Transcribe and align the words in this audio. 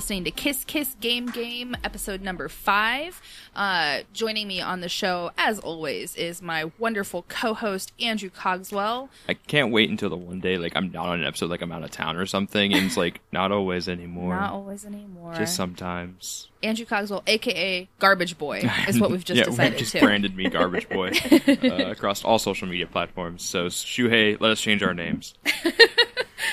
listening 0.00 0.24
to 0.24 0.30
Kiss 0.30 0.64
Kiss 0.64 0.96
Game 1.02 1.26
Game, 1.26 1.76
episode 1.84 2.22
number 2.22 2.48
five. 2.48 3.20
Uh, 3.54 3.98
joining 4.14 4.48
me 4.48 4.58
on 4.58 4.80
the 4.80 4.88
show, 4.88 5.30
as 5.36 5.58
always, 5.58 6.16
is 6.16 6.40
my 6.40 6.72
wonderful 6.78 7.26
co-host 7.28 7.92
Andrew 8.00 8.30
Cogswell. 8.30 9.10
I 9.28 9.34
can't 9.34 9.70
wait 9.70 9.90
until 9.90 10.08
the 10.08 10.16
one 10.16 10.40
day 10.40 10.56
like 10.56 10.72
I'm 10.74 10.90
not 10.90 11.08
on 11.08 11.20
an 11.20 11.26
episode 11.26 11.50
like 11.50 11.60
I'm 11.60 11.70
out 11.70 11.84
of 11.84 11.90
town 11.90 12.16
or 12.16 12.24
something, 12.24 12.72
and 12.72 12.86
it's 12.86 12.96
like 12.96 13.20
not 13.32 13.52
always 13.52 13.90
anymore. 13.90 14.36
Not 14.36 14.54
always 14.54 14.86
anymore. 14.86 15.34
Just 15.34 15.54
sometimes. 15.54 16.48
Andrew 16.62 16.86
Cogswell, 16.86 17.22
aka 17.26 17.86
Garbage 17.98 18.38
Boy, 18.38 18.62
is 18.88 18.98
what 18.98 19.10
we've 19.10 19.22
just 19.22 19.36
yeah, 19.36 19.44
decided 19.44 19.72
we've 19.72 19.80
just 19.80 19.92
to. 19.92 20.00
branded 20.00 20.34
me 20.34 20.48
Garbage 20.48 20.88
Boy 20.88 21.10
uh, 21.46 21.90
across 21.90 22.24
all 22.24 22.38
social 22.38 22.66
media 22.66 22.86
platforms. 22.86 23.44
So 23.44 23.66
Shuhei, 23.66 24.40
let 24.40 24.50
us 24.50 24.62
change 24.62 24.82
our 24.82 24.94
names. 24.94 25.34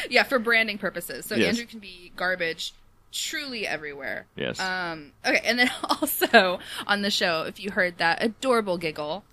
yeah, 0.09 0.23
for 0.23 0.37
branding 0.37 0.77
purposes. 0.77 1.25
So 1.25 1.35
Yes. 1.35 1.51
Andrew 1.51 1.65
can 1.65 1.79
be 1.79 2.11
garbage 2.17 2.73
truly 3.17 3.65
everywhere. 3.67 4.27
Yes. 4.35 4.59
Um, 4.59 5.11
okay, 5.25 5.41
and 5.43 5.59
then 5.59 5.71
also 5.83 6.59
on 6.85 7.01
the 7.01 7.11
show, 7.11 7.43
if 7.43 7.59
you 7.59 7.71
heard 7.71 7.97
that 7.97 8.23
adorable 8.23 8.77
giggle, 8.77 9.23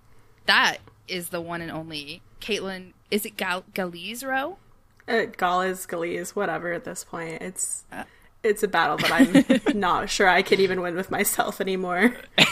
that 0.47 0.79
is 1.09 1.29
the 1.29 1.41
one 1.41 1.61
and 1.61 1.71
only 1.71 2.23
Caitlin. 2.41 2.93
Is 3.11 3.25
it 3.27 3.37
Gal- 3.37 3.65
Galizro? 3.75 4.57
Uh, 5.07 5.27
Gaules, 5.37 5.87
Galiz, 5.87 6.31
whatever 6.31 6.73
at 6.73 6.85
this 6.85 7.05
point. 7.05 7.43
It's 7.43 7.85
it's 8.43 8.63
a 8.63 8.69
battle 8.69 8.97
that 8.99 9.13
I'm 9.13 9.79
not 9.79 10.09
sure 10.11 10.29
I 10.29 10.43
can 10.43 10.61
even 10.61 10.81
win 10.81 10.95
with 10.95 11.11
myself 11.11 11.61
anymore. 11.61 12.15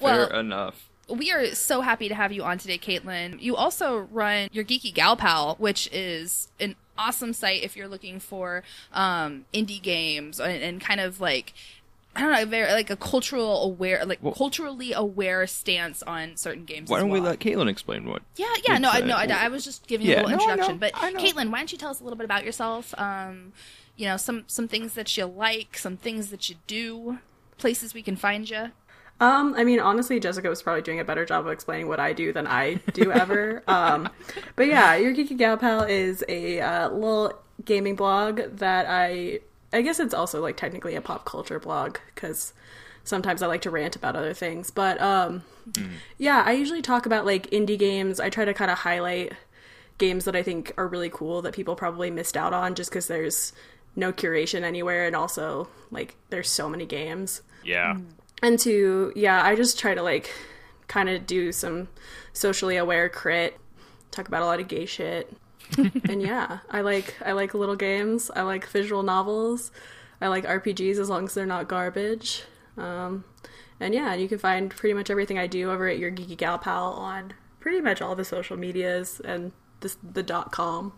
Well, 0.00 0.28
enough. 0.38 0.88
we 1.08 1.32
are 1.32 1.54
so 1.54 1.80
happy 1.80 2.08
to 2.08 2.14
have 2.14 2.32
you 2.32 2.42
on 2.44 2.58
today, 2.58 2.78
Caitlin. 2.78 3.40
You 3.40 3.56
also 3.56 3.98
run 4.10 4.48
your 4.52 4.64
Geeky 4.64 4.92
Gal 4.92 5.16
Pal, 5.16 5.56
which 5.58 5.88
is 5.92 6.48
an 6.60 6.76
awesome 6.98 7.32
site 7.32 7.62
if 7.62 7.76
you're 7.76 7.88
looking 7.88 8.20
for 8.20 8.62
um, 8.92 9.44
indie 9.52 9.82
games 9.82 10.40
and, 10.40 10.62
and 10.62 10.80
kind 10.80 11.00
of 11.00 11.20
like 11.20 11.52
I 12.16 12.20
don't 12.20 12.32
know, 12.32 12.44
very 12.46 12.70
like 12.72 12.90
a 12.90 12.96
cultural 12.96 13.64
aware, 13.64 14.04
like 14.04 14.20
culturally 14.36 14.92
aware 14.92 15.46
stance 15.48 16.00
on 16.04 16.36
certain 16.36 16.64
games. 16.64 16.88
Why 16.88 17.00
don't 17.00 17.10
we 17.10 17.18
let 17.18 17.40
Caitlin 17.40 17.68
explain 17.68 18.08
what? 18.08 18.22
Yeah, 18.36 18.46
yeah, 18.68 18.78
no, 18.78 18.88
I, 18.90 18.98
It's, 18.98 19.04
uh, 19.04 19.06
no, 19.06 19.16
I, 19.16 19.24
I 19.26 19.48
was 19.48 19.64
just 19.64 19.88
giving 19.88 20.06
Yeah, 20.06 20.22
a 20.22 20.26
little 20.26 20.38
no, 20.38 20.44
introduction. 20.44 20.78
but 20.78 20.92
Caitlin, 20.92 21.50
why 21.50 21.58
don't 21.58 21.72
you 21.72 21.78
tell 21.78 21.90
us 21.90 22.00
a 22.00 22.04
little 22.04 22.16
bit 22.16 22.24
about 22.24 22.44
yourself? 22.44 22.94
Um, 22.98 23.52
you 23.96 24.06
know, 24.06 24.16
some 24.16 24.44
some 24.46 24.68
things 24.68 24.94
that 24.94 25.16
you 25.16 25.24
like, 25.24 25.76
some 25.76 25.96
things 25.96 26.30
that 26.30 26.48
you 26.48 26.54
do, 26.68 27.18
places 27.58 27.94
we 27.94 28.02
can 28.02 28.14
find 28.14 28.48
you. 28.48 28.70
Um, 29.20 29.54
I 29.56 29.64
mean, 29.64 29.80
honestly, 29.80 30.18
Jessica 30.20 30.48
was 30.48 30.62
probably 30.62 30.82
doing 30.82 31.00
a 31.00 31.04
better 31.04 31.24
job 31.24 31.46
of 31.46 31.52
explaining 31.52 31.88
what 31.88 32.00
I 32.00 32.12
do 32.12 32.32
than 32.32 32.46
I 32.46 32.74
do 32.92 33.12
ever. 33.12 33.62
um, 33.68 34.08
but 34.56 34.66
yeah, 34.66 34.96
Your 34.96 35.14
Geeky 35.14 35.36
Gal 35.36 35.56
Pal 35.56 35.82
is 35.82 36.24
a 36.28 36.60
uh, 36.60 36.88
little 36.90 37.32
gaming 37.64 37.94
blog 37.94 38.40
that 38.56 38.86
I, 38.88 39.40
I 39.72 39.82
guess 39.82 40.00
it's 40.00 40.14
also 40.14 40.42
like 40.42 40.56
technically 40.56 40.94
a 40.96 41.00
pop 41.00 41.24
culture 41.24 41.60
blog 41.60 41.98
because 42.14 42.52
sometimes 43.04 43.42
I 43.42 43.46
like 43.46 43.62
to 43.62 43.70
rant 43.70 43.96
about 43.96 44.16
other 44.16 44.34
things. 44.34 44.70
But 44.70 45.00
um, 45.00 45.42
yeah, 46.18 46.42
I 46.44 46.52
usually 46.52 46.82
talk 46.82 47.06
about 47.06 47.24
like 47.24 47.48
indie 47.50 47.78
games. 47.78 48.18
I 48.18 48.30
try 48.30 48.44
to 48.44 48.54
kind 48.54 48.70
of 48.70 48.78
highlight 48.78 49.32
games 49.98 50.24
that 50.24 50.34
I 50.34 50.42
think 50.42 50.72
are 50.76 50.88
really 50.88 51.10
cool 51.10 51.40
that 51.42 51.54
people 51.54 51.76
probably 51.76 52.10
missed 52.10 52.36
out 52.36 52.52
on 52.52 52.74
just 52.74 52.90
because 52.90 53.06
there's 53.06 53.52
no 53.94 54.12
curation 54.12 54.62
anywhere, 54.62 55.06
and 55.06 55.14
also 55.14 55.68
like 55.92 56.16
there's 56.30 56.48
so 56.50 56.68
many 56.68 56.84
games 56.84 57.42
Yeah. 57.62 57.98
And 58.44 58.58
to 58.58 59.12
yeah 59.16 59.42
i 59.42 59.54
just 59.54 59.78
try 59.78 59.94
to 59.94 60.02
like 60.02 60.30
kind 60.86 61.08
of 61.08 61.26
do 61.26 61.50
some 61.50 61.88
socially 62.32 62.76
aware 62.76 63.08
crit 63.08 63.58
talk 64.10 64.28
about 64.28 64.42
a 64.42 64.44
lot 64.44 64.60
of 64.60 64.68
gay 64.68 64.86
shit. 64.86 65.32
And 65.78 66.20
yeah 66.22 66.58
i 66.70 66.82
like 66.82 67.16
i 67.24 67.32
like 67.32 67.54
little 67.54 67.74
games. 67.74 68.30
I 68.36 68.42
like 68.42 68.66
visual 68.68 69.02
novels. 69.02 69.72
I 70.20 70.28
like 70.28 70.44
rpgs 70.44 70.98
as 70.98 71.08
long 71.08 71.24
as 71.24 71.34
they're 71.34 71.46
not 71.46 71.68
garbage. 71.68 72.44
Um, 72.76 73.24
and 73.80 73.94
yeah 73.94 74.14
you 74.14 74.28
can 74.28 74.38
find 74.38 74.70
pretty 74.70 74.94
much 74.94 75.10
everything 75.10 75.38
i 75.38 75.46
do 75.46 75.70
over 75.70 75.88
at 75.88 75.98
your 75.98 76.12
geeky 76.12 76.36
gal 76.36 76.58
pal 76.58 76.92
on 76.92 77.32
pretty 77.60 77.80
much 77.80 78.02
all 78.02 78.14
the 78.14 78.24
social 78.24 78.56
medias 78.56 79.20
and 79.24 79.52
this, 79.80 79.96
the 80.02 80.22
dot 80.22 80.52
com 80.52 80.92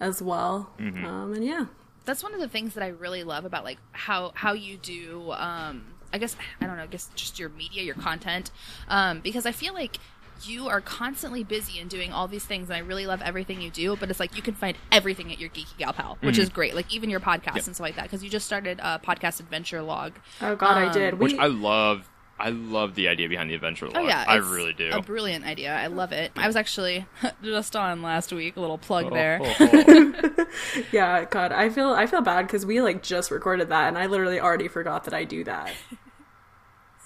as 0.00 0.22
well. 0.22 0.70
Um, 0.78 1.32
and 1.34 1.44
yeah. 1.44 1.66
That's 2.04 2.22
one 2.22 2.34
of 2.34 2.40
the 2.40 2.48
things 2.48 2.74
that 2.74 2.84
I 2.84 2.88
really 2.88 3.24
love 3.24 3.44
about 3.44 3.64
like 3.64 3.78
how 3.92 4.32
how 4.34 4.52
you 4.52 4.76
do. 4.76 5.32
Um, 5.32 5.93
I 6.14 6.18
guess 6.18 6.36
I 6.60 6.66
don't 6.66 6.76
know. 6.76 6.84
I 6.84 6.86
guess 6.86 7.10
just 7.14 7.38
your 7.38 7.48
media, 7.50 7.82
your 7.82 7.96
content, 7.96 8.50
um, 8.88 9.20
because 9.20 9.44
I 9.44 9.52
feel 9.52 9.74
like 9.74 9.98
you 10.44 10.68
are 10.68 10.80
constantly 10.80 11.44
busy 11.44 11.78
and 11.78 11.88
doing 11.88 12.12
all 12.12 12.26
these 12.28 12.44
things 12.44 12.68
and 12.68 12.76
I 12.76 12.80
really 12.80 13.06
love 13.06 13.22
everything 13.22 13.60
you 13.62 13.70
do 13.70 13.94
but 13.96 14.10
it's 14.10 14.18
like 14.18 14.34
you 14.36 14.42
can 14.42 14.52
find 14.54 14.76
everything 14.90 15.30
at 15.32 15.38
your 15.38 15.48
geeky 15.48 15.78
gal 15.78 15.92
pal 15.92 16.18
which 16.22 16.38
is 16.38 16.48
great 16.48 16.74
like 16.74 16.92
even 16.92 17.08
your 17.08 17.20
podcast 17.20 17.66
and 17.66 17.74
stuff 17.74 17.80
like 17.80 17.96
that 17.96 18.02
because 18.02 18.22
you 18.24 18.28
just 18.28 18.44
started 18.44 18.80
a 18.80 18.98
podcast 19.02 19.38
adventure 19.38 19.80
log 19.80 20.12
oh 20.42 20.56
god 20.56 20.76
i 20.76 20.86
Um, 20.86 20.92
did 20.92 21.18
Which 21.20 21.34
I 21.38 21.46
love. 21.46 22.10
I 22.36 22.48
love 22.50 22.96
the 22.96 23.06
idea 23.06 23.28
behind 23.28 23.48
the 23.48 23.54
adventure 23.54 23.86
log. 23.86 23.96
Oh 23.96 24.00
yeah, 24.08 24.24
I 24.26 24.34
really 24.36 24.72
do. 24.72 24.90
A 24.90 25.00
brilliant 25.00 25.46
idea. 25.46 25.72
I 25.72 25.86
love 25.86 26.10
it. 26.10 26.32
I 26.36 26.48
was 26.48 26.56
actually 26.56 27.06
just 27.44 27.76
on 27.76 28.02
last 28.02 28.32
week. 28.32 28.56
A 28.56 28.60
little 28.60 28.76
plug 28.76 29.12
there. 29.12 29.38
Oh, 29.40 29.54
oh, 29.60 29.84
oh. 29.88 30.46
Yeah, 30.92 31.24
God, 31.26 31.52
I 31.52 31.68
feel 31.68 31.90
I 31.90 32.06
feel 32.08 32.22
bad 32.22 32.48
because 32.48 32.66
we 32.66 32.82
like 32.82 33.04
just 33.04 33.30
recorded 33.30 33.68
that, 33.68 33.86
and 33.86 33.96
I 33.96 34.06
literally 34.06 34.40
already 34.40 34.66
forgot 34.66 35.04
that 35.04 35.14
I 35.14 35.22
do 35.22 35.44
that. 35.44 35.72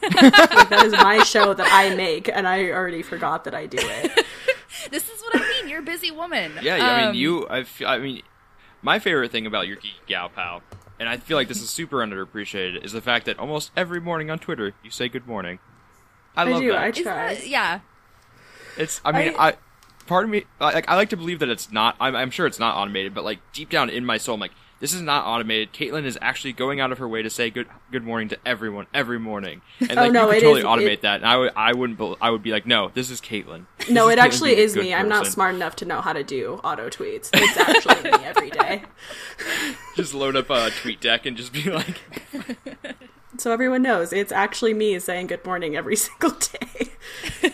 Like, 0.02 0.12
that 0.70 0.82
is 0.86 0.92
my 0.92 1.22
show 1.24 1.54
that 1.54 1.68
I 1.70 1.94
make, 1.94 2.28
and 2.28 2.46
I 2.46 2.70
already 2.70 3.02
forgot 3.02 3.44
that 3.44 3.54
I 3.54 3.66
do 3.66 3.78
it. 3.80 4.24
This 4.90 5.08
is 5.08 5.20
what 5.22 5.34
I 5.34 5.40
mean. 5.40 5.68
You're 5.68 5.80
a 5.80 5.82
busy 5.82 6.10
woman. 6.12 6.52
Yeah, 6.62 6.76
yeah, 6.76 6.84
I 6.86 7.02
Um, 7.06 7.12
mean, 7.12 7.20
you. 7.20 7.48
I, 7.48 7.64
feel, 7.64 7.88
I 7.88 7.98
mean, 7.98 8.22
my 8.80 8.98
favorite 9.00 9.32
thing 9.32 9.44
about 9.46 9.66
your 9.66 9.76
geeky 9.78 10.06
gal 10.06 10.28
pal, 10.28 10.62
and 11.00 11.08
I 11.08 11.16
feel 11.16 11.36
like 11.36 11.48
this 11.48 11.60
is 11.60 11.68
super 11.68 11.96
underappreciated, 11.96 12.84
is 12.84 12.92
the 12.92 13.00
fact 13.00 13.26
that 13.26 13.38
almost 13.38 13.72
every 13.76 14.00
morning 14.00 14.30
on 14.30 14.38
Twitter 14.38 14.74
you 14.84 14.90
say 14.90 15.08
good 15.08 15.26
morning. 15.26 15.58
I 16.36 16.42
I 16.42 16.44
love 16.44 16.60
do. 16.60 16.68
that. 16.72 16.78
I 16.82 16.90
try. 16.92 17.34
that- 17.34 17.48
yeah. 17.48 17.80
It's. 18.76 19.00
I 19.04 19.10
mean, 19.12 19.34
I. 19.38 19.48
I- 19.48 19.56
part 20.06 20.24
of 20.24 20.30
me, 20.30 20.44
like, 20.60 20.88
I 20.88 20.94
like 20.94 21.10
to 21.10 21.16
believe 21.16 21.40
that 21.40 21.48
it's 21.48 21.72
not. 21.72 21.96
I'm, 21.98 22.14
I'm 22.14 22.30
sure 22.30 22.46
it's 22.46 22.60
not 22.60 22.76
automated, 22.76 23.14
but 23.14 23.24
like 23.24 23.40
deep 23.52 23.70
down 23.70 23.90
in 23.90 24.04
my 24.06 24.16
soul, 24.16 24.34
I'm 24.36 24.40
like, 24.40 24.52
this 24.80 24.92
is 24.94 25.02
not 25.02 25.26
automated. 25.26 25.72
Caitlin 25.72 26.04
is 26.04 26.16
actually 26.22 26.52
going 26.52 26.80
out 26.80 26.92
of 26.92 26.98
her 26.98 27.08
way 27.08 27.22
to 27.22 27.30
say 27.30 27.50
good 27.50 27.66
good 27.90 28.04
morning 28.04 28.28
to 28.28 28.38
everyone 28.46 28.86
every 28.94 29.18
morning, 29.18 29.60
and 29.80 29.92
Oh, 29.92 30.02
like 30.02 30.12
no, 30.12 30.26
you 30.26 30.34
could 30.34 30.40
totally 30.42 30.60
is- 30.60 30.66
automate 30.66 30.92
it- 30.94 31.02
that. 31.02 31.16
And 31.16 31.26
I 31.26 31.36
would, 31.36 31.52
I 31.56 31.72
wouldn't. 31.72 31.98
bel- 31.98 32.16
I 32.20 32.30
would 32.30 32.42
be 32.42 32.50
like, 32.52 32.66
no, 32.66 32.90
this 32.94 33.10
is 33.10 33.20
Caitlin. 33.20 33.66
This 33.78 33.90
No, 33.90 34.08
is 34.08 34.12
it 34.14 34.18
Caitlin 34.18 34.22
actually 34.24 34.56
is 34.56 34.76
me. 34.76 34.92
I'm 34.94 35.08
not 35.08 35.26
smart 35.26 35.54
enough 35.54 35.76
to 35.76 35.84
know 35.84 36.00
how 36.00 36.12
to 36.12 36.22
do 36.22 36.54
auto 36.64 36.88
tweets. 36.90 37.30
It's 37.32 37.56
actually 37.56 38.10
me 38.10 38.24
every 38.24 38.50
day. 38.50 38.82
Just 39.96 40.14
load 40.14 40.36
up 40.36 40.50
a 40.50 40.68
TweetDeck 40.70 41.26
and 41.26 41.36
just 41.36 41.52
be 41.52 41.70
like, 41.70 42.00
So 43.38 43.50
everyone 43.52 43.82
knows 43.82 44.12
it's 44.12 44.30
actually 44.32 44.74
me 44.74 44.98
saying 44.98 45.28
good 45.28 45.44
morning 45.44 45.74
every 45.76 45.96
single 45.96 46.30
day. 46.30 46.90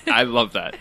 I 0.07 0.25
love 0.25 0.53
that. 0.55 0.77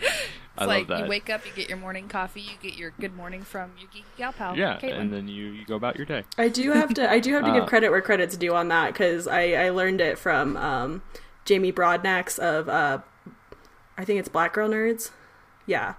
I 0.56 0.62
It's 0.64 0.68
like 0.68 0.88
love 0.88 0.98
that. 0.98 1.04
you 1.04 1.10
wake 1.10 1.30
up, 1.30 1.44
you 1.46 1.52
get 1.52 1.68
your 1.68 1.78
morning 1.78 2.08
coffee, 2.08 2.40
you 2.40 2.52
get 2.62 2.78
your 2.78 2.92
good 3.00 3.14
morning 3.16 3.42
from 3.42 3.72
your 3.78 3.88
geeky 3.88 4.04
gal 4.16 4.32
pal. 4.32 4.56
yeah, 4.56 4.78
Caitlin. 4.80 5.00
and 5.00 5.12
then 5.12 5.26
you, 5.28 5.46
you 5.46 5.64
go 5.64 5.74
about 5.74 5.96
your 5.96 6.06
day. 6.06 6.22
I 6.38 6.48
do 6.48 6.70
have 6.72 6.94
to. 6.94 7.10
I 7.10 7.18
do 7.18 7.32
have 7.34 7.44
to 7.44 7.50
Uh. 7.52 7.54
give 7.60 7.66
credit 7.66 7.90
where 7.90 8.00
credit's 8.00 8.36
due 8.36 8.54
on 8.54 8.68
that 8.68 8.92
because 8.92 9.26
I, 9.26 9.52
I 9.52 9.70
learned 9.70 10.00
it 10.00 10.18
from 10.18 10.56
um, 10.56 11.02
Jamie 11.44 11.72
Broadnax 11.72 12.38
of 12.38 12.68
uh, 12.68 12.98
I 13.98 14.04
think 14.04 14.20
it's 14.20 14.28
Black 14.28 14.52
Girl 14.52 14.68
Nerds. 14.68 15.10
Yeah, 15.66 15.94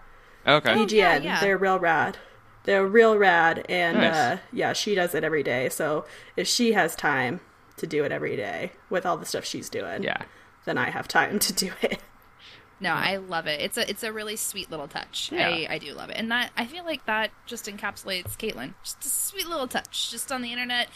Okay. 0.48 0.74
BGN. 0.74 0.92
yeah, 0.92 1.18
yeah. 1.18 1.40
They're 1.42 1.58
real 1.58 1.80
rad. 1.80 2.18
They're 2.64 2.86
real 2.86 3.18
rad, 3.18 3.66
and 3.70 3.98
Nice. 3.98 4.16
uh, 4.16 4.38
yeah, 4.54 4.74
she 4.74 4.96
does 4.96 5.14
it 5.14 5.24
every 5.24 5.44
day. 5.44 5.70
So 5.70 6.06
if 6.36 6.48
she 6.48 6.72
has 6.74 6.96
time 6.96 7.42
to 7.78 7.86
do 7.86 8.04
it 8.06 8.12
every 8.12 8.36
day 8.36 8.72
with 8.90 9.06
all 9.06 9.18
the 9.18 9.26
stuff 9.26 9.44
she's 9.46 9.70
doing, 9.70 10.02
Yeah. 10.04 10.22
then 10.66 10.78
I 10.78 10.90
have 10.92 11.08
time 11.08 11.40
to 11.40 11.54
do 11.54 11.72
it. 11.82 12.00
No, 12.86 12.94
I 12.94 13.18
love 13.18 13.48
it. 13.48 13.60
It's 13.62 13.78
a 13.78 13.90
it's 13.90 14.04
a 14.04 14.14
really 14.14 14.36
sweet 14.36 14.70
little 14.72 14.88
touch. 14.88 15.32
Yeah. 15.32 15.48
I, 15.50 15.68
I 15.72 15.78
do 15.80 15.94
love 15.94 16.10
it, 16.10 16.18
and 16.18 16.32
that 16.32 16.52
I 16.56 16.66
feel 16.66 16.84
like 16.86 17.06
that 17.06 17.32
just 17.46 17.66
encapsulates 17.66 18.38
Caitlin. 18.38 18.74
Just 18.84 19.04
a 19.06 19.10
sweet 19.10 19.48
little 19.48 19.68
touch, 19.68 20.12
just 20.12 20.32
on 20.32 20.42
the 20.42 20.52
internet, 20.52 20.88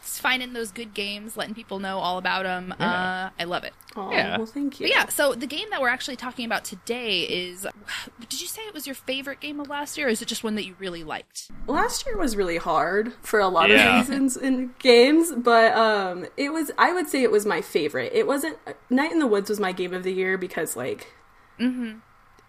finding 0.00 0.52
those 0.52 0.70
good 0.70 0.94
games, 0.94 1.36
letting 1.36 1.54
people 1.54 1.78
know 1.78 1.98
all 1.98 2.18
about 2.18 2.44
them. 2.44 2.74
Yeah. 2.78 2.90
Uh, 2.92 3.30
I 3.38 3.44
love 3.44 3.64
it. 3.64 3.72
Oh, 3.96 4.12
Yeah. 4.12 4.36
well, 4.36 4.46
thank 4.46 4.78
you. 4.78 4.84
But 4.86 4.90
yeah, 4.94 5.08
so 5.08 5.34
the 5.34 5.46
game 5.46 5.68
that 5.70 5.80
we're 5.80 5.88
actually 5.88 6.16
talking 6.16 6.44
about 6.46 6.64
today 6.64 7.22
is. 7.22 7.66
Did 8.28 8.40
you 8.40 8.46
say 8.46 8.62
it 8.62 8.74
was 8.74 8.86
your 8.86 8.94
favorite 8.94 9.40
game 9.40 9.58
of 9.58 9.68
last 9.68 9.96
year, 9.98 10.06
or 10.06 10.10
is 10.10 10.22
it 10.22 10.28
just 10.28 10.44
one 10.44 10.54
that 10.56 10.64
you 10.64 10.74
really 10.78 11.02
liked? 11.02 11.50
last 11.66 12.04
year 12.06 12.16
was 12.16 12.36
really 12.36 12.56
hard 12.56 13.12
for 13.22 13.38
a 13.40 13.48
lot 13.48 13.70
Yeah. 13.70 14.00
of 14.00 14.08
reasons 14.08 14.36
in 14.36 14.74
games 14.80 15.30
but 15.36 15.72
um 15.76 16.26
it 16.36 16.52
was 16.52 16.70
i 16.78 16.92
would 16.92 17.06
say 17.08 17.22
it 17.22 17.30
was 17.30 17.46
my 17.46 17.60
favorite 17.60 18.12
it 18.12 18.26
wasn't 18.26 18.56
night 18.88 19.12
in 19.12 19.18
the 19.20 19.26
woods 19.26 19.48
was 19.50 19.60
my 19.60 19.70
game 19.70 19.94
of 19.94 20.02
the 20.02 20.12
year 20.12 20.36
because 20.36 20.74
like 20.74 21.12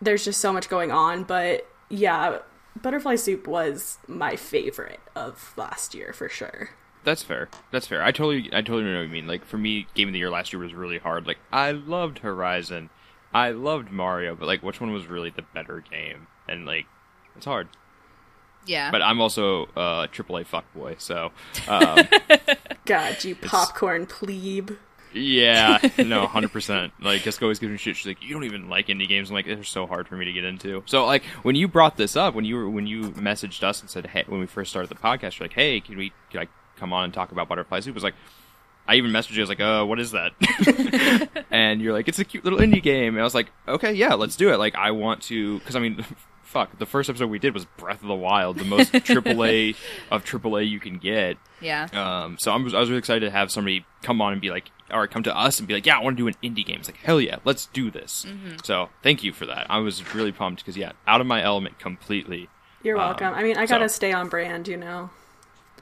there's 0.02 0.25
just 0.25 0.40
so 0.40 0.52
much 0.54 0.69
going 0.69 0.92
on 0.92 1.24
but 1.24 1.68
yeah 1.90 2.40
butterfly 2.81 3.16
soup 3.16 3.48
was 3.48 3.98
my 4.08 4.36
favorite 4.36 5.00
of 5.16 5.54
last 5.58 5.94
year 5.94 6.13
for 6.13 6.30
sure 6.30 6.69
That's 7.04 7.24
fair. 7.24 7.50
That's 7.72 7.88
fair. 7.88 8.04
I 8.04 8.12
totally, 8.12 8.50
I 8.54 8.62
totally 8.62 8.84
know 8.84 8.98
what 8.98 9.08
you 9.08 9.10
mean. 9.10 9.25
Like 9.25 9.44
for 9.44 9.58
me, 9.58 9.88
game 9.96 10.10
of 10.10 10.13
the 10.13 10.19
year 10.19 10.30
last 10.30 10.54
year 10.54 10.62
was 10.62 10.75
really 10.75 11.00
hard. 11.00 11.25
Like 11.25 11.40
I 11.52 11.72
loved 11.72 12.19
Horizon, 12.19 12.92
I 13.34 13.50
loved 13.52 13.92
Mario, 13.92 14.36
but 14.36 14.46
like 14.46 14.62
which 14.62 14.80
one 14.80 14.92
was 14.94 15.08
really 15.08 15.31
the 15.31 15.42
better 15.42 15.84
game? 15.90 16.28
And 16.48 16.66
like, 16.68 16.86
it's 17.36 17.46
hard. 17.46 17.69
Yeah. 18.68 18.92
But 18.92 19.02
I'm 19.02 19.19
also 19.19 19.63
a 19.75 20.08
AAA 20.12 20.46
fuckboy, 20.46 21.02
so 21.02 21.31
um, 21.68 22.08
God, 22.86 23.24
you 23.24 23.36
popcorn 23.36 24.06
plebe. 24.06 24.78
Yeah, 25.13 25.80
no, 25.98 26.25
hundred 26.28 26.52
percent. 26.52 26.94
Like 27.02 27.22
Jessica 27.22 27.46
always 27.46 27.60
gives 27.60 27.72
me 27.72 27.78
shit. 27.78 27.96
She's 27.96 28.08
like, 28.08 28.22
"You 28.24 28.34
don't 28.34 28.44
even 28.44 28.69
like 28.69 28.88
indie 28.88 29.08
games." 29.08 29.30
I'm 29.30 29.36
like, 29.36 29.46
"They're 29.46 29.63
so 29.63 29.86
hard 29.88 30.08
for 30.08 30.16
me 30.16 30.25
to 30.25 30.31
get 30.34 30.44
into." 30.44 30.84
So 30.86 31.06
like 31.06 31.24
when 31.44 31.56
you 31.56 31.68
brought 31.68 31.98
this 31.98 32.16
up, 32.16 32.34
when 32.34 32.46
you 32.46 32.56
were 32.56 32.69
when 32.69 32.88
you 32.88 33.12
messaged 33.12 33.63
us 33.63 33.81
and 33.81 33.90
said, 33.90 34.08
"Hey," 34.08 34.24
when 34.28 34.40
we 34.40 34.46
first 34.46 34.72
started 34.72 34.90
the 34.90 34.96
podcast, 34.96 35.40
you're 35.40 35.46
like, 35.48 35.54
"Hey, 35.54 35.80
can 35.80 35.98
we 35.98 36.12
I 36.34 36.48
come 36.78 36.94
on 36.94 37.06
and 37.06 37.13
talk 37.13 37.31
about 37.31 37.48
Butterfly 37.50 37.81
Soup?" 37.81 37.92
It 37.92 37.96
was 37.96 38.04
like. 38.04 38.16
I 38.88 38.96
even 38.96 39.12
messaged 39.12 39.34
you. 39.34 39.42
I 39.42 39.44
was 39.44 39.50
like, 39.50 39.60
"Uh, 39.62 39.86
what 39.86 40.00
is 40.00 40.12
that?" 40.12 40.31
and 41.52 41.80
you're 41.81 41.94
like, 41.94 42.08
"It's 42.08 42.18
a 42.18 42.25
cute 42.25 42.44
little 42.44 42.60
indie 42.60 42.81
game." 42.81 43.13
And 43.13 43.22
I 43.22 43.24
was 43.24 43.36
like, 43.36 43.52
"Okay, 43.68 43.94
yeah, 43.94 44.16
let's 44.16 44.36
do 44.36 44.52
it." 44.52 44.58
Like, 44.58 44.74
I 44.75 44.90
want 44.90 45.22
to, 45.24 45.60
because 45.60 45.75
I 45.75 45.80
mean, 45.80 46.04
fuck, 46.42 46.78
the 46.80 46.86
first 46.88 47.10
episode 47.10 47.30
we 47.30 47.40
did 47.40 47.54
was 47.54 47.66
Breath 47.78 48.02
of 48.02 48.08
the 48.08 48.16
Wild, 48.16 48.58
the 48.58 48.66
most 48.66 48.92
AAA 48.92 49.75
of 50.10 50.25
AAA 50.25 50.68
you 50.68 50.80
can 50.80 50.98
get. 50.98 51.38
yeah. 51.62 51.88
Um, 51.94 52.38
so 52.40 52.52
I'm, 52.52 52.63
I 52.75 52.80
was 52.80 52.90
really 52.90 52.98
excited 52.98 53.22
to 53.25 53.31
have 53.31 53.52
somebody 53.52 53.86
come 54.02 54.19
on 54.19 54.34
and 54.34 54.42
be 54.42 54.50
like, 54.50 54.72
or 54.94 55.08
come 55.08 55.24
to 55.24 55.38
us 55.38 55.60
and 55.60 55.68
be 55.68 55.74
like, 55.74 55.86
yeah, 55.86 55.98
I 55.98 56.02
want 56.04 56.18
to 56.18 56.24
do 56.24 56.28
an 56.28 56.36
indie 56.44 56.66
game. 56.66 56.80
It's 56.80 56.88
like, 56.90 56.98
hell 56.98 57.20
yeah, 57.22 57.38
let's 57.46 57.66
do 57.68 57.90
this. 57.92 58.26
So 58.64 58.90
thank 59.04 59.24
you 59.24 59.32
for 59.34 59.46
that. 59.46 59.68
I 59.70 59.80
was 59.80 60.14
really 60.14 60.32
pumped 60.32 60.62
because 60.64 60.78
yeah, 60.78 60.92
out 61.08 61.22
of 61.22 61.28
my 61.28 61.42
element 61.44 61.80
completely. 61.80 62.50
You're 62.84 62.98
Um, 62.98 63.08
welcome. 63.10 63.34
I 63.34 63.44
mean, 63.44 63.58
I 63.58 63.66
gotta 63.66 63.90
so- 63.90 63.96
stay 63.96 64.12
on 64.14 64.28
brand, 64.30 64.68
you 64.68 64.78
know. 64.78 65.10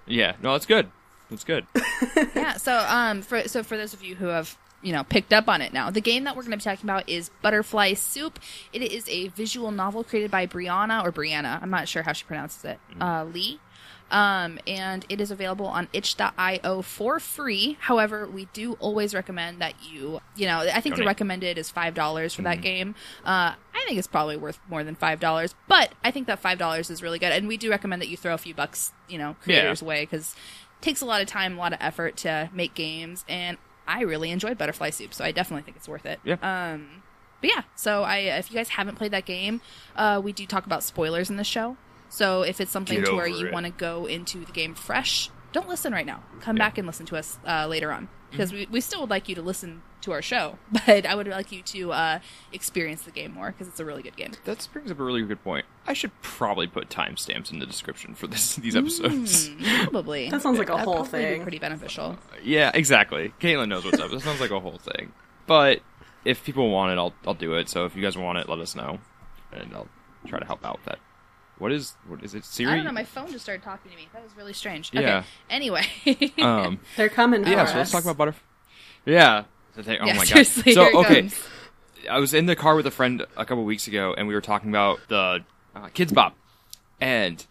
Yeah, 0.05 0.33
no, 0.41 0.53
that's 0.53 0.65
good. 0.65 0.89
That's 1.29 1.43
good. 1.43 1.65
yeah. 2.35 2.53
So, 2.57 2.75
um, 2.87 3.21
for 3.21 3.47
so 3.47 3.61
for 3.63 3.77
those 3.77 3.93
of 3.93 4.03
you 4.03 4.15
who 4.15 4.25
have 4.27 4.57
you 4.81 4.91
know 4.91 5.03
picked 5.03 5.31
up 5.31 5.47
on 5.47 5.61
it 5.61 5.71
now, 5.73 5.91
the 5.91 6.01
game 6.01 6.23
that 6.23 6.35
we're 6.35 6.41
going 6.41 6.51
to 6.51 6.57
be 6.57 6.63
talking 6.63 6.89
about 6.89 7.07
is 7.07 7.29
Butterfly 7.43 7.93
Soup. 7.93 8.39
It 8.73 8.81
is 8.81 9.07
a 9.07 9.27
visual 9.29 9.69
novel 9.71 10.03
created 10.03 10.31
by 10.31 10.47
Brianna 10.47 11.03
or 11.05 11.11
Brianna. 11.11 11.61
I'm 11.61 11.69
not 11.69 11.87
sure 11.87 12.01
how 12.01 12.13
she 12.13 12.25
pronounces 12.25 12.65
it. 12.65 12.79
Uh, 12.99 13.25
Lee. 13.25 13.59
Um, 14.11 14.59
and 14.65 15.05
it 15.09 15.21
is 15.21 15.31
available 15.31 15.67
on 15.67 15.87
itch.io 15.93 16.81
for 16.81 17.19
free. 17.19 17.77
However, 17.81 18.27
we 18.27 18.45
do 18.53 18.73
always 18.73 19.13
recommend 19.13 19.59
that 19.59 19.73
you, 19.83 20.21
you 20.35 20.47
know, 20.47 20.59
I 20.59 20.81
think 20.81 20.95
the 20.95 21.05
recommended 21.05 21.57
is 21.57 21.71
$5 21.71 22.35
for 22.35 22.41
that 22.43 22.61
game. 22.61 22.95
Uh, 23.23 23.53
I 23.73 23.83
think 23.85 23.97
it's 23.97 24.07
probably 24.07 24.37
worth 24.37 24.59
more 24.69 24.83
than 24.83 24.95
$5, 24.95 25.53
but 25.67 25.93
I 26.03 26.11
think 26.11 26.27
that 26.27 26.41
$5 26.41 26.91
is 26.91 27.03
really 27.03 27.19
good. 27.19 27.31
And 27.31 27.47
we 27.47 27.57
do 27.57 27.69
recommend 27.69 28.01
that 28.01 28.09
you 28.09 28.17
throw 28.17 28.33
a 28.33 28.37
few 28.37 28.53
bucks, 28.53 28.91
you 29.07 29.17
know, 29.17 29.35
creators 29.41 29.81
away 29.81 30.03
because 30.03 30.33
it 30.33 30.83
takes 30.83 31.01
a 31.01 31.05
lot 31.05 31.21
of 31.21 31.27
time, 31.27 31.55
a 31.55 31.59
lot 31.59 31.73
of 31.73 31.79
effort 31.81 32.17
to 32.17 32.49
make 32.53 32.73
games. 32.73 33.25
And 33.27 33.57
I 33.87 34.01
really 34.01 34.31
enjoyed 34.31 34.57
Butterfly 34.57 34.91
Soup, 34.91 35.13
so 35.13 35.23
I 35.23 35.31
definitely 35.31 35.63
think 35.63 35.77
it's 35.77 35.87
worth 35.87 36.05
it. 36.05 36.19
Yeah. 36.23 36.35
Um, 36.41 37.03
but 37.41 37.49
yeah, 37.49 37.63
so 37.75 38.03
I 38.03 38.17
if 38.17 38.51
you 38.51 38.57
guys 38.57 38.69
haven't 38.69 38.95
played 38.95 39.11
that 39.11 39.25
game, 39.25 39.61
uh, 39.95 40.21
we 40.23 40.31
do 40.31 40.45
talk 40.45 40.65
about 40.65 40.83
spoilers 40.83 41.29
in 41.29 41.37
the 41.37 41.43
show. 41.43 41.77
So 42.09 42.41
if 42.41 42.59
it's 42.59 42.71
something 42.71 42.99
Get 42.99 43.07
to 43.07 43.15
where 43.15 43.27
you 43.27 43.51
want 43.51 43.65
to 43.65 43.71
go 43.71 44.05
into 44.05 44.43
the 44.43 44.51
game 44.51 44.73
fresh, 44.75 45.29
don't 45.51 45.69
listen 45.69 45.93
right 45.93 46.05
now. 46.05 46.23
Come 46.41 46.55
back 46.55 46.77
and 46.77 46.85
listen 46.87 47.05
to 47.07 47.15
us 47.17 47.37
uh, 47.47 47.67
later 47.67 47.91
on 47.91 48.09
because 48.31 48.51
we, 48.53 48.67
we 48.69 48.81
still 48.81 49.01
would 49.01 49.09
like 49.09 49.27
you 49.29 49.35
to 49.35 49.41
listen 49.41 49.81
to 50.01 50.11
our 50.11 50.21
show, 50.21 50.57
but 50.85 51.05
I 51.05 51.13
would 51.15 51.27
like 51.27 51.51
you 51.51 51.61
to 51.61 51.91
uh, 51.91 52.19
experience 52.53 53.01
the 53.03 53.11
game 53.11 53.33
more 53.33 53.51
because 53.51 53.67
it's 53.67 53.79
a 53.79 53.85
really 53.85 54.01
good 54.01 54.15
game. 54.15 54.31
That 54.45 54.67
brings 54.71 54.91
up 54.91 54.99
a 54.99 55.03
really 55.03 55.21
good 55.23 55.43
point. 55.43 55.65
I 55.87 55.93
should 55.93 56.11
probably 56.21 56.67
put 56.67 56.89
timestamps 56.89 57.51
in 57.51 57.59
the 57.59 57.65
description 57.65 58.15
for 58.15 58.27
this 58.27 58.55
these 58.55 58.75
episodes. 58.75 59.49
Mm, 59.49 59.83
probably 59.91 60.29
That 60.29 60.41
sounds 60.41 60.57
like 60.59 60.69
a 60.69 60.73
That'd 60.73 60.85
whole 60.85 61.03
probably 61.03 61.19
be 61.19 61.25
thing. 61.25 61.41
pretty 61.41 61.59
beneficial. 61.59 62.17
Yeah, 62.43 62.71
exactly. 62.73 63.33
Caitlin 63.39 63.67
knows 63.69 63.85
what's 63.85 63.99
up. 63.99 64.09
This 64.11 64.23
sounds 64.23 64.39
like 64.39 64.51
a 64.51 64.59
whole 64.59 64.77
thing. 64.77 65.11
But 65.47 65.81
if 66.25 66.43
people 66.43 66.69
want 66.69 66.91
it, 66.91 66.97
I'll 66.97 67.13
I'll 67.27 67.33
do 67.33 67.55
it. 67.55 67.69
So 67.69 67.85
if 67.85 67.95
you 67.95 68.01
guys 68.01 68.17
want 68.17 68.37
it, 68.37 68.47
let 68.47 68.59
us 68.59 68.75
know, 68.75 68.99
and 69.51 69.73
I'll 69.73 69.87
try 70.27 70.39
to 70.39 70.45
help 70.45 70.65
out 70.65 70.77
with 70.77 70.85
that. 70.85 70.99
What 71.59 71.71
is 71.71 71.93
what 72.07 72.23
is 72.23 72.33
it? 72.33 72.43
Siri? 72.45 72.71
I 72.71 72.75
don't 72.77 72.85
know. 72.85 72.91
My 72.91 73.03
phone 73.03 73.31
just 73.31 73.43
started 73.43 73.63
talking 73.63 73.91
to 73.91 73.97
me. 73.97 74.07
That 74.13 74.23
was 74.23 74.35
really 74.35 74.53
strange. 74.53 74.89
Okay. 74.95 75.01
Yeah. 75.05 75.23
Anyway. 75.49 75.83
um. 76.41 76.79
They're 76.97 77.09
coming 77.09 77.43
for 77.43 77.49
Yeah. 77.49 77.63
us. 77.63 77.71
So 77.71 77.77
let's 77.77 77.91
talk 77.91 78.03
about 78.03 78.17
butterfly. 78.17 78.41
Yeah. 79.05 79.43
The 79.75 79.83
thing- 79.83 79.99
Oh 80.01 80.05
Yeah, 80.07 80.13
my 80.15 80.23
seriously, 80.25 80.73
god. 80.73 80.91
So 80.91 80.99
okay. 81.01 81.21
comes. 81.21 81.39
I 82.09 82.19
was 82.19 82.33
in 82.33 82.45
the 82.45 82.55
car 82.55 82.75
with 82.75 82.87
a 82.87 82.91
friend 82.91 83.25
a 83.37 83.45
couple 83.45 83.63
weeks 83.65 83.87
ago, 83.87 84.13
and 84.17 84.27
we 84.27 84.33
were 84.33 84.41
talking 84.41 84.69
about 84.69 84.99
the 85.09 85.43
uh, 85.75 85.87
Kidz 85.89 86.13
Bop, 86.13 86.35
and 87.01 87.45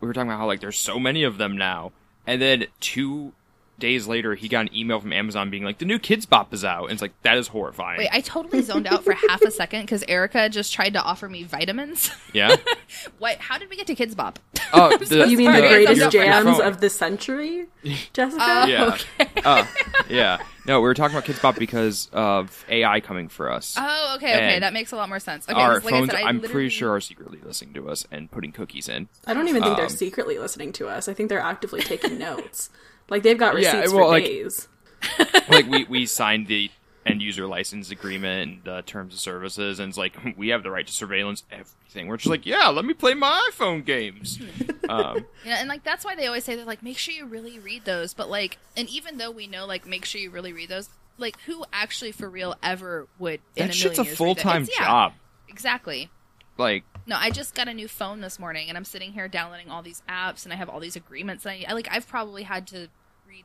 we 0.00 0.06
were 0.06 0.12
talking 0.14 0.28
about 0.28 0.38
how 0.38 0.46
like 0.46 0.60
there's 0.60 0.78
so 0.78 0.98
many 0.98 1.24
of 1.24 1.38
them 1.38 1.56
now, 1.56 1.92
and 2.26 2.40
then 2.40 2.66
two 2.80 3.32
days 3.78 4.06
later, 4.06 4.34
he 4.34 4.48
got 4.48 4.62
an 4.62 4.76
email 4.76 5.00
from 5.00 5.12
Amazon 5.12 5.50
being 5.50 5.64
like, 5.64 5.78
"The 5.78 5.84
new 5.84 5.98
Kidz 5.98 6.28
Bop 6.28 6.52
is 6.54 6.64
out," 6.64 6.84
and 6.84 6.92
it's 6.92 7.02
like 7.02 7.12
that 7.22 7.36
is 7.38 7.48
horrifying. 7.48 7.98
Wait, 7.98 8.08
I 8.12 8.20
totally 8.20 8.62
zoned 8.62 8.86
out 8.86 9.04
for 9.04 9.12
half 9.12 9.42
a 9.42 9.50
second 9.50 9.82
because 9.82 10.04
Erica 10.08 10.48
just 10.48 10.72
tried 10.72 10.92
to 10.94 11.02
offer 11.02 11.28
me 11.28 11.42
vitamins. 11.44 12.10
yeah. 12.32 12.56
what? 13.18 13.38
How 13.38 13.58
did 13.58 13.70
we 13.70 13.76
get 13.76 13.86
to 13.88 13.94
Kidz 13.94 14.14
Bop? 14.16 14.38
Oh, 14.72 14.96
the, 14.98 15.28
You 15.28 15.36
mean 15.38 15.52
the 15.52 15.58
Sorry, 15.58 15.68
greatest 15.84 16.12
your- 16.14 16.24
your 16.24 16.32
jams 16.32 16.60
of 16.60 16.80
the 16.80 16.90
century, 16.90 17.66
Jessica? 18.12 18.42
Oh, 18.42 18.66
Yeah. 18.66 18.84
okay. 19.20 19.30
Uh, 19.44 19.64
yeah. 20.08 20.38
No, 20.66 20.80
we 20.80 20.84
were 20.84 20.94
talking 20.94 21.14
about 21.16 21.28
Kidz 21.28 21.42
Bop 21.42 21.56
because 21.58 22.08
of 22.12 22.64
AI 22.70 23.00
coming 23.00 23.28
for 23.28 23.52
us. 23.52 23.74
Oh, 23.78 24.14
okay, 24.16 24.34
okay. 24.34 24.54
And 24.54 24.62
That 24.62 24.72
makes 24.72 24.92
a 24.92 24.96
lot 24.96 25.10
more 25.10 25.18
sense. 25.20 25.46
Okay, 25.48 25.60
our 25.60 25.74
'cause 25.74 25.84
like 25.84 25.92
phones, 25.92 26.10
I 26.10 26.12
said, 26.14 26.24
I 26.24 26.28
I'm 26.28 26.36
literally- 26.36 26.52
pretty 26.52 26.68
sure, 26.70 26.94
are 26.94 27.00
secretly 27.00 27.38
listening 27.44 27.74
to 27.74 27.88
us 27.90 28.06
and 28.10 28.30
putting 28.30 28.50
cookies 28.52 28.88
in. 28.88 29.08
I 29.26 29.34
don't 29.34 29.48
even 29.48 29.62
think 29.62 29.76
they're 29.76 29.86
Um, 29.86 29.90
secretly 29.90 30.38
listening 30.38 30.72
to 30.74 30.88
us. 30.88 31.06
I 31.08 31.12
think 31.14 31.28
they're 31.28 31.38
actively 31.40 31.82
taking 31.82 32.18
notes. 32.18 32.70
Like 33.08 33.22
they've 33.22 33.38
got 33.38 33.60
Yeah, 33.60 33.76
receipts 33.76 33.92
well, 33.92 34.06
for 34.06 34.12
like- 34.12 34.24
days. 34.24 34.68
like 35.48 35.66
we 35.68 35.84
we 35.84 36.06
signed 36.06 36.46
the 36.46 36.70
end 37.06 37.20
user 37.20 37.46
license 37.46 37.90
agreement 37.90 38.50
and 38.50 38.64
the 38.64 38.82
terms 38.82 39.12
of 39.12 39.20
services, 39.20 39.78
and 39.78 39.90
it's 39.90 39.98
like 39.98 40.16
we 40.38 40.48
have 40.48 40.62
the 40.62 40.70
right 40.70 40.86
to 40.86 40.92
surveillance 40.92 41.44
everything. 41.50 42.06
We're 42.08 42.16
just 42.16 42.30
like, 42.30 42.46
yeah, 42.46 42.68
let 42.68 42.84
me 42.86 42.94
play 42.94 43.12
my 43.14 43.50
iPhone 43.52 43.84
games. 43.84 44.40
um, 44.88 45.26
Yeah, 45.44 45.56
and 45.58 45.68
like 45.68 45.84
that's 45.84 46.04
why 46.04 46.14
they 46.16 46.26
always 46.26 46.44
say 46.44 46.56
that 46.56 46.66
like 46.66 46.82
make 46.82 46.96
sure 46.96 47.12
you 47.14 47.26
really 47.26 47.58
read 47.58 47.84
those. 47.84 48.14
But 48.14 48.30
like, 48.30 48.58
and 48.76 48.88
even 48.88 49.18
though 49.18 49.30
we 49.30 49.46
know 49.46 49.66
like 49.66 49.86
make 49.86 50.06
sure 50.06 50.20
you 50.20 50.30
really 50.30 50.54
read 50.54 50.70
those, 50.70 50.88
like 51.18 51.38
who 51.42 51.64
actually 51.74 52.12
for 52.12 52.28
real 52.30 52.54
ever 52.62 53.06
would 53.18 53.40
in 53.56 53.66
that 53.66 53.70
a 53.70 53.72
shit's 53.72 53.98
a 53.98 54.02
million 54.02 54.06
years 54.06 54.08
read 54.12 54.16
full 54.16 54.34
that? 54.36 54.40
time 54.42 54.68
yeah, 54.78 54.84
job. 54.86 55.12
Exactly. 55.48 56.10
Like, 56.56 56.84
No, 57.06 57.16
I 57.18 57.30
just 57.30 57.54
got 57.54 57.68
a 57.68 57.74
new 57.74 57.88
phone 57.88 58.20
this 58.22 58.38
morning, 58.38 58.68
and 58.68 58.78
I'm 58.78 58.84
sitting 58.84 59.12
here 59.12 59.28
downloading 59.28 59.70
all 59.70 59.82
these 59.82 60.02
apps, 60.08 60.44
and 60.44 60.52
I 60.52 60.56
have 60.56 60.68
all 60.70 60.80
these 60.80 60.96
agreements. 60.96 61.44
And 61.44 61.52
I, 61.52 61.70
I 61.70 61.74
like 61.74 61.88
I've 61.90 62.08
probably 62.08 62.44
had 62.44 62.66
to 62.68 62.88
read 63.28 63.44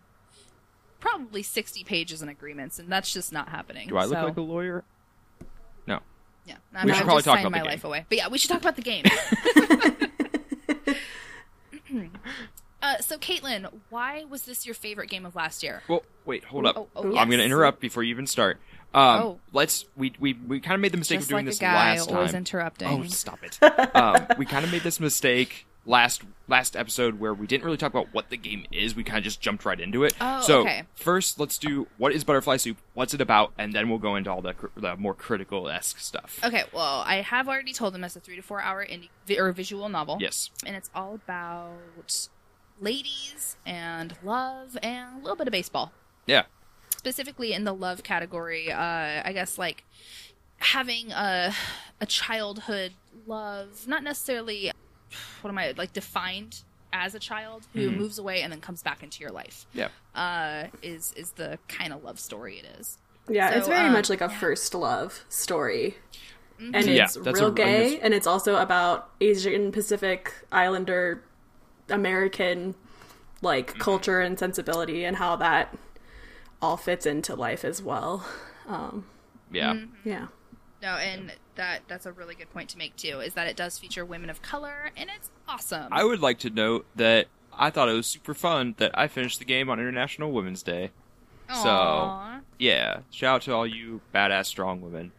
probably 0.99 1.43
60 1.43 1.83
pages 1.83 2.21
in 2.21 2.29
agreements, 2.29 2.79
and 2.79 2.89
that's 2.89 3.11
just 3.11 3.33
not 3.33 3.49
happening. 3.49 3.89
do 3.89 3.97
I 3.97 4.05
look 4.05 4.17
So, 4.17 4.25
like 4.25 4.37
a 4.37 4.41
lawyer? 4.41 4.83
No. 5.87 5.99
Yeah, 6.45 6.55
We 6.71 6.77
I 6.77 6.81
should 6.81 6.91
I've 6.95 7.03
probably 7.03 7.23
talk 7.23 7.39
about 7.39 7.51
my 7.51 7.63
life 7.63 7.83
away. 7.83 8.05
But 8.07 8.17
yeah, 8.17 8.29
we 8.29 8.37
should 8.37 8.49
talk 8.49 8.61
about 8.61 8.77
the 8.77 8.81
game. 8.81 9.03
uh, 12.81 12.97
so, 12.99 13.17
Caitlin, 13.17 13.69
why 13.89 14.23
was 14.23 14.43
this 14.43 14.65
your 14.65 14.75
favorite 14.75 15.09
game 15.09 15.25
of 15.25 15.35
last 15.35 15.63
year? 15.63 15.83
Well, 15.87 16.03
wait, 16.25 16.45
hold 16.45 16.65
up. 16.65 16.77
Oh, 16.77 16.87
oh, 16.95 17.17
I'm 17.17 17.27
going 17.27 17.39
to 17.39 17.45
interrupt 17.45 17.81
before 17.81 18.03
you 18.03 18.11
even 18.11 18.25
start. 18.25 18.57
Um, 18.93 19.21
Oh. 19.21 19.39
Let's 19.53 19.85
we 19.95 20.13
we, 20.19 20.33
we 20.33 20.59
kind 20.59 20.75
of 20.75 20.81
made 20.81 20.91
the 20.91 20.97
mistake 20.97 21.19
Just 21.19 21.27
of 21.27 21.29
doing 21.29 21.45
like 21.45 21.49
a 21.49 21.51
this 21.51 21.59
guy, 21.59 21.73
last 21.95 22.09
always 22.11 22.31
time. 22.31 22.37
interrupting. 22.39 22.87
Oh, 22.87 23.03
stop 23.05 23.39
it. 23.43 23.59
um, 23.95 24.25
we 24.37 24.45
kind 24.45 24.65
of 24.65 24.71
made 24.71 24.81
this 24.83 24.99
mistake 24.99 25.65
last 25.85 26.21
last 26.47 26.75
episode 26.75 27.19
where 27.19 27.33
we 27.33 27.47
didn't 27.47 27.63
really 27.63 27.77
talk 27.77 27.91
about 27.91 28.13
what 28.13 28.29
the 28.29 28.37
game 28.37 28.65
is. 28.71 28.95
We 28.95 29.03
kind 29.03 29.17
of 29.19 29.23
just 29.23 29.41
jumped 29.41 29.65
right 29.65 29.79
into 29.79 30.03
it. 30.03 30.13
Oh, 30.19 30.41
so 30.41 30.61
okay. 30.61 30.83
first, 30.95 31.39
let's 31.39 31.57
do 31.59 31.87
what 31.97 32.11
is 32.13 32.23
Butterfly 32.23 32.57
Soup? 32.57 32.77
What's 32.95 33.13
it 33.13 33.21
about? 33.21 33.53
And 33.57 33.73
then 33.73 33.89
we'll 33.89 33.99
go 33.99 34.15
into 34.15 34.31
all 34.31 34.41
the, 34.41 34.55
the 34.75 34.95
more 34.97 35.13
critical 35.13 35.69
esque 35.69 35.99
stuff. 35.99 36.39
Okay, 36.43 36.63
well, 36.73 37.03
I 37.05 37.17
have 37.17 37.47
already 37.47 37.73
told 37.73 37.93
them 37.93 38.03
it's 38.03 38.15
a 38.15 38.19
three 38.19 38.35
to 38.35 38.41
four 38.41 38.61
hour 38.61 38.85
indie 38.85 39.09
or 39.37 39.51
visual 39.51 39.87
novel. 39.89 40.17
Yes. 40.19 40.49
and 40.65 40.75
it's 40.75 40.89
all 40.95 41.13
about 41.15 42.27
ladies 42.81 43.57
and 43.65 44.15
love 44.23 44.77
and 44.81 45.17
a 45.17 45.21
little 45.21 45.35
bit 45.35 45.47
of 45.47 45.51
baseball. 45.51 45.91
Yeah. 46.25 46.43
Specifically 46.99 47.53
in 47.53 47.63
the 47.63 47.73
love 47.73 48.03
category, 48.03 48.69
uh, 48.71 49.21
I 49.23 49.31
guess 49.33 49.57
like 49.57 49.85
having 50.57 51.11
a 51.13 51.53
a 52.01 52.05
childhood 52.05 52.91
love, 53.25 53.87
not 53.87 54.03
necessarily 54.03 54.71
what 55.41 55.49
am 55.49 55.57
I 55.57 55.73
like 55.77 55.93
defined 55.93 56.63
as 56.91 57.15
a 57.15 57.19
child 57.19 57.67
who 57.73 57.89
moves 57.91 58.19
away 58.19 58.41
and 58.41 58.51
then 58.51 58.59
comes 58.59 58.83
back 58.83 59.01
into 59.01 59.21
your 59.21 59.31
life. 59.31 59.65
Yeah. 59.73 59.87
Uh, 60.13 60.65
is 60.81 61.13
is 61.15 61.31
the 61.31 61.57
kind 61.69 61.93
of 61.93 62.03
love 62.03 62.19
story 62.19 62.59
it 62.59 62.65
is. 62.79 62.97
Yeah, 63.29 63.51
it's 63.51 63.67
very 63.69 63.87
um, 63.87 63.93
much 63.93 64.09
like 64.09 64.19
a 64.21 64.25
yeah. 64.29 64.39
first 64.39 64.75
love 64.75 65.23
story. 65.29 65.95
Mm-hmm. 66.59 66.75
And 66.75 66.85
it's 66.89 67.15
that's 67.15 67.39
real 67.39 67.47
a- 67.49 67.51
I 67.51 67.55
gay, 67.55 67.89
guess- 67.91 67.99
and 68.03 68.13
it's 68.13 68.27
also 68.27 68.57
about 68.57 69.09
Asian 69.21 69.71
Pacific 69.71 70.33
Islander 70.51 71.23
American 71.87 72.75
like 73.41 73.67
Mm-hmm. 73.69 73.79
culture 73.79 74.19
and 74.19 74.37
sensibility 74.37 75.05
and 75.05 75.15
how 75.15 75.37
that 75.37 75.73
all 76.61 76.77
fits 76.77 77.05
into 77.05 77.35
life 77.35 77.63
as 77.65 77.81
well. 77.81 78.25
Um, 78.67 79.05
Yeah. 79.51 79.73
Mm-hmm. 79.73 80.09
yeah. 80.09 80.27
No, 80.81 80.89
and 80.95 81.33
that 81.55 81.81
that's 81.87 82.05
a 82.05 82.11
really 82.11 82.35
good 82.35 82.49
point 82.51 82.69
to 82.69 82.77
make 82.77 82.95
too. 82.95 83.19
Is 83.19 83.33
that 83.33 83.47
it 83.47 83.57
does 83.57 83.77
feature 83.77 84.05
women 84.05 84.29
of 84.29 84.41
color, 84.41 84.91
and 84.95 85.09
it's 85.13 85.29
awesome. 85.47 85.87
I 85.91 86.03
would 86.05 86.21
like 86.21 86.39
to 86.39 86.49
note 86.49 86.85
that 86.95 87.27
I 87.53 87.69
thought 87.69 87.89
it 87.89 87.93
was 87.93 88.07
super 88.07 88.33
fun 88.33 88.75
that 88.77 88.97
I 88.97 89.07
finished 89.09 89.39
the 89.39 89.45
game 89.45 89.69
on 89.69 89.79
International 89.79 90.31
Women's 90.31 90.63
Day. 90.63 90.91
So 91.53 92.39
yeah, 92.59 92.99
shout 93.11 93.35
out 93.35 93.41
to 93.43 93.53
all 93.53 93.67
you 93.67 94.01
badass 94.13 94.45
strong 94.45 94.81
women. 94.81 95.11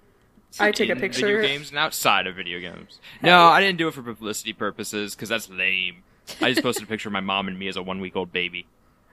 I 0.59 0.71
took 0.73 0.89
a 0.89 0.93
in 0.93 1.01
picture. 1.01 1.27
video 1.27 1.43
games 1.43 1.71
and 1.71 1.79
outside 1.79 2.27
of 2.27 2.37
video 2.37 2.59
games. 2.61 2.99
No, 3.23 3.47
I 3.47 3.61
didn't 3.61 3.79
do 3.79 3.89
it 3.89 3.95
for 3.95 4.03
publicity 4.03 4.53
purposes 4.53 5.15
because 5.15 5.29
that's 5.29 5.49
lame. 5.51 6.03
I 6.41 6.51
just 6.51 6.63
posted 6.63 6.85
a 6.85 6.87
picture 6.87 7.09
of 7.09 7.13
my 7.13 7.21
mom 7.21 7.49
and 7.49 7.59
me 7.59 7.69
as 7.69 7.77
a 7.77 7.83
one 7.83 8.01
week 8.01 8.17
old 8.17 8.33
baby. 8.33 8.67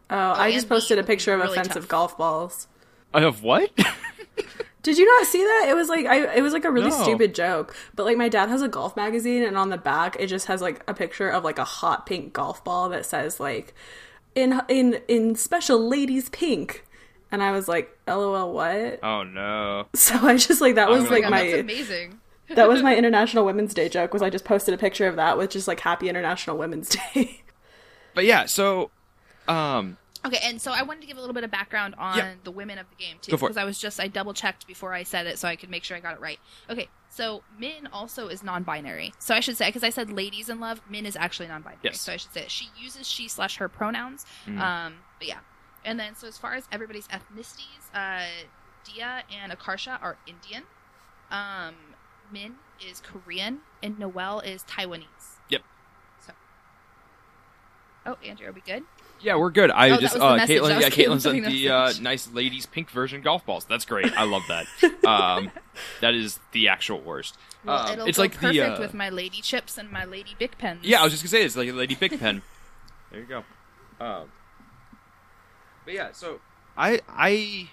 Oh, 0.10 0.16
I 0.32 0.52
just 0.52 0.70
posted 0.70 0.98
a 1.00 1.04
picture 1.04 1.34
of 1.34 1.42
really 1.42 1.54
offensive 1.58 1.84
tough. 1.84 1.88
golf 1.90 2.18
balls. 2.18 2.68
I 3.14 3.22
have 3.22 3.44
what? 3.44 3.72
Did 4.84 4.98
you 4.98 5.06
not 5.06 5.28
see 5.28 5.40
that? 5.44 5.66
It 5.70 5.76
was 5.76 5.90
like 5.90 6.06
I 6.06 6.36
it 6.36 6.42
was 6.42 6.54
like 6.54 6.64
a 6.64 6.72
really 6.72 6.90
No. 6.90 7.04
stupid 7.04 7.36
joke. 7.36 7.76
But 7.96 8.06
like 8.06 8.16
my 8.18 8.30
dad 8.30 8.48
has 8.50 8.62
a 8.62 8.70
golf 8.70 8.96
magazine 8.96 9.44
and 9.44 9.58
on 9.58 9.70
the 9.70 9.78
back 9.78 10.16
it 10.20 10.28
just 10.28 10.48
has 10.48 10.62
like 10.62 10.82
a 10.88 10.94
picture 10.94 11.30
of 11.30 11.44
like 11.44 11.60
a 11.60 11.66
hot 11.66 12.06
pink 12.06 12.32
golf 12.32 12.64
ball 12.64 12.88
that 12.90 13.06
says 13.06 13.40
like 13.40 13.74
in 14.34 14.62
in 14.70 15.02
in 15.10 15.36
special 15.36 15.86
ladies 15.88 16.30
pink. 16.30 16.86
And 17.30 17.44
I 17.44 17.52
was 17.52 17.68
like, 17.68 17.98
LOL 18.08 18.54
what? 18.54 19.00
oh 19.04 19.24
no. 19.24 19.88
So 19.94 20.16
I 20.26 20.38
just 20.38 20.62
like 20.62 20.76
that 20.76 20.88
oh, 20.88 20.94
was 20.94 21.06
Oh 21.08 21.10
like 21.10 21.24
God, 21.24 21.32
my 21.32 21.44
that's 21.50 21.60
amazing. 21.60 22.20
that 22.56 22.70
was 22.70 22.82
my 22.82 22.96
International 22.96 23.44
Women's 23.44 23.74
Day 23.74 23.90
joke 23.90 24.14
was 24.14 24.22
I 24.22 24.30
just 24.30 24.46
posted 24.46 24.74
a 24.74 24.78
picture 24.78 25.08
of 25.08 25.18
that 25.18 25.38
with 25.38 25.50
just 25.50 25.68
like 25.68 25.82
happy 25.82 26.08
International 26.08 26.58
Women's 26.58 26.88
Day. 27.14 27.42
But 28.16 28.24
yeah, 28.24 28.46
so 28.46 28.90
um 29.48 29.98
Okay, 30.26 30.40
and 30.44 30.60
so 30.60 30.72
I 30.72 30.82
wanted 30.82 31.02
to 31.02 31.08
give 31.08 31.18
a 31.18 31.20
little 31.20 31.34
bit 31.36 31.44
of 31.44 31.52
background 31.52 31.94
on 31.98 32.18
Yeah. 32.18 32.34
the 32.44 32.52
women 32.52 32.80
of 32.80 32.88
the 32.90 32.96
game 32.96 33.18
too, 33.22 33.32
Go 33.32 33.38
for 33.38 33.46
it. 33.46 33.50
because 33.50 33.58
I 33.62 33.64
was 33.66 33.78
just 33.80 34.00
I 34.00 34.08
double 34.08 34.34
checked 34.34 34.66
before 34.68 34.94
I 34.94 35.04
said 35.04 35.28
it 35.28 35.38
so 35.40 35.48
I 35.48 35.56
could 35.56 35.70
make 35.70 35.84
sure 35.84 35.96
I 35.96 36.00
got 36.00 36.16
it 36.16 36.20
right. 36.20 36.40
Okay, 36.70 36.90
so 37.10 37.44
Min 37.58 37.88
also 37.94 38.28
is 38.28 38.44
non-binary, 38.44 39.14
so 39.20 39.36
I 39.36 39.40
should 39.40 39.56
say 39.58 39.68
because 39.68 39.84
I 39.84 39.90
said 39.92 40.12
ladies 40.12 40.50
in 40.50 40.60
love, 40.60 40.82
Min 40.90 41.06
is 41.06 41.16
actually 41.16 41.48
non-binary, 41.48 41.80
Yes. 41.84 42.02
so 42.02 42.12
I 42.12 42.18
should 42.18 42.34
say 42.34 42.46
she 42.50 42.70
uses 42.78 43.08
she 43.08 43.28
slash 43.28 43.58
her 43.58 43.70
pronouns. 43.70 44.26
Mhm. 44.48 44.60
Um, 44.60 44.96
but 45.20 45.28
yeah, 45.28 45.40
and 45.86 46.00
then 46.00 46.16
so 46.16 46.28
as 46.28 46.38
far 46.38 46.56
as 46.56 46.68
everybody's 46.72 47.08
ethnicities, 47.10 47.94
uh, 47.94 48.26
Dia 48.84 49.24
and 49.32 49.52
Akarsha 49.52 50.02
are 50.02 50.18
Indian. 50.26 50.64
Um, 51.30 51.76
Min 52.32 52.56
is 52.86 53.02
Korean, 53.02 53.62
and 53.84 53.98
Noelle 54.00 54.40
is 54.40 54.64
Taiwanese. 54.64 55.40
Yep. 55.50 55.62
So. 56.26 56.34
Oh, 58.06 58.18
Andrew, 58.26 58.48
are 58.48 58.52
we 58.52 58.62
good? 58.62 58.84
Yeah, 59.22 59.36
we're 59.36 59.50
good. 59.52 59.72
I 59.72 59.92
Oh, 59.92 59.98
just 59.98 60.16
uh. 60.16 60.38
Caitlin 60.40 60.62
was 60.62 60.70
yeah, 60.72 60.90
Caitlin 60.90 61.18
Caitlin 61.18 61.22
sent 61.22 61.46
the 61.46 61.70
uh, 61.70 61.94
nice 62.02 62.32
ladies 62.32 62.66
pink 62.66 62.90
version 62.90 63.22
golf 63.22 63.46
balls. 63.46 63.66
That's 63.66 63.86
great. 63.86 64.12
I 64.18 64.24
love 64.24 64.44
that. 64.48 64.68
um 65.06 65.52
that 66.02 66.14
is 66.14 66.40
the 66.52 66.68
actual 66.68 67.02
worst. 67.02 67.38
Well, 67.64 67.92
it'll 67.92 68.08
it's 68.08 68.18
like 68.18 68.34
perfect 68.34 68.54
the 68.54 68.76
uh, 68.76 68.80
with 68.80 68.94
my 68.94 69.10
lady 69.10 69.42
chips 69.42 69.78
and 69.78 69.92
my 69.92 70.06
lady 70.06 70.36
big 70.40 70.58
pens. 70.58 70.80
Yeah, 70.84 71.02
I 71.02 71.04
was 71.04 71.14
just 71.14 71.24
gonna 71.24 71.30
say 71.32 71.44
it's 71.44 71.56
like 71.58 71.70
a 71.70 71.74
lady 71.74 71.96
big 71.96 72.20
pen. 72.20 72.42
There 73.12 73.20
you 73.20 73.26
go. 73.26 73.44
Um, 74.00 74.32
but 75.86 75.94
yeah, 75.94 76.12
so 76.12 76.40
I 76.78 77.02
I 77.10 77.70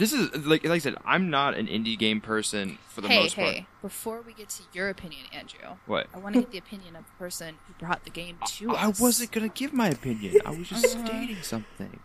this 0.00 0.12
is 0.12 0.30
like 0.46 0.64
like 0.64 0.72
I 0.72 0.78
said, 0.78 0.96
I'm 1.04 1.30
not 1.30 1.54
an 1.54 1.66
indie 1.66 1.96
game 1.98 2.20
person 2.20 2.78
for 2.88 3.02
the 3.02 3.08
hey, 3.08 3.22
most 3.22 3.34
hey! 3.34 3.54
part. 3.54 3.66
Before 3.82 4.22
we 4.22 4.32
get 4.32 4.48
to 4.48 4.62
your 4.72 4.88
opinion, 4.88 5.26
Andrew, 5.32 5.76
What? 5.86 6.06
I 6.14 6.18
want 6.18 6.34
to 6.34 6.40
get 6.40 6.50
the 6.50 6.58
opinion 6.58 6.96
of 6.96 7.04
the 7.06 7.12
person 7.18 7.56
who 7.66 7.74
brought 7.74 8.04
the 8.04 8.10
game 8.10 8.38
to 8.44 8.74
I 8.74 8.88
us. 8.88 8.98
wasn't 8.98 9.30
gonna 9.30 9.48
give 9.48 9.72
my 9.72 9.88
opinion. 9.88 10.40
I 10.44 10.50
was 10.50 10.68
just 10.68 10.96
Uh-huh. 10.96 11.04
stating 11.06 11.42
something. 11.42 12.00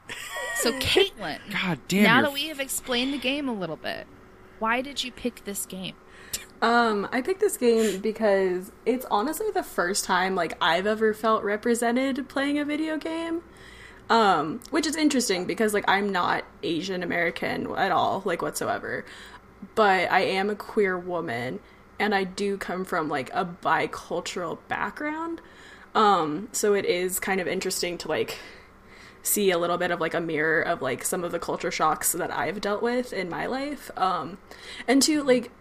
So, 0.58 0.72
Caitlin, 0.74 1.40
God 1.52 1.80
damn. 1.88 2.04
now 2.04 2.22
that 2.22 2.34
we 2.34 2.48
have 2.50 2.60
explained 2.60 3.14
the 3.14 3.18
game 3.18 3.48
a 3.50 3.54
little 3.54 3.76
bit, 3.78 4.08
why 4.60 4.82
did 4.82 5.04
you 5.04 5.12
pick 5.12 5.44
this 5.46 5.66
game? 5.66 5.96
Um, 6.62 7.08
I 7.12 7.22
picked 7.22 7.42
this 7.42 7.58
game 7.58 8.00
because 8.02 8.72
it's 8.86 9.06
honestly 9.12 9.48
the 9.54 9.64
first 9.64 10.06
time 10.06 10.36
like 10.36 10.54
I've 10.62 10.88
ever 10.88 11.14
felt 11.14 11.44
represented 11.44 12.28
playing 12.30 12.58
a 12.60 12.66
video 12.66 12.98
game. 12.98 13.42
Um, 14.10 14.60
which 14.70 14.86
is 14.86 14.96
interesting 14.96 15.46
because 15.46 15.74
like 15.74 15.86
I'm 15.88 16.12
not 16.12 16.46
Asian 16.62 17.02
American 17.02 17.72
at 17.76 17.92
all, 17.92 18.22
like 18.26 18.42
whatsoever. 18.42 19.06
But 19.74 20.12
I 20.12 20.22
am 20.22 20.50
a 20.50 20.56
queer 20.56 20.98
woman 20.98 21.60
and 22.00 22.14
I 22.14 22.24
do 22.24 22.58
come 22.58 22.86
from 22.86 23.10
like 23.10 23.32
a 23.34 23.46
bicultural 23.46 24.60
background. 24.68 25.42
Um, 25.96 26.50
so 26.52 26.74
it 26.74 26.86
is 26.86 27.20
kind 27.20 27.40
of 27.40 27.48
interesting 27.48 27.98
to 28.00 28.08
like 28.08 28.38
see 29.24 29.50
a 29.50 29.58
little 29.58 29.78
bit 29.78 29.92
of 29.92 30.00
like 30.00 30.14
a 30.14 30.22
mirror 30.22 30.62
of 30.62 30.82
like 30.82 31.04
some 31.04 31.24
of 31.24 31.32
the 31.32 31.40
culture 31.40 31.72
shocks 31.72 32.12
that 32.12 32.32
I've 32.32 32.62
dealt 32.62 32.84
with 32.84 33.12
in 33.12 33.30
my 33.30 33.48
life. 33.48 33.90
Um, 33.98 34.38
and 34.88 35.02
to 35.04 35.24
like 35.24 35.52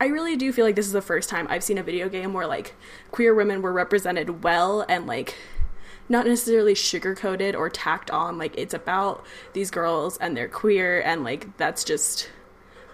I 0.00 0.06
really 0.06 0.36
do 0.36 0.50
feel 0.50 0.64
like 0.64 0.76
this 0.76 0.86
is 0.86 0.92
the 0.92 1.02
first 1.02 1.28
time 1.28 1.46
I've 1.50 1.62
seen 1.62 1.76
a 1.76 1.82
video 1.82 2.08
game 2.08 2.32
where 2.32 2.46
like 2.46 2.74
queer 3.10 3.34
women 3.34 3.60
were 3.60 3.72
represented 3.72 4.42
well 4.42 4.86
and 4.88 5.06
like 5.06 5.34
not 6.10 6.26
necessarily 6.26 6.74
sugar 6.74 7.14
coated 7.14 7.54
or 7.54 7.70
tacked 7.70 8.10
on. 8.10 8.36
Like 8.36 8.52
it's 8.58 8.74
about 8.74 9.24
these 9.52 9.70
girls 9.70 10.18
and 10.18 10.36
they're 10.36 10.48
queer 10.48 11.00
and 11.00 11.24
like 11.24 11.56
that's 11.56 11.84
just 11.84 12.28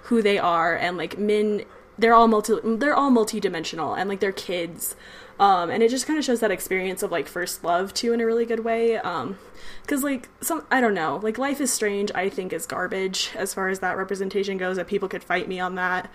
who 0.02 0.22
they 0.22 0.38
are. 0.38 0.76
And 0.76 0.96
like 0.96 1.18
men 1.18 1.64
they're 1.98 2.14
all 2.14 2.28
multi 2.28 2.54
they're 2.62 2.94
all 2.94 3.10
multi-dimensional 3.10 3.94
and 3.94 4.08
like 4.08 4.20
they're 4.20 4.32
kids. 4.32 4.94
Um 5.40 5.70
and 5.70 5.82
it 5.82 5.88
just 5.88 6.06
kind 6.06 6.18
of 6.18 6.24
shows 6.24 6.40
that 6.40 6.50
experience 6.50 7.02
of 7.02 7.10
like 7.10 7.26
first 7.26 7.64
love 7.64 7.94
too 7.94 8.12
in 8.12 8.20
a 8.20 8.26
really 8.26 8.46
good 8.46 8.64
way. 8.64 8.98
Um 8.98 9.38
because 9.82 10.02
like 10.02 10.28
some 10.40 10.66
i 10.70 10.80
don't 10.80 10.94
know 10.94 11.20
like 11.22 11.38
life 11.38 11.60
is 11.60 11.72
strange 11.72 12.10
i 12.14 12.28
think 12.28 12.52
is 12.52 12.66
garbage 12.66 13.30
as 13.36 13.54
far 13.54 13.68
as 13.68 13.78
that 13.78 13.96
representation 13.96 14.56
goes 14.56 14.76
that 14.76 14.86
people 14.86 15.08
could 15.08 15.22
fight 15.22 15.48
me 15.48 15.60
on 15.60 15.76
that 15.76 16.10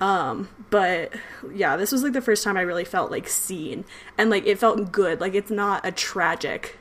um 0.00 0.48
but 0.70 1.12
yeah 1.54 1.76
this 1.76 1.90
was 1.90 2.02
like 2.02 2.12
the 2.12 2.20
first 2.20 2.44
time 2.44 2.56
i 2.56 2.60
really 2.60 2.84
felt 2.84 3.10
like 3.10 3.28
seen 3.28 3.84
and 4.18 4.28
like 4.30 4.46
it 4.46 4.58
felt 4.58 4.92
good 4.92 5.20
like 5.20 5.34
it's 5.34 5.50
not 5.50 5.84
a 5.86 5.92
tragic 5.92 6.78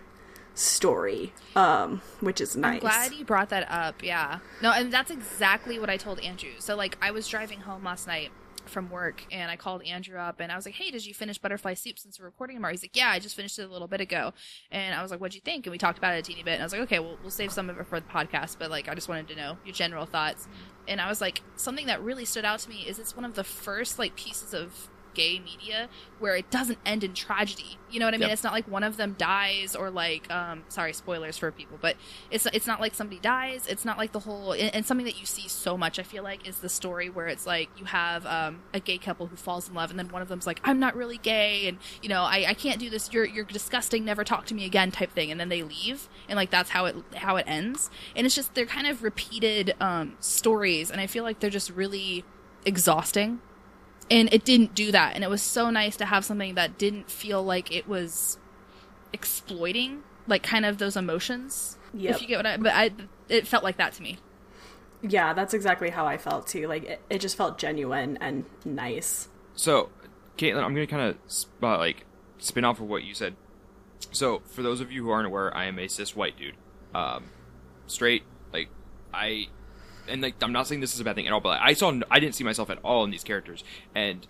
story 0.54 1.34
um 1.56 2.02
which 2.20 2.40
is 2.42 2.56
nice 2.56 2.76
I'm 2.76 2.80
glad 2.80 3.14
you 3.14 3.26
brought 3.26 3.50
that 3.50 3.70
up. 3.70 4.02
Yeah. 4.02 4.40
No, 4.62 4.72
and 4.72 4.92
that's 4.92 5.12
exactly 5.12 5.80
what 5.80 5.90
I 5.90 5.98
told 5.98 6.20
Andrew. 6.22 6.52
So 6.60 6.78
like 6.78 6.98
I 7.02 7.12
was 7.12 7.28
driving 7.28 7.60
home 7.60 7.84
last 7.84 8.08
night 8.08 8.32
from 8.70 8.90
work 8.90 9.26
and 9.32 9.50
I 9.52 9.56
called 9.56 9.84
Andrew 9.84 10.18
up 10.18 10.40
and 10.40 10.52
I 10.52 10.56
was 10.56 10.66
like, 10.66 10.76
"Hey, 10.76 10.92
did 10.92 11.06
you 11.06 11.14
finish 11.14 11.38
Butterfly 11.38 11.74
Soup 11.76 11.98
since 11.98 12.20
we're 12.20 12.26
recording 12.26 12.58
tomorrow?" 12.58 12.74
He's 12.74 12.84
like, 12.84 12.96
"Yeah, 12.96 13.10
I 13.10 13.20
just 13.20 13.36
finished 13.36 13.60
it 13.60 13.64
a 13.64 13.72
little 13.72 13.88
bit 13.88 14.02
ago." 14.02 14.34
And 14.72 14.96
I 14.96 15.02
was 15.02 15.12
like, 15.12 15.20
"What'd 15.20 15.36
you 15.36 15.42
think?" 15.42 15.66
And 15.66 15.72
we 15.72 15.78
talked 15.78 15.98
about 15.98 16.16
it 16.16 16.20
a 16.20 16.22
teeny 16.22 16.44
bit. 16.44 16.54
And 16.54 16.62
I 16.62 16.66
was 16.66 16.74
like, 16.74 16.82
"Okay, 16.82 17.00
well, 17.00 17.18
we'll 17.22 17.32
save 17.32 17.52
some 17.52 17.70
of 17.70 17.80
it 17.80 17.86
for 17.88 18.00
the 18.00 18.08
podcast, 18.08 18.58
but 18.60 18.70
like 18.70 18.88
I 18.90 18.96
just 18.96 19.10
wanted 19.10 19.28
to 19.30 19.36
know 19.36 19.58
your 19.66 19.74
general 19.74 20.06
thoughts." 20.06 20.48
And 20.88 21.02
I 21.02 21.10
was 21.10 21.22
like, 21.22 21.42
something 21.56 21.88
that 21.88 22.02
really 22.02 22.26
stood 22.26 22.46
out 22.46 22.60
to 22.60 22.70
me 22.70 22.86
is 22.88 23.00
it's 23.00 23.16
one 23.16 23.26
of 23.26 23.36
the 23.36 23.44
first 23.44 23.98
like 23.98 24.16
pieces 24.16 24.54
of 24.54 24.90
gay 25.16 25.40
media 25.40 25.90
where 26.20 26.36
it 26.36 26.50
doesn't 26.52 26.78
end 26.86 27.04
in 27.04 27.14
tragedy. 27.14 27.78
You 27.90 28.00
know 28.00 28.06
what 28.06 28.14
I 28.14 28.18
mean? 28.18 28.30
Yep. 28.30 28.34
It's 28.34 28.44
not 28.44 28.54
like 28.54 28.68
one 28.68 28.84
of 28.84 28.98
them 28.98 29.16
dies 29.18 29.76
or 29.76 29.90
like 29.90 30.30
um 30.32 30.64
sorry 30.68 30.94
spoilers 30.94 31.38
for 31.38 31.52
people, 31.52 31.78
but 31.82 31.96
it's 32.30 32.46
it's 32.48 32.68
not 32.68 32.80
like 32.80 32.94
somebody 32.94 33.20
dies. 33.20 33.68
It's 33.68 33.86
not 33.86 33.98
like 33.98 34.12
the 34.12 34.20
whole 34.20 34.54
and, 34.54 34.86
something 34.86 35.06
that 35.06 35.20
you 35.20 35.26
see 35.26 35.48
so 35.48 35.78
much 35.78 35.98
I 35.98 36.04
feel 36.04 36.24
like 36.24 36.48
is 36.48 36.60
the 36.60 36.70
story 36.70 37.10
where 37.10 37.28
it's 37.28 37.46
like 37.46 37.70
you 37.78 37.86
have 37.86 38.26
um 38.26 38.62
a 38.74 38.80
gay 38.80 38.98
couple 38.98 39.28
who 39.28 39.36
falls 39.36 39.68
in 39.70 39.74
love 39.74 39.90
and 39.90 39.98
then 39.98 40.10
one 40.10 40.22
of 40.22 40.28
them's 40.28 40.46
like 40.46 40.60
I'm 40.64 40.80
not 40.80 40.96
really 40.96 41.18
gay 41.18 41.68
and 41.68 41.78
you 42.02 42.10
know 42.10 42.24
I 42.24 42.46
I 42.50 42.54
can't 42.54 42.80
do 42.80 42.90
this. 42.90 43.12
You're 43.14 43.26
you're 43.26 43.46
disgusting. 43.46 44.06
Never 44.06 44.24
talk 44.24 44.46
to 44.48 44.54
me 44.54 44.66
again 44.66 44.92
type 44.92 45.12
thing 45.12 45.32
and 45.32 45.40
then 45.40 45.50
they 45.50 45.64
leave 45.64 46.10
and 46.28 46.38
like 46.38 46.52
that's 46.52 46.72
how 46.72 46.86
it 46.86 46.96
how 47.16 47.38
it 47.38 47.46
ends. 47.48 47.90
And 48.16 48.26
it's 48.26 48.36
just 48.36 48.54
they're 48.56 48.66
kind 48.66 48.88
of 48.88 49.04
repeated 49.04 49.76
um 49.80 50.16
stories 50.20 50.92
and 50.92 51.00
I 51.00 51.08
feel 51.08 51.24
like 51.24 51.40
they're 51.40 51.50
just 51.50 51.72
really 51.72 52.24
exhausting 52.66 53.40
and 54.12 54.32
it 54.34 54.46
didn't 54.46 54.76
do 54.76 54.92
that 54.92 55.16
and 55.16 55.24
it 55.24 55.30
was 55.30 55.42
so 55.42 55.70
nice 55.70 55.98
to 55.98 56.06
have 56.06 56.24
something 56.26 56.56
that 56.56 56.78
didn't 56.78 57.10
feel 57.10 57.44
like 57.44 57.76
it 57.76 57.88
was 57.88 58.38
exploiting 59.14 60.04
like 60.28 60.44
kind 60.44 60.66
of 60.66 60.78
those 60.78 60.96
emotions 60.98 61.78
Yep. 61.94 62.16
if 62.16 62.22
you 62.22 62.28
get 62.28 62.38
what 62.38 62.46
i 62.46 62.58
but 62.58 62.74
i 62.74 62.92
it 63.30 63.48
felt 63.48 63.64
like 63.64 63.78
that 63.78 63.94
to 63.94 64.02
me 64.04 64.18
yeah 65.02 65.34
that's 65.34 65.54
exactly 65.54 65.90
how 65.90 66.06
i 66.06 66.18
felt 66.18 66.46
too 66.48 66.68
like 66.68 66.84
it, 66.84 67.02
it 67.10 67.20
just 67.22 67.38
felt 67.38 67.58
genuine 67.58 68.18
and 68.20 68.46
nice 68.66 69.30
So, 69.56 69.90
Caitlin, 70.38 70.64
I'm 70.64 70.74
gonna 70.74 70.88
kind 70.88 71.16
of 71.16 71.46
uh, 71.64 71.78
like 71.78 72.06
spin 72.40 72.66
off 72.66 72.82
of 72.82 72.88
what 72.90 73.04
you 73.04 73.14
said. 73.14 73.36
So, 74.12 74.42
for 74.48 74.62
those 74.62 74.82
of 74.82 74.92
you 74.92 75.04
who 75.04 75.10
aren't 75.10 75.28
aware, 75.28 75.56
I 75.56 75.66
am 75.66 75.80
a 75.80 75.88
cis 75.88 76.14
white 76.14 76.38
dude, 76.38 76.56
um, 76.94 77.24
straight. 77.88 78.24
Like, 78.52 78.68
I 79.14 79.48
and 80.08 80.22
like 80.22 80.36
I'm 80.42 80.52
not 80.52 80.68
saying 80.68 80.82
this 80.82 80.94
is 80.94 81.00
a 81.00 81.04
bad 81.04 81.16
thing 81.16 81.28
at 81.28 81.34
all, 81.34 81.42
but 81.42 81.60
I 81.62 81.74
saw 81.74 81.94
I 82.10 82.20
didn't 82.20 82.36
see 82.36 82.44
myself 82.44 82.70
at 82.70 82.80
all 82.84 83.04
in 83.04 83.12
these 83.12 83.24
characters, 83.24 83.64
and 83.94 84.28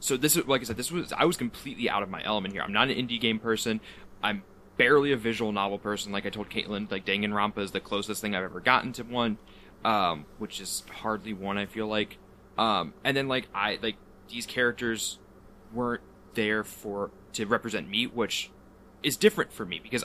so 0.00 0.16
this 0.16 0.36
is 0.36 0.46
like 0.46 0.60
I 0.60 0.64
said, 0.64 0.76
this 0.76 0.90
was 0.90 1.12
I 1.12 1.24
was 1.24 1.36
completely 1.36 1.90
out 1.90 2.02
of 2.02 2.08
my 2.08 2.22
element 2.24 2.54
here. 2.54 2.62
I'm 2.62 2.72
not 2.72 2.88
an 2.88 2.96
indie 2.96 3.20
game 3.20 3.38
person. 3.38 3.80
I'm 4.22 4.42
barely 4.76 5.12
a 5.12 5.16
visual 5.16 5.52
novel 5.52 5.78
person. 5.78 6.12
Like 6.12 6.24
I 6.26 6.30
told 6.30 6.48
Caitlin, 6.50 6.90
like 6.90 7.04
Danganronpa 7.04 7.58
is 7.58 7.72
the 7.72 7.80
closest 7.80 8.20
thing 8.20 8.34
I've 8.34 8.44
ever 8.44 8.60
gotten 8.60 8.92
to 8.94 9.02
one, 9.02 9.38
um, 9.84 10.24
which 10.38 10.60
is 10.60 10.84
hardly 11.02 11.32
one. 11.32 11.58
I 11.58 11.66
feel 11.66 11.86
like, 11.86 12.18
um, 12.56 12.94
and 13.04 13.16
then 13.16 13.28
like 13.28 13.48
I 13.54 13.78
like 13.82 13.96
these 14.28 14.46
characters 14.46 15.18
weren't 15.72 16.02
there 16.34 16.64
for 16.64 17.10
to 17.32 17.46
represent 17.46 17.88
me, 17.88 18.06
which 18.06 18.50
is 19.02 19.16
different 19.16 19.52
for 19.52 19.66
me 19.66 19.80
because 19.82 20.04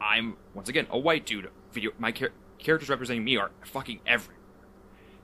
I'm 0.00 0.36
once 0.54 0.68
again 0.68 0.86
a 0.90 0.98
white 0.98 1.26
dude. 1.26 1.50
Video 1.72 1.90
my 1.98 2.12
char- 2.12 2.32
characters 2.58 2.88
representing 2.88 3.24
me 3.24 3.36
are 3.36 3.50
fucking 3.64 4.00
everywhere. 4.06 4.38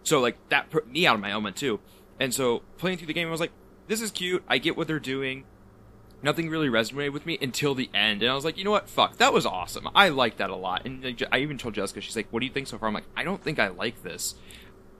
So 0.02 0.20
like 0.20 0.36
that 0.48 0.70
put 0.70 0.90
me 0.90 1.06
out 1.06 1.14
of 1.14 1.20
my 1.20 1.30
element 1.30 1.56
too. 1.56 1.80
And 2.18 2.34
so 2.34 2.62
playing 2.78 2.98
through 2.98 3.06
the 3.06 3.14
game, 3.14 3.28
I 3.28 3.30
was 3.30 3.40
like, 3.40 3.52
this 3.86 4.00
is 4.00 4.10
cute. 4.10 4.42
I 4.48 4.58
get 4.58 4.76
what 4.76 4.86
they're 4.86 5.00
doing. 5.00 5.44
Nothing 6.22 6.50
really 6.50 6.68
resonated 6.68 7.12
with 7.12 7.24
me 7.24 7.38
until 7.40 7.74
the 7.74 7.88
end, 7.94 8.22
and 8.22 8.30
I 8.30 8.34
was 8.34 8.44
like, 8.44 8.58
you 8.58 8.64
know 8.64 8.70
what? 8.70 8.90
Fuck, 8.90 9.16
that 9.16 9.32
was 9.32 9.46
awesome. 9.46 9.88
I 9.94 10.10
like 10.10 10.36
that 10.36 10.50
a 10.50 10.54
lot. 10.54 10.84
And 10.84 11.26
I 11.32 11.38
even 11.38 11.56
told 11.56 11.74
Jessica, 11.74 12.02
she's 12.02 12.14
like, 12.14 12.28
"What 12.30 12.40
do 12.40 12.46
you 12.46 12.52
think 12.52 12.66
so 12.66 12.76
far?" 12.76 12.88
I'm 12.88 12.94
like, 12.94 13.08
"I 13.16 13.24
don't 13.24 13.42
think 13.42 13.58
I 13.58 13.68
like 13.68 14.02
this." 14.02 14.34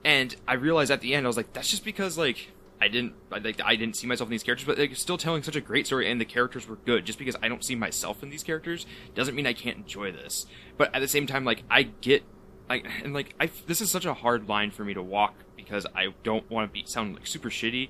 And 0.03 0.35
I 0.47 0.55
realized 0.55 0.89
at 0.89 1.01
the 1.01 1.13
end, 1.13 1.27
I 1.27 1.29
was 1.29 1.37
like, 1.37 1.53
"That's 1.53 1.69
just 1.69 1.85
because 1.85 2.17
like 2.17 2.49
I 2.81 2.87
didn't 2.87 3.13
I, 3.31 3.37
like 3.37 3.61
I 3.63 3.75
didn't 3.75 3.95
see 3.95 4.07
myself 4.07 4.27
in 4.27 4.31
these 4.31 4.41
characters, 4.41 4.65
but 4.65 4.79
like 4.79 4.95
still 4.95 5.17
telling 5.17 5.43
such 5.43 5.55
a 5.55 5.61
great 5.61 5.85
story 5.85 6.09
and 6.09 6.19
the 6.19 6.25
characters 6.25 6.67
were 6.67 6.77
good. 6.77 7.05
Just 7.05 7.19
because 7.19 7.35
I 7.41 7.47
don't 7.47 7.63
see 7.63 7.75
myself 7.75 8.23
in 8.23 8.31
these 8.31 8.43
characters 8.43 8.87
doesn't 9.13 9.35
mean 9.35 9.45
I 9.45 9.53
can't 9.53 9.77
enjoy 9.77 10.11
this. 10.11 10.47
But 10.77 10.93
at 10.95 10.99
the 10.99 11.07
same 11.07 11.27
time, 11.27 11.45
like 11.45 11.61
I 11.69 11.83
get 11.83 12.23
like 12.71 12.87
and 13.03 13.13
like 13.13 13.35
I 13.39 13.49
this 13.67 13.81
is 13.81 13.91
such 13.91 14.05
a 14.05 14.13
hard 14.13 14.47
line 14.47 14.71
for 14.71 14.83
me 14.83 14.93
to 14.93 15.01
walk 15.01 15.35
because 15.55 15.85
I 15.95 16.07
don't 16.23 16.49
want 16.49 16.69
to 16.69 16.73
be 16.73 16.85
sound 16.87 17.15
like 17.15 17.27
super 17.27 17.49
shitty, 17.49 17.89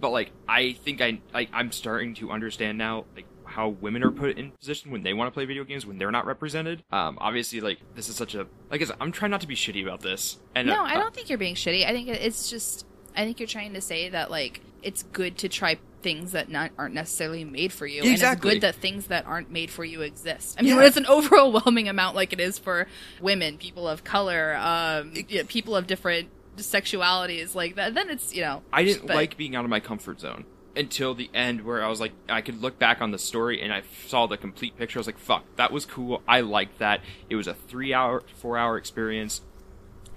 but 0.00 0.10
like 0.10 0.30
I 0.48 0.72
think 0.72 1.00
I 1.00 1.20
like 1.34 1.50
I'm 1.52 1.72
starting 1.72 2.14
to 2.16 2.30
understand 2.30 2.78
now 2.78 3.04
like 3.14 3.26
how 3.44 3.68
women 3.68 4.04
are 4.04 4.12
put 4.12 4.38
in 4.38 4.52
position 4.52 4.92
when 4.92 5.02
they 5.02 5.12
want 5.12 5.26
to 5.26 5.32
play 5.32 5.44
video 5.44 5.64
games 5.64 5.84
when 5.84 5.98
they're 5.98 6.12
not 6.12 6.24
represented. 6.24 6.84
Um, 6.92 7.18
obviously, 7.20 7.60
like 7.60 7.78
this 7.94 8.08
is 8.08 8.16
such 8.16 8.34
a 8.34 8.46
like 8.70 8.82
I 8.82 8.94
I'm 9.00 9.12
trying 9.12 9.32
not 9.32 9.40
to 9.40 9.48
be 9.48 9.56
shitty 9.56 9.82
about 9.82 10.00
this. 10.00 10.38
And 10.54 10.68
No, 10.68 10.80
uh, 10.80 10.84
I 10.84 10.94
don't 10.94 11.12
think 11.12 11.28
you're 11.28 11.38
being 11.38 11.56
shitty. 11.56 11.84
I 11.84 11.92
think 11.92 12.08
it's 12.08 12.48
just 12.48 12.86
I 13.16 13.24
think 13.24 13.40
you're 13.40 13.48
trying 13.48 13.74
to 13.74 13.80
say 13.80 14.08
that 14.10 14.30
like 14.30 14.60
it's 14.82 15.02
good 15.04 15.38
to 15.38 15.48
try 15.48 15.78
things 16.02 16.32
that 16.32 16.48
not 16.48 16.70
aren't 16.78 16.94
necessarily 16.94 17.44
made 17.44 17.72
for 17.72 17.86
you, 17.86 18.00
and 18.02 18.10
Exactly. 18.10 18.50
it's 18.52 18.54
good 18.54 18.60
that 18.62 18.74
things 18.76 19.08
that 19.08 19.26
aren't 19.26 19.50
made 19.50 19.70
for 19.70 19.84
you 19.84 20.00
exist. 20.00 20.56
I 20.58 20.62
mean, 20.62 20.70
Yeah. 20.70 20.76
when 20.76 20.86
it's 20.86 20.96
an 20.96 21.06
overwhelming 21.08 21.88
amount 21.88 22.16
like 22.16 22.32
it 22.32 22.40
is 22.40 22.58
for 22.58 22.86
women, 23.20 23.58
people 23.58 23.86
of 23.86 24.02
color, 24.04 24.54
um, 24.56 25.12
yeah, 25.28 25.42
people 25.46 25.76
of 25.76 25.86
different 25.86 26.28
sexualities, 26.56 27.54
like 27.54 27.74
that, 27.76 27.94
then 27.94 28.08
it's 28.10 28.34
you 28.34 28.42
know. 28.42 28.62
I 28.72 28.84
didn't 28.84 29.06
but- 29.06 29.16
like 29.16 29.36
being 29.36 29.54
out 29.56 29.64
of 29.64 29.70
my 29.70 29.80
comfort 29.80 30.20
zone 30.20 30.44
until 30.76 31.14
the 31.14 31.28
end 31.34 31.62
where 31.62 31.82
I 31.84 31.88
was 31.88 32.00
like 32.00 32.12
I 32.28 32.40
could 32.42 32.62
look 32.62 32.78
back 32.78 33.02
on 33.02 33.10
the 33.10 33.18
story 33.18 33.60
and 33.60 33.72
I 33.72 33.82
saw 34.06 34.26
the 34.26 34.36
complete 34.36 34.76
picture. 34.76 34.98
I 34.98 35.00
was 35.00 35.06
like, 35.06 35.18
fuck, 35.18 35.44
that 35.56 35.72
was 35.72 35.84
cool. 35.84 36.22
I 36.28 36.40
liked 36.42 36.78
that. 36.78 37.00
It 37.28 37.36
was 37.36 37.46
a 37.48 37.54
three 37.54 37.92
hour, 37.92 38.22
four 38.36 38.56
hour 38.56 38.76
experience. 38.78 39.42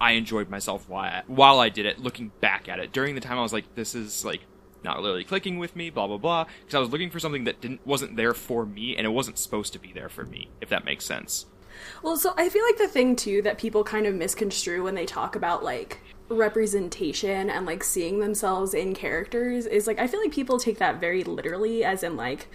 I 0.00 0.12
enjoyed 0.12 0.48
myself 0.50 0.88
while 0.88 1.04
I, 1.04 1.22
while 1.26 1.60
I 1.60 1.68
did 1.68 1.86
it. 1.86 1.98
Looking 1.98 2.30
back 2.40 2.68
at 2.68 2.78
it 2.78 2.92
during 2.92 3.14
the 3.14 3.20
time, 3.20 3.38
I 3.38 3.42
was 3.42 3.52
like, 3.52 3.74
this 3.74 3.94
is 3.94 4.24
like 4.24 4.40
not 4.84 4.98
really 4.98 5.24
clicking 5.24 5.58
with 5.58 5.74
me. 5.74 5.90
Blah 5.90 6.06
blah 6.06 6.18
blah. 6.18 6.44
Because 6.60 6.74
I 6.74 6.78
was 6.78 6.90
looking 6.90 7.10
for 7.10 7.18
something 7.18 7.44
that 7.44 7.60
didn't 7.60 7.86
wasn't 7.86 8.16
there 8.16 8.34
for 8.34 8.64
me, 8.66 8.96
and 8.96 9.06
it 9.06 9.10
wasn't 9.10 9.38
supposed 9.38 9.72
to 9.72 9.78
be 9.78 9.92
there 9.92 10.08
for 10.08 10.24
me. 10.24 10.48
If 10.60 10.68
that 10.68 10.84
makes 10.84 11.04
sense. 11.04 11.46
Well, 12.02 12.16
so 12.16 12.34
I 12.36 12.48
feel 12.48 12.64
like 12.64 12.78
the 12.78 12.88
thing 12.88 13.16
too 13.16 13.42
that 13.42 13.58
people 13.58 13.82
kind 13.82 14.06
of 14.06 14.14
misconstrue 14.14 14.84
when 14.84 14.94
they 14.94 15.06
talk 15.06 15.34
about 15.34 15.64
like 15.64 16.00
representation 16.28 17.50
and 17.50 17.66
like 17.66 17.84
seeing 17.84 18.20
themselves 18.20 18.72
in 18.74 18.94
characters 18.94 19.66
is 19.66 19.86
like 19.86 19.98
I 19.98 20.06
feel 20.06 20.20
like 20.20 20.32
people 20.32 20.58
take 20.58 20.78
that 20.78 21.00
very 21.00 21.24
literally 21.24 21.84
as 21.84 22.02
in 22.02 22.16
like 22.16 22.48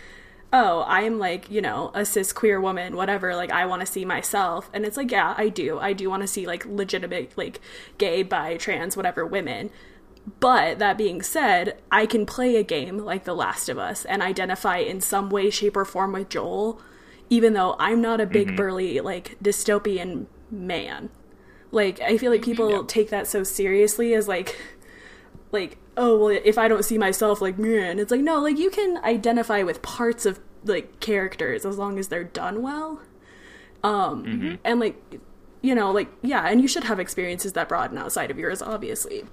oh, 0.52 0.84
I'm 0.88 1.20
like, 1.20 1.50
you 1.52 1.62
know, 1.62 1.92
a 1.94 2.06
cis 2.06 2.34
queer 2.34 2.60
woman, 2.60 2.96
whatever, 2.96 3.36
like 3.36 3.52
I 3.52 3.66
want 3.66 3.82
to 3.82 3.86
see 3.86 4.06
myself. 4.06 4.70
And 4.74 4.86
it's 4.86 4.98
like, 4.98 5.12
yeah, 5.12 5.36
I 5.38 5.50
do. 5.50 5.80
I 5.80 5.94
do 5.94 6.10
want 6.10 6.24
to 6.24 6.28
see 6.28 6.48
like 6.48 6.66
legitimate 6.66 7.38
like 7.38 7.62
gay, 7.98 8.24
bi, 8.24 8.58
trans, 8.58 8.98
whatever 8.98 9.26
women. 9.26 9.70
But 10.40 10.80
that 10.80 10.98
being 10.98 11.22
said, 11.22 11.78
I 11.92 12.06
can 12.06 12.26
play 12.26 12.56
a 12.56 12.64
game 12.64 12.98
like 12.98 13.24
The 13.24 13.34
Last 13.34 13.70
of 13.70 13.78
Us 13.78 14.06
and 14.06 14.22
identify 14.22 14.78
in 14.78 15.02
some 15.02 15.30
way, 15.30 15.50
shape, 15.50 15.78
or 15.78 15.86
form 15.86 16.12
with 16.14 16.30
Joel, 16.30 16.82
even 17.30 17.54
though 17.54 17.76
I'm 17.80 18.02
not 18.02 18.20
a 18.20 18.26
big, 18.26 18.48
mm-hmm. 18.48 18.56
burly, 18.58 19.00
like 19.00 19.38
dystopian 19.42 20.26
man. 20.52 21.10
Like, 21.72 22.02
I 22.02 22.18
feel 22.18 22.32
like 22.32 22.42
mm-hmm. 22.42 22.52
people 22.52 22.72
Yeah. 22.72 22.84
take 22.88 23.10
that 23.10 23.28
so 23.28 23.44
seriously 23.44 24.14
as 24.14 24.28
like, 24.28 24.58
like, 25.52 25.78
oh, 25.96 26.18
well, 26.18 26.40
if 26.44 26.58
I 26.58 26.68
don't 26.68 26.84
see 26.84 26.98
myself 26.98 27.42
like 27.42 27.58
man, 27.58 28.00
it's 28.00 28.12
like, 28.12 28.22
no, 28.22 28.42
like 28.42 28.58
you 28.58 28.70
can 28.70 28.98
identify 29.04 29.64
with 29.64 29.82
parts 29.82 30.26
of 30.26 30.40
like 30.66 31.00
characters 31.00 31.66
as 31.66 31.78
long 31.78 31.98
as 31.98 32.10
they're 32.10 32.24
done 32.24 32.62
well. 32.62 33.02
Um, 33.84 34.26
mm-hmm. 34.26 34.56
and 34.66 34.80
like, 34.80 35.02
you 35.62 35.76
know, 35.76 35.92
like, 35.92 36.10
yeah, 36.22 36.48
and 36.48 36.62
you 36.62 36.68
should 36.68 36.86
have 36.86 37.00
experiences 37.00 37.54
that 37.54 37.70
broaden 37.70 37.98
outside 37.98 38.32
of 38.32 38.38
yours, 38.38 38.62
obviously. 38.62 39.24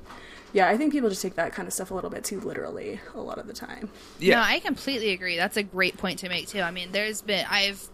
Yeah, 0.57 0.71
I 0.71 0.79
think 0.79 0.91
people 0.91 1.11
just 1.11 1.21
take 1.21 1.35
that 1.35 1.53
kind 1.53 1.69
of 1.69 1.75
stuff 1.75 1.91
a 1.91 1.95
little 1.95 2.09
bit 2.09 2.25
too 2.25 2.41
literally 2.41 2.99
a 3.15 3.21
lot 3.21 3.37
of 3.37 3.47
the 3.47 3.53
time. 3.53 3.91
Yeah. 4.19 4.37
No, 4.37 4.43
I 4.43 4.59
completely 4.61 5.11
agree. 5.11 5.37
That's 5.37 5.59
a 5.59 5.63
great 5.63 5.99
point 5.99 6.21
to 6.21 6.31
make 6.31 6.49
too. 6.49 6.63
I 6.63 6.71
mean, 6.71 6.93
there's 6.93 7.21
been 7.21 7.45
I've 7.47 7.87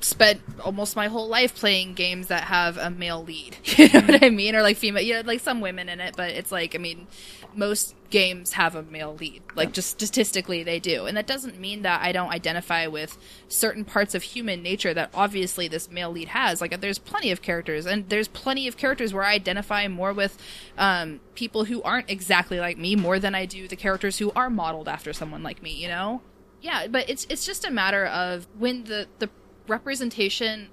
spent 0.00 0.40
almost 0.64 0.96
my 0.96 1.08
whole 1.08 1.28
life 1.28 1.54
playing 1.54 1.94
games 1.94 2.28
that 2.28 2.44
have 2.44 2.76
a 2.76 2.90
male 2.90 3.22
lead. 3.22 3.56
You 3.76 3.88
know 3.90 4.00
what 4.00 4.24
I 4.24 4.30
mean? 4.30 4.56
Or 4.56 4.62
like 4.62 4.78
female, 4.78 5.04
know, 5.04 5.20
like 5.24 5.40
some 5.40 5.60
women 5.60 5.88
in 5.90 6.00
it, 6.00 6.16
but 6.16 6.30
it's 6.30 6.50
like 6.50 6.74
I 6.74 6.78
mean, 6.78 7.06
most 7.54 7.94
games 8.10 8.52
have 8.52 8.74
a 8.74 8.82
male 8.82 9.14
lead. 9.14 9.42
Like 9.54 9.72
just 9.72 9.90
statistically 9.90 10.62
they 10.62 10.78
do. 10.78 11.06
And 11.06 11.16
that 11.16 11.26
doesn't 11.26 11.58
mean 11.58 11.82
that 11.82 12.02
I 12.02 12.12
don't 12.12 12.30
identify 12.30 12.86
with 12.86 13.18
certain 13.48 13.84
parts 13.84 14.14
of 14.14 14.22
human 14.22 14.62
nature 14.62 14.94
that 14.94 15.10
obviously 15.14 15.68
this 15.68 15.90
male 15.90 16.10
lead 16.10 16.28
has. 16.28 16.60
Like 16.60 16.80
there's 16.80 16.98
plenty 16.98 17.30
of 17.30 17.42
characters 17.42 17.86
and 17.86 18.08
there's 18.08 18.28
plenty 18.28 18.68
of 18.68 18.76
characters 18.76 19.12
where 19.12 19.24
I 19.24 19.32
identify 19.34 19.88
more 19.88 20.12
with 20.12 20.38
um, 20.78 21.20
people 21.34 21.64
who 21.64 21.82
aren't 21.82 22.10
exactly 22.10 22.60
like 22.60 22.78
me 22.78 22.96
more 22.96 23.18
than 23.18 23.34
I 23.34 23.46
do 23.46 23.68
the 23.68 23.76
characters 23.76 24.18
who 24.18 24.32
are 24.32 24.50
modeled 24.50 24.88
after 24.88 25.12
someone 25.12 25.42
like 25.42 25.62
me, 25.62 25.72
you 25.72 25.88
know? 25.88 26.22
Yeah, 26.60 26.86
but 26.88 27.08
it's 27.08 27.26
it's 27.28 27.44
just 27.44 27.64
a 27.64 27.70
matter 27.70 28.06
of 28.06 28.46
when 28.58 28.84
the 28.84 29.06
the 29.18 29.28
representation 29.68 30.68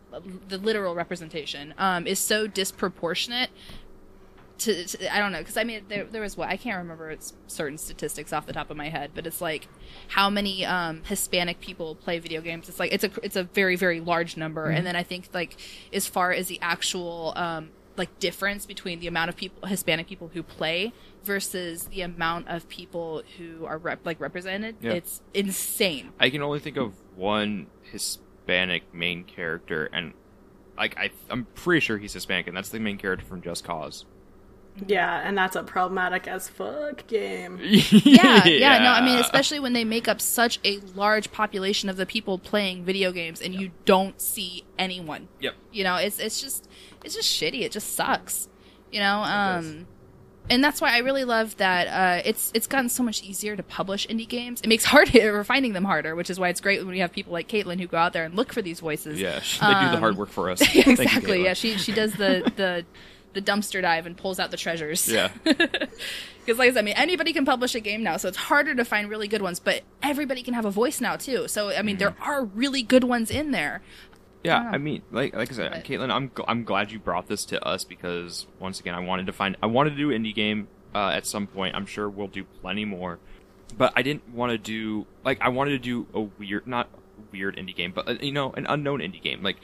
the 0.47 0.57
literal 0.57 0.95
representation 0.95 1.73
um, 1.77 2.05
is 2.07 2.19
so 2.19 2.47
disproportionate 2.47 3.49
to, 4.59 4.85
to 4.85 5.13
I 5.13 5.19
don't 5.19 5.31
know 5.31 5.39
because 5.39 5.57
I 5.57 5.63
mean 5.63 5.83
there 5.89 6.05
there 6.05 6.21
was 6.21 6.37
what 6.37 6.49
I 6.49 6.57
can't 6.57 6.77
remember 6.77 7.09
it's 7.09 7.33
certain 7.47 7.77
statistics 7.77 8.31
off 8.31 8.45
the 8.45 8.53
top 8.53 8.69
of 8.69 8.77
my 8.77 8.89
head, 8.89 9.11
but 9.13 9.25
it's 9.25 9.41
like 9.41 9.67
how 10.09 10.29
many 10.29 10.65
um, 10.65 11.01
Hispanic 11.05 11.59
people 11.59 11.95
play 11.95 12.19
video 12.19 12.41
games. 12.41 12.69
It's 12.69 12.79
like 12.79 12.93
it's 12.93 13.03
a 13.03 13.11
it's 13.23 13.35
a 13.35 13.43
very 13.43 13.75
very 13.75 13.99
large 13.99 14.37
number, 14.37 14.65
and 14.65 14.85
then 14.85 14.95
I 14.95 15.03
think 15.03 15.29
like 15.33 15.57
as 15.91 16.07
far 16.07 16.31
as 16.31 16.47
the 16.47 16.59
actual 16.61 17.33
um, 17.35 17.71
like 17.97 18.19
difference 18.19 18.65
between 18.65 18.99
the 18.99 19.07
amount 19.07 19.29
of 19.29 19.35
people 19.35 19.67
Hispanic 19.67 20.07
people 20.07 20.29
who 20.33 20.43
play 20.43 20.93
versus 21.23 21.85
the 21.85 22.01
amount 22.01 22.47
of 22.47 22.67
people 22.69 23.23
who 23.37 23.65
are 23.65 23.77
rep- 23.77 24.05
like 24.05 24.19
represented, 24.19 24.75
Yeah. 24.81 24.93
it's 24.93 25.21
insane. 25.33 26.11
I 26.19 26.29
can 26.29 26.41
only 26.41 26.59
think 26.59 26.77
of 26.77 26.93
one 27.15 27.67
Hispanic 27.91 28.29
main 28.47 29.23
character, 29.23 29.89
and 29.91 30.13
like 30.77 30.97
I, 30.97 31.11
I'm 31.29 31.45
pretty 31.55 31.79
sure 31.79 31.97
he's 31.97 32.13
Hispanic, 32.13 32.47
and 32.47 32.55
that's 32.55 32.69
the 32.69 32.79
main 32.79 32.97
character 32.97 33.25
from 33.25 33.41
Just 33.41 33.63
Cause. 33.63 34.05
Yeah, 34.87 35.21
and 35.23 35.37
that's 35.37 35.55
a 35.55 35.63
problematic 35.63 36.27
as 36.27 36.49
fuck 36.49 37.05
game. 37.05 37.59
yeah, 37.61 38.45
yeah, 38.45 38.79
no, 38.79 38.91
I 38.91 39.05
mean, 39.05 39.19
especially 39.19 39.59
when 39.59 39.73
they 39.73 39.83
make 39.83 40.07
up 40.07 40.19
such 40.19 40.59
a 40.65 40.79
large 40.95 41.31
population 41.31 41.89
of 41.89 41.97
the 41.97 42.07
people 42.07 42.39
playing 42.39 42.83
video 42.83 43.11
games 43.11 43.39
and 43.39 43.53
you 43.53 43.71
don't 43.85 44.19
see 44.19 44.63
anyone. 44.79 45.27
Yep. 45.41 45.53
You 45.71 45.83
know, 45.83 45.97
it's 45.97 46.19
it's 46.19 46.41
just 46.41 46.67
it's 47.03 47.13
just 47.13 47.29
shitty. 47.29 47.61
It 47.61 47.71
just 47.71 47.95
sucks. 47.95 48.49
You 48.91 48.99
know, 48.99 49.19
um 49.19 49.85
and 50.49 50.63
that's 50.63 50.81
why 50.81 50.93
I 50.93 50.99
really 50.99 51.23
love 51.23 51.55
that 51.57 51.87
uh, 51.87 52.21
it's 52.25 52.51
it's 52.53 52.67
gotten 52.67 52.89
so 52.89 53.03
much 53.03 53.23
easier 53.23 53.55
to 53.55 53.63
publish 53.63 54.07
indie 54.07 54.27
games. 54.27 54.61
It 54.61 54.67
makes 54.67 54.85
hard 54.93 55.15
or 55.15 55.43
finding 55.43 55.73
them 55.73 55.85
harder, 55.85 56.15
which 56.15 56.29
is 56.29 56.39
why 56.39 56.49
it's 56.49 56.61
great 56.61 56.79
when 56.79 56.89
we 56.89 56.99
have 56.99 57.11
people 57.11 57.33
like 57.33 57.47
Caitlin 57.47 57.79
who 57.79 57.87
go 57.87 57.97
out 57.97 58.13
there 58.13 58.23
and 58.25 58.35
look 58.35 58.53
for 58.53 58.61
these 58.61 58.79
voices. 58.79 59.19
Yeah, 59.19 59.39
they 59.39 59.85
do 59.85 59.91
the 59.91 59.99
hard 59.99 60.17
work 60.17 60.29
for 60.29 60.49
us. 60.49 60.61
You, 60.75 60.83
Um, 60.85 60.91
exactly. 60.91 61.39
Caitlin. 61.39 61.43
yeah, 61.45 61.53
she 61.53 61.77
she 61.77 61.91
does 61.91 62.13
the 62.13 62.51
the 62.55 62.85
the 63.33 63.41
dumpster 63.41 63.81
dive 63.81 64.05
and 64.05 64.15
pulls 64.15 64.39
out 64.39 64.51
the 64.51 64.57
treasures. 64.57 65.07
Yeah. 65.09 65.29
Because, 65.43 66.59
like 66.59 66.69
I 66.69 66.73
said, 66.73 66.79
I 66.79 66.81
mean, 66.83 66.95
anybody 66.95 67.31
can 67.33 67.45
publish 67.45 67.73
a 67.73 67.79
game 67.79 68.03
now, 68.03 68.17
so 68.17 68.27
it's 68.27 68.37
harder 68.37 68.75
to 68.75 68.83
find 68.85 69.09
really 69.09 69.27
good 69.27 69.41
ones. 69.41 69.59
But 69.59 69.81
everybody 70.03 70.43
can 70.43 70.53
have 70.53 70.65
a 70.65 70.69
voice 70.71 70.99
now 71.01 71.15
too. 71.15 71.47
So, 71.47 71.69
I 71.69 71.81
mean, 71.81 71.97
there 71.97 72.15
are 72.21 72.43
really 72.43 72.83
good 72.83 73.05
ones 73.05 73.31
in 73.31 73.51
there. 73.51 73.81
Yeah, 74.43 74.63
Wow. 74.63 74.71
I 74.73 74.77
mean, 74.77 75.01
like 75.11 75.33
like 75.35 75.51
I 75.51 75.55
said, 75.55 75.71
But- 75.71 75.83
Caitlin, 75.85 76.11
I'm 76.11 76.29
gl- 76.29 76.45
I'm 76.47 76.63
glad 76.63 76.91
you 76.91 76.99
brought 76.99 77.27
this 77.27 77.45
to 77.45 77.63
us 77.65 77.83
because 77.83 78.45
once 78.59 78.79
again, 78.79 78.93
I 78.95 78.99
wanted 78.99 79.25
to 79.27 79.33
find 79.33 79.55
I 79.63 79.67
wanted 79.67 79.91
to 79.91 79.95
do 79.97 80.09
indie 80.09 80.35
game 80.35 80.67
uh, 80.93 81.09
at 81.09 81.25
some 81.25 81.47
point. 81.47 81.75
I'm 81.75 81.85
sure 81.85 82.09
we'll 82.09 82.27
do 82.27 82.43
plenty 82.61 82.85
more, 82.85 83.19
but 83.77 83.93
I 83.95 84.01
didn't 84.01 84.27
want 84.29 84.51
to 84.51 84.57
do 84.57 85.07
like 85.23 85.39
I 85.41 85.49
wanted 85.49 85.71
to 85.71 85.79
do 85.79 86.07
a 86.13 86.21
weird, 86.21 86.67
not 86.67 86.89
weird 87.31 87.55
indie 87.55 87.75
game, 87.75 87.91
but 87.93 88.07
uh, 88.07 88.11
you 88.21 88.31
know, 88.33 88.51
an 88.53 88.65
unknown 88.67 88.99
indie 88.99 89.21
game. 89.21 89.41
Like, 89.43 89.57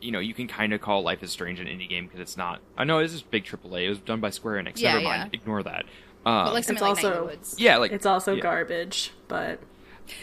you 0.00 0.12
know, 0.12 0.20
you 0.20 0.34
can 0.34 0.46
kind 0.46 0.72
of 0.72 0.80
call 0.80 1.02
Life 1.02 1.22
is 1.22 1.30
Strange 1.32 1.58
an 1.60 1.66
indie 1.66 1.88
game 1.88 2.06
because 2.06 2.20
it's 2.20 2.36
not. 2.36 2.60
I 2.78 2.84
know 2.84 3.00
this 3.02 3.12
is 3.12 3.22
big 3.22 3.44
AAA. 3.44 3.86
It 3.86 3.88
was 3.90 3.98
done 3.98 4.20
by 4.20 4.30
Square 4.30 4.62
Enix. 4.62 4.78
Yeah, 4.78 4.92
Never 4.94 5.02
yeah. 5.02 5.18
mind, 5.18 5.34
ignore 5.34 5.62
that. 5.64 5.84
Um, 6.24 6.44
But 6.46 6.54
like 6.54 6.64
something 6.64 6.74
It's 6.74 7.02
like 7.02 7.04
also- 7.04 7.20
the 7.20 7.24
Woods. 7.24 7.56
yeah, 7.58 7.76
like 7.78 7.92
It's 7.92 8.06
also 8.06 8.34
yeah. 8.34 8.42
garbage, 8.42 9.10
but 9.26 9.58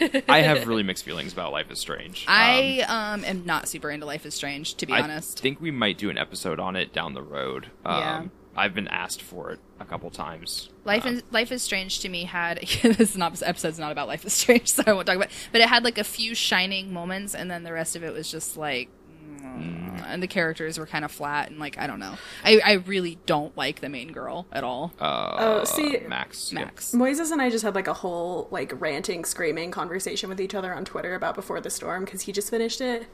I 0.28 0.40
have 0.42 0.66
really 0.66 0.82
mixed 0.82 1.04
feelings 1.04 1.32
about 1.32 1.52
Life 1.52 1.70
is 1.70 1.78
Strange. 1.78 2.24
Um, 2.26 2.34
I 2.34 2.80
um 2.88 3.24
am 3.24 3.44
not 3.44 3.68
super 3.68 3.90
into 3.90 4.06
Life 4.06 4.26
is 4.26 4.34
Strange, 4.34 4.74
to 4.76 4.86
be 4.86 4.92
I 4.92 5.00
honest. 5.02 5.40
I 5.40 5.42
think 5.42 5.60
we 5.60 5.70
might 5.70 5.98
do 5.98 6.10
an 6.10 6.18
episode 6.18 6.60
on 6.60 6.76
it 6.76 6.92
down 6.92 7.14
the 7.14 7.22
road. 7.22 7.68
Um, 7.84 7.98
Yeah. 8.00 8.24
I've 8.56 8.74
been 8.74 8.88
asked 8.88 9.22
for 9.22 9.52
it 9.52 9.60
a 9.78 9.84
couple 9.84 10.10
times. 10.10 10.68
Life 10.84 11.06
Um, 11.06 11.14
is 11.14 11.22
Life 11.30 11.52
is 11.52 11.62
Strange 11.62 12.00
to 12.00 12.08
me 12.08 12.24
had 12.24 12.58
this 12.82 13.00
is 13.00 13.16
not 13.16 13.40
episode's 13.42 13.78
not 13.78 13.92
about 13.92 14.08
Life 14.08 14.24
is 14.24 14.32
Strange, 14.32 14.68
so 14.72 14.82
I 14.86 14.92
won't 14.92 15.06
talk 15.06 15.16
about. 15.16 15.28
It, 15.28 15.48
But 15.52 15.60
it 15.60 15.68
had 15.68 15.84
like 15.84 15.98
a 15.98 16.04
few 16.04 16.34
shining 16.34 16.92
moments, 16.92 17.34
and 17.34 17.50
then 17.50 17.62
the 17.62 17.72
rest 17.72 17.94
of 17.94 18.02
it 18.02 18.12
was 18.12 18.30
just 18.30 18.56
like, 18.56 18.88
mm, 19.28 20.04
and 20.06 20.22
the 20.22 20.26
characters 20.26 20.78
were 20.78 20.86
kind 20.86 21.04
of 21.04 21.10
flat, 21.10 21.50
and 21.50 21.58
like 21.58 21.78
I 21.78 21.86
don't 21.86 21.98
know. 22.00 22.14
I 22.44 22.60
I 22.64 22.72
really 22.74 23.18
don't 23.26 23.56
like 23.56 23.80
the 23.80 23.88
main 23.88 24.12
girl 24.12 24.46
at 24.52 24.64
all. 24.64 24.92
uh, 25.00 25.36
Oh, 25.38 25.64
see- 25.64 25.98
Max. 26.08 26.52
yeah. 26.52 26.64
Max. 26.64 26.92
Moises 26.92 27.30
and 27.30 27.40
I 27.42 27.50
just 27.50 27.64
had 27.64 27.74
like 27.74 27.88
a 27.88 27.94
whole 27.94 28.48
like 28.50 28.72
ranting, 28.80 29.24
screaming 29.24 29.70
conversation 29.70 30.28
with 30.28 30.40
each 30.40 30.54
other 30.54 30.72
on 30.74 30.84
Twitter 30.84 31.14
about 31.14 31.34
Before 31.34 31.60
the 31.60 31.70
Storm 31.70 32.04
because 32.04 32.22
he 32.22 32.32
just 32.32 32.50
finished 32.50 32.80
it, 32.80 33.06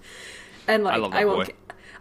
and 0.69 0.85
like 0.85 0.95
I 0.95 0.97
love 0.99 1.13
that 1.13 1.27
won't. 1.27 1.39
boy. 1.39 1.45
get- 1.47 1.57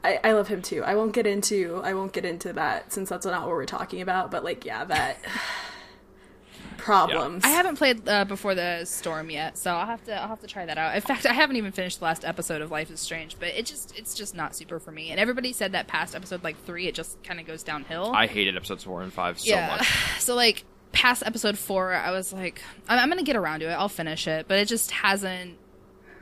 I, 0.06 0.20
I 0.22 0.32
love 0.34 0.50
him 0.50 0.62
too. 0.62 0.84
I 0.84 0.96
won't 0.96 1.14
get 1.14 1.26
into 1.26 1.80
I 1.82 1.94
won't 1.94 2.12
get 2.12 2.26
into 2.26 2.52
that 2.54 2.92
since 2.92 3.08
that's 3.08 3.26
not 3.26 3.42
what 3.44 3.52
we're 3.52 3.66
talking 3.66 4.02
about. 4.02 4.32
But 4.32 4.44
like, 4.44 4.66
yeah, 4.66 4.84
that 4.84 5.18
problems. 6.84 7.44
I 7.44 7.50
haven't 7.50 7.78
played 7.78 8.08
uh, 8.08 8.26
before 8.26 8.56
the 8.56 8.86
storm 8.86 9.30
yet, 9.30 9.58
so 9.58 9.72
I'll 9.72 9.86
have 9.86 10.04
to 10.06 10.22
I'll 10.22 10.28
have 10.28 10.42
to 10.42 10.48
try 10.48 10.66
that 10.66 10.78
out. 10.78 10.96
In 10.96 11.02
fact, 11.02 11.26
I 11.26 11.34
haven't 11.34 11.56
even 11.56 11.72
finished 11.72 12.00
the 12.00 12.06
last 12.06 12.26
episode 12.26 12.62
of 12.62 12.72
Life 12.72 12.92
is 12.92 13.00
Strange, 13.00 13.38
but 13.40 13.50
it 13.50 13.66
just 13.66 13.98
it's 13.98 14.14
just 14.14 14.36
not 14.36 14.56
super 14.56 14.80
for 14.80 14.92
me. 14.92 15.12
And 15.12 15.20
everybody 15.20 15.54
said 15.54 15.72
that 15.72 15.88
past 15.88 16.16
episode 16.16 16.44
like 16.44 16.62
three, 16.66 16.88
it 16.88 16.96
just 16.96 17.22
kind 17.24 17.40
of 17.40 17.48
goes 17.48 17.64
downhill. 17.64 18.12
I 18.14 18.28
hated 18.28 18.56
episodes 18.56 18.84
four 18.84 19.02
and 19.02 19.14
five 19.14 19.40
so 19.40 19.50
yeah. 19.50 19.78
much. 19.78 19.88
So 20.20 20.36
like 20.36 20.64
past 20.92 21.24
episode 21.26 21.58
four, 21.58 21.94
I 21.94 22.12
was 22.12 22.32
like, 22.32 22.62
I'm, 22.88 23.00
I'm 23.00 23.10
gonna 23.10 23.24
get 23.24 23.36
around 23.36 23.62
to 23.62 23.70
it. 23.70 23.74
I'll 23.74 23.90
finish 23.90 24.28
it, 24.28 24.48
but 24.48 24.60
it 24.60 24.68
just 24.68 24.92
hasn't. 24.92 25.58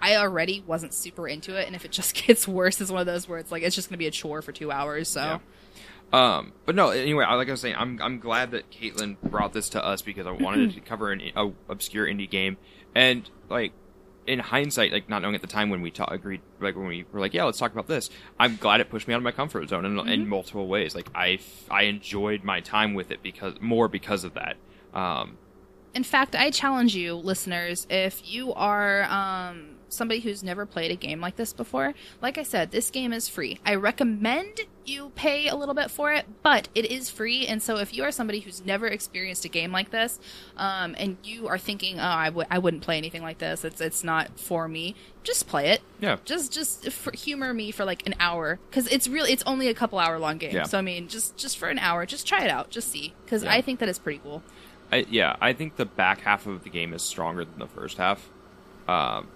I 0.04 0.15
already 0.15 0.63
wasn't 0.65 0.95
super 0.95 1.28
into 1.28 1.56
it, 1.60 1.67
and 1.67 1.76
if 1.76 1.86
it 1.86 1.91
just 1.91 2.15
gets 2.28 2.47
worse, 2.47 2.80
it's 2.82 2.91
one 2.91 3.02
of 3.02 3.08
those 3.08 3.28
where 3.28 3.39
it's 3.39 3.52
like 3.52 3.63
it's 3.63 3.76
just 3.76 3.89
gonna 3.89 3.97
be 3.97 4.08
a 4.08 4.12
chore 4.12 4.41
for 4.41 4.52
two 4.52 4.71
hours. 4.71 5.10
So. 5.10 5.21
Yeah. 5.21 5.39
Um, 6.13 6.52
but 6.65 6.76
no, 6.76 6.89
anyway, 6.89 7.26
like 7.26 7.47
I 7.47 7.52
was 7.52 7.62
saying, 7.62 7.76
I'm 7.78 8.00
I'm 8.02 8.19
glad 8.19 8.52
that 8.52 8.69
Caitlin 8.69 9.17
brought 9.24 9.54
this 9.54 9.69
to 9.69 9.84
us 9.86 10.02
because 10.02 10.28
I 10.28 10.32
wanted 10.32 10.74
to 10.74 10.80
cover 10.91 11.12
an 11.12 11.21
a 11.36 11.52
obscure 11.69 12.06
indie 12.06 12.30
game, 12.30 12.58
and 12.93 13.30
like 13.50 13.71
in 14.28 14.39
hindsight, 14.39 14.91
like 14.91 15.10
not 15.10 15.21
knowing 15.21 15.36
at 15.36 15.41
the 15.41 15.47
time 15.47 15.69
when 15.69 15.82
we 15.82 15.89
ta- 15.89 16.06
agreed, 16.12 16.41
like 16.60 16.76
when 16.76 16.86
we 16.86 17.06
were 17.12 17.19
like, 17.19 17.34
yeah, 17.34 17.43
let's 17.45 17.58
talk 17.58 17.71
about 17.71 17.88
this. 17.88 18.10
I'm 18.39 18.58
glad 18.58 18.80
it 18.82 18.89
pushed 18.89 19.08
me 19.08 19.13
out 19.13 19.17
of 19.17 19.24
my 19.24 19.32
comfort 19.32 19.67
zone 19.69 19.84
in, 19.86 19.97
in 20.08 20.28
multiple 20.28 20.67
ways. 20.67 20.93
Like 20.95 21.08
I 21.15 21.32
f- 21.34 21.65
I 21.71 21.84
enjoyed 21.84 22.43
my 22.43 22.60
time 22.60 22.93
with 22.93 23.10
it 23.12 23.24
because 23.24 23.56
more 23.62 23.88
because 23.88 24.24
of 24.24 24.34
that. 24.36 24.58
Um, 24.93 25.38
In 25.95 26.04
fact, 26.04 26.36
I 26.36 26.52
challenge 26.52 26.93
you, 26.95 27.15
listeners, 27.15 27.88
if 27.89 28.21
you 28.30 28.54
are 28.54 29.04
um, 29.06 29.78
somebody 29.92 30.20
who's 30.22 30.42
never 30.44 30.66
played 30.66 30.90
a 30.92 30.96
game 30.96 31.22
like 31.22 31.36
this 31.36 31.54
before, 31.54 31.94
like 32.22 32.38
I 32.38 32.44
said, 32.44 32.72
this 32.72 32.90
game 32.90 33.14
is 33.14 33.28
free. 33.30 33.60
I 33.66 33.76
recommend 33.76 34.62
you 34.86 35.12
pay 35.16 35.48
a 35.48 35.56
little 35.56 35.76
bit 35.76 35.92
for 35.92 36.12
it, 36.12 36.26
but 36.42 36.68
it 36.74 36.86
is 36.86 37.10
free. 37.10 37.46
And 37.46 37.62
so 37.62 37.78
if 37.78 37.94
you 37.94 38.04
are 38.04 38.12
somebody 38.12 38.40
who's 38.40 38.66
never 38.66 38.88
experienced 38.88 39.46
a 39.46 39.48
game 39.50 39.72
like 39.72 39.92
this, 39.92 40.20
um, 40.58 40.96
and 40.98 41.18
you 41.24 41.48
are 41.48 41.58
thinking, 41.60 42.00
oh, 42.00 42.04
I 42.04 42.26
w- 42.28 42.48
I 42.50 42.58
wouldn't 42.58 42.82
play 42.84 42.98
anything 42.98 43.22
like 43.22 43.38
this, 43.38 43.64
it's, 43.64 43.80
it's 43.80 44.04
not 44.04 44.40
for 44.40 44.68
me, 44.68 44.96
just 45.24 45.48
play 45.48 45.70
it. 45.70 45.82
yeah, 46.00 46.18
Just 46.26 46.52
just 46.52 46.86
humor 47.14 47.54
me 47.54 47.70
for 47.72 47.86
like 47.86 48.08
an 48.08 48.16
hour 48.20 48.60
because 48.70 48.88
it's 48.88 49.08
really 49.08 49.32
it's 49.32 49.44
only 49.46 49.68
a 49.68 49.74
couple 49.76 50.00
hour 50.00 50.18
long 50.18 50.38
game. 50.40 50.56
Yeah. 50.56 50.64
So 50.64 50.80
I 50.80 50.82
mean, 50.82 51.08
just 51.10 51.38
just 51.38 51.58
for 51.60 51.68
an 51.70 51.78
hour, 51.78 52.06
just 52.08 52.26
try 52.26 52.44
it 52.44 52.50
out, 52.50 52.70
just 52.72 52.90
see 52.92 53.14
because 53.24 53.44
Yeah. 53.44 53.54
I 53.54 53.62
think 53.62 53.80
that 53.82 53.90
is 53.90 54.00
pretty 54.00 54.20
cool. 54.24 54.42
I, 54.92 55.06
yeah, 55.10 55.36
I 55.40 55.54
think 55.54 55.76
the 55.78 55.86
back 55.86 56.22
half 56.22 56.48
of 56.48 56.64
the 56.64 56.70
game 56.70 56.94
is 56.94 57.02
stronger 57.02 57.46
than 57.46 57.60
the 57.60 57.68
first 57.68 57.98
half. 57.98 58.30
Um, 58.90 59.28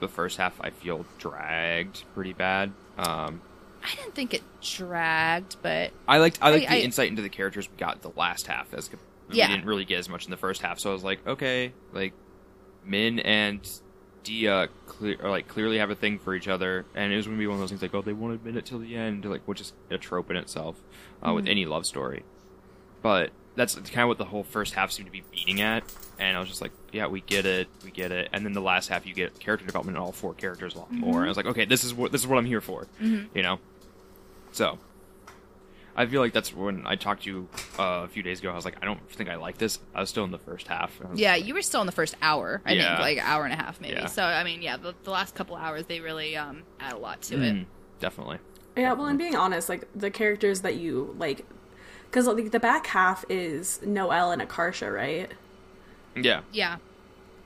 the 0.00 0.08
first 0.08 0.36
half 0.38 0.60
I 0.60 0.70
feel 0.70 1.04
dragged 1.18 2.04
pretty 2.14 2.32
bad. 2.32 2.72
Um, 2.98 3.40
I 3.84 3.94
didn't 3.94 4.14
think 4.14 4.34
it 4.34 4.42
dragged, 4.60 5.56
but 5.62 5.92
I 6.08 6.18
liked 6.18 6.38
I 6.42 6.50
liked 6.50 6.66
I- 6.66 6.76
the 6.76 6.82
I- 6.82 6.84
insight 6.84 7.08
into 7.08 7.22
the 7.22 7.28
characters 7.28 7.68
we 7.70 7.76
got 7.76 8.02
the 8.02 8.10
last 8.16 8.46
half 8.46 8.72
as 8.74 8.90
Yeah. 9.30 9.48
we 9.48 9.54
didn't 9.54 9.66
really 9.66 9.84
get 9.84 9.98
as 9.98 10.08
much 10.08 10.24
in 10.24 10.30
the 10.30 10.36
first 10.36 10.62
half. 10.62 10.78
So 10.78 10.90
I 10.90 10.92
was 10.92 11.04
like, 11.04 11.26
okay, 11.26 11.72
like 11.92 12.12
Min 12.84 13.18
and 13.20 13.60
Dia 14.24 14.68
clear 14.86 15.16
or 15.22 15.30
like 15.30 15.46
clearly 15.46 15.78
have 15.78 15.90
a 15.90 15.94
thing 15.94 16.18
for 16.18 16.34
each 16.34 16.48
other, 16.48 16.84
and 16.94 17.12
it 17.12 17.16
was 17.16 17.26
going 17.26 17.38
to 17.38 17.40
be 17.40 17.46
one 17.46 17.54
of 17.54 17.60
those 17.60 17.70
things 17.70 17.82
like, 17.82 17.94
oh, 17.94 18.02
they 18.02 18.12
won't 18.12 18.34
admit 18.34 18.56
it 18.56 18.66
till 18.66 18.78
the 18.80 18.96
end, 18.96 19.24
like 19.24 19.42
which 19.46 19.60
is 19.60 19.72
a 19.90 19.98
trope 19.98 20.30
in 20.30 20.36
itself 20.36 20.76
uh, 21.26 21.32
with 21.32 21.46
any 21.46 21.64
love 21.64 21.84
story. 21.86 22.24
But 23.02 23.30
that's 23.56 23.74
kind 23.74 24.02
of 24.02 24.08
what 24.08 24.18
the 24.18 24.24
whole 24.24 24.44
first 24.44 24.74
half 24.74 24.92
seemed 24.92 25.06
to 25.06 25.12
be 25.12 25.22
beating 25.32 25.60
at, 25.60 25.82
and 26.18 26.36
I 26.36 26.40
was 26.40 26.48
just 26.48 26.60
like, 26.60 26.72
yeah, 26.92 27.06
we 27.06 27.20
get 27.22 27.46
it, 27.46 27.68
we 27.84 27.90
get 27.90 28.12
it. 28.12 28.28
And 28.32 28.44
then 28.44 28.52
the 28.52 28.60
last 28.60 28.88
half, 28.88 29.06
you 29.06 29.14
get 29.14 29.38
character 29.40 29.66
development 29.66 29.96
in 29.96 30.02
all 30.02 30.12
four 30.12 30.34
characters 30.34 30.74
a 30.74 30.78
lot 30.78 30.92
more. 30.92 31.16
And 31.20 31.24
I 31.24 31.28
was 31.28 31.36
like, 31.36 31.46
okay, 31.46 31.64
this 31.64 31.82
is 31.84 31.92
what 31.94 32.12
this 32.12 32.20
is 32.20 32.26
what 32.26 32.38
I'm 32.38 32.44
here 32.46 32.60
for, 32.60 32.86
you 33.00 33.26
know. 33.42 33.58
So 34.52 34.78
I 35.98 36.04
feel 36.06 36.20
like 36.20 36.34
that's 36.34 36.54
when 36.54 36.86
I 36.86 36.96
talked 36.96 37.22
to 37.24 37.30
you 37.30 37.48
uh, 37.78 38.02
a 38.04 38.08
few 38.08 38.22
days 38.22 38.40
ago. 38.40 38.50
I 38.50 38.54
was 38.54 38.64
like, 38.66 38.76
I 38.82 38.84
don't 38.84 39.00
think 39.10 39.30
I 39.30 39.36
like 39.36 39.56
this. 39.56 39.78
I 39.94 40.00
was 40.00 40.10
still 40.10 40.24
in 40.24 40.30
the 40.30 40.38
first 40.38 40.68
half. 40.68 40.98
I 41.02 41.08
was- 41.10 41.18
yeah, 41.18 41.36
you 41.36 41.54
were 41.54 41.62
still 41.62 41.80
in 41.80 41.86
the 41.86 41.92
first 41.92 42.14
hour. 42.20 42.60
I 42.66 42.72
Yeah. 42.72 42.88
think 42.88 43.00
like 43.00 43.18
hour 43.26 43.44
and 43.44 43.52
a 43.54 43.56
half 43.56 43.80
maybe. 43.80 43.94
Yeah. 43.94 44.06
So 44.06 44.22
I 44.22 44.44
mean, 44.44 44.60
yeah, 44.60 44.76
the, 44.76 44.94
the 45.04 45.10
last 45.10 45.34
couple 45.34 45.56
hours 45.56 45.86
they 45.86 46.00
really 46.00 46.36
um 46.36 46.62
add 46.80 46.92
a 46.92 46.98
lot 46.98 47.22
to 47.22 47.36
it. 47.42 47.54
Mm, 47.54 47.64
definitely. 48.00 48.38
Yeah, 48.76 48.92
well, 48.92 49.06
and 49.06 49.18
being 49.18 49.34
honest, 49.34 49.70
like 49.70 49.88
the 49.94 50.10
characters 50.10 50.60
that 50.60 50.74
you 50.74 51.14
like, 51.18 51.46
because 52.10 52.26
like 52.26 52.50
the 52.50 52.60
back 52.60 52.86
half 52.88 53.24
is 53.28 53.80
Noelle 53.84 54.30
and 54.32 54.42
Akarsha, 54.42 54.92
right? 54.94 55.30
Yeah. 56.14 56.40
Yeah. 56.52 56.76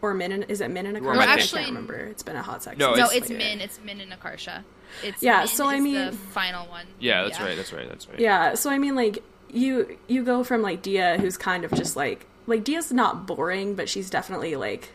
Or 0.02 0.14
Min 0.14 0.32
and 0.32 0.44
is 0.48 0.60
it 0.60 0.70
Min 0.70 0.86
and 0.86 0.96
Akarsha? 0.96 1.02
Well, 1.16 1.20
I 1.20 1.36
can't 1.38 1.66
remember. 1.68 1.96
It's 1.96 2.22
been 2.22 2.36
a 2.36 2.42
hot 2.42 2.62
second. 2.62 2.78
No, 2.78 2.94
no, 2.94 3.04
it's- 3.06 3.12
it's 3.16 3.30
Min. 3.30 3.60
It's 3.60 3.78
Min 3.84 4.00
and 4.00 4.12
Akarsha. 4.12 4.64
It's 5.04 5.22
Yeah, 5.22 5.38
Min 5.40 5.46
so 5.48 5.66
I 5.66 5.78
mean- 5.80 6.06
the 6.06 6.12
final 6.12 6.66
one. 6.68 6.86
Yeah, 6.98 7.22
that's 7.24 7.40
right. 7.40 7.56
That's 7.56 7.72
right. 7.72 7.88
That's 7.88 8.08
right. 8.08 8.18
Yeah, 8.18 8.54
so 8.54 8.70
I 8.70 8.78
mean, 8.78 8.94
like 8.94 9.22
you 9.52 9.98
you 10.06 10.24
go 10.24 10.44
from 10.44 10.62
like 10.62 10.80
Dia, 10.82 11.18
who's 11.18 11.36
kind 11.36 11.64
of 11.64 11.72
just 11.72 11.96
like 11.96 12.26
like 12.46 12.64
Dia's 12.64 12.92
not 12.92 13.26
boring, 13.26 13.74
but 13.74 13.88
she's 13.88 14.08
definitely 14.08 14.56
like 14.56 14.90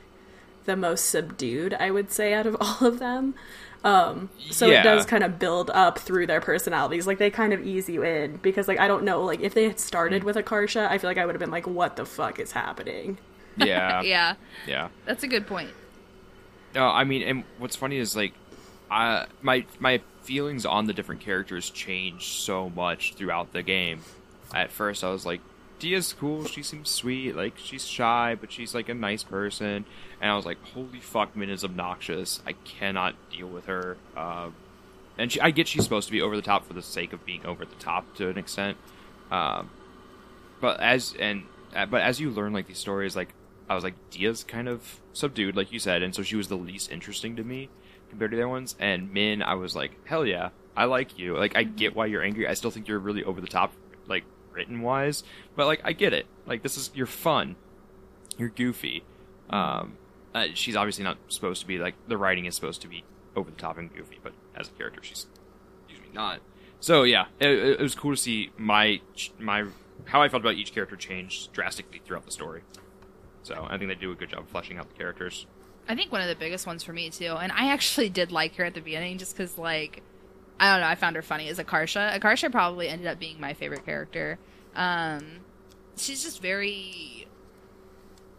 the 0.66 0.76
most 0.76 1.06
subdued, 1.10 1.74
I 1.76 1.92
would 1.92 2.12
say, 2.12 2.34
out 2.34 2.48
of 2.48 2.58
all 2.60 2.88
of 2.88 2.98
them. 3.00 3.36
Um, 3.86 4.30
so 4.50 4.66
Yeah. 4.68 4.80
it 4.82 4.84
does 4.84 5.06
kind 5.06 5.24
of 5.24 5.38
build 5.40 5.70
up 5.70 6.00
through 6.00 6.26
their 6.28 6.42
personalities. 6.42 7.06
Like 7.08 7.20
they 7.20 7.30
kind 7.30 7.54
of 7.54 7.66
ease 7.66 7.88
you 7.88 8.04
in 8.04 8.38
because 8.38 8.68
like 8.68 8.80
I 8.80 8.88
don't 8.88 9.04
know, 9.04 9.24
like 9.24 9.40
if 9.42 9.54
they 9.54 9.66
had 9.66 9.80
started 9.80 10.24
with 10.24 10.36
Akarsha, 10.36 10.90
I 10.90 10.98
feel 10.98 11.10
like 11.10 11.18
I 11.20 11.26
would 11.26 11.36
have 11.36 11.40
been 11.40 11.52
like, 11.52 11.68
what 11.68 11.96
the 11.96 12.06
fuck 12.06 12.40
is 12.40 12.52
happening? 12.52 13.18
Yeah. 13.58 14.02
Yeah, 14.04 14.34
yeah. 14.68 14.90
that's 15.06 15.24
a 15.24 15.28
good 15.28 15.48
point. 15.48 15.70
No, 16.74 16.88
I 16.88 17.06
mean, 17.06 17.22
and 17.22 17.44
what's 17.58 17.76
funny 17.78 17.98
is 17.98 18.14
like, 18.16 18.34
I 18.92 19.28
my 19.42 19.66
my 19.80 20.02
feelings 20.24 20.66
on 20.66 20.88
the 20.88 20.94
different 20.94 21.22
characters 21.22 21.70
change 21.70 22.26
so 22.34 22.70
much 22.72 23.14
throughout 23.14 23.54
the 23.54 23.64
game. 23.64 24.02
At 24.54 24.72
first, 24.72 25.04
I 25.06 25.10
was 25.12 25.26
like, 25.26 25.40
Dia's 25.86 26.14
cool. 26.14 26.46
She 26.46 26.64
seems 26.64 26.90
sweet. 26.90 27.36
Like 27.36 27.54
she's 27.58 27.86
shy, 27.86 28.36
but 28.40 28.52
she's 28.52 28.74
like 28.74 28.90
a 28.90 28.96
nice 28.96 29.22
person. 29.22 29.86
And 30.20 30.32
I 30.32 30.36
was 30.36 30.44
like, 30.44 30.58
holy 30.74 31.00
fuck, 31.00 31.36
Min 31.36 31.52
is 31.52 31.64
obnoxious. 31.64 32.42
I 32.46 32.54
cannot 32.54 33.14
deal 33.30 33.48
with 33.48 33.66
her. 33.66 33.96
Uh, 34.18 34.50
and 35.16 35.32
she, 35.32 35.40
I 35.40 35.52
get 35.52 35.68
she's 35.68 35.84
supposed 35.84 36.08
to 36.08 36.12
be 36.12 36.24
over 36.24 36.36
the 36.36 36.42
top 36.42 36.66
for 36.66 36.74
the 36.74 36.82
sake 36.82 37.14
of 37.14 37.24
being 37.24 37.46
over 37.46 37.66
the 37.66 37.76
top 37.76 38.16
to 38.16 38.30
an 38.30 38.38
extent. 38.40 38.78
Um, 39.30 39.70
but 40.60 40.80
as 40.80 41.14
and 41.20 41.44
uh, 41.76 41.86
but 41.86 42.02
as 42.02 42.20
you 42.20 42.32
learn 42.32 42.52
like 42.52 42.66
these 42.66 42.80
stories, 42.80 43.16
like 43.16 43.36
I 43.70 43.76
was 43.76 43.84
like 43.84 43.94
Dia's 44.10 44.44
kind 44.44 44.68
of 44.68 45.02
subdued, 45.14 45.56
like 45.56 45.72
you 45.72 45.78
said, 45.78 46.02
and 46.02 46.16
so 46.16 46.24
she 46.24 46.36
was 46.36 46.48
the 46.48 46.58
least 46.58 46.92
interesting 46.92 47.36
to 47.36 47.44
me 47.44 47.70
compared 48.10 48.32
to 48.32 48.38
the 48.38 48.44
other 48.44 48.50
ones. 48.50 48.76
And 48.80 49.14
Min, 49.14 49.44
I 49.44 49.54
was 49.54 49.76
like, 49.76 49.92
hell 50.06 50.26
yeah, 50.26 50.50
I 50.76 50.86
like 50.86 51.20
you. 51.20 51.38
Like 51.38 51.56
I 51.56 51.62
get 51.62 51.96
why 51.96 52.08
you're 52.08 52.24
angry. 52.24 52.48
I 52.48 52.56
still 52.56 52.72
think 52.72 52.88
you're 52.88 52.98
really 52.98 53.24
over 53.24 53.40
the 53.40 53.46
top, 53.46 53.72
like 54.08 54.24
written 54.56 54.82
wise, 54.82 55.24
but 55.56 55.68
like 55.68 55.82
I 55.84 55.94
get 55.94 56.14
it. 56.14 56.26
Like 56.46 56.64
this 56.64 56.78
is 56.78 56.92
you're 56.94 57.06
fun, 57.06 57.56
you're 58.38 58.50
goofy. 58.50 59.04
Um, 59.50 59.98
uh, 60.34 60.48
she's 60.54 60.76
obviously 60.76 61.04
not 61.04 61.18
supposed 61.28 61.62
to 61.62 61.68
be 61.68 61.78
like 61.78 61.96
the 62.08 62.18
writing 62.18 62.46
is 62.46 62.56
supposed 62.56 62.82
to 62.82 62.88
be 62.88 63.04
over 63.36 63.52
the 63.52 63.58
top 63.58 63.78
and 63.78 63.94
goofy, 63.94 64.20
but 64.24 64.34
as 64.56 64.68
a 64.68 64.72
character, 64.72 65.02
she's 65.04 65.28
usually 65.90 66.10
not. 66.14 66.40
So 66.80 67.04
yeah, 67.04 67.26
it, 67.40 67.50
it 67.50 67.80
was 67.80 67.96
cool 67.96 68.12
to 68.12 68.18
see 68.18 68.52
my 68.58 69.02
my 69.40 69.66
how 70.06 70.22
I 70.22 70.30
felt 70.30 70.42
about 70.42 70.56
each 70.56 70.74
character 70.74 70.96
change 70.96 71.50
drastically 71.52 72.02
throughout 72.06 72.26
the 72.26 72.32
story. 72.32 72.62
So 73.44 73.68
I 73.70 73.78
think 73.78 73.90
they 73.90 73.96
do 73.96 74.12
a 74.12 74.16
good 74.16 74.30
job 74.30 74.48
fleshing 74.48 74.78
out 74.78 74.90
the 74.90 74.96
characters. 74.96 75.46
I 75.88 75.96
think 75.96 76.12
one 76.12 76.22
of 76.22 76.28
the 76.28 76.36
biggest 76.36 76.66
ones 76.66 76.84
for 76.84 76.94
me 76.94 77.10
too, 77.10 77.36
and 77.40 77.52
I 77.52 77.72
actually 77.72 78.10
did 78.10 78.32
like 78.32 78.56
her 78.56 78.66
at 78.66 78.74
the 78.74 78.82
beginning 78.82 79.18
just 79.20 79.38
because, 79.38 79.58
like, 79.58 80.02
I 80.60 80.72
don't 80.72 80.82
know, 80.82 80.88
I 80.88 80.96
found 80.96 81.16
her 81.16 81.22
funny 81.22 81.50
as 81.50 81.60
Akarsha. 81.60 82.18
Akarsha 82.20 82.52
probably 82.52 82.88
ended 82.88 83.08
up 83.08 83.20
being 83.20 83.40
my 83.40 83.54
favorite 83.54 83.86
character. 83.86 84.40
Um, 84.76 85.42
she's 85.98 86.24
just 86.24 86.42
very 86.42 87.28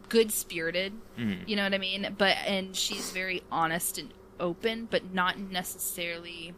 good 0.09 0.31
spirited, 0.33 0.92
Mhm. 1.18 1.48
you 1.48 1.57
know 1.57 1.64
what 1.64 1.74
I 1.74 1.79
mean? 1.79 2.14
But 2.16 2.37
and 2.46 2.74
she's 2.76 3.11
very 3.11 3.42
honest 3.50 3.98
and 3.98 4.12
open, 4.40 4.87
but 4.90 5.12
not 5.12 5.38
necessarily. 5.38 6.55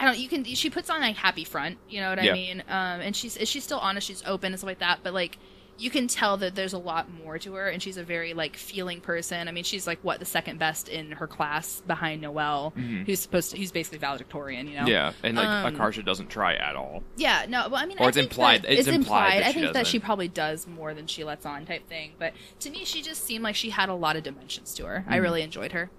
I 0.00 0.04
don't. 0.06 0.18
You 0.18 0.28
can. 0.28 0.42
She 0.44 0.70
puts 0.70 0.90
on 0.90 1.02
a 1.02 1.12
happy 1.12 1.44
front. 1.44 1.78
You 1.88 2.00
know 2.00 2.10
what 2.10 2.22
Yeah. 2.24 2.32
I 2.32 2.34
mean? 2.34 2.60
Um, 2.68 3.00
and 3.00 3.14
she's 3.14 3.38
she's 3.48 3.62
still 3.62 3.78
honest. 3.78 4.06
She's 4.06 4.22
open 4.26 4.52
and 4.52 4.58
stuff 4.58 4.66
like 4.68 4.78
that. 4.80 5.00
But 5.04 5.14
like, 5.14 5.38
you 5.82 5.90
can 5.90 6.06
tell 6.06 6.36
that 6.36 6.54
there's 6.54 6.72
a 6.74 6.78
lot 6.78 7.08
more 7.12 7.38
to 7.38 7.54
her, 7.54 7.68
and 7.68 7.82
she's 7.82 7.96
a 7.96 8.04
very 8.04 8.34
like 8.34 8.56
feeling 8.56 9.00
person. 9.00 9.48
I 9.48 9.50
mean, 9.52 9.64
she's 9.64 9.86
like 9.86 9.98
what 10.02 10.20
the 10.20 10.24
second 10.24 10.58
best 10.58 10.88
in 10.88 11.12
her 11.12 11.26
class 11.26 11.82
behind 11.86 12.22
Noelle, 12.22 12.72
Mhm. 12.76 13.04
who's 13.04 13.18
supposed 13.20 13.50
to. 13.50 13.56
Who's 13.58 13.72
basically 13.72 13.98
valedictorian. 13.98 14.68
You 14.68 14.80
know? 14.80 14.86
Yeah, 14.86 15.12
and 15.24 15.36
like 15.36 15.48
Um, 15.48 15.74
Akarsha 15.74 16.04
doesn't 16.04 16.28
try 16.28 16.54
at 16.54 16.76
all. 16.76 17.02
Yeah, 17.16 17.46
no, 17.48 17.68
well, 17.68 17.82
I 17.82 17.86
mean, 17.86 17.98
Or 17.98 18.04
I 18.04 18.08
it's 18.08 18.16
think 18.16 18.30
implied- 18.30 18.62
that- 18.62 18.72
it's 18.78 18.86
implied 18.88 19.40
that 19.42 19.46
I 19.48 19.52
she 19.52 19.60
think 19.60 19.72
that 19.72 19.86
she 19.86 19.98
probably 19.98 20.28
does 20.28 20.66
more 20.68 20.94
than 20.94 21.06
she 21.08 21.24
lets 21.24 21.44
on, 21.44 21.66
type 21.66 21.88
thing. 21.88 22.12
But 22.18 22.32
to 22.60 22.70
me, 22.70 22.84
she 22.84 23.02
just 23.02 23.24
seemed 23.24 23.42
like 23.42 23.56
she 23.56 23.70
had 23.70 23.88
a 23.88 23.94
lot 23.94 24.14
of 24.16 24.22
dimensions 24.22 24.74
to 24.74 24.86
her. 24.86 25.04
I 25.08 25.14
Mm-hmm. 25.14 25.22
really 25.22 25.42
enjoyed 25.42 25.72
her. 25.72 25.90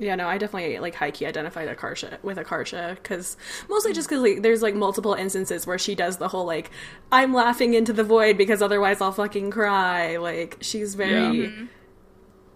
Yeah, 0.00 0.14
no, 0.14 0.26
I 0.26 0.38
definitely 0.38 0.78
like 0.78 0.94
high 0.94 1.10
key 1.10 1.26
identified 1.26 1.68
Akarsha 1.68 2.20
with 2.24 2.38
a 2.38 2.44
Akarsha 2.44 2.94
because 2.94 3.36
mostly 3.68 3.92
just 3.92 4.08
because 4.08 4.22
like 4.22 4.40
there's 4.42 4.62
like 4.62 4.74
multiple 4.74 5.12
instances 5.12 5.66
where 5.66 5.78
she 5.78 5.94
does 5.94 6.16
the 6.16 6.26
whole 6.28 6.46
like 6.46 6.70
I'm 7.12 7.34
laughing 7.34 7.74
into 7.74 7.92
the 7.92 8.02
void 8.02 8.38
because 8.38 8.62
otherwise 8.62 9.02
I'll 9.02 9.12
fucking 9.12 9.50
cry. 9.50 10.16
Like 10.16 10.56
she's 10.62 10.94
very, 10.94 11.44
Yeah. 11.48 11.66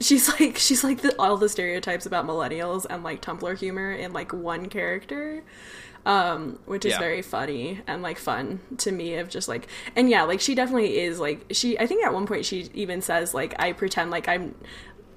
she's 0.00 0.28
like 0.40 0.56
she's 0.56 0.82
like 0.82 1.02
the, 1.02 1.14
all 1.20 1.36
the 1.36 1.50
stereotypes 1.50 2.06
about 2.06 2.26
millennials 2.26 2.86
and 2.88 3.04
like 3.04 3.20
Tumblr 3.20 3.58
humor 3.58 3.92
in 3.92 4.14
like 4.14 4.32
one 4.32 4.66
character. 4.70 5.42
Um, 6.06 6.58
which 6.66 6.84
is 6.84 6.92
Yeah. 6.92 6.98
very 6.98 7.22
funny 7.22 7.80
and 7.86 8.02
like 8.02 8.18
fun 8.18 8.60
to 8.78 8.92
me 8.92 9.16
of 9.16 9.28
just 9.30 9.48
like 9.48 9.68
and 9.96 10.08
yeah, 10.10 10.22
like 10.24 10.40
she 10.40 10.54
definitely 10.54 10.98
is 10.98 11.18
like 11.20 11.44
she 11.50 11.78
I 11.78 11.86
think 11.86 12.04
at 12.04 12.12
one 12.14 12.26
point 12.26 12.44
she 12.46 12.68
even 12.74 13.00
says 13.02 13.32
like 13.34 13.54
I 13.58 13.72
pretend 13.72 14.10
like 14.10 14.28
I'm 14.28 14.54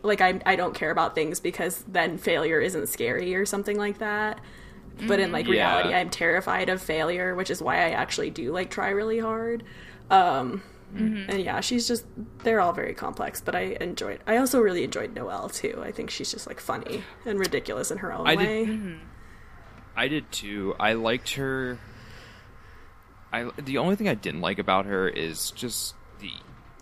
like 0.07 0.21
I 0.21 0.39
I 0.45 0.55
don't 0.55 0.73
care 0.73 0.89
about 0.91 1.13
things 1.15 1.39
because 1.39 1.83
then 1.87 2.17
failure 2.17 2.59
isn't 2.59 2.87
scary 2.89 3.35
or 3.35 3.45
something 3.45 3.77
like 3.77 3.99
that. 3.99 4.39
But 5.05 5.19
in 5.19 5.31
like 5.31 5.45
Yeah. 5.45 5.51
reality, 5.51 5.93
I'm 5.93 6.09
terrified 6.09 6.69
of 6.69 6.81
failure, 6.81 7.35
which 7.35 7.51
is 7.51 7.61
why 7.61 7.75
I 7.85 7.89
actually 7.91 8.31
do 8.31 8.51
like 8.51 8.71
try 8.71 8.89
really 8.89 9.19
hard. 9.19 9.63
Um, 10.09 10.63
and 10.95 11.39
yeah, 11.41 11.59
she's 11.59 11.87
just 11.87 12.05
they're 12.43 12.61
all 12.61 12.71
very 12.73 12.93
complex, 12.95 13.39
but 13.41 13.53
I 13.55 13.77
enjoyed. 13.81 14.21
I 14.25 14.37
also 14.37 14.59
really 14.61 14.83
enjoyed 14.83 15.13
Noelle 15.13 15.49
too. 15.49 15.79
I 15.83 15.91
think 15.91 16.09
she's 16.09 16.31
just 16.31 16.47
like 16.47 16.59
funny 16.59 17.03
and 17.25 17.37
ridiculous 17.37 17.91
in 17.91 17.99
her 17.99 18.11
own 18.11 18.25
I 18.25 18.35
way. 18.35 18.65
did- 18.65 18.97
I 19.95 20.07
did 20.07 20.31
too. 20.31 20.75
I 20.79 20.93
liked 20.93 21.33
her. 21.35 21.77
I 23.33 23.49
the 23.57 23.77
only 23.77 23.95
thing 23.97 24.07
I 24.07 24.13
didn't 24.15 24.41
like 24.41 24.57
about 24.59 24.85
her 24.85 25.07
is 25.09 25.51
just 25.51 25.93
the 26.19 26.31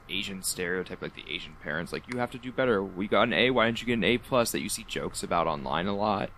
Asian 0.10 0.44
stereotype, 0.44 1.02
like 1.02 1.16
the 1.16 1.26
Asian 1.30 1.54
parents, 1.62 1.94
like 1.94 2.04
you 2.12 2.20
have 2.20 2.32
to 2.32 2.38
do 2.38 2.52
better. 2.52 2.84
We 2.84 3.08
got 3.08 3.24
an 3.24 3.34
A, 3.34 3.50
why 3.52 3.66
didn't 3.66 3.82
you 3.82 3.88
get 3.88 3.94
an 3.94 4.04
A 4.04 4.18
plus? 4.18 4.52
That 4.52 4.62
you 4.62 4.70
see 4.70 4.84
jokes 4.84 5.24
about 5.24 5.48
online 5.48 5.88
a 5.88 5.96
lot. 5.96 6.30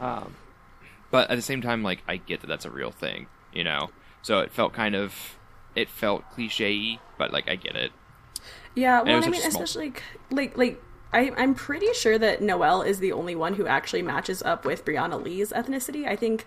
Um, 0.00 0.36
but 1.10 1.30
at 1.30 1.36
the 1.36 1.42
same 1.42 1.62
time, 1.62 1.82
like 1.82 2.02
I 2.06 2.16
get 2.16 2.40
that 2.40 2.46
that's 2.46 2.64
a 2.64 2.70
real 2.70 2.90
thing, 2.90 3.26
you 3.52 3.64
know. 3.64 3.90
So 4.22 4.40
it 4.40 4.52
felt 4.52 4.72
kind 4.72 4.94
of, 4.94 5.38
it 5.74 5.88
felt 5.88 6.28
cliche, 6.30 6.98
but 7.18 7.32
like 7.32 7.48
I 7.48 7.56
get 7.56 7.76
it. 7.76 7.92
Yeah, 8.74 9.00
it 9.00 9.06
well, 9.06 9.24
I 9.24 9.28
mean, 9.28 9.40
small- 9.40 9.48
especially 9.48 9.92
like 10.30 10.56
like 10.56 10.82
I, 11.12 11.32
I'm 11.36 11.54
pretty 11.54 11.92
sure 11.94 12.18
that 12.18 12.42
Noelle 12.42 12.82
is 12.82 12.98
the 12.98 13.12
only 13.12 13.34
one 13.34 13.54
who 13.54 13.66
actually 13.66 14.02
matches 14.02 14.42
up 14.42 14.64
with 14.64 14.84
Brianna 14.84 15.22
Lee's 15.22 15.52
ethnicity. 15.52 16.06
I 16.06 16.16
think 16.16 16.46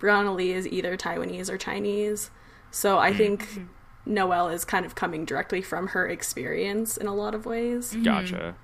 Brianna 0.00 0.34
Lee 0.34 0.52
is 0.52 0.66
either 0.66 0.96
Taiwanese 0.96 1.48
or 1.48 1.58
Chinese, 1.58 2.30
so 2.70 2.98
I 2.98 3.12
think 3.14 3.46
Noelle 4.08 4.48
is 4.48 4.64
kind 4.64 4.84
of 4.84 4.94
coming 4.94 5.24
directly 5.24 5.62
from 5.62 5.88
her 5.88 6.08
experience 6.08 6.96
in 6.96 7.06
a 7.06 7.14
lot 7.14 7.34
of 7.34 7.46
ways. 7.46 7.94
Gotcha. 8.02 8.56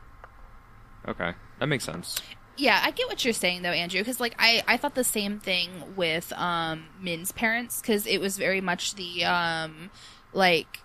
Okay, 1.07 1.33
that 1.59 1.67
makes 1.67 1.85
sense. 1.85 2.21
Yeah, 2.57 2.81
I 2.83 2.93
get 2.93 3.09
what 3.09 3.25
you're 3.25 3.35
saying 3.35 3.63
though, 3.63 3.71
Andrew. 3.71 4.01
Because 4.01 4.21
like 4.21 4.35
I, 4.39 4.63
I 4.67 4.77
thought 4.77 4.95
the 4.95 5.05
same 5.05 5.39
thing 5.39 5.71
with 5.97 6.33
um, 6.33 6.87
Min's 7.01 7.33
parents 7.33 7.81
because 7.81 8.07
it 8.07 8.21
was 8.21 8.39
very 8.39 8.61
much 8.61 8.95
the 8.95 9.25
um, 9.25 9.91
like 10.33 10.79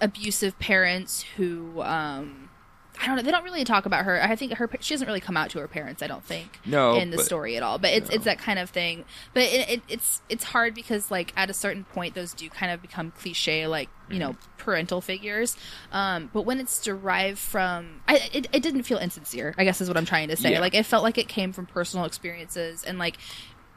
abusive 0.00 0.58
parents 0.58 1.22
who 1.36 1.80
um, 1.82 2.49
I 3.02 3.06
don't 3.06 3.16
know. 3.16 3.22
They 3.22 3.30
don't 3.30 3.44
really 3.44 3.64
talk 3.64 3.86
about 3.86 4.04
her. 4.04 4.22
I 4.22 4.36
think 4.36 4.52
her 4.54 4.68
she 4.80 4.92
doesn't 4.94 5.06
really 5.06 5.20
come 5.20 5.36
out 5.36 5.50
to 5.50 5.58
her 5.60 5.68
parents. 5.68 6.02
I 6.02 6.06
don't 6.06 6.24
think 6.24 6.58
No, 6.66 6.96
in 6.96 7.10
the 7.10 7.16
but- 7.16 7.26
story 7.26 7.56
at 7.56 7.62
all. 7.62 7.78
But 7.78 7.90
it's 7.92 8.10
no. 8.10 8.14
it's 8.16 8.24
that 8.26 8.38
kind 8.38 8.58
of 8.58 8.68
thing. 8.70 9.04
But 9.32 9.44
it, 9.44 9.68
it, 9.70 9.82
it's 9.88 10.22
it's 10.28 10.44
hard 10.44 10.74
because 10.74 11.10
like 11.10 11.32
at 11.36 11.48
a 11.48 11.54
certain 11.54 11.84
point 11.84 12.14
those 12.14 12.34
do 12.34 12.48
kind 12.50 12.70
of 12.72 12.82
become 12.82 13.10
cliche 13.12 13.66
like 13.66 13.88
you 14.10 14.18
know 14.18 14.36
parental 14.58 15.00
figures. 15.00 15.56
Um, 15.92 16.28
but 16.32 16.42
when 16.42 16.60
it's 16.60 16.82
derived 16.82 17.38
from, 17.38 18.02
I 18.06 18.28
it, 18.32 18.48
it 18.52 18.62
didn't 18.62 18.82
feel 18.82 18.98
insincere. 18.98 19.54
I 19.56 19.64
guess 19.64 19.80
is 19.80 19.88
what 19.88 19.96
I'm 19.96 20.04
trying 20.04 20.28
to 20.28 20.36
say. 20.36 20.52
Yeah. 20.52 20.60
Like 20.60 20.74
it 20.74 20.84
felt 20.84 21.02
like 21.02 21.16
it 21.16 21.28
came 21.28 21.52
from 21.52 21.64
personal 21.66 22.04
experiences 22.04 22.84
and 22.84 22.98
like 22.98 23.16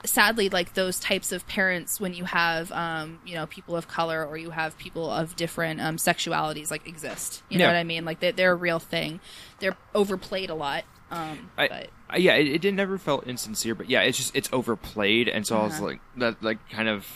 sadly 0.06 0.50
like 0.50 0.74
those 0.74 1.00
types 1.00 1.32
of 1.32 1.48
parents 1.48 2.00
when 2.00 2.14
you 2.14 2.26
have 2.26 2.72
um 2.74 3.20
you 3.26 3.36
know 3.36 3.46
people 3.48 3.76
of 3.76 3.88
color 3.88 4.26
or 4.26 4.36
you 4.38 4.50
have 4.50 4.78
people 4.78 5.10
of 5.10 5.36
different 5.38 5.80
um 5.80 5.96
sexualities 5.96 6.70
like 6.70 6.86
exist 6.88 7.42
you 7.50 7.58
know 7.58 7.64
Yeah. 7.66 7.70
what 7.72 7.78
i 7.78 7.84
mean 7.84 8.04
like 8.04 8.20
they, 8.20 8.32
they're 8.32 8.52
a 8.52 8.56
real 8.56 8.80
thing 8.80 9.22
they're 9.60 9.78
overplayed 9.96 10.50
a 10.50 10.56
lot 10.56 10.84
um 11.10 11.50
I, 11.58 11.68
but 11.68 11.90
I- 12.10 12.18
yeah, 12.18 12.34
it, 12.36 12.64
it 12.66 12.74
never 12.74 12.98
felt 13.00 13.26
insincere, 13.28 13.74
but 13.76 13.90
yeah, 13.90 14.02
it's 14.02 14.18
just 14.18 14.36
it's 14.36 14.48
overplayed, 14.54 15.28
and 15.28 15.48
so 15.48 15.60
I 15.60 15.64
was 15.64 15.74
Uh-huh. 15.74 15.86
like 15.86 16.00
that 16.18 16.44
like 16.44 16.60
kind 16.70 16.88
of 16.88 17.08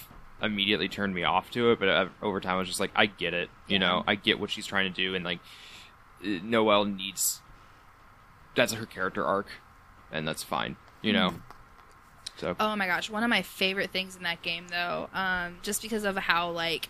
immediately 0.41 0.87
turned 0.89 1.13
me 1.13 1.23
off 1.23 1.51
to 1.51 1.71
it. 1.71 1.79
But 1.79 1.87
uh, 1.89 2.07
over 2.23 2.39
time, 2.39 2.55
I 2.55 2.57
was 2.59 2.67
just 2.67 2.79
like, 2.79 2.89
I 2.95 3.05
get 3.05 3.33
it, 3.35 3.49
you 3.67 3.73
Yeah. 3.75 3.79
know, 3.79 4.03
I 4.07 4.15
get 4.15 4.39
what 4.39 4.49
she's 4.49 4.65
trying 4.65 4.91
to 4.91 4.95
do, 4.95 5.13
and 5.13 5.23
like 5.23 5.39
Noelle 6.23 6.85
needs 6.85 7.41
that's 8.55 8.73
her 8.73 8.85
character 8.87 9.23
arc, 9.25 9.47
and 10.11 10.27
that's 10.27 10.41
fine, 10.43 10.77
you 11.01 11.13
know. 11.13 11.35
So 12.37 12.55
Oh 12.59 12.75
my 12.75 12.87
gosh, 12.87 13.09
one 13.09 13.23
of 13.23 13.29
my 13.29 13.41
favorite 13.41 13.91
things 13.91 14.15
in 14.15 14.23
that 14.23 14.41
game 14.41 14.67
though, 14.69 15.09
um, 15.13 15.57
just 15.61 15.81
because 15.81 16.03
of 16.03 16.15
how 16.15 16.51
like 16.51 16.89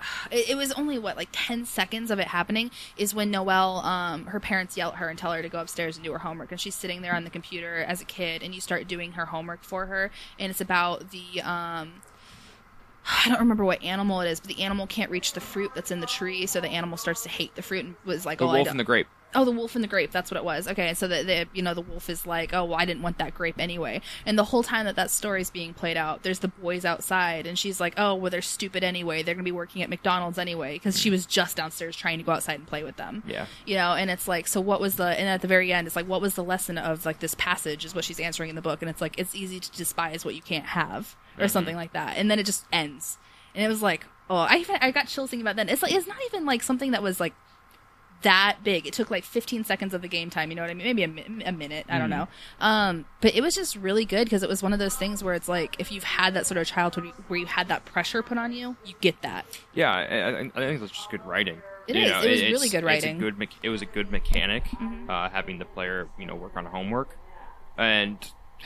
it, 0.30 0.50
it 0.50 0.54
was 0.56 0.72
only 0.72 0.98
what 0.98 1.16
like 1.16 1.28
10 1.32 1.64
seconds 1.64 2.10
of 2.10 2.18
it 2.18 2.28
happening 2.28 2.70
is 2.96 3.14
when 3.14 3.30
Noelle 3.30 3.78
um 3.78 4.26
her 4.26 4.40
parents 4.40 4.76
yell 4.76 4.90
at 4.90 4.96
her 4.96 5.08
and 5.08 5.18
tell 5.18 5.32
her 5.32 5.42
to 5.42 5.48
go 5.48 5.60
upstairs 5.60 5.96
and 5.96 6.04
do 6.04 6.12
her 6.12 6.18
homework 6.18 6.50
and 6.52 6.60
she's 6.60 6.74
sitting 6.74 7.02
there 7.02 7.14
on 7.14 7.24
the 7.24 7.30
computer 7.30 7.78
as 7.78 8.00
a 8.00 8.04
kid 8.04 8.42
and 8.42 8.54
you 8.54 8.60
start 8.60 8.86
doing 8.86 9.12
her 9.12 9.26
homework 9.26 9.64
for 9.64 9.86
her 9.86 10.10
and 10.38 10.50
it's 10.50 10.60
about 10.60 11.10
the 11.10 11.40
um 11.42 11.92
I 13.24 13.28
don't 13.28 13.38
remember 13.38 13.64
what 13.64 13.82
animal 13.84 14.20
it 14.20 14.28
is, 14.28 14.40
but 14.40 14.48
the 14.48 14.62
animal 14.62 14.86
can't 14.88 15.12
reach 15.12 15.32
the 15.32 15.40
fruit 15.40 15.70
that's 15.76 15.92
in 15.92 16.00
the 16.00 16.08
tree, 16.08 16.46
so 16.46 16.60
the 16.60 16.68
animal 16.68 16.96
starts 16.96 17.22
to 17.22 17.28
hate 17.28 17.54
the 17.54 17.62
fruit 17.62 17.84
and 17.84 17.94
was 18.04 18.26
like, 18.26 18.38
the 18.38 18.46
"Oh, 18.46 18.52
wolf 18.52 18.66
and 18.68 18.80
the 18.80 18.84
grape. 18.84 19.06
Oh, 19.36 19.44
the 19.44 19.50
wolf 19.50 19.74
and 19.74 19.84
the 19.84 19.88
grape. 19.88 20.12
That's 20.12 20.30
what 20.30 20.38
it 20.38 20.44
was. 20.44 20.66
Okay, 20.66 20.94
so 20.94 21.06
the, 21.06 21.22
the 21.22 21.46
you 21.52 21.62
know 21.62 21.74
the 21.74 21.82
wolf 21.82 22.08
is 22.08 22.26
like, 22.26 22.54
oh, 22.54 22.64
well, 22.64 22.78
I 22.78 22.86
didn't 22.86 23.02
want 23.02 23.18
that 23.18 23.34
grape 23.34 23.56
anyway. 23.58 24.00
And 24.24 24.38
the 24.38 24.44
whole 24.44 24.62
time 24.62 24.86
that 24.86 24.96
that 24.96 25.10
story 25.10 25.42
is 25.42 25.50
being 25.50 25.74
played 25.74 25.98
out, 25.98 26.22
there's 26.22 26.38
the 26.38 26.48
boys 26.48 26.86
outside, 26.86 27.46
and 27.46 27.58
she's 27.58 27.78
like, 27.78 27.92
oh, 27.98 28.14
well, 28.14 28.30
they're 28.30 28.40
stupid 28.40 28.82
anyway. 28.82 29.22
They're 29.22 29.34
gonna 29.34 29.44
be 29.44 29.52
working 29.52 29.82
at 29.82 29.90
McDonald's 29.90 30.38
anyway 30.38 30.72
because 30.72 30.98
she 30.98 31.10
mm. 31.10 31.12
was 31.12 31.26
just 31.26 31.56
downstairs 31.56 31.94
trying 31.94 32.16
to 32.16 32.24
go 32.24 32.32
outside 32.32 32.54
and 32.54 32.66
play 32.66 32.82
with 32.82 32.96
them. 32.96 33.22
Yeah. 33.26 33.44
You 33.66 33.76
know, 33.76 33.92
and 33.92 34.10
it's 34.10 34.26
like, 34.26 34.48
so 34.48 34.62
what 34.62 34.80
was 34.80 34.96
the? 34.96 35.04
And 35.04 35.28
at 35.28 35.42
the 35.42 35.48
very 35.48 35.70
end, 35.70 35.86
it's 35.86 35.96
like, 35.96 36.08
what 36.08 36.22
was 36.22 36.34
the 36.34 36.44
lesson 36.44 36.78
of 36.78 37.04
like 37.04 37.20
this 37.20 37.34
passage? 37.34 37.84
Is 37.84 37.94
what 37.94 38.04
she's 38.04 38.18
answering 38.18 38.48
in 38.48 38.56
the 38.56 38.62
book, 38.62 38.80
and 38.80 38.88
it's 38.88 39.02
like, 39.02 39.18
it's 39.18 39.34
easy 39.34 39.60
to 39.60 39.70
despise 39.72 40.24
what 40.24 40.34
you 40.34 40.42
can't 40.42 40.64
have, 40.66 41.14
or 41.36 41.42
mm-hmm. 41.42 41.48
something 41.48 41.76
like 41.76 41.92
that. 41.92 42.16
And 42.16 42.30
then 42.30 42.38
it 42.38 42.46
just 42.46 42.64
ends, 42.72 43.18
and 43.54 43.62
it 43.62 43.68
was 43.68 43.82
like, 43.82 44.06
oh, 44.30 44.36
I 44.36 44.56
even, 44.56 44.76
I 44.80 44.90
got 44.92 45.08
chills 45.08 45.30
thinking 45.30 45.46
about 45.46 45.56
that. 45.56 45.70
It's 45.70 45.82
like 45.82 45.92
it's 45.92 46.06
not 46.06 46.16
even 46.26 46.46
like 46.46 46.62
something 46.62 46.92
that 46.92 47.02
was 47.02 47.20
like 47.20 47.34
that 48.26 48.58
big. 48.64 48.86
It 48.88 48.92
took 48.92 49.08
like 49.10 49.22
15 49.24 49.62
seconds 49.64 49.94
of 49.94 50.02
the 50.02 50.08
game 50.08 50.30
time. 50.30 50.50
You 50.50 50.56
know 50.56 50.62
what 50.62 50.70
I 50.70 50.74
mean? 50.74 50.96
Maybe 50.96 51.04
a, 51.44 51.48
a 51.48 51.52
minute. 51.52 51.86
I 51.88 51.98
don't 51.98 52.10
know. 52.10 52.26
Um, 52.60 53.04
but 53.20 53.34
it 53.36 53.40
was 53.40 53.54
just 53.54 53.76
really 53.76 54.04
good 54.04 54.24
because 54.24 54.42
it 54.42 54.48
was 54.48 54.62
one 54.64 54.72
of 54.72 54.80
those 54.80 54.96
things 54.96 55.22
where 55.22 55.34
it's 55.34 55.48
like 55.48 55.76
if 55.78 55.92
you've 55.92 56.02
had 56.04 56.34
that 56.34 56.44
sort 56.44 56.58
of 56.58 56.66
childhood 56.66 57.12
where 57.28 57.38
you 57.38 57.46
had 57.46 57.68
that 57.68 57.84
pressure 57.84 58.22
put 58.24 58.36
on 58.36 58.52
you, 58.52 58.74
you 58.84 58.94
get 59.00 59.22
that. 59.22 59.46
Yeah, 59.74 59.92
I, 59.92 60.38
I, 60.40 60.42
think 60.66 60.80
that's 60.80 60.90
just 60.92 61.08
good 61.10 61.24
writing. 61.24 61.62
It 61.86 61.94
you 61.94 62.02
is. 62.02 62.10
Know, 62.10 62.20
It 62.22 62.30
was 62.30 62.42
really 62.42 62.68
good 62.68 62.78
it's 62.78 62.82
a 62.82 62.86
writing. 62.86 63.18
good. 63.18 63.38
me- 63.38 63.48
It 63.62 63.68
was 63.68 63.80
a 63.82 63.86
good 63.86 64.10
mechanic, 64.10 64.64
Mm-hmm. 64.64 65.08
uh, 65.08 65.28
having 65.30 65.58
the 65.60 65.64
player, 65.64 66.08
you 66.18 66.26
know, 66.26 66.34
work 66.34 66.56
on 66.56 66.66
homework, 66.66 67.16
and 67.78 68.18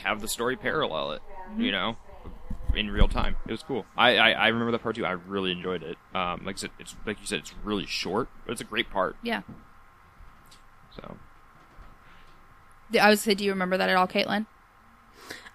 have 0.03 0.21
the 0.21 0.27
story 0.27 0.55
parallel 0.55 1.11
it. 1.11 1.21
Mm-hmm. 1.51 1.61
You 1.61 1.71
know, 1.71 1.97
in 2.75 2.91
real 2.91 3.07
time. 3.07 3.35
It 3.47 3.51
was 3.51 3.63
cool. 3.63 3.85
I, 3.97 4.17
I, 4.17 4.31
I 4.31 4.47
remember 4.47 4.71
that 4.71 4.83
part 4.83 4.95
too. 4.95 5.05
I 5.05 5.11
really 5.11 5.51
enjoyed 5.51 5.83
it. 5.83 5.97
Um, 6.13 6.43
like 6.45 6.57
I 6.57 6.59
said, 6.59 6.71
it's 6.79 6.95
like 7.05 7.19
you 7.19 7.25
said, 7.25 7.39
it's 7.39 7.53
really 7.63 7.85
short, 7.85 8.29
but 8.45 8.53
it's 8.53 8.61
a 8.61 8.65
great 8.65 8.89
part. 8.89 9.15
Yeah. 9.23 9.41
So 10.95 11.17
I 12.99 13.09
was 13.09 13.21
say, 13.21 13.33
do 13.33 13.43
you 13.43 13.51
remember 13.51 13.77
that 13.77 13.89
at 13.89 13.95
all, 13.95 14.07
Caitlin? 14.07 14.45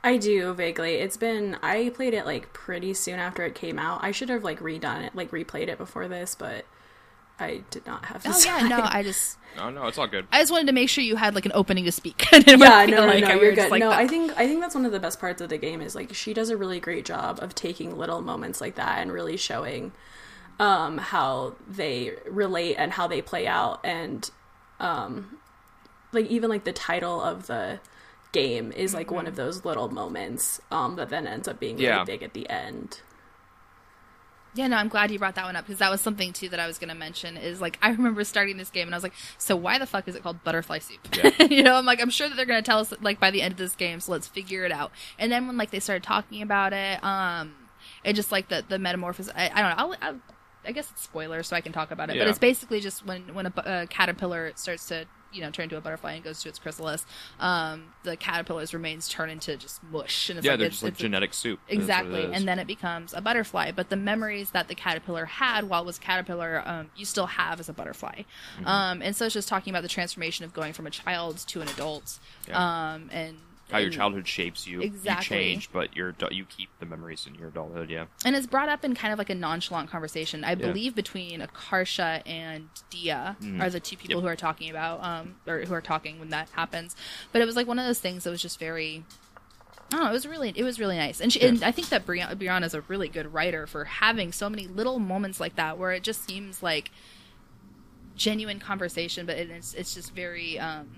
I 0.02 0.18
do 0.18 0.54
vaguely. 0.54 0.94
It's 0.94 1.16
been 1.16 1.56
I 1.62 1.90
played 1.90 2.14
it 2.14 2.24
like 2.24 2.52
pretty 2.52 2.94
soon 2.94 3.18
after 3.18 3.44
it 3.44 3.54
came 3.54 3.78
out. 3.78 4.04
I 4.04 4.12
should 4.12 4.28
have 4.28 4.44
like 4.44 4.60
redone 4.60 5.04
it, 5.04 5.14
like 5.14 5.30
replayed 5.32 5.68
it 5.68 5.78
before 5.78 6.06
this, 6.06 6.34
but 6.34 6.64
I 7.38 7.62
did 7.70 7.86
not 7.86 8.06
have 8.06 8.22
the 8.22 8.30
Oh 8.34 8.40
yeah, 8.44 8.66
no, 8.68 8.80
I 8.82 9.02
just 9.02 9.36
no, 9.56 9.70
no, 9.70 9.86
it's 9.86 9.98
all 9.98 10.06
good. 10.06 10.26
I 10.32 10.40
just 10.40 10.50
wanted 10.52 10.66
to 10.68 10.72
make 10.72 10.88
sure 10.88 11.02
you 11.04 11.16
had 11.16 11.34
like 11.34 11.46
an 11.46 11.52
opening 11.54 11.84
to 11.84 11.92
speak. 11.92 12.26
I 12.32 12.38
didn't 12.40 12.60
yeah, 12.60 12.86
no, 12.86 13.06
no, 13.06 13.06
like 13.06 13.22
no, 13.24 13.36
we 13.38 13.44
you're 13.44 13.54
good. 13.54 13.70
like 13.70 13.80
no, 13.80 13.90
that. 13.90 13.98
I 13.98 14.06
think 14.08 14.32
I 14.38 14.46
think 14.46 14.60
that's 14.60 14.74
one 14.74 14.86
of 14.86 14.92
the 14.92 15.00
best 15.00 15.20
parts 15.20 15.40
of 15.42 15.48
the 15.48 15.58
game 15.58 15.80
is 15.82 15.94
like 15.94 16.14
she 16.14 16.32
does 16.34 16.50
a 16.50 16.56
really 16.56 16.80
great 16.80 17.04
job 17.04 17.38
of 17.42 17.54
taking 17.54 17.96
little 17.96 18.20
moments 18.22 18.60
like 18.60 18.74
that 18.76 18.98
and 19.00 19.12
really 19.12 19.36
showing 19.36 19.92
um 20.58 20.96
how 20.98 21.54
they 21.68 22.12
relate 22.26 22.76
and 22.76 22.92
how 22.92 23.06
they 23.06 23.20
play 23.20 23.46
out 23.46 23.80
and 23.84 24.30
um 24.80 25.36
like 26.12 26.26
even 26.26 26.48
like 26.48 26.64
the 26.64 26.72
title 26.72 27.20
of 27.20 27.46
the 27.46 27.78
game 28.32 28.72
is 28.72 28.94
like 28.94 29.10
one 29.10 29.26
of 29.26 29.36
those 29.36 29.64
little 29.64 29.88
moments 29.90 30.60
um 30.70 30.96
that 30.96 31.10
then 31.10 31.26
ends 31.26 31.46
up 31.48 31.60
being 31.60 31.76
really 31.76 31.86
Yeah. 31.88 32.04
big 32.04 32.22
at 32.22 32.32
the 32.34 32.48
end. 32.48 33.00
Yeah, 34.56 34.68
no, 34.68 34.76
I'm 34.76 34.88
glad 34.88 35.10
you 35.10 35.18
brought 35.18 35.34
that 35.34 35.44
one 35.44 35.54
up 35.54 35.66
because 35.66 35.80
that 35.80 35.90
was 35.90 36.00
something 36.00 36.32
too 36.32 36.48
that 36.48 36.58
I 36.58 36.66
was 36.66 36.78
going 36.78 36.88
to 36.88 36.94
mention. 36.94 37.36
Is 37.36 37.60
like 37.60 37.78
I 37.82 37.90
remember 37.90 38.24
starting 38.24 38.56
this 38.56 38.70
game 38.70 38.88
and 38.88 38.94
I 38.94 38.96
was 38.96 39.02
like, 39.02 39.12
so 39.36 39.54
why 39.54 39.78
the 39.78 39.86
fuck 39.86 40.08
is 40.08 40.16
it 40.16 40.22
called 40.22 40.42
butterfly 40.42 40.78
soup? 40.78 41.06
Yeah. 41.14 41.46
you 41.50 41.62
know, 41.62 41.74
I'm 41.76 41.84
like, 41.84 42.00
I'm 42.00 42.10
sure 42.10 42.28
that 42.28 42.36
they're 42.36 42.46
going 42.46 42.62
to 42.62 42.66
tell 42.66 42.78
us 42.78 42.92
like 43.02 43.20
by 43.20 43.30
the 43.30 43.42
end 43.42 43.52
of 43.52 43.58
this 43.58 43.76
game, 43.76 44.00
so 44.00 44.12
let's 44.12 44.26
figure 44.26 44.64
it 44.64 44.72
out. 44.72 44.92
And 45.18 45.30
then 45.30 45.46
when 45.46 45.56
like 45.58 45.70
they 45.70 45.80
started 45.80 46.02
talking 46.02 46.40
about 46.40 46.72
it, 46.72 47.04
um, 47.04 47.54
it 48.02 48.14
just 48.14 48.32
like 48.32 48.48
the 48.48 48.64
the 48.66 48.78
metamorphosis. 48.78 49.32
I, 49.36 49.50
I 49.52 49.62
don't 49.62 49.70
know. 49.70 49.76
I'll, 49.76 49.94
I'll, 50.00 50.20
I 50.64 50.72
guess 50.72 50.90
it's 50.90 51.02
spoilers, 51.02 51.46
so 51.48 51.56
I 51.56 51.60
can 51.60 51.72
talk 51.72 51.90
about 51.90 52.10
it. 52.10 52.18
But 52.18 52.26
it's 52.28 52.38
basically 52.38 52.80
just 52.80 53.06
when 53.06 53.34
when 53.34 53.46
a, 53.46 53.52
a 53.66 53.86
caterpillar 53.86 54.52
starts 54.56 54.86
to 54.88 55.06
you 55.32 55.40
know 55.40 55.50
turn 55.50 55.64
into 55.64 55.76
a 55.76 55.80
butterfly 55.80 56.12
and 56.14 56.24
goes 56.24 56.42
to 56.42 56.48
its 56.48 56.58
chrysalis, 56.58 57.04
um, 57.40 57.84
the 58.04 58.16
caterpillar's 58.16 58.72
remains 58.72 59.08
turn 59.08 59.30
into 59.30 59.56
just 59.56 59.82
mush, 59.84 60.30
and 60.30 60.38
it's 60.38 60.44
yeah, 60.46 60.52
like 60.52 60.58
they're 60.58 60.66
it's, 60.68 60.76
just 60.76 60.82
like 60.82 60.92
it's 60.92 61.00
a- 61.00 61.02
genetic 61.02 61.34
soup. 61.34 61.60
What 61.66 61.72
it 61.72 61.76
Exactly, 61.76 62.24
and 62.32 62.46
then 62.48 62.58
it 62.58 62.66
becomes 62.66 63.14
a 63.14 63.20
butterfly. 63.20 63.72
But 63.72 63.88
the 63.90 63.96
memories 63.96 64.50
that 64.50 64.68
the 64.68 64.74
caterpillar 64.74 65.24
had 65.26 65.68
while 65.68 65.82
it 65.82 65.86
was 65.86 65.98
caterpillar, 65.98 66.62
um, 66.64 66.90
you 66.96 67.04
still 67.04 67.26
have 67.26 67.60
as 67.60 67.68
a 67.68 67.72
butterfly. 67.72 68.22
Mm-hmm. 68.56 68.66
Um, 68.66 69.02
and 69.02 69.14
so 69.14 69.26
it's 69.26 69.34
just 69.34 69.48
talking 69.48 69.72
about 69.72 69.82
the 69.82 69.88
transformation 69.88 70.44
of 70.44 70.52
going 70.52 70.72
from 70.72 70.86
a 70.86 70.90
child 70.90 71.38
to 71.48 71.60
an 71.60 71.68
adult, 71.68 72.18
Yeah. 72.48 72.94
um, 72.94 73.10
and 73.12 73.36
how 73.70 73.78
your 73.78 73.90
childhood 73.90 74.28
shapes 74.28 74.66
you. 74.66 74.80
Exactly. 74.80 75.36
You 75.36 75.42
change, 75.54 75.72
but 75.72 75.96
your 75.96 76.14
you 76.30 76.44
keep 76.44 76.68
the 76.78 76.86
memories 76.86 77.26
in 77.26 77.34
your 77.34 77.48
adulthood. 77.48 77.90
Yeah. 77.90 78.06
and 78.24 78.36
it's 78.36 78.46
brought 78.46 78.68
up 78.68 78.84
in 78.84 78.94
kind 78.94 79.12
of 79.12 79.18
like 79.18 79.30
a 79.30 79.34
nonchalant 79.34 79.90
conversation. 79.90 80.44
I 80.44 80.54
believe 80.54 80.94
between 80.94 81.40
Akarsha 81.40 82.22
and 82.26 82.68
Dia 82.90 83.36
are 83.60 83.70
the 83.70 83.80
two 83.80 83.96
people 83.96 84.16
Mm. 84.16 84.18
Yep. 84.18 84.22
who 84.22 84.28
are 84.28 84.36
talking 84.36 84.70
about, 84.70 85.02
um, 85.02 85.36
or 85.46 85.60
who 85.60 85.74
are 85.74 85.80
talking 85.80 86.18
when 86.20 86.30
that 86.30 86.48
happens. 86.50 86.94
But 87.32 87.42
it 87.42 87.44
was 87.44 87.56
like 87.56 87.66
one 87.66 87.78
of 87.78 87.86
those 87.86 87.98
things 87.98 88.24
that 88.24 88.30
was 88.30 88.40
just 88.42 88.58
very. 88.58 89.04
Oh. 89.92 90.08
It 90.08 90.12
was 90.12 90.26
really, 90.26 90.52
it 90.56 90.64
was 90.64 90.80
really 90.80 90.96
nice, 90.96 91.20
and, 91.20 91.32
she, 91.32 91.40
and 91.42 91.62
I 91.62 91.70
think 91.70 91.90
that 91.90 92.04
Brianna, 92.04 92.34
Brianna 92.34 92.64
is 92.64 92.74
a 92.74 92.80
really 92.82 93.08
good 93.08 93.32
writer 93.32 93.68
for 93.68 93.84
having 93.84 94.32
so 94.32 94.50
many 94.50 94.66
little 94.66 94.98
moments 94.98 95.38
like 95.38 95.54
that 95.56 95.78
where 95.78 95.92
it 95.92 96.02
just 96.02 96.26
seems 96.26 96.60
like 96.60 96.90
genuine 98.16 98.58
conversation, 98.58 99.26
but 99.26 99.36
it's 99.36 99.74
it's 99.74 99.94
just 99.94 100.12
very 100.12 100.58
um, 100.58 100.88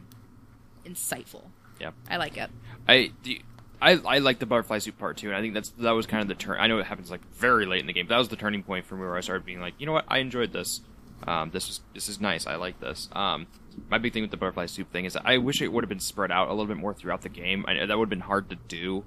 insightful. 0.87 1.45
Yeah. 1.81 1.91
I 2.11 2.17
like 2.17 2.37
it. 2.37 2.51
I 2.89 3.13
the 3.23 3.43
I 3.81 3.93
I 3.93 4.19
like 4.19 4.39
the 4.41 4.47
butterfly 4.47 4.79
soup 4.79 4.99
part 4.99 5.17
too, 5.19 5.29
and 5.29 5.37
I 5.37 5.41
think 5.41 5.55
that's 5.55 5.71
that 5.71 5.93
was 5.93 6.07
kind 6.07 6.23
of 6.23 6.29
the 6.29 6.35
turn. 6.35 6.57
I 6.61 6.67
know 6.67 6.79
it 6.79 6.87
happens 6.87 7.11
like 7.11 7.21
very 7.35 7.67
late 7.67 7.81
in 7.81 7.87
the 7.87 7.93
game. 7.93 8.07
But 8.07 8.15
that 8.15 8.19
was 8.19 8.29
the 8.29 8.37
turning 8.37 8.63
point 8.63 8.87
for 8.87 8.95
me 8.97 9.03
where 9.03 9.17
I 9.17 9.21
started 9.21 9.45
being 9.47 9.61
like, 9.61 9.75
you 9.79 9.87
know 9.87 9.93
what, 9.93 10.05
I 10.09 10.19
enjoyed 10.19 10.53
this. 10.53 10.81
Um, 11.27 11.51
this 11.51 11.69
is 11.69 11.81
this 11.95 12.09
is 12.09 12.21
nice. 12.21 12.47
I 12.47 12.57
like 12.57 12.81
this. 12.81 13.09
Um, 13.13 13.47
my 13.91 13.99
big 13.99 14.13
thing 14.13 14.23
with 14.23 14.31
the 14.33 14.37
butterfly 14.37 14.67
soup 14.67 14.91
thing 14.93 15.05
is 15.05 15.13
that 15.13 15.23
I 15.25 15.39
wish 15.39 15.63
it 15.63 15.73
would 15.73 15.85
have 15.85 15.89
been 15.89 16.01
spread 16.01 16.33
out 16.33 16.49
a 16.49 16.51
little 16.51 16.67
bit 16.67 16.77
more 16.77 16.95
throughout 16.95 17.23
the 17.23 17.29
game. 17.29 17.65
I, 17.69 17.87
that 17.87 17.97
would 17.99 18.07
have 18.07 18.11
been 18.11 18.21
hard 18.21 18.51
to 18.51 18.57
do. 18.57 19.05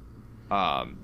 Um, 0.50 0.98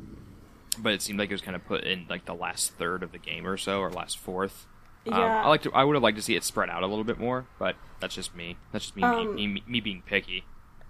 but 0.79 0.93
it 0.93 1.01
seemed 1.01 1.17
like 1.19 1.29
it 1.29 1.33
was 1.33 1.41
kind 1.41 1.55
of 1.55 1.65
put 1.65 1.83
in 1.83 2.05
like 2.09 2.25
the 2.25 2.33
last 2.35 2.73
third 2.73 3.03
of 3.03 3.11
the 3.11 3.17
game 3.17 3.47
or 3.47 3.57
so, 3.57 3.79
or 3.79 3.89
last 3.91 4.17
fourth. 4.17 4.65
Um, 5.09 5.13
Yeah. 5.19 5.43
I 5.45 5.47
like 5.47 5.61
to. 5.63 5.71
I 5.73 5.83
would 5.83 5.95
have 5.95 6.03
liked 6.03 6.17
to 6.17 6.23
see 6.23 6.35
it 6.35 6.43
spread 6.43 6.69
out 6.69 6.83
a 6.83 6.87
little 6.87 7.03
bit 7.05 7.19
more, 7.19 7.47
but 7.59 7.75
that's 7.99 8.15
just 8.15 8.35
me. 8.35 8.57
That's 8.71 8.85
just 8.85 8.95
me, 8.95 9.03
Um, 9.03 9.35
me, 9.35 9.47
me, 9.47 9.63
me 9.67 9.79
being 9.81 10.03
picky. 10.05 10.43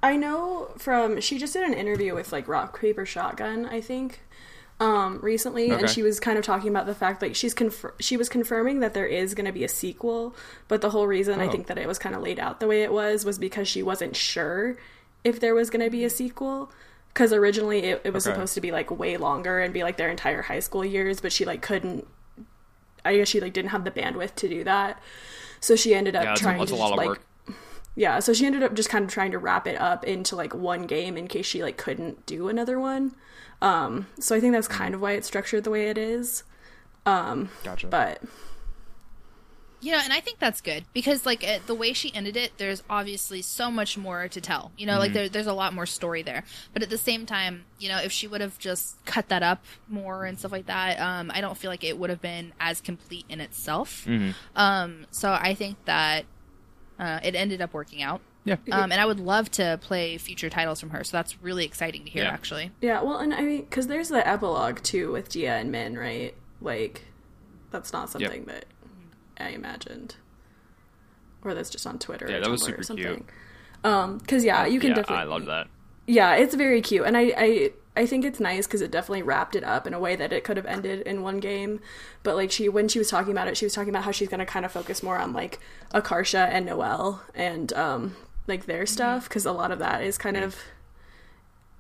I 0.08 0.16
know 0.16 0.70
from 0.78 1.20
she 1.22 1.38
just 1.38 1.54
did 1.54 1.64
an 1.64 1.74
interview 1.74 2.16
with 2.16 2.32
like 2.32 2.48
Rock 2.48 2.80
Paper 2.80 3.06
Shotgun, 3.06 3.66
I 3.66 3.82
think, 3.82 4.22
um, 4.80 5.20
recently, 5.22 5.70
and 5.70 5.90
she 5.90 6.04
was 6.04 6.20
kind 6.20 6.38
of 6.38 6.46
talking 6.46 6.70
about 6.70 6.86
the 6.86 6.96
fact 6.96 7.22
like 7.22 7.36
she's 7.36 7.54
confir- 7.54 7.94
she 8.00 8.16
was 8.18 8.30
confirming 8.30 8.80
that 8.80 8.94
there 8.94 9.06
is 9.08 9.34
going 9.34 9.46
to 9.46 9.52
be 9.52 9.64
a 9.64 9.68
sequel, 9.70 10.36
but 10.68 10.82
the 10.82 10.92
whole 10.92 11.08
reason 11.08 11.40
I 11.40 11.48
Oh. 11.48 11.52
think 11.52 11.68
that 11.68 11.78
it 11.78 11.88
was 11.88 12.00
kind 12.00 12.16
of 12.16 12.22
laid 12.22 12.40
out 12.40 12.60
the 12.60 12.68
way 12.68 12.84
it 12.84 12.92
was 12.94 13.26
was 13.26 13.38
because 13.40 13.68
she 13.68 13.82
wasn't 13.84 14.16
sure 14.16 14.78
if 15.24 15.40
there 15.40 15.56
was 15.56 15.70
going 15.70 15.84
to 15.84 15.90
be 15.92 16.04
a 16.06 16.10
sequel. 16.10 16.72
Because 17.14 17.34
originally 17.34 17.80
it, 17.80 18.02
it 18.04 18.14
was 18.14 18.28
Okay. 18.28 18.36
supposed 18.36 18.54
to 18.54 18.62
be 18.62 18.72
like 18.72 18.92
way 18.92 19.18
longer 19.18 19.60
and 19.60 19.74
be 19.74 19.82
like 19.82 19.98
their 19.98 20.10
entire 20.12 20.44
high 20.44 20.60
school 20.60 20.86
years, 20.86 21.20
but 21.20 21.32
she 21.32 21.46
like 21.46 21.64
couldn't. 21.64 22.06
I 23.04 23.18
guess 23.18 23.28
she 23.28 23.40
like 23.40 23.54
didn't 23.54 23.72
have 23.72 23.84
the 23.86 23.92
bandwidth 23.92 24.36
to 24.36 24.48
do 24.48 24.64
that, 24.66 25.02
so 25.60 25.76
she 25.76 25.96
ended 25.96 26.16
up 26.16 26.24
Yeah, 26.24 26.30
that's 26.30 26.42
a- 26.42 26.44
trying 26.44 26.60
to 26.60 26.66
just, 26.68 26.80
like. 26.96 27.20
Yeah 27.98 28.20
so 28.20 28.32
she 28.34 28.46
ended 28.46 28.64
up 28.64 28.74
just 28.74 28.90
kind 28.90 29.04
of 29.04 29.12
trying 29.12 29.32
to 29.32 29.38
wrap 29.40 29.68
it 29.68 29.76
up 29.82 30.06
into 30.06 30.36
like 30.36 30.54
one 30.56 30.84
game 30.84 31.18
in 31.18 31.28
case 31.28 31.46
she 31.46 31.62
like 31.62 31.76
couldn't 31.78 32.26
do 32.26 32.48
another 32.48 32.80
one 32.80 33.14
um 33.62 34.08
so 34.20 34.36
i 34.36 34.40
think 34.40 34.54
that's 34.54 34.68
kind 34.70 34.96
of 34.96 35.02
why 35.02 35.12
it's 35.14 35.28
structured 35.28 35.64
the 35.66 35.70
way 35.72 35.90
it 35.90 35.98
is 35.98 36.44
Gotcha. 37.64 37.88
but 37.88 38.22
You 39.80 39.92
know, 39.92 40.00
and 40.04 40.12
I 40.12 40.20
think 40.20 40.40
that's 40.40 40.60
good 40.60 40.86
because, 40.92 41.24
like, 41.26 41.44
uh, 41.44 41.60
the 41.68 41.76
way 41.76 41.94
she 41.94 42.12
ended 42.14 42.36
it, 42.36 42.52
there's 42.58 42.82
obviously 42.90 43.42
so 43.44 43.70
much 43.70 43.96
more 43.96 44.28
to 44.28 44.42
tell. 44.42 44.72
You 44.76 44.88
know, 44.88 44.98
like 44.98 45.14
there, 45.14 45.30
there's 45.30 45.46
a 45.48 45.54
lot 45.54 45.72
more 45.74 45.86
story 45.86 46.24
there. 46.24 46.44
But 46.74 46.82
at 46.82 46.90
the 46.90 46.98
same 46.98 47.26
time, 47.28 47.64
you 47.80 47.88
know, 47.88 48.00
if 48.00 48.12
she 48.12 48.28
would 48.28 48.42
have 48.42 48.58
just 48.58 48.98
cut 49.06 49.30
that 49.30 49.44
up 49.44 49.64
more 49.88 50.26
and 50.26 50.38
stuff 50.40 50.52
like 50.52 50.66
that, 50.66 51.00
um, 51.00 51.32
I 51.34 51.42
don't 51.42 51.56
feel 51.56 51.70
like 51.70 51.84
it 51.84 51.98
would 51.98 52.10
have 52.10 52.22
been 52.22 52.54
as 52.60 52.82
complete 52.82 53.26
in 53.30 53.40
itself. 53.40 54.06
Um, 54.56 55.06
so 55.12 55.32
I 55.32 55.54
think 55.54 55.78
that 55.86 56.26
uh, 57.00 57.20
it 57.24 57.36
ended 57.36 57.62
up 57.62 57.74
working 57.74 58.02
out. 58.02 58.22
yeah. 58.46 58.56
Um, 58.72 58.92
and 58.92 59.02
I 59.02 59.06
would 59.06 59.20
love 59.20 59.52
to 59.52 59.78
play 59.82 60.18
future 60.18 60.50
titles 60.50 60.80
from 60.80 60.92
her. 60.92 61.04
So 61.04 61.18
that's 61.18 61.42
really 61.42 61.66
exciting 61.66 62.06
to 62.06 62.10
hear, 62.10 62.24
Yeah. 62.24 62.32
actually. 62.32 62.72
yeah 62.82 63.02
well 63.02 63.18
and 63.18 63.34
i 63.34 63.42
mean 63.42 63.62
because 63.62 63.88
there's 63.88 64.10
the 64.10 64.26
epilogue 64.28 64.82
too 64.84 65.12
with 65.12 65.30
diya 65.30 65.60
and 65.62 65.72
min 65.72 65.98
right 65.98 66.34
like 66.62 67.06
that's 67.72 67.92
not 67.94 68.10
something 68.10 68.46
that 68.46 68.66
i 69.40 69.50
imagined 69.50 70.16
or 71.44 71.54
that's 71.54 71.70
just 71.70 71.86
on 71.86 72.00
twitter 72.00 72.26
Yeah, 72.30 72.38
or 72.38 72.42
that 72.42 72.50
was 72.50 72.64
super 72.64 72.80
or 72.80 72.84
something 72.84 73.06
cute. 73.06 73.26
um 73.84 74.18
because 74.20 74.44
yeah 74.44 74.66
you 74.66 74.80
can 74.80 74.90
yeah, 74.90 74.96
definitely 74.96 75.22
I 75.24 75.26
love 75.26 75.46
that. 75.48 75.68
yeah 76.08 76.36
it's 76.36 76.56
very 76.56 76.82
cute 76.82 77.06
and 77.06 77.16
i 77.18 77.34
i 77.38 77.72
i 77.98 78.06
think 78.06 78.24
it's 78.24 78.40
nice 78.40 78.66
because 78.68 78.82
it 78.82 78.92
definitely 78.92 79.24
wrapped 79.24 79.56
it 79.56 79.64
up 79.64 79.86
in 79.88 79.94
a 79.94 80.00
way 80.00 80.16
that 80.16 80.32
it 80.32 80.44
could 80.44 80.56
have 80.58 80.66
ended 80.66 81.02
in 81.02 81.22
one 81.22 81.40
game. 81.40 81.80
But 82.24 82.36
like 82.36 82.52
she 82.52 82.70
when 82.70 82.88
she 82.88 83.00
was 83.00 83.10
talking 83.10 83.32
about 83.32 83.48
it 83.48 83.58
she 83.58 83.66
was 83.66 83.74
talking 83.74 83.90
about 83.90 84.04
how 84.04 84.12
she's 84.12 84.30
going 84.30 84.40
to 84.40 84.46
kind 84.46 84.66
of 84.66 84.72
focus 84.72 85.02
more 85.04 85.18
on 85.18 85.34
like 85.34 85.60
akarsha 85.94 86.48
and 86.48 86.66
noelle 86.68 87.22
and 87.36 87.74
um 87.74 88.16
like 88.48 88.66
their 88.66 88.86
stuff 88.86 89.28
because 89.28 89.46
a 89.46 89.52
lot 89.52 89.72
of 89.72 89.80
that 89.80 90.02
is 90.04 90.18
kind 90.18 90.38
of 90.38 90.56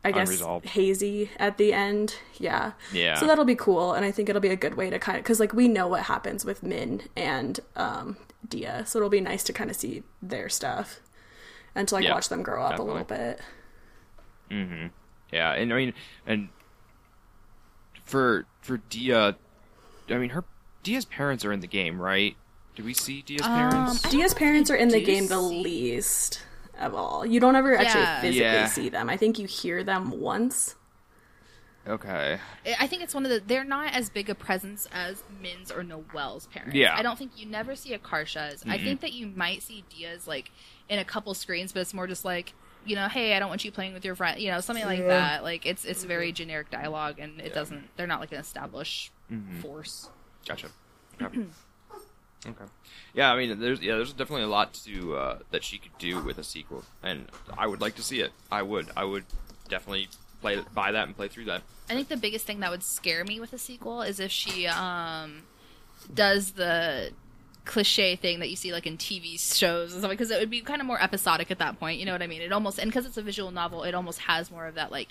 i 0.03 0.11
guess 0.11 0.27
Unresolved. 0.29 0.65
hazy 0.67 1.29
at 1.37 1.57
the 1.57 1.73
end. 1.73 2.15
Yeah. 2.39 2.73
Yeah. 2.93 3.15
so 3.19 3.25
that'll 3.27 3.45
be 3.45 3.55
cool 3.55 3.93
and 3.93 4.03
i 4.05 4.11
think 4.11 4.29
it'll 4.29 4.41
be 4.41 4.49
a 4.49 4.55
good 4.65 4.75
way 4.75 4.89
to 4.89 4.99
kind 4.99 5.17
of 5.17 5.23
because 5.23 5.39
like 5.39 5.53
we 5.53 5.67
know 5.67 5.87
what 5.87 6.03
happens 6.03 6.45
with 6.45 6.63
min 6.63 7.01
and 7.15 7.59
um 7.75 8.17
diya 8.47 8.87
so 8.87 8.99
it'll 8.99 9.09
be 9.09 9.21
nice 9.21 9.43
to 9.43 9.53
kind 9.53 9.69
of 9.69 9.75
see 9.75 10.03
their 10.21 10.47
stuff 10.49 10.99
and 11.75 11.87
to 11.87 11.95
like 11.95 12.03
Yeah, 12.05 12.13
watch 12.13 12.29
them 12.29 12.41
grow 12.43 12.63
up 12.63 12.71
definitely. 12.77 12.91
a 12.91 12.93
little 12.93 13.07
bit 14.49 14.89
Yeah, 15.31 15.51
and 15.53 15.73
I 15.73 15.75
mean, 15.77 15.93
and 16.25 16.49
for 18.05 18.45
for 18.61 18.77
Diya, 18.77 19.35
I 20.09 20.15
mean, 20.17 20.29
her 20.31 20.43
Diya's 20.83 21.05
parents 21.05 21.43
are 21.45 21.51
in 21.51 21.59
the 21.59 21.67
game, 21.67 22.01
right? 22.01 22.35
Do 22.75 22.83
we 22.83 22.93
see 22.93 23.23
Diya's 23.25 23.41
um, 23.45 23.69
parents? 23.69 24.01
Diya's 24.03 24.33
parents 24.33 24.69
are 24.71 24.75
in 24.75 24.89
the 24.89 24.99
do 24.99 25.05
game 25.05 25.27
the 25.27 25.39
see- 25.49 25.61
least 25.63 26.41
of 26.79 26.93
all. 26.93 27.25
You 27.25 27.39
don't 27.39 27.55
ever 27.55 27.75
actually 27.75 28.01
Yeah. 28.01 28.21
physically 28.21 28.39
Yeah. 28.45 28.67
see 28.67 28.89
them. 28.89 29.09
I 29.09 29.17
think 29.17 29.39
you 29.39 29.47
hear 29.47 29.83
them 29.83 30.11
once. 30.11 30.75
Okay. 31.87 32.37
I 32.79 32.85
think 32.87 33.01
it's 33.01 33.15
one 33.15 33.23
of 33.25 33.31
the. 33.31 33.41
They're 33.45 33.63
not 33.63 33.93
as 33.93 34.09
big 34.09 34.29
a 34.29 34.35
presence 34.35 34.87
as 34.91 35.23
Min's 35.41 35.71
or 35.71 35.83
Noelle's 35.83 36.47
parents. 36.47 36.75
Yeah. 36.75 36.93
I 36.95 37.01
don't 37.01 37.17
think 37.17 37.31
you 37.37 37.45
never 37.45 37.75
see 37.77 37.97
Akarsha's. 37.97 38.63
I 38.67 38.77
think 38.77 38.99
that 39.01 39.13
you 39.13 39.27
might 39.27 39.63
see 39.63 39.85
Diya's 39.89 40.27
like 40.27 40.51
in 40.89 40.99
a 40.99 41.05
couple 41.05 41.33
screens, 41.33 41.71
but 41.71 41.79
it's 41.79 41.93
more 41.93 42.05
just 42.05 42.25
like 42.25 42.53
you 42.85 42.95
know, 42.95 43.07
hey, 43.07 43.35
I 43.35 43.39
don't 43.39 43.49
want 43.49 43.65
you 43.65 43.71
playing 43.71 43.93
with 43.93 44.05
your 44.05 44.15
friend, 44.15 44.39
you 44.39 44.49
know, 44.51 44.59
something 44.61 44.85
like 44.85 45.05
that. 45.07 45.43
Like 45.43 45.65
it's 45.65 45.85
it's 45.85 46.03
very 46.03 46.31
generic 46.31 46.69
dialogue, 46.69 47.19
and 47.19 47.39
it 47.41 47.53
doesn't. 47.53 47.89
They're 47.97 48.07
not 48.07 48.19
like 48.19 48.31
an 48.31 48.39
established 48.39 49.11
force. 49.61 50.09
Gotcha. 50.47 50.67
Okay. 51.19 51.39
okay. 52.47 52.65
Yeah, 53.15 53.33
I 53.33 53.37
mean, 53.37 53.59
there's 53.59 53.81
yeah, 53.81 53.95
there's 53.95 54.13
definitely 54.13 54.43
a 54.43 54.47
lot 54.49 54.75
to 54.85 55.15
uh, 55.15 55.39
that 55.49 55.63
she 55.63 55.79
could 55.79 55.97
do 55.97 56.21
with 56.21 56.37
a 56.37 56.43
sequel, 56.43 56.83
and 57.01 57.25
I 57.57 57.65
would 57.65 57.81
like 57.81 57.95
to 57.95 58.03
see 58.03 58.19
it. 58.19 58.31
I 58.51 58.61
would. 58.61 58.87
I 58.95 59.03
would 59.03 59.25
definitely 59.67 60.09
play 60.41 60.61
buy 60.75 60.91
that 60.91 61.07
and 61.07 61.15
play 61.15 61.27
through 61.27 61.45
that. 61.45 61.63
I 61.89 61.93
think 61.93 62.07
the 62.09 62.17
biggest 62.17 62.45
thing 62.45 62.59
that 62.59 62.69
would 62.69 62.83
scare 62.83 63.23
me 63.23 63.39
with 63.39 63.53
a 63.53 63.57
sequel 63.57 64.03
is 64.03 64.19
if 64.19 64.31
she 64.31 64.67
um 64.67 65.41
does 66.13 66.51
the 66.51 67.11
cliche 67.67 68.15
thing 68.15 68.39
that 68.39 68.49
you 68.49 68.55
see 68.55 68.71
like 68.73 68.87
in 68.87 68.97
TV 68.97 69.39
shows 69.39 69.91
and 69.93 70.01
stuff 70.01 70.09
because 70.11 70.31
it 70.31 70.39
would 70.39 70.49
be 70.49 70.61
kind 70.61 70.81
of 70.81 70.87
more 70.87 71.01
episodic 71.01 71.51
at 71.51 71.59
that 71.59 71.79
point. 71.79 71.99
You 71.99 72.05
know 72.05 72.13
what 72.13 72.21
I 72.23 72.27
mean? 72.27 72.41
It 72.41 72.51
almost 72.51 72.79
and 72.79 72.89
because 72.89 73.05
it's 73.05 73.17
a 73.17 73.21
visual 73.21 73.51
novel, 73.51 73.83
it 73.83 73.93
almost 73.93 74.19
has 74.21 74.49
more 74.49 74.65
of 74.65 74.75
that 74.75 74.91
like 74.91 75.09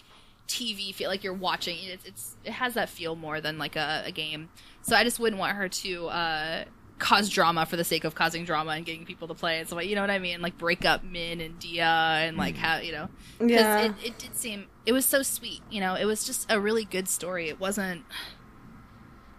TV 0.48 0.94
feel, 0.94 1.08
like 1.10 1.22
you're 1.24 1.34
watching. 1.34 1.76
It's, 1.82 2.04
it's 2.04 2.36
it 2.44 2.52
has 2.52 2.74
that 2.74 2.88
feel 2.88 3.14
more 3.16 3.40
than 3.40 3.58
like 3.58 3.76
a, 3.76 4.02
a 4.06 4.12
game. 4.12 4.48
So 4.82 4.96
I 4.96 5.04
just 5.04 5.18
wouldn't 5.20 5.38
want 5.38 5.56
her 5.56 5.68
to. 5.68 6.06
uh 6.08 6.64
cause 6.98 7.28
drama 7.28 7.66
for 7.66 7.76
the 7.76 7.84
sake 7.84 8.04
of 8.04 8.14
causing 8.14 8.46
drama 8.46 8.70
and 8.70 8.86
getting 8.86 9.04
people 9.04 9.28
to 9.28 9.34
play 9.34 9.58
and 9.58 9.68
so 9.68 9.76
like 9.76 9.86
you 9.86 9.94
know 9.94 10.00
what 10.00 10.08
I 10.10 10.18
mean 10.18 10.40
like 10.40 10.56
break 10.56 10.86
up 10.86 11.04
Min 11.04 11.42
and 11.42 11.60
Diya 11.60 12.26
and 12.26 12.38
like 12.38 12.56
how 12.56 12.78
you 12.78 12.90
know 12.92 13.10
because 13.38 13.50
Yeah. 13.50 13.80
it, 13.84 13.92
it 14.02 14.18
did 14.18 14.34
seem 14.34 14.68
it 14.86 14.92
was 14.94 15.04
so 15.04 15.20
sweet 15.22 15.60
you 15.68 15.78
know 15.78 15.94
it 15.94 16.06
was 16.06 16.24
just 16.24 16.50
a 16.50 16.58
really 16.58 16.86
good 16.86 17.06
story 17.06 17.50
it 17.50 17.60
wasn't 17.60 18.06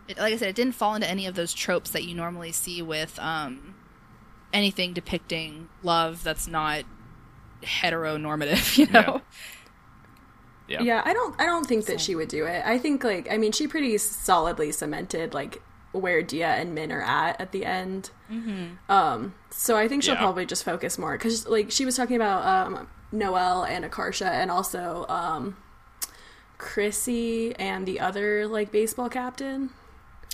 it, 0.08 0.18
like 0.18 0.34
i 0.34 0.38
said 0.38 0.50
it 0.50 0.56
didn't 0.56 0.76
fall 0.76 0.96
into 0.96 1.10
any 1.10 1.26
of 1.26 1.36
those 1.36 1.54
tropes 1.54 1.90
that 1.92 2.04
you 2.04 2.16
normally 2.16 2.52
see 2.52 2.82
with 2.82 3.18
um 3.20 3.76
anything 4.54 4.94
depicting 4.94 5.68
love 5.84 6.24
that's 6.24 6.48
not 6.48 6.84
heteronormative 7.64 8.78
you 8.78 8.88
know 8.88 9.22
Yeah. 10.68 10.82
Yeah, 10.82 11.02
I 11.06 11.14
don't 11.14 11.40
I 11.40 11.46
don't 11.46 11.66
think 11.66 11.86
that 11.86 12.02
she 12.02 12.14
would 12.14 12.28
do 12.28 12.46
it. 12.46 12.62
I 12.66 12.78
think 12.78 13.02
like 13.04 13.32
I 13.32 13.38
mean 13.38 13.54
she 13.54 13.68
pretty 13.70 13.98
solidly 13.98 14.74
cemented 14.74 15.34
like 15.34 15.62
where 15.94 16.22
Diya 16.22 16.60
and 16.62 16.76
Min 16.76 16.92
are 16.92 17.02
at 17.02 17.40
at 17.40 17.54
the 17.54 17.64
end. 17.64 18.10
Mm-hmm. 18.30 18.92
Um, 18.92 19.34
so 19.50 19.78
I 19.78 19.88
think 19.88 20.04
she'll 20.04 20.16
Yeah. 20.16 20.20
probably 20.20 20.46
just 20.46 20.66
focus 20.66 20.98
more 20.98 21.14
because 21.18 21.48
like 21.48 21.72
she 21.72 21.86
was 21.86 21.96
talking 21.96 22.18
about 22.18 22.46
um, 22.46 22.90
Noelle 23.14 23.64
and 23.64 23.86
Akarsha 23.86 24.28
and 24.30 24.52
also 24.52 25.06
um, 25.08 25.56
Chrissy 26.58 27.56
and 27.56 27.86
the 27.86 28.00
other 28.02 28.46
like 28.46 28.70
baseball 28.72 29.08
captain. 29.10 29.70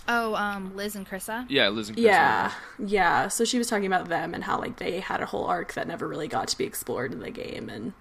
Oh, 0.07 0.35
um, 0.35 0.75
Liz 0.75 0.95
and 0.95 1.07
Chrissa. 1.07 1.45
Yeah, 1.49 1.69
Liz 1.69 1.89
and 1.89 1.95
Chris. 1.95 2.05
Yeah, 2.05 2.51
yeah. 2.77 3.27
So 3.29 3.45
she 3.45 3.57
was 3.57 3.67
talking 3.67 3.85
about 3.85 4.09
them 4.09 4.33
and 4.33 4.43
how 4.43 4.59
like 4.59 4.77
they 4.77 4.99
had 4.99 5.21
a 5.21 5.25
whole 5.25 5.45
arc 5.45 5.73
that 5.73 5.87
never 5.87 6.07
really 6.07 6.27
got 6.27 6.49
to 6.49 6.57
be 6.57 6.65
explored 6.65 7.13
in 7.13 7.19
the 7.19 7.31
game 7.31 7.69
and 7.69 7.93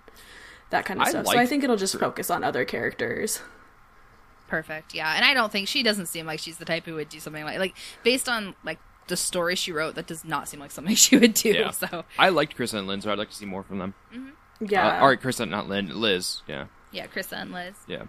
that 0.70 0.84
kind 0.84 1.00
of 1.00 1.06
I 1.06 1.10
stuff. 1.10 1.26
so 1.26 1.38
I 1.38 1.46
think 1.46 1.62
it'll 1.62 1.76
just 1.76 1.98
focus 1.98 2.30
on 2.30 2.42
other 2.42 2.64
characters. 2.64 3.40
Perfect. 4.48 4.94
Yeah, 4.94 5.14
and 5.14 5.24
I 5.24 5.32
don't 5.32 5.52
think 5.52 5.68
she 5.68 5.82
doesn't 5.82 6.06
seem 6.06 6.26
like 6.26 6.40
she's 6.40 6.58
the 6.58 6.64
type 6.64 6.84
who 6.84 6.94
would 6.96 7.08
do 7.08 7.20
something 7.20 7.44
like 7.44 7.58
like 7.58 7.76
based 8.02 8.28
on 8.28 8.54
like 8.64 8.78
the 9.06 9.16
story 9.16 9.54
she 9.54 9.72
wrote. 9.72 9.94
That 9.94 10.06
does 10.06 10.24
not 10.24 10.48
seem 10.48 10.60
like 10.60 10.70
something 10.70 10.94
she 10.96 11.16
would 11.16 11.34
do. 11.34 11.50
Yeah. 11.50 11.70
So 11.70 12.04
I 12.18 12.30
liked 12.30 12.56
Chris 12.56 12.72
and 12.72 12.86
Lynn, 12.86 13.00
so 13.00 13.12
I'd 13.12 13.18
like 13.18 13.30
to 13.30 13.36
see 13.36 13.46
more 13.46 13.62
from 13.62 13.78
them. 13.78 13.94
Yeah. 14.60 14.88
Uh, 14.88 15.00
all 15.00 15.08
right, 15.08 15.20
Chris, 15.20 15.38
not 15.38 15.68
Lynn. 15.68 15.88
Liz. 16.00 16.42
Yeah. 16.46 16.66
yeah, 16.92 17.06
Chrissa 17.06 17.40
and 17.40 17.52
Liz. 17.52 17.74
Yeah. 17.86 18.04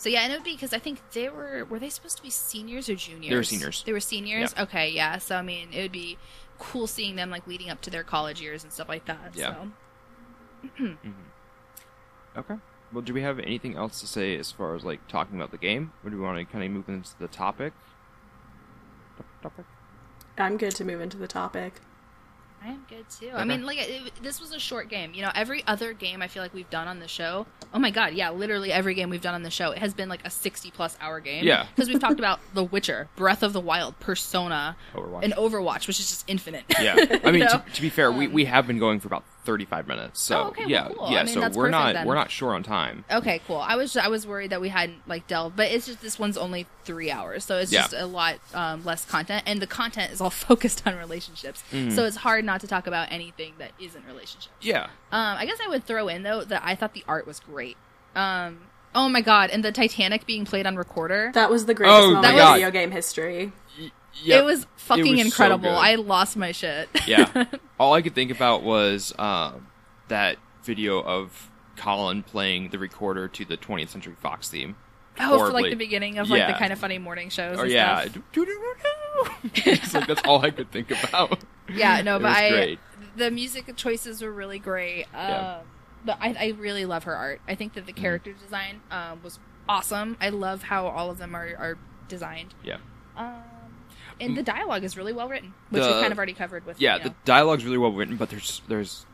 So 0.00 0.08
yeah, 0.08 0.22
and 0.22 0.32
it 0.32 0.36
would 0.36 0.44
be 0.44 0.52
because 0.52 0.72
I 0.72 0.78
think 0.78 0.98
they 1.12 1.28
were 1.28 1.66
were 1.66 1.78
they 1.78 1.90
supposed 1.90 2.16
to 2.16 2.22
be 2.22 2.30
seniors 2.30 2.88
or 2.88 2.94
juniors? 2.94 3.28
They 3.28 3.36
were 3.36 3.42
seniors. 3.42 3.82
They 3.84 3.92
were 3.92 4.00
seniors. 4.00 4.54
Yeah. 4.56 4.62
Okay, 4.62 4.88
yeah. 4.88 5.18
So 5.18 5.36
I 5.36 5.42
mean, 5.42 5.68
it 5.74 5.82
would 5.82 5.92
be 5.92 6.16
cool 6.58 6.86
seeing 6.86 7.16
them 7.16 7.28
like 7.28 7.46
leading 7.46 7.68
up 7.68 7.82
to 7.82 7.90
their 7.90 8.02
college 8.02 8.40
years 8.40 8.64
and 8.64 8.72
stuff 8.72 8.88
like 8.88 9.04
that. 9.04 9.34
Yeah. 9.34 9.56
So 9.56 9.70
mm-hmm. 10.80 11.10
Okay. 12.38 12.54
Well, 12.94 13.02
do 13.02 13.12
we 13.12 13.20
have 13.20 13.38
anything 13.40 13.76
else 13.76 14.00
to 14.00 14.06
say 14.06 14.38
as 14.38 14.50
far 14.50 14.74
as 14.74 14.84
like 14.84 15.06
talking 15.06 15.36
about 15.36 15.50
the 15.50 15.58
game, 15.58 15.92
or 16.02 16.08
do 16.08 16.16
we 16.16 16.22
want 16.22 16.38
to 16.38 16.50
kind 16.50 16.64
of 16.64 16.70
move 16.70 16.88
into 16.88 17.10
the 17.18 17.28
topic? 17.28 17.74
Topic. 19.42 19.66
I'm 20.38 20.56
good 20.56 20.74
to 20.76 20.84
move 20.86 21.02
into 21.02 21.18
the 21.18 21.28
topic. 21.28 21.74
I 22.62 22.68
am 22.68 22.84
good 22.88 23.08
too. 23.08 23.30
I 23.34 23.44
mean, 23.44 23.64
like 23.64 23.78
it, 23.80 24.12
this 24.22 24.40
was 24.40 24.52
a 24.52 24.58
short 24.58 24.88
game. 24.88 25.12
You 25.14 25.22
know, 25.22 25.30
every 25.34 25.64
other 25.66 25.92
game 25.92 26.20
I 26.20 26.28
feel 26.28 26.42
like 26.42 26.52
we've 26.52 26.68
done 26.68 26.88
on 26.88 26.98
the 26.98 27.08
show. 27.08 27.46
Oh 27.72 27.78
my 27.78 27.90
god, 27.90 28.12
yeah, 28.12 28.30
literally 28.30 28.70
every 28.70 28.94
game 28.94 29.08
we've 29.08 29.22
done 29.22 29.34
on 29.34 29.42
the 29.42 29.50
show 29.50 29.70
it 29.70 29.78
has 29.78 29.94
been 29.94 30.08
like 30.08 30.26
a 30.26 30.30
sixty 30.30 30.70
plus 30.70 30.96
hour 31.00 31.20
game. 31.20 31.44
Yeah. 31.44 31.66
because 31.74 31.88
we've 31.88 32.00
talked 32.00 32.18
about 32.18 32.40
The 32.54 32.64
Witcher, 32.64 33.08
Breath 33.16 33.42
of 33.42 33.52
the 33.52 33.60
Wild, 33.60 33.98
Persona, 34.00 34.76
Overwatch. 34.94 35.24
and 35.24 35.32
Overwatch, 35.34 35.86
which 35.86 36.00
is 36.00 36.10
just 36.10 36.24
infinite. 36.28 36.64
Yeah. 36.78 36.96
I 37.24 37.30
mean, 37.30 37.42
You 37.42 37.48
to, 37.48 37.56
know? 37.58 37.62
to 37.72 37.82
be 37.82 37.88
fair, 37.88 38.12
we, 38.12 38.26
we 38.28 38.44
um, 38.46 38.52
have 38.52 38.66
been 38.66 38.78
going 38.78 39.00
for 39.00 39.08
about 39.08 39.24
thirty-five 39.44 39.86
minutes. 39.88 40.20
So 40.22 40.38
Oh, 40.38 40.46
okay, 40.48 40.62
well, 40.62 40.70
yeah. 40.70 40.88
I 41.00 41.10
yeah. 41.12 41.22
mean, 41.24 41.34
so 41.34 41.40
that's 41.40 41.56
we're 41.56 41.64
perfect 41.70 41.72
not 41.72 41.92
then. 41.94 42.06
we're 42.06 42.14
not 42.14 42.30
sure 42.30 42.54
on 42.54 42.62
time. 42.62 43.04
Okay, 43.10 43.40
cool. 43.46 43.56
I 43.58 43.76
was 43.76 43.96
I 43.96 44.08
was 44.08 44.26
worried 44.26 44.50
that 44.50 44.60
we 44.60 44.68
hadn't 44.68 45.06
like 45.08 45.26
delved, 45.26 45.56
but 45.56 45.70
it's 45.70 45.86
just 45.86 46.00
this 46.02 46.18
one's 46.18 46.36
only 46.36 46.66
three 46.84 47.10
hours, 47.10 47.44
so 47.44 47.58
it's 47.58 47.72
Yeah. 47.72 47.82
just 47.82 47.94
a 47.94 48.06
lot 48.06 48.36
um, 48.54 48.84
less 48.84 49.04
content, 49.04 49.44
and 49.46 49.60
the 49.60 49.66
content 49.66 50.12
is 50.12 50.20
all 50.20 50.30
focused 50.48 50.86
on 50.86 50.96
relationships. 50.96 51.62
Mm-hmm. 51.72 51.90
So 51.90 52.04
it's 52.04 52.16
hard 52.16 52.44
not 52.44 52.60
to 52.62 52.66
talk 52.66 52.86
about 52.86 53.10
anything 53.10 53.54
that 53.58 53.72
isn't 53.80 54.04
relationships. 54.06 54.54
Yeah. 54.60 54.84
Um, 55.12 55.36
I 55.38 55.46
guess 55.46 55.58
I 55.64 55.68
would 55.68 55.84
throw 55.84 56.08
in 56.08 56.22
though 56.22 56.44
that 56.44 56.62
I 56.64 56.74
thought 56.74 56.94
the 56.94 57.04
art 57.08 57.26
was 57.26 57.40
great. 57.40 57.76
Um, 58.14 58.58
oh 58.94 59.08
my 59.08 59.20
god, 59.20 59.50
and 59.50 59.64
the 59.64 59.72
Titanic 59.72 60.26
being 60.26 60.44
played 60.44 60.66
on 60.66 60.76
recorder. 60.76 61.30
That 61.34 61.48
was 61.50 61.66
the 61.66 61.74
greatest 61.74 61.96
Oh 61.98 62.12
moment 62.14 62.34
my 62.36 62.48
in 62.48 62.54
video 62.54 62.70
game 62.70 62.90
history. 62.90 63.52
Yeah. 64.22 64.38
It 64.40 64.44
was 64.44 64.66
fucking 64.76 65.06
It 65.06 65.10
was 65.10 65.20
incredible. 65.26 65.70
good. 65.70 65.76
I 65.78 65.94
lost 65.96 66.36
my 66.36 66.52
shit. 66.52 66.88
yeah. 67.06 67.44
All 67.78 67.94
I 67.94 68.02
could 68.02 68.14
think 68.14 68.30
about 68.30 68.62
was 68.62 69.12
um, 69.18 69.68
that 70.08 70.36
video 70.62 71.00
of 71.02 71.50
Colin 71.76 72.22
playing 72.22 72.68
the 72.70 72.78
recorder 72.78 73.28
to 73.28 73.44
the 73.44 73.56
20th 73.56 73.88
Century 73.88 74.14
Fox 74.20 74.48
theme. 74.48 74.76
oh, 75.18 75.38
for 75.38 75.52
like 75.52 75.70
the 75.70 75.76
beginning 75.76 76.18
of 76.18 76.28
like 76.28 76.46
the 76.46 76.54
Kinda 76.58 76.76
Funny 76.76 76.98
morning 76.98 77.30
shows. 77.30 77.58
Or 77.58 77.66
yeah, 77.66 78.06
like 79.94 80.06
that's 80.06 80.22
all 80.24 80.44
I 80.44 80.50
could 80.50 80.70
think 80.70 80.90
about. 81.04 81.42
Yeah, 81.72 82.02
no, 82.02 82.18
but 82.20 82.30
I 82.36 82.50
great. 82.50 82.78
the 83.16 83.30
music 83.30 83.74
choices 83.76 84.22
were 84.22 84.32
really 84.32 84.58
great. 84.58 85.04
Um, 85.14 85.28
Yeah. 85.28 85.60
but 86.04 86.18
I, 86.20 86.34
I 86.38 86.54
really 86.58 86.84
love 86.84 87.04
her 87.04 87.14
art. 87.14 87.40
I 87.48 87.54
think 87.54 87.74
that 87.74 87.86
the 87.86 87.92
Mm-hmm. 87.92 88.02
character 88.02 88.32
design 88.32 88.80
um, 88.90 89.20
was 89.22 89.38
awesome. 89.68 90.16
I 90.20 90.28
love 90.30 90.64
how 90.64 90.86
all 90.86 91.10
of 91.10 91.18
them 91.18 91.34
are, 91.34 91.48
are 91.58 91.78
designed. 92.08 92.54
Yeah. 92.62 92.78
Um, 93.16 93.34
and 94.20 94.36
the 94.36 94.42
dialogue 94.42 94.84
is 94.84 94.96
really 94.96 95.12
well 95.12 95.28
written, 95.28 95.54
which 95.70 95.82
we 95.82 95.88
The- 95.88 96.00
kind 96.00 96.12
of 96.12 96.18
already 96.18 96.34
covered 96.34 96.66
with. 96.66 96.80
Yeah, 96.80 96.96
you 96.96 97.02
the 97.04 97.08
know. 97.10 97.14
dialogue's 97.24 97.64
really 97.64 97.78
well 97.78 97.92
written, 97.92 98.16
but 98.16 98.30
there's 98.30 98.62
there's 98.68 99.06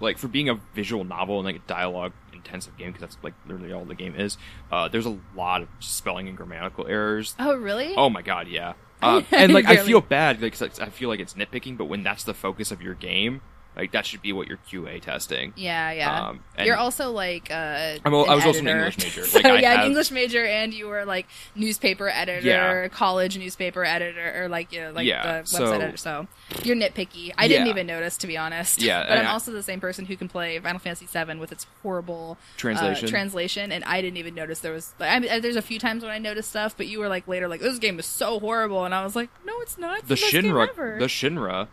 like 0.00 0.18
for 0.18 0.28
being 0.28 0.48
a 0.48 0.54
visual 0.74 1.04
novel 1.04 1.38
and 1.38 1.46
like 1.46 1.56
a 1.56 1.66
dialogue 1.66 2.12
intensive 2.32 2.76
game 2.76 2.88
because 2.92 3.00
that's 3.00 3.18
like 3.22 3.34
literally 3.46 3.72
all 3.72 3.84
the 3.84 3.94
game 3.94 4.14
is. 4.16 4.36
Uh, 4.70 4.88
there's 4.88 5.06
a 5.06 5.18
lot 5.36 5.62
of 5.62 5.68
spelling 5.80 6.28
and 6.28 6.36
grammatical 6.36 6.86
errors. 6.86 7.34
Oh, 7.38 7.54
really? 7.56 7.94
Oh 7.96 8.10
my 8.10 8.22
god, 8.22 8.48
yeah. 8.48 8.74
Um, 9.02 9.24
and 9.30 9.52
like 9.54 9.66
I 9.66 9.76
feel 9.78 10.00
bad 10.00 10.40
because 10.40 10.60
like, 10.60 10.80
I 10.80 10.90
feel 10.90 11.08
like 11.08 11.20
it's 11.20 11.34
nitpicking, 11.34 11.76
but 11.78 11.86
when 11.86 12.02
that's 12.02 12.24
the 12.24 12.34
focus 12.34 12.70
of 12.70 12.82
your 12.82 12.94
game, 12.94 13.40
like 13.76 13.92
that 13.92 14.06
should 14.06 14.22
be 14.22 14.32
what 14.32 14.46
you're 14.48 14.58
QA 14.70 15.00
testing. 15.00 15.52
Yeah, 15.56 15.90
yeah. 15.92 16.28
Um, 16.28 16.40
You're 16.58 16.76
also 16.76 17.10
like 17.10 17.50
uh, 17.50 17.96
I'm 18.04 18.14
al- 18.14 18.24
an 18.24 18.30
I 18.30 18.34
was 18.36 18.44
also 18.46 18.60
an. 18.60 18.68
English 18.68 18.98
major. 18.98 19.24
So 19.26 19.38
Like, 19.44 19.46
I 19.46 19.60
yeah, 19.60 19.72
an 19.72 19.76
have- 19.78 19.86
English 19.86 20.10
major, 20.10 20.44
and 20.44 20.72
you 20.72 20.86
were 20.86 21.04
like 21.04 21.26
newspaper 21.54 22.08
editor, 22.08 22.46
Yeah. 22.46 22.88
college 22.88 23.36
newspaper 23.38 23.84
editor, 23.84 24.42
or 24.44 24.48
like 24.48 24.72
you 24.72 24.80
know, 24.80 24.92
like 24.92 25.06
Yeah, 25.06 25.22
the 25.22 25.42
website 25.42 25.48
so- 25.48 25.72
editor. 25.72 25.96
So 25.96 26.26
you're 26.62 26.76
nitpicky. 26.76 27.32
I 27.36 27.48
didn't 27.48 27.66
even 27.68 27.86
notice, 27.86 28.16
to 28.18 28.26
be 28.26 28.36
honest. 28.36 28.80
Yeah, 28.80 29.04
but 29.08 29.18
I'm 29.18 29.26
I- 29.26 29.30
also 29.30 29.50
the 29.52 29.62
same 29.62 29.80
person 29.80 30.04
who 30.04 30.16
can 30.16 30.28
play 30.28 30.58
Final 30.60 30.78
Fantasy 30.78 31.06
VII 31.06 31.36
with 31.38 31.50
its 31.52 31.66
horrible 31.82 32.38
uh, 32.40 32.58
Translation. 32.58 33.08
translation, 33.08 33.72
and 33.72 33.82
I 33.84 34.00
didn't 34.00 34.18
even 34.18 34.34
notice 34.34 34.60
there 34.60 34.72
was. 34.72 34.92
Like, 35.00 35.10
I 35.10 35.18
mean, 35.18 35.40
there's 35.42 35.56
a 35.56 35.62
few 35.62 35.78
times 35.78 36.02
when 36.02 36.12
I 36.12 36.18
noticed 36.18 36.50
stuff, 36.50 36.76
but 36.76 36.86
you 36.86 37.00
were 37.00 37.08
like 37.08 37.26
later, 37.26 37.48
like 37.48 37.60
this 37.60 37.78
game 37.78 37.98
is 37.98 38.06
so 38.06 38.38
horrible, 38.38 38.84
and 38.84 38.94
I 38.94 39.02
was 39.02 39.16
like, 39.16 39.30
no, 39.44 39.60
it's 39.62 39.76
not. 39.78 40.00
It's 40.00 40.08
The 40.08 40.14
the, 40.14 40.20
Shinra, 40.20 40.98
the 40.98 41.06
Shinra. 41.06 41.68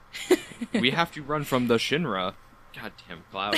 we 0.81 0.91
have 0.91 1.11
to 1.13 1.21
run 1.21 1.43
from 1.43 1.67
the 1.67 1.75
Shinra. 1.75 1.90
Goddamn 2.73 3.23
cloud. 3.31 3.57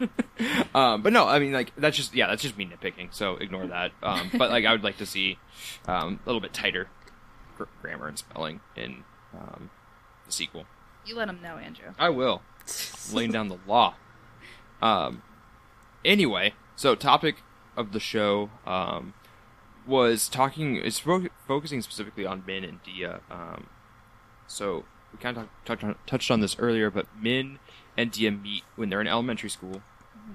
um, 0.74 1.02
but 1.02 1.12
no, 1.12 1.26
I 1.26 1.38
mean 1.38 1.52
like 1.52 1.74
that's 1.76 1.96
just 1.96 2.14
yeah, 2.14 2.28
that's 2.28 2.42
just 2.42 2.56
me 2.56 2.66
nitpicking. 2.66 3.12
So 3.12 3.36
ignore 3.36 3.66
that. 3.66 3.92
Um, 4.02 4.30
but 4.38 4.50
like 4.50 4.64
I 4.64 4.72
would 4.72 4.84
like 4.84 4.98
to 4.98 5.06
see 5.06 5.38
um, 5.86 6.20
a 6.24 6.28
little 6.28 6.40
bit 6.40 6.52
tighter 6.52 6.88
gr- 7.56 7.64
grammar 7.82 8.06
and 8.06 8.18
spelling 8.18 8.60
in 8.76 9.04
um, 9.34 9.70
the 10.26 10.32
sequel. 10.32 10.66
you 11.04 11.16
let 11.16 11.28
him 11.28 11.42
know, 11.42 11.56
Andrew. 11.56 11.94
I 11.98 12.10
will. 12.10 12.42
Laying 13.12 13.32
down 13.32 13.48
the 13.48 13.58
law. 13.66 13.94
Um. 14.80 15.22
Anyway, 16.04 16.54
so 16.76 16.94
topic 16.94 17.42
of 17.76 17.92
the 17.92 18.00
show 18.00 18.50
um, 18.66 19.14
was 19.86 20.28
talking 20.28 20.76
is 20.76 21.00
fo- 21.00 21.28
focusing 21.46 21.82
specifically 21.82 22.24
on 22.24 22.44
Min 22.46 22.62
and 22.62 22.80
Diya. 22.84 23.20
Um, 23.30 23.66
so 24.46 24.84
we 25.12 25.18
kind 25.18 25.36
of 25.36 25.48
touched 25.64 25.84
on, 25.84 25.94
touched 26.06 26.30
on 26.30 26.40
this 26.40 26.56
earlier, 26.58 26.90
but 26.90 27.06
Min 27.20 27.58
and 27.96 28.12
Diya 28.12 28.40
meet 28.40 28.62
when 28.76 28.90
they're 28.90 29.00
in 29.00 29.06
elementary 29.06 29.50
school. 29.50 29.82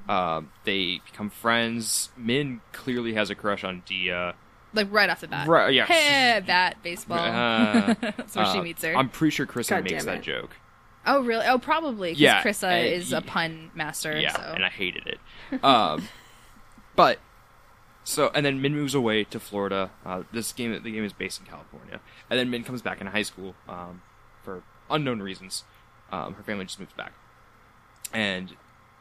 Um, 0.10 0.52
they 0.66 1.02
become 1.06 1.30
friends. 1.30 2.10
Min 2.18 2.62
clearly 2.72 3.14
has 3.14 3.30
a 3.30 3.36
crush 3.36 3.64
on 3.64 3.84
Diya. 3.88 4.34
Like 4.74 4.88
right 4.92 5.10
off 5.10 5.22
the 5.22 5.28
bat. 5.28 5.48
Right, 5.48 5.74
yeah. 5.74 5.86
Hey, 5.86 6.42
bat 6.46 6.78
baseball. 6.82 7.20
Uh, 7.20 7.94
That's 8.02 8.36
where 8.36 8.46
she 8.48 8.60
uh, 8.60 8.64
meets 8.64 8.84
her. 8.84 8.96
I'm 8.96 9.10
pretty 9.10 9.32
sure 9.32 9.46
Kristen 9.46 9.78
God 9.78 9.92
makes 9.92 10.06
that 10.06 10.24
joke. 10.24 10.56
Oh, 11.06 11.22
really? 11.22 11.46
Oh, 11.46 11.60
probably. 11.60 12.12
Because 12.12 12.22
Yeah, 12.22 12.44
Chrissa 12.44 12.70
and 12.70 12.88
is 12.88 13.12
a 13.14 13.22
pun 13.22 13.72
master. 13.76 14.18
Yeah, 14.20 14.36
so. 14.36 14.42
and 14.42 14.66
I 14.66 14.70
hated 14.70 15.08
it. 15.08 15.20
Um, 15.64 16.08
but 16.96 17.20
so 18.04 18.32
and 18.34 18.44
then 18.46 18.62
Min 18.62 18.74
moves 18.74 18.96
away 18.96 19.24
to 19.26 19.40
Florida. 19.40 19.92
Uh, 20.04 20.24
this 20.32 20.52
game, 20.52 20.72
the 20.72 20.92
game 20.92 21.04
is 21.04 21.14
based 21.14 21.40
in 21.40 21.46
California, 21.46 22.00
and 22.30 22.40
then 22.40 22.50
Min 22.50 22.64
comes 22.64 22.82
back 22.82 23.02
in 23.02 23.08
high 23.08 23.22
school 23.22 23.54
um, 23.70 24.02
for 24.12 24.12
unknown 24.90 25.22
reasons. 25.22 25.64
Um, 26.12 26.34
her 26.36 26.44
family 26.44 26.66
just 26.66 26.80
moves 26.80 26.94
back, 26.94 27.14
and 28.14 28.56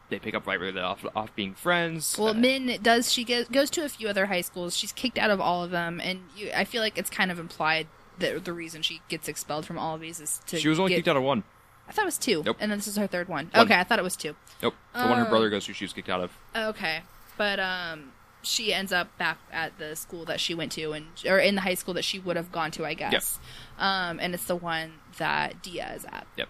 they 0.09 0.19
pick 0.19 0.35
up 0.35 0.47
right 0.47 0.59
where 0.59 0.73
they 0.73 0.81
off 0.81 1.05
off 1.15 1.35
being 1.35 1.55
friends. 1.55 2.17
well, 2.19 2.29
Uh, 2.29 2.35
Min 2.35 2.79
does. 2.83 3.13
She 3.13 3.25
goes, 3.25 3.47
goes 3.49 3.71
to 3.71 3.85
a 3.85 3.89
few 3.89 4.09
other 4.09 4.27
high 4.27 4.41
schools. 4.41 4.77
She's 4.77 4.93
kicked 4.93 5.19
out 5.19 5.31
of 5.31 5.41
all 5.41 5.63
of 5.65 5.71
them, 5.71 6.01
and 6.03 6.21
you, 6.37 6.51
I 6.55 6.65
feel 6.65 6.83
like 6.83 6.97
it's 6.99 7.11
kind 7.11 7.31
of 7.31 7.39
implied 7.39 7.87
that 8.19 8.45
the 8.45 8.53
reason 8.53 8.83
she 8.83 9.01
gets 9.09 9.29
expelled 9.29 9.67
from 9.67 9.79
all 9.79 9.95
of 9.95 10.01
these 10.01 10.21
is 10.21 10.41
to. 10.47 10.59
she 10.59 10.69
was 10.69 10.79
only 10.79 10.91
get, 10.91 10.97
kicked 10.97 11.09
out 11.09 11.17
of 11.17 11.23
one. 11.23 11.45
I 11.89 11.93
thought 11.93 12.03
it 12.03 12.07
was 12.07 12.19
two, 12.19 12.43
Nope. 12.45 12.57
and 12.61 12.71
then 12.71 12.79
this 12.79 12.87
is 12.87 12.97
her 12.97 13.07
third 13.07 13.29
one. 13.29 13.51
One. 13.53 13.65
Okay, 13.67 13.75
I 13.79 13.85
thought 13.85 13.99
it 13.99 14.03
was 14.03 14.17
two. 14.17 14.37
Nope, 14.63 14.75
the 14.95 15.01
one 15.07 15.19
her 15.19 15.25
brother 15.29 15.51
goes 15.51 15.65
to, 15.67 15.73
she 15.75 15.85
was 15.85 15.93
kicked 15.93 16.09
out 16.09 16.21
of. 16.21 16.31
Okay, 16.55 17.01
but 17.37 17.59
um, 17.59 18.13
she 18.43 18.75
ends 18.75 18.93
up 18.93 19.17
back 19.19 19.39
at 19.53 19.79
the 19.79 19.95
school 19.97 20.25
that 20.27 20.41
she 20.41 20.55
went 20.55 20.73
to, 20.73 20.93
and 20.93 21.07
or 21.27 21.39
in 21.39 21.55
the 21.55 21.61
high 21.63 21.75
school 21.75 21.95
that 21.95 22.05
she 22.05 22.19
would 22.19 22.37
have 22.37 22.53
gone 22.53 22.71
to, 22.73 22.85
I 22.85 22.95
guess. 22.95 23.39
Um, 23.79 24.19
and 24.21 24.35
it's 24.35 24.45
the 24.45 24.57
one 24.57 24.95
that 25.19 25.63
Diya 25.63 25.97
is 25.97 26.05
at. 26.05 26.27
Yep. 26.37 26.49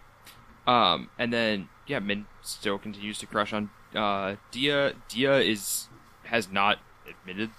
Um, 0.66 1.11
and 1.18 1.32
then 1.32 1.68
yeah, 1.86 1.99
Min 1.99 2.26
still 2.43 2.78
continues 2.78 3.18
to 3.18 3.26
crush 3.26 3.53
on 3.53 3.70
uh, 3.95 4.36
Diya. 4.53 4.95
Diya 5.09 5.47
is 5.47 5.88
has 6.24 6.51
not 6.51 6.78
admitted 7.09 7.51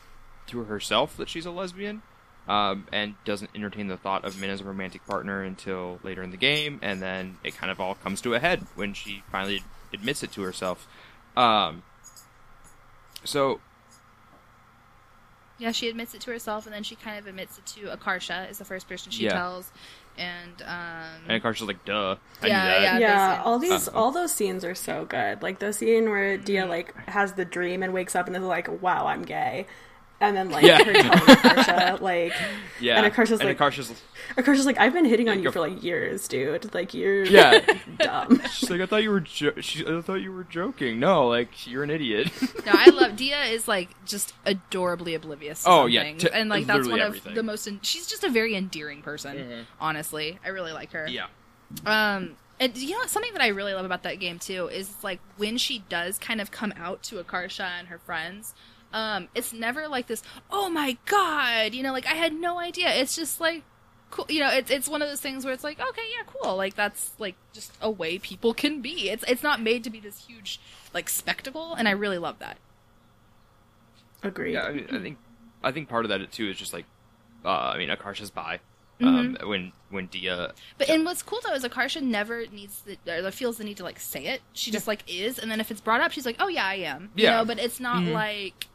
to 0.47 0.63
herself 0.63 1.15
that 1.17 1.29
she's 1.29 1.45
a 1.45 1.51
lesbian, 1.51 2.01
um, 2.47 2.87
and 2.91 3.15
doesn't 3.25 3.51
entertain 3.53 3.87
the 3.87 3.97
thought 3.97 4.25
of 4.25 4.39
Min 4.39 4.49
as 4.49 4.61
a 4.61 4.63
romantic 4.63 5.05
partner 5.05 5.43
until 5.43 5.99
later 6.03 6.23
in 6.23 6.31
the 6.31 6.37
game, 6.37 6.79
and 6.81 7.01
then 7.01 7.37
it 7.43 7.55
kind 7.55 7.71
of 7.71 7.79
all 7.79 7.95
comes 7.95 8.21
to 8.21 8.33
a 8.33 8.39
head 8.39 8.65
when 8.75 8.93
she 8.93 9.23
finally 9.31 9.63
admits 9.93 10.23
it 10.23 10.31
to 10.31 10.41
herself. 10.41 10.87
Um, 11.35 11.83
so 13.23 13.59
Yeah, 15.63 15.71
she 15.71 15.87
admits 15.87 16.13
it 16.13 16.19
to 16.21 16.31
herself, 16.31 16.65
and 16.65 16.75
then 16.75 16.83
she 16.83 16.95
kind 16.95 17.17
of 17.17 17.25
admits 17.25 17.57
it 17.57 17.65
to 17.67 17.95
Akarsha. 17.95 18.51
Is 18.51 18.57
the 18.57 18.65
first 18.65 18.85
person 18.89 19.13
she 19.13 19.23
Yeah. 19.23 19.31
tells, 19.31 19.71
and 20.17 20.61
um, 20.63 21.21
and 21.29 21.41
Akarsha's 21.41 21.61
like, 21.67 21.85
"Duh, 21.85 22.17
I 22.41 22.47
Yeah, 22.47 22.57
knew 22.57 22.69
that." 22.69 22.81
yeah. 22.83 22.97
yeah, 22.99 23.41
all 23.45 23.59
these, 23.59 23.87
Uh-huh. 23.87 23.97
all 23.97 24.11
those 24.11 24.33
scenes 24.33 24.65
are 24.65 24.75
so 24.75 25.05
good. 25.05 25.41
Like 25.41 25.59
the 25.59 25.71
scene 25.71 26.09
where 26.09 26.37
Diya 26.37 26.67
like 26.67 26.93
has 27.07 27.33
the 27.33 27.45
dream 27.45 27.81
and 27.81 27.93
wakes 27.93 28.13
up 28.13 28.27
and 28.27 28.35
is 28.35 28.43
like, 28.43 28.67
"Wow, 28.81 29.07
I'm 29.07 29.23
gay," 29.23 29.65
and 30.27 30.35
then 30.37 30.49
like 30.49 30.63
Yeah. 30.65 30.83
her 30.83 30.93
telling 30.93 31.19
Akarsha 31.19 32.01
like 32.01 32.33
Yeah, 32.79 33.01
And 33.03 33.13
Akarsha's 33.13 33.43
like- 33.43 33.57
Akarsha's, 33.57 33.93
Akarsha's 34.37 34.65
like 34.65 34.79
I've 34.79 34.93
been 34.93 35.05
hitting 35.05 35.29
on 35.29 35.41
you 35.43 35.51
for 35.51 35.59
like 35.59 35.83
years, 35.83 36.27
dude. 36.27 36.73
Like 36.73 36.93
you're 36.93 37.23
yeah. 37.37 37.59
dumb. 37.99 38.41
She's 38.51 38.69
like, 38.69 38.81
I 38.81 38.85
thought 38.85 39.03
you 39.03 39.11
were, 39.11 39.19
jo- 39.19 39.59
she, 39.61 39.85
I 39.85 40.01
thought 40.01 40.15
you 40.21 40.31
were 40.31 40.45
joking. 40.45 40.99
No, 40.99 41.27
like 41.27 41.67
you're 41.67 41.83
an 41.83 41.89
idiot. 41.89 42.31
No, 42.65 42.71
I 42.73 42.89
love 42.89 43.11
Diya 43.13 43.51
is 43.51 43.67
like 43.67 43.89
just 44.05 44.33
adorably 44.45 45.13
oblivious. 45.15 45.63
To 45.63 45.69
Oh, 45.69 45.85
yeah, 45.85 46.03
things. 46.03 46.21
to 46.23 46.33
and 46.33 46.49
like 46.49 46.65
that's 46.65 46.87
one 46.87 46.99
everything. 46.99 47.31
of 47.31 47.35
the 47.35 47.43
most. 47.43 47.67
En- 47.67 47.79
she's 47.83 48.07
just 48.07 48.23
a 48.23 48.29
very 48.29 48.55
endearing 48.55 49.01
person. 49.01 49.37
Mhm. 49.37 49.63
Honestly, 49.79 50.39
I 50.43 50.49
really 50.49 50.71
like 50.71 50.91
her. 50.93 51.07
yeah, 51.07 51.27
Um, 51.85 52.35
and 52.59 52.75
you 52.77 52.97
know 52.97 53.05
something 53.07 53.33
that 53.33 53.41
I 53.41 53.47
really 53.47 53.73
love 53.73 53.85
about 53.85 54.03
that 54.03 54.19
game 54.19 54.39
too 54.39 54.67
is 54.67 54.91
like 55.03 55.19
when 55.37 55.57
she 55.57 55.83
does 55.89 56.17
kind 56.17 56.39
of 56.39 56.51
come 56.51 56.73
out 56.77 57.03
to 57.03 57.15
Akarsha 57.23 57.65
and 57.79 57.87
her 57.89 57.97
friends. 57.99 58.53
Um, 58.93 59.27
it's 59.35 59.51
never 59.51 59.87
like 59.87 60.07
this. 60.07 60.21
Oh 60.51 60.69
my 60.69 60.97
god! 61.05 61.73
You 61.73 61.83
know, 61.83 61.91
like 61.91 62.05
I 62.07 62.13
had 62.13 62.31
no 62.33 62.59
idea. 62.59 62.89
It's 62.93 63.15
just 63.15 63.41
like 63.41 63.63
cool. 64.11 64.25
You 64.29 64.39
know, 64.41 64.49
it's 64.49 64.69
it's 64.71 64.87
one 64.87 65.01
of 65.01 65.09
those 65.09 65.19
things 65.21 65.43
where 65.43 65.53
it's 65.53 65.63
like, 65.63 65.79
okay, 65.79 66.03
yeah, 66.15 66.23
cool. 66.27 66.55
Like 66.55 66.75
that's 66.75 67.11
like 67.19 67.35
just 67.53 67.71
a 67.81 67.89
way 67.89 68.19
people 68.19 68.53
can 68.53 68.81
be. 68.81 69.09
It's 69.09 69.23
it's 69.27 69.41
not 69.43 69.61
made 69.61 69.83
to 69.85 69.89
be 69.89 69.99
this 69.99 70.25
huge 70.27 70.59
like 70.93 71.09
spectacle, 71.09 71.73
and 71.73 71.87
I 71.87 71.91
really 71.91 72.19
love 72.19 72.37
that. 72.39 72.57
Agreed. 74.21 74.53
yeah. 74.53 74.63
I, 74.63 74.71
mean, 74.73 74.87
I 74.91 74.99
think, 74.99 75.17
I 75.63 75.71
think 75.71 75.89
part 75.89 76.05
of 76.05 76.09
that 76.09 76.31
too 76.31 76.47
is 76.49 76.57
just 76.57 76.71
like, 76.71 76.85
uh, 77.43 77.49
I 77.49 77.77
mean, 77.77 77.89
Akarsha's 77.89 78.29
bi. 78.31 78.59
Um, 79.01 79.33
Mm-hmm. 79.35 79.49
when 79.49 79.71
when 79.89 80.07
Diya, 80.07 80.51
But 80.77 80.87
and 80.87 81.03
what's 81.03 81.23
cool 81.23 81.39
though 81.45 81.53
is 81.55 81.63
Akarsha 81.63 82.01
never 82.01 82.45
needs 82.47 82.83
the 82.83 83.25
or 83.25 83.31
feels 83.31 83.57
the 83.57 83.63
need 83.65 83.77
to 83.77 83.83
like 83.83 83.99
say 83.99 84.27
it. 84.27 84.41
She 84.53 84.69
just 84.71 84.87
like 84.87 85.03
is, 85.07 85.39
and 85.39 85.49
then 85.51 85.59
if 85.59 85.71
it's 85.71 85.81
brought 85.81 85.99
up, 85.99 86.11
she's 86.11 86.27
like, 86.27 86.37
"Oh 86.39 86.47
yeah, 86.47 86.63
I 86.65 86.75
am." 86.75 87.09
You 87.15 87.23
Yeah. 87.25 87.37
know, 87.37 87.45
but 87.45 87.57
it's 87.59 87.79
not 87.81 88.03
like 88.03 88.67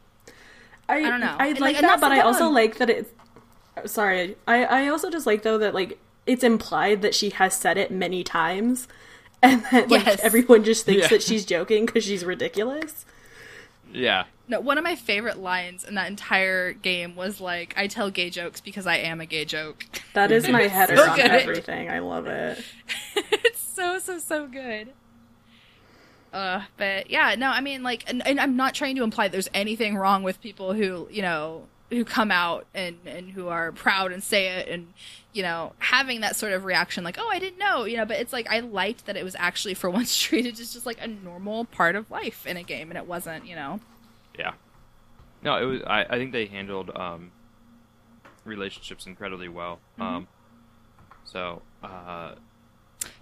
I, 0.89 1.01
don't 1.01 1.19
know. 1.21 1.35
I 1.39 1.49
like 1.51 1.59
like, 1.59 1.79
that, 1.81 2.01
but 2.01 2.11
I 2.11 2.19
also 2.21 2.39
problem. 2.39 2.53
like 2.55 2.77
that 2.77 2.89
it's. 2.89 3.11
Sorry, 3.85 4.35
I 4.47 4.65
I 4.65 4.87
also 4.89 5.09
just 5.09 5.25
like 5.25 5.43
though 5.43 5.57
that 5.57 5.73
like 5.73 5.99
it's 6.25 6.43
implied 6.43 7.01
that 7.01 7.15
she 7.15 7.29
has 7.29 7.53
said 7.53 7.77
it 7.77 7.91
many 7.91 8.23
times, 8.23 8.87
and 9.41 9.63
that 9.71 9.89
like 9.89 10.05
Yes. 10.05 10.19
everyone 10.21 10.63
just 10.63 10.85
thinks 10.85 11.03
Yeah. 11.03 11.07
that 11.09 11.23
she's 11.23 11.45
joking 11.45 11.85
because 11.85 12.03
she's 12.03 12.25
ridiculous. 12.25 13.05
yeah, 13.93 14.25
no. 14.47 14.59
One 14.59 14.77
of 14.77 14.83
my 14.83 14.95
favorite 14.95 15.37
lines 15.39 15.83
in 15.85 15.95
that 15.95 16.07
entire 16.09 16.73
game 16.73 17.15
was 17.15 17.39
like, 17.39 17.73
"I 17.77 17.87
tell 17.87 18.09
gay 18.11 18.29
jokes 18.29 18.59
because 18.59 18.85
I 18.85 18.97
am 18.97 19.21
a 19.21 19.25
gay 19.25 19.45
joke." 19.45 19.85
That 20.13 20.31
is 20.31 20.47
my 20.49 20.63
header 20.67 20.97
so 20.97 21.09
on 21.11 21.15
good. 21.15 21.25
everything. 21.31 21.89
I 21.89 21.99
love 21.99 22.27
it. 22.27 22.63
it's 23.15 23.59
so 23.61 23.97
so 23.99 24.17
so 24.19 24.45
good. 24.47 24.89
Uh, 26.31 26.63
but 26.77 27.09
yeah, 27.09 27.35
no, 27.37 27.49
I 27.49 27.61
mean, 27.61 27.83
like, 27.83 28.03
and, 28.07 28.25
and 28.25 28.39
I'm 28.39 28.55
not 28.55 28.73
trying 28.73 28.95
to 28.97 29.03
imply 29.03 29.27
there's 29.27 29.49
anything 29.53 29.95
wrong 29.95 30.23
with 30.23 30.41
people 30.41 30.73
who, 30.73 31.07
you 31.11 31.21
know, 31.21 31.63
who 31.89 32.05
come 32.05 32.29
out 32.29 32.67
and 32.73 32.97
and 33.05 33.31
who 33.31 33.47
are 33.47 33.71
proud 33.71 34.11
and 34.11 34.23
say 34.23 34.47
it, 34.47 34.67
and 34.67 34.93
you 35.33 35.41
know, 35.41 35.73
having 35.79 36.21
that 36.21 36.35
sort 36.35 36.53
of 36.53 36.63
reaction, 36.63 37.03
like, 37.03 37.17
oh, 37.19 37.27
I 37.27 37.39
didn't 37.39 37.57
know, 37.57 37.85
you 37.85 37.97
know. 37.97 38.05
But 38.05 38.17
it's 38.17 38.33
like 38.33 38.47
I 38.49 38.59
liked 38.59 39.05
that 39.07 39.17
it 39.17 39.23
was 39.23 39.35
actually 39.39 39.73
for 39.73 39.89
once 39.99 40.15
treated 40.17 40.59
as 40.59 40.73
just 40.73 40.85
like 40.85 41.01
a 41.01 41.07
normal 41.07 41.65
part 41.65 41.95
of 41.95 42.09
life 42.11 42.45
in 42.45 42.57
a 42.57 42.63
game, 42.63 42.89
and 42.91 42.97
it 42.97 43.07
wasn't, 43.07 43.47
you 43.47 43.55
know. 43.55 43.79
yeah. 44.37 44.53
No, 45.41 45.55
it 45.55 45.65
was. 45.65 45.81
I, 45.87 46.03
I 46.03 46.17
think 46.17 46.31
they 46.31 46.45
handled 46.45 46.91
um, 46.95 47.31
relationships 48.43 49.05
incredibly 49.07 49.47
well. 49.47 49.79
Mm-hmm. 49.97 50.01
Um, 50.01 50.27
so 51.23 51.61
uh, 51.83 52.35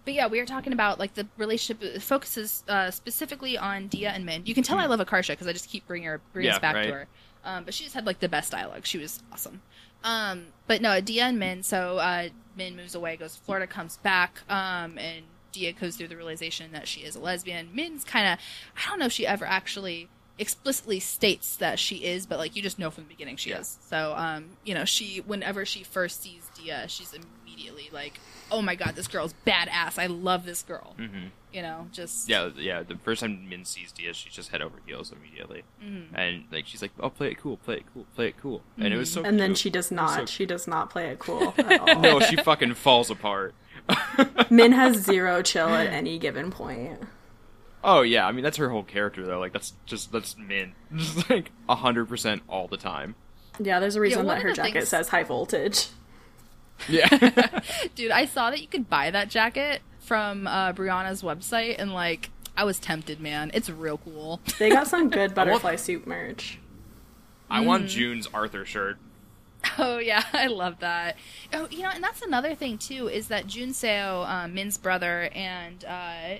But 0.06 0.14
yeah, 0.14 0.28
we 0.28 0.40
were 0.40 0.46
talking 0.46 0.74
about 0.74 1.00
like 1.00 1.14
the 1.14 1.28
relationship 1.38 2.02
focuses 2.02 2.64
uh, 2.68 2.92
specifically 2.92 3.58
on 3.58 3.90
Diya 3.90 4.10
and 4.16 4.26
Min. 4.26 4.44
You 4.46 4.54
can 4.54 4.64
tell 4.64 4.80
I 4.80 4.86
love 4.86 5.00
Akarsha 5.00 5.30
because 5.30 5.48
I 5.48 5.54
just 5.54 5.70
keep 5.70 5.86
bringing 5.88 6.08
her 6.08 6.22
bringing 6.34 6.52
us. 6.52 6.56
Yeah, 6.56 6.60
back 6.74 6.84
to 6.86 6.92
her. 6.92 7.08
Um, 7.44 7.64
but 7.64 7.74
she 7.74 7.84
just 7.84 7.96
had 7.96 8.06
like 8.06 8.20
the 8.20 8.30
best 8.30 8.52
dialogue. 8.52 8.86
She 8.86 8.98
was 8.98 9.22
awesome. 9.32 9.62
Um, 10.04 10.48
but 10.68 10.82
no, 10.82 11.02
Diya 11.02 11.24
and 11.24 11.40
Min. 11.40 11.64
So 11.64 11.98
uh, 11.98 12.30
Min 12.56 12.76
moves 12.76 12.96
away, 12.96 13.18
goes 13.18 13.36
to 13.36 13.42
Florida, 13.42 13.68
comes 13.68 13.98
back, 13.98 14.40
um, 14.50 14.98
and 14.98 15.24
Diya 15.54 15.80
goes 15.80 15.96
through 15.96 16.08
the 16.08 16.18
realization 16.18 16.72
that 16.72 16.88
she 16.88 17.02
is 17.02 17.16
a 17.16 17.20
lesbian. 17.20 17.70
Min's 17.74 18.04
kind 18.04 18.28
of 18.28 18.40
I 18.76 18.90
don't 18.90 19.00
know 19.00 19.06
if 19.06 19.12
she 19.12 19.28
ever 19.28 19.46
actually 19.46 20.08
explicitly 20.40 21.00
states 21.00 21.56
that 21.58 21.80
she 21.80 22.06
is, 22.06 22.26
but 22.26 22.38
like 22.38 22.56
you 22.56 22.62
just 22.62 22.78
know 22.80 22.90
from 22.92 23.06
the 23.06 23.10
beginning 23.10 23.38
she 23.38 23.50
Yeah. 23.52 23.60
is. 23.60 23.78
So 23.90 24.14
um, 24.16 24.46
you 24.64 24.74
know, 24.74 24.86
she 24.86 25.22
whenever 25.26 25.66
she 25.66 25.84
first 25.84 26.22
sees 26.24 26.50
Diya, 26.58 26.88
she's 26.90 27.14
immediately 27.58 27.90
like, 27.92 28.20
"Oh 28.52 28.62
my 28.62 28.76
god, 28.76 28.96
this 28.96 29.08
girl's 29.08 29.34
badass. 29.46 29.98
I 30.00 30.08
love 30.08 30.46
this 30.46 30.62
girl." 30.64 30.96
mhm. 30.98 31.30
You 31.54 31.62
know, 31.62 31.88
just 31.92 32.30
yeah, 32.30 32.50
yeah. 32.58 32.84
The 32.84 32.98
first 32.98 33.22
time 33.22 33.48
Min 33.50 33.66
sees 33.66 33.92
Diya, 33.92 34.14
she's 34.14 34.34
just 34.34 34.52
head 34.52 34.62
over 34.62 34.76
heels 34.86 35.12
immediately, 35.12 35.64
Mhm. 35.84 36.08
and 36.14 36.44
like 36.52 36.68
she's 36.68 36.82
like, 36.82 36.92
"Oh, 37.00 37.10
play 37.10 37.32
it 37.32 37.40
cool, 37.40 37.58
play 37.58 37.78
it 37.78 37.84
cool, 37.94 38.06
play 38.16 38.28
it 38.28 38.38
cool," 38.38 38.62
and 38.78 38.94
it 38.94 38.98
was 38.98 39.12
so. 39.12 39.24
And 39.24 39.40
then 39.40 39.56
she 39.56 39.70
does 39.70 39.90
not. 39.92 40.20
so- 40.20 40.26
She 40.26 40.46
does 40.46 40.68
not 40.68 40.90
play 40.90 41.08
it 41.10 41.20
cool 41.20 41.54
at 41.58 41.80
all. 41.80 42.00
no, 42.00 42.20
she 42.20 42.36
fucking 42.36 42.76
falls 42.76 43.10
apart. 43.10 43.56
Min 44.50 44.74
has 44.74 44.98
zero 44.98 45.42
chill 45.42 45.70
at 45.70 45.88
any 45.88 46.20
given 46.20 46.52
point. 46.52 47.00
Oh 47.84 48.02
yeah, 48.02 48.28
I 48.28 48.32
mean 48.34 48.44
that's 48.44 48.58
her 48.58 48.70
whole 48.70 48.84
character 48.84 49.26
though. 49.26 49.40
Like 49.40 49.54
that's 49.54 49.74
just 49.86 50.12
that's 50.12 50.38
Min, 50.38 50.74
just 50.96 51.30
like 51.30 51.52
hundred 51.70 52.06
percent 52.10 52.44
all 52.50 52.68
the 52.68 52.78
time. 52.78 53.16
Yeah, 53.60 53.80
there's 53.80 53.96
a 53.96 54.02
reason 54.02 54.26
one 54.26 54.36
that 54.36 54.44
her 54.44 54.54
jacket 54.54 54.74
things- 54.74 54.90
says 54.90 55.08
high 55.10 55.24
voltage. 55.24 55.88
Yeah, 56.88 57.62
dude, 57.96 58.12
I 58.12 58.26
saw 58.26 58.50
that 58.52 58.62
you 58.62 58.68
could 58.68 58.90
buy 58.90 59.12
that 59.12 59.30
jacket 59.30 59.82
from 60.00 60.48
uh, 60.48 60.74
Brianna's 60.74 61.22
website, 61.24 61.76
and 61.80 61.94
like, 61.94 62.30
I 62.56 62.64
was 62.64 62.80
tempted, 62.80 63.20
man. 63.20 63.52
It's 63.54 63.70
real 63.70 63.98
cool. 63.98 64.40
They 64.60 64.70
got 64.70 64.88
some 64.88 65.10
good 65.10 65.34
butterfly 65.36 65.76
soup 65.76 66.06
merch. 66.08 66.60
I 67.50 67.62
Mm. 67.62 67.66
want 67.66 67.88
June's 67.88 68.28
Arthur 68.34 68.66
shirt. 68.66 68.98
Oh 69.78 69.98
yeah, 69.98 70.24
I 70.34 70.48
love 70.48 70.80
that. 70.80 71.16
Oh, 71.54 71.68
you 71.72 71.82
know, 71.82 71.90
and 71.94 72.04
that's 72.04 72.22
another 72.22 72.56
thing 72.56 72.78
too 72.78 73.08
is 73.10 73.28
that 73.30 73.48
Junseo, 73.48 74.28
um, 74.28 74.54
Min's 74.54 74.78
brother, 74.78 75.30
and 75.34 75.84
uh, 75.86 76.36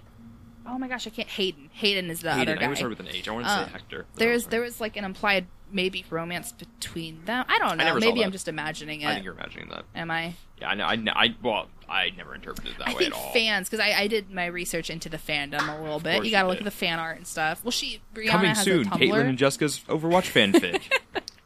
oh 0.68 0.78
my 0.78 0.88
gosh, 0.88 1.08
I 1.08 1.10
can't. 1.10 1.28
Hayden. 1.30 1.70
Hayden 1.74 2.10
is 2.10 2.22
the 2.22 2.32
Hayden. 2.34 2.50
other 2.50 2.58
I 2.58 2.60
guy. 2.60 2.66
always 2.66 2.78
start 2.80 2.90
with 2.92 3.00
an 3.00 3.08
H. 3.10 3.28
I 3.28 3.32
want 3.32 3.46
to 3.46 3.52
Uh, 3.52 3.66
say 3.66 3.72
Hector. 3.72 4.06
There's 4.16 4.46
there 4.48 4.62
was 4.62 4.80
like 4.82 4.98
an 4.98 5.04
implied 5.06 5.48
maybe 5.72 6.06
romance 6.10 6.52
between 6.54 7.26
them. 7.26 7.46
I 7.50 7.60
don't 7.60 7.78
know. 7.78 7.84
never 7.84 8.00
saw 8.00 8.06
maybe 8.08 8.20
that. 8.20 8.26
I'm 8.28 8.32
just 8.32 8.48
imagining 8.48 9.02
it. 9.02 9.08
I 9.08 9.14
think 9.14 9.26
you're 9.26 9.34
imagining 9.34 9.70
that. 9.70 9.84
Am 9.96 10.10
I? 10.12 10.36
Yeah, 10.62 10.70
I 10.70 10.76
know. 10.76 10.86
I, 10.86 10.96
know, 10.96 11.12
I 11.16 11.36
well, 11.44 11.68
I 11.90 12.10
never 12.18 12.34
interpreted 12.36 12.74
it 12.74 12.78
that 12.80 12.88
I 12.88 12.94
way 12.94 13.00
think 13.00 13.14
at 13.14 13.20
all. 13.20 13.32
fans, 13.34 13.70
because 13.70 13.84
I, 13.86 13.92
I 13.94 14.08
did 14.08 14.32
my 14.32 14.46
research 14.48 14.90
into 14.90 15.08
the 15.10 15.18
fandom 15.18 15.68
a 15.78 15.82
little 15.82 16.00
bit. 16.00 16.24
You 16.26 16.32
got 16.32 16.44
to 16.44 16.48
look 16.48 16.58
did. 16.58 16.66
at 16.68 16.72
the 16.72 16.78
fan 16.78 17.00
art 17.00 17.18
and 17.18 17.28
stuff. 17.28 17.64
Well, 17.64 17.72
she 17.72 18.02
Brianna 18.16 18.28
Coming 18.30 18.50
has 18.56 18.64
soon, 18.64 18.88
a 18.88 18.92
Tumblr. 18.92 18.98
Caitlin 19.10 19.30
and 19.30 19.38
Jessica's 19.38 19.80
Overwatch 19.88 20.32
fanfic. 20.32 20.82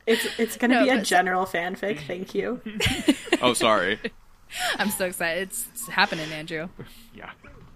It's 0.07 0.25
it's 0.39 0.57
gonna 0.57 0.73
No, 0.79 0.83
be 0.83 0.89
a 0.89 0.95
but- 0.95 1.05
general 1.05 1.45
fanfic. 1.45 1.99
Thank 2.07 2.33
you. 2.33 2.59
oh, 3.41 3.53
sorry. 3.53 3.99
I'm 4.77 4.89
so 4.89 5.05
excited. 5.05 5.43
It's, 5.49 5.67
it's 5.73 5.87
happening, 5.89 6.31
Andrew. 6.31 6.69
Yeah. 7.13 7.29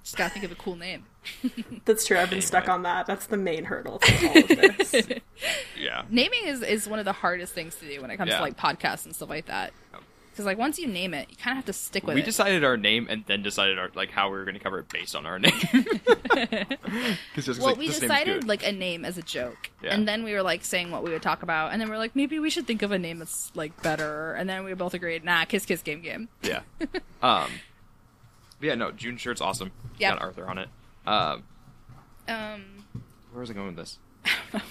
Just 0.06 0.18
gotta 0.18 0.30
think 0.32 0.46
of 0.46 0.52
a 0.52 0.56
cool 0.56 0.76
name. 0.76 1.04
That's 1.86 2.06
true. 2.06 2.18
I've 2.18 2.30
been 2.30 2.42
stuck 2.42 2.70
on 2.70 2.84
that. 2.84 3.08
That's 3.08 3.26
the 3.26 3.38
main 3.38 3.64
hurdle 3.66 3.98
for 4.00 4.28
all 4.28 4.38
of 4.38 4.48
this. 4.48 4.94
Yeah. 5.78 6.04
Naming 6.10 6.46
is, 6.46 6.62
is 6.62 6.88
one 6.88 7.00
of 7.00 7.06
the 7.06 7.12
hardest 7.12 7.54
things 7.54 7.76
to 7.78 7.86
do 7.88 8.02
when 8.02 8.10
it 8.12 8.18
comes 8.18 8.30
Yeah. 8.30 8.38
to 8.38 8.44
like 8.44 8.56
podcasts 8.58 9.06
and 9.06 9.14
stuff 9.16 9.30
like 9.30 9.48
that. 9.48 9.74
Because 10.32 10.46
like 10.46 10.58
once 10.58 10.78
you 10.80 10.88
name 10.88 11.14
it, 11.14 11.28
you 11.30 11.36
kind 11.38 11.52
of 11.54 11.56
have 11.58 11.66
to 11.66 11.74
stick 11.74 12.04
with 12.06 12.14
it. 12.14 12.16
We 12.16 12.22
it. 12.22 12.26
decided 12.26 12.64
our 12.64 12.78
name 12.78 13.08
and 13.10 13.24
then 13.26 13.42
decided 13.44 13.78
our 13.80 13.90
like 13.96 14.12
how 14.12 14.30
we 14.30 14.38
were 14.38 14.44
going 14.46 14.56
to 14.58 14.64
cover 14.64 14.80
it 14.80 14.90
based 14.90 15.16
on 15.16 15.26
our 15.26 15.40
name. 15.40 15.52
Because 17.36 17.60
well, 17.60 17.76
we 17.76 17.88
decided 17.88 18.48
like 18.48 18.66
a 18.66 18.72
name 18.72 19.06
as 19.06 19.18
a 19.18 19.22
joke, 19.22 19.70
Yeah. 19.84 19.94
and 19.94 20.08
then 20.08 20.24
we 20.24 20.34
were 20.34 20.44
like 20.44 20.64
saying 20.64 20.92
what 20.92 21.04
we 21.04 21.10
would 21.12 21.22
talk 21.22 21.44
about, 21.44 21.72
and 21.72 21.82
then 21.82 21.90
we 21.90 21.96
are 21.96 22.00
like 22.00 22.16
maybe 22.16 22.40
we 22.40 22.50
should 22.50 22.68
think 22.68 22.82
of 22.82 22.92
a 22.92 23.00
name 23.00 23.20
that's 23.20 23.52
like 23.56 23.82
better, 23.82 24.34
and 24.34 24.50
then 24.50 24.64
we 24.64 24.74
both 24.74 24.94
agreed, 24.94 25.24
nah, 25.24 25.46
kiss 25.46 25.66
kiss 25.66 25.82
game 25.82 26.02
game. 26.02 26.30
yeah. 26.42 26.62
Um. 27.22 27.50
But 28.60 28.68
yeah. 28.68 28.76
No, 28.76 28.92
June 28.92 29.18
shirt's 29.18 29.42
awesome. 29.42 29.72
Yep. 30.00 30.14
Got 30.14 30.22
Arthur 30.22 30.48
on 30.48 30.58
it. 30.58 30.70
Um. 31.06 31.44
Um, 32.28 32.64
Where 33.32 33.42
was 33.42 33.50
I 33.52 33.54
going 33.54 33.68
with 33.68 33.76
this? 33.76 34.00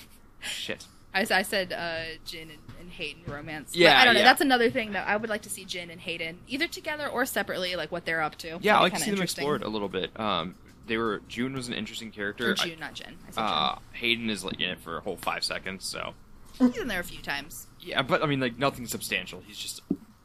Shit. 0.40 0.86
I, 1.14 1.20
I 1.30 1.42
said 1.42 1.72
uh, 1.72 2.18
Jin 2.24 2.50
and, 2.50 2.58
and 2.80 2.90
Hayden 2.90 3.22
romance. 3.28 3.70
But 3.70 3.78
Yeah, 3.78 4.00
I 4.00 4.04
don't 4.04 4.14
know. 4.14 4.20
yeah. 4.20 4.26
That's 4.26 4.40
another 4.40 4.68
thing 4.70 4.92
that 4.92 5.06
I 5.06 5.16
would 5.16 5.30
like 5.30 5.42
to 5.42 5.50
see 5.50 5.64
Jin 5.64 5.90
and 5.90 6.00
Hayden 6.00 6.38
either 6.48 6.66
together 6.66 7.06
or 7.06 7.24
separately, 7.24 7.76
like 7.76 7.92
what 7.92 8.04
they're 8.04 8.20
up 8.22 8.36
to. 8.38 8.58
Yeah, 8.60 8.78
I 8.78 8.80
like 8.80 8.94
to 8.94 8.98
see 9.00 9.12
them 9.12 9.22
explored 9.22 9.62
a 9.62 9.68
little 9.68 9.88
bit. 9.88 10.18
Um. 10.18 10.56
They 10.86 10.98
were 10.98 11.22
June 11.28 11.54
was 11.54 11.68
an 11.68 11.72
interesting 11.74 12.10
character. 12.10 12.50
Or 12.50 12.54
June, 12.54 12.78
not 12.78 12.92
Jin. 12.92 13.14
I 13.38 13.40
Uh, 13.40 13.78
Hayden 13.92 14.28
is 14.28 14.44
like 14.44 14.60
in 14.60 14.68
it 14.68 14.80
for 14.80 14.98
a 14.98 15.00
whole 15.00 15.16
five 15.16 15.42
seconds, 15.42 15.86
so. 15.86 16.12
He's 16.58 16.76
in 16.76 16.88
there 16.88 17.00
a 17.00 17.04
few 17.04 17.22
times. 17.22 17.68
yeah. 17.80 18.02
But 18.02 18.22
I 18.22 18.26
mean, 18.26 18.38
like 18.40 18.58
nothing 18.58 18.86
substantial. 18.86 19.42
He's 19.46 19.56
just 19.56 19.80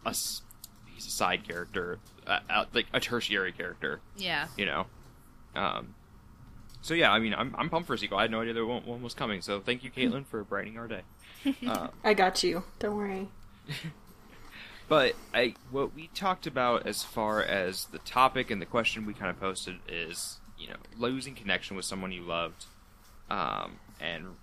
a 0.06 0.14
he's 1.00 1.08
a 1.08 1.16
side 1.16 1.48
character, 1.48 1.98
uh, 2.28 2.40
uh, 2.50 2.66
like 2.74 2.88
a 2.94 3.00
tertiary 3.00 3.54
character. 3.54 4.02
Yeah. 4.18 4.48
you 4.58 4.66
know. 4.66 4.86
Um, 5.56 5.96
so 6.82 6.94
yeah, 6.94 7.12
I 7.12 7.20
mean, 7.20 7.34
I'm 7.34 7.56
I'm 7.58 7.70
pumped 7.70 7.88
for 7.88 7.94
a 7.94 7.98
sequel. 7.98 8.18
I 8.18 8.24
had 8.24 8.32
no 8.32 8.42
idea 8.42 8.54
that 8.54 8.66
one, 8.66 8.86
one 8.86 9.02
was 9.02 9.14
coming. 9.14 9.42
So 9.42 9.60
thank 9.60 9.84
you, 9.84 9.92
Caitlin, 9.92 10.26
for 10.26 10.44
brightening 10.44 10.78
our 10.78 10.88
day. 10.88 11.02
Uh, 11.66 11.88
I 12.04 12.14
got 12.16 12.44
you. 12.44 12.64
Don't 12.80 12.98
worry. 12.98 13.30
but 14.90 15.16
I 15.34 15.56
what 15.72 15.96
we 15.96 16.10
talked 16.14 16.46
about 16.46 16.86
as 16.86 17.02
far 17.02 17.42
as 17.42 17.86
the 17.86 18.00
topic 18.00 18.52
and 18.52 18.62
the 18.62 18.66
question 18.66 19.06
we 19.06 19.14
kind 19.14 19.30
of 19.30 19.40
posted 19.40 19.78
is 19.88 20.40
you 20.58 20.68
know 20.68 20.76
losing 20.98 21.36
connection 21.36 21.78
with 21.78 21.86
someone 21.86 22.12
you 22.12 22.24
loved, 22.24 22.66
um, 23.30 23.80
and 24.02 24.36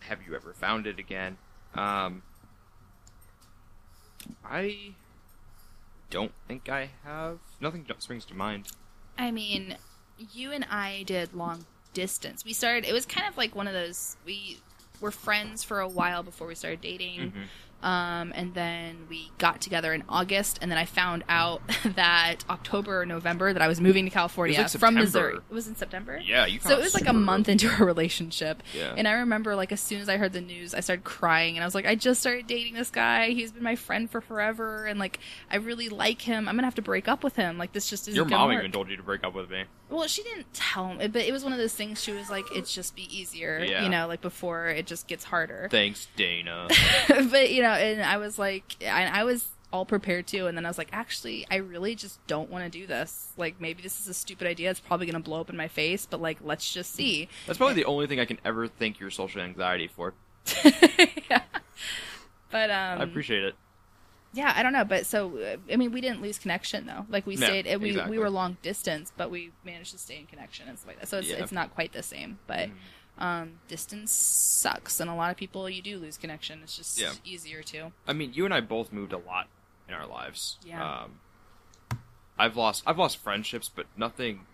have 0.00 0.18
you 0.26 0.34
ever 0.34 0.52
found 0.52 0.88
it 0.88 0.98
again? 0.98 1.36
Um, 1.76 2.22
I 4.44 4.94
don't 6.12 6.32
think 6.46 6.68
I 6.68 6.90
have. 7.04 7.38
Nothing 7.60 7.86
springs 7.98 8.24
to 8.26 8.34
mind. 8.34 8.68
I 9.18 9.32
mean, 9.32 9.76
you 10.18 10.52
and 10.52 10.64
I 10.70 11.02
did 11.06 11.34
long 11.34 11.64
distance. 11.94 12.44
We 12.44 12.52
started. 12.52 12.84
It 12.84 12.92
was 12.92 13.06
kind 13.06 13.26
of 13.26 13.36
like 13.36 13.56
one 13.56 13.66
of 13.66 13.72
those. 13.72 14.16
We 14.24 14.58
were 15.00 15.10
friends 15.10 15.64
for 15.64 15.80
a 15.80 15.88
while 15.88 16.22
before 16.22 16.46
we 16.46 16.54
started 16.54 16.82
dating. 16.82 17.20
Mm-hmm. 17.20 17.42
Um, 17.82 18.32
and 18.36 18.54
then 18.54 19.06
we 19.08 19.30
got 19.38 19.60
together 19.60 19.92
in 19.92 20.04
August, 20.08 20.58
and 20.62 20.70
then 20.70 20.78
I 20.78 20.84
found 20.84 21.24
out 21.28 21.62
that 21.96 22.44
October 22.48 23.02
or 23.02 23.06
November 23.06 23.52
that 23.52 23.60
I 23.62 23.68
was 23.68 23.80
moving 23.80 24.04
to 24.04 24.10
California 24.10 24.58
like 24.58 24.70
from 24.70 24.94
Missouri. 24.94 25.34
It 25.34 25.52
was 25.52 25.66
in 25.66 25.74
September. 25.74 26.20
Yeah, 26.24 26.46
you 26.46 26.60
So 26.60 26.70
it 26.78 26.80
was 26.80 26.94
like 26.94 27.08
a 27.08 27.12
month 27.12 27.48
into 27.48 27.68
our 27.68 27.84
relationship. 27.86 28.62
Yeah. 28.76 28.94
And 28.96 29.08
I 29.08 29.12
remember, 29.12 29.56
like, 29.56 29.72
as 29.72 29.80
soon 29.80 30.00
as 30.00 30.08
I 30.08 30.16
heard 30.16 30.32
the 30.32 30.40
news, 30.40 30.74
I 30.74 30.80
started 30.80 31.04
crying, 31.04 31.56
and 31.56 31.64
I 31.64 31.66
was 31.66 31.74
like, 31.74 31.86
I 31.86 31.94
just 31.94 32.20
started 32.20 32.46
dating 32.46 32.74
this 32.74 32.90
guy. 32.90 33.30
He's 33.30 33.52
been 33.52 33.62
my 33.62 33.76
friend 33.76 34.10
for 34.10 34.20
forever, 34.20 34.86
and 34.86 35.00
like, 35.00 35.18
I 35.50 35.56
really 35.56 35.88
like 35.88 36.22
him. 36.22 36.48
I'm 36.48 36.54
gonna 36.54 36.66
have 36.66 36.76
to 36.76 36.82
break 36.82 37.08
up 37.08 37.24
with 37.24 37.36
him. 37.36 37.58
Like, 37.58 37.72
this 37.72 37.90
just 37.90 38.08
isn't 38.08 38.14
Your 38.14 38.24
gonna 38.24 38.38
mom 38.38 38.48
work. 38.50 38.58
even 38.60 38.72
told 38.72 38.88
you 38.90 38.96
to 38.96 39.02
break 39.02 39.24
up 39.24 39.34
with 39.34 39.50
me. 39.50 39.64
Well, 39.92 40.08
she 40.08 40.22
didn't 40.22 40.52
tell 40.54 40.94
me, 40.94 41.06
but 41.08 41.22
it 41.22 41.32
was 41.32 41.44
one 41.44 41.52
of 41.52 41.58
those 41.58 41.74
things. 41.74 42.02
She 42.02 42.12
was 42.12 42.30
like, 42.30 42.46
"It's 42.54 42.74
just 42.74 42.96
be 42.96 43.02
easier," 43.14 43.62
Yeah. 43.62 43.84
you 43.84 43.90
know, 43.90 44.06
like 44.06 44.22
before 44.22 44.68
it 44.68 44.86
just 44.86 45.06
gets 45.06 45.22
harder. 45.24 45.68
Thanks, 45.70 46.08
Dana. 46.16 46.68
but 47.08 47.52
you 47.52 47.62
know, 47.62 47.72
and 47.72 48.02
I 48.02 48.16
was 48.16 48.38
like, 48.38 48.76
I, 48.82 49.04
I 49.20 49.24
was 49.24 49.48
all 49.70 49.84
prepared 49.84 50.26
to, 50.28 50.46
and 50.46 50.56
then 50.56 50.64
I 50.64 50.68
was 50.70 50.78
like, 50.78 50.88
actually, 50.92 51.46
I 51.50 51.56
really 51.56 51.94
just 51.94 52.26
don't 52.26 52.50
want 52.50 52.64
to 52.64 52.70
do 52.70 52.86
this. 52.86 53.32
Like, 53.36 53.60
maybe 53.60 53.82
this 53.82 54.00
is 54.00 54.08
a 54.08 54.14
stupid 54.14 54.46
idea. 54.46 54.70
It's 54.70 54.80
probably 54.80 55.06
gonna 55.06 55.20
blow 55.20 55.40
up 55.40 55.50
in 55.50 55.56
my 55.58 55.68
face, 55.68 56.06
but 56.06 56.22
like, 56.22 56.38
let's 56.42 56.72
just 56.72 56.94
see. 56.94 57.28
That's 57.46 57.58
probably 57.58 57.74
the 57.74 57.84
only 57.84 58.06
thing 58.06 58.18
I 58.18 58.24
can 58.24 58.38
ever 58.46 58.68
thank 58.68 58.98
your 58.98 59.10
social 59.10 59.42
anxiety 59.42 59.88
for. 59.88 60.14
yeah. 61.30 61.42
But 62.50 62.70
um, 62.70 63.00
I 63.00 63.04
appreciate 63.04 63.44
it. 63.44 63.54
Yeah, 64.34 64.52
I 64.56 64.62
don't 64.62 64.72
know, 64.72 64.84
but 64.84 65.06
so 65.06 65.38
uh, 65.38 65.56
I 65.72 65.76
mean, 65.76 65.92
we 65.92 66.00
didn't 66.00 66.22
lose 66.22 66.38
connection 66.38 66.86
though. 66.86 67.06
Like 67.08 67.26
we 67.26 67.36
No, 67.36 67.46
stayed, 67.46 67.66
we 67.80 67.90
exactly. 67.90 68.16
we 68.16 68.18
were 68.18 68.30
long 68.30 68.56
distance, 68.62 69.12
but 69.16 69.30
we 69.30 69.52
managed 69.64 69.92
to 69.92 69.98
stay 69.98 70.18
in 70.18 70.26
connection 70.26 70.68
and 70.68 70.78
stuff 70.78 70.88
like 70.88 71.00
that. 71.00 71.08
So 71.08 71.18
it's 71.18 71.28
Yeah. 71.28 71.36
It's 71.36 71.52
not 71.52 71.74
quite 71.74 71.92
the 71.92 72.02
same, 72.02 72.38
but 72.46 72.70
um, 73.18 73.60
distance 73.68 74.10
sucks, 74.10 74.98
and 75.00 75.10
a 75.10 75.14
lot 75.14 75.30
of 75.30 75.36
people 75.36 75.68
you 75.68 75.82
do 75.82 75.98
lose 75.98 76.16
connection. 76.16 76.60
It's 76.62 76.76
just 76.76 76.98
Yeah. 76.98 77.12
easier 77.24 77.62
to. 77.64 77.92
I 78.06 78.12
mean, 78.14 78.32
you 78.32 78.44
and 78.46 78.54
I 78.54 78.60
both 78.60 78.90
moved 78.92 79.12
a 79.12 79.18
lot 79.18 79.48
in 79.86 79.94
our 79.94 80.06
lives. 80.06 80.56
Yeah. 80.64 81.02
Um, 81.02 81.20
I've 82.38 82.56
lost 82.56 82.82
I've 82.86 82.98
lost 82.98 83.18
friendships, 83.18 83.68
but 83.68 83.86
nothing, 83.96 84.46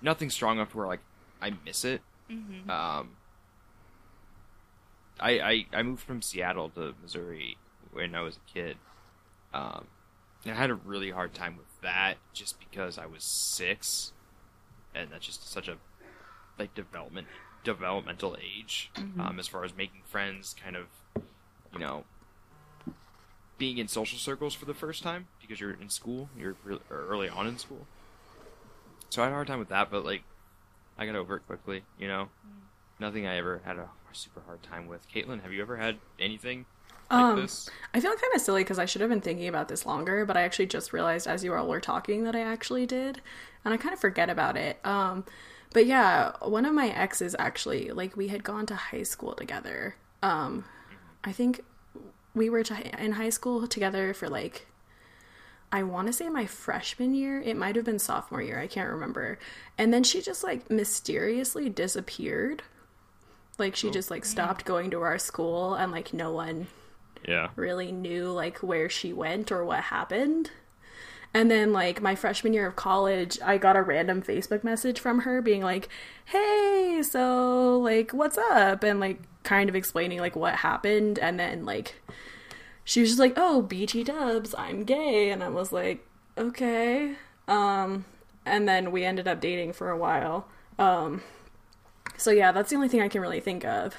nothing 0.00 0.30
strong 0.30 0.56
enough 0.58 0.70
to 0.70 0.76
where 0.78 0.86
like 0.86 1.00
I 1.42 1.52
miss 1.64 1.84
it. 1.84 2.00
Mm-hmm. 2.30 2.70
Um, 2.70 3.16
I, 5.20 5.30
I 5.40 5.66
I 5.72 5.82
moved 5.82 6.02
from 6.02 6.22
Seattle 6.22 6.68
to 6.70 6.94
Missouri 7.02 7.56
when 7.94 8.14
I 8.14 8.22
was 8.22 8.36
a 8.36 8.52
kid. 8.52 8.76
Um, 9.52 9.86
I 10.46 10.50
had 10.50 10.70
a 10.70 10.74
really 10.74 11.10
hard 11.10 11.32
time 11.32 11.56
with 11.56 11.66
that 11.82 12.16
just 12.32 12.58
because 12.58 12.98
I 12.98 13.06
was 13.06 13.24
six, 13.24 14.12
and 14.94 15.10
that's 15.10 15.26
just 15.26 15.50
such 15.50 15.68
a 15.68 15.76
like 16.58 16.74
development 16.74 17.26
developmental 17.64 18.36
age 18.42 18.90
um, 19.18 19.38
as 19.38 19.48
far 19.48 19.64
as 19.64 19.74
making 19.74 20.02
friends, 20.04 20.54
kind 20.62 20.76
of 20.76 20.86
you 21.72 21.78
know 21.78 22.04
being 23.56 23.78
in 23.78 23.88
social 23.88 24.18
circles 24.18 24.52
for 24.52 24.64
the 24.64 24.74
first 24.74 25.02
time 25.02 25.26
because 25.40 25.60
you're 25.60 25.72
in 25.72 25.88
school, 25.88 26.28
you're 26.36 26.56
re- 26.64 26.78
early 26.90 27.28
on 27.28 27.46
in 27.46 27.56
school. 27.56 27.86
So 29.10 29.22
I 29.22 29.26
had 29.26 29.30
a 29.30 29.34
hard 29.34 29.46
time 29.46 29.60
with 29.60 29.68
that, 29.68 29.90
but 29.90 30.04
like 30.04 30.24
I 30.98 31.06
got 31.06 31.16
over 31.16 31.36
it 31.36 31.46
quickly. 31.46 31.84
You 31.98 32.08
know, 32.08 32.28
nothing 32.98 33.26
I 33.26 33.36
ever 33.36 33.62
had 33.64 33.78
a 33.78 33.88
super 34.12 34.42
hard 34.46 34.62
time 34.62 34.86
with. 34.86 35.08
Caitlin, 35.08 35.42
have 35.42 35.52
you 35.52 35.62
ever 35.62 35.76
had 35.76 35.98
anything 36.18 36.66
like 37.10 37.20
Um, 37.20 37.42
this? 37.42 37.70
I 37.92 38.00
feel 38.00 38.10
kind 38.10 38.34
of 38.34 38.40
silly 38.40 38.62
because 38.62 38.78
I 38.78 38.86
should 38.86 39.00
have 39.00 39.10
been 39.10 39.20
thinking 39.20 39.48
about 39.48 39.68
this 39.68 39.86
longer, 39.86 40.24
but 40.24 40.36
I 40.36 40.42
actually 40.42 40.66
just 40.66 40.92
realized 40.92 41.26
as 41.26 41.44
you 41.44 41.54
all 41.54 41.68
were 41.68 41.80
talking 41.80 42.24
that 42.24 42.34
I 42.34 42.40
actually 42.40 42.86
did, 42.86 43.20
and 43.64 43.72
I 43.72 43.76
kind 43.76 43.92
of 43.92 44.00
forget 44.00 44.30
about 44.30 44.56
it. 44.56 44.78
Um, 44.84 45.24
but 45.72 45.86
yeah, 45.86 46.32
one 46.40 46.64
of 46.64 46.74
my 46.74 46.88
exes 46.88 47.34
actually, 47.38 47.90
like, 47.90 48.16
we 48.16 48.28
had 48.28 48.44
gone 48.44 48.66
to 48.66 48.74
high 48.74 49.02
school 49.02 49.34
together. 49.34 49.96
Um, 50.22 50.64
I 51.22 51.32
think 51.32 51.62
we 52.34 52.50
were 52.50 52.62
to, 52.64 53.02
in 53.04 53.12
high 53.12 53.30
school 53.30 53.66
together 53.66 54.14
for 54.14 54.28
like, 54.28 54.66
I 55.72 55.82
want 55.82 56.06
to 56.06 56.12
say 56.12 56.28
my 56.28 56.46
freshman 56.46 57.14
year. 57.14 57.40
It 57.40 57.56
might 57.56 57.74
have 57.74 57.84
been 57.84 57.98
sophomore 57.98 58.42
year. 58.42 58.60
I 58.60 58.68
can't 58.68 58.90
remember. 58.90 59.38
And 59.76 59.92
then 59.92 60.04
she 60.04 60.22
just 60.22 60.44
like 60.44 60.70
mysteriously 60.70 61.68
disappeared. 61.68 62.62
Like 63.58 63.74
she 63.74 63.90
just 63.90 64.10
like 64.10 64.24
stopped 64.24 64.64
going 64.64 64.90
to 64.92 65.02
our 65.02 65.18
school 65.18 65.74
and 65.74 65.90
like 65.90 66.12
no 66.12 66.32
one 66.32 66.68
Yeah. 67.26 67.48
really 67.56 67.90
knew 67.92 68.30
like 68.30 68.58
where 68.58 68.88
she 68.88 69.12
went 69.12 69.50
or 69.50 69.64
what 69.64 69.84
happened. 69.84 70.50
And 71.32 71.50
then 71.50 71.72
like 71.72 72.00
my 72.00 72.14
freshman 72.14 72.52
year 72.52 72.66
of 72.66 72.76
college, 72.76 73.38
I 73.44 73.58
got 73.58 73.76
a 73.76 73.82
random 73.82 74.22
Facebook 74.22 74.62
message 74.62 75.00
from 75.00 75.20
her 75.20 75.42
being 75.42 75.62
like, 75.62 75.88
"Hey, 76.26 77.02
so 77.02 77.78
like 77.78 78.12
what's 78.12 78.38
up?" 78.38 78.84
and 78.84 79.00
like 79.00 79.20
kind 79.42 79.68
of 79.68 79.74
explaining 79.74 80.20
like 80.20 80.36
what 80.36 80.54
happened 80.56 81.18
and 81.18 81.38
then 81.38 81.64
like 81.64 81.96
she 82.84 83.00
was 83.00 83.10
just 83.10 83.18
like, 83.20 83.34
"Oh, 83.36 83.62
BT 83.62 84.04
dubs, 84.04 84.54
I'm 84.56 84.84
gay." 84.84 85.30
And 85.30 85.42
I 85.42 85.48
was 85.48 85.72
like, 85.72 86.06
"Okay." 86.38 87.16
Um 87.48 88.04
and 88.46 88.68
then 88.68 88.92
we 88.92 89.04
ended 89.04 89.26
up 89.26 89.40
dating 89.40 89.72
for 89.72 89.90
a 89.90 89.98
while. 89.98 90.46
Um 90.78 91.22
so 92.16 92.30
yeah, 92.30 92.52
that's 92.52 92.70
the 92.70 92.76
only 92.76 92.88
thing 92.88 93.00
I 93.00 93.08
can 93.08 93.20
really 93.20 93.40
think 93.40 93.64
of. 93.64 93.94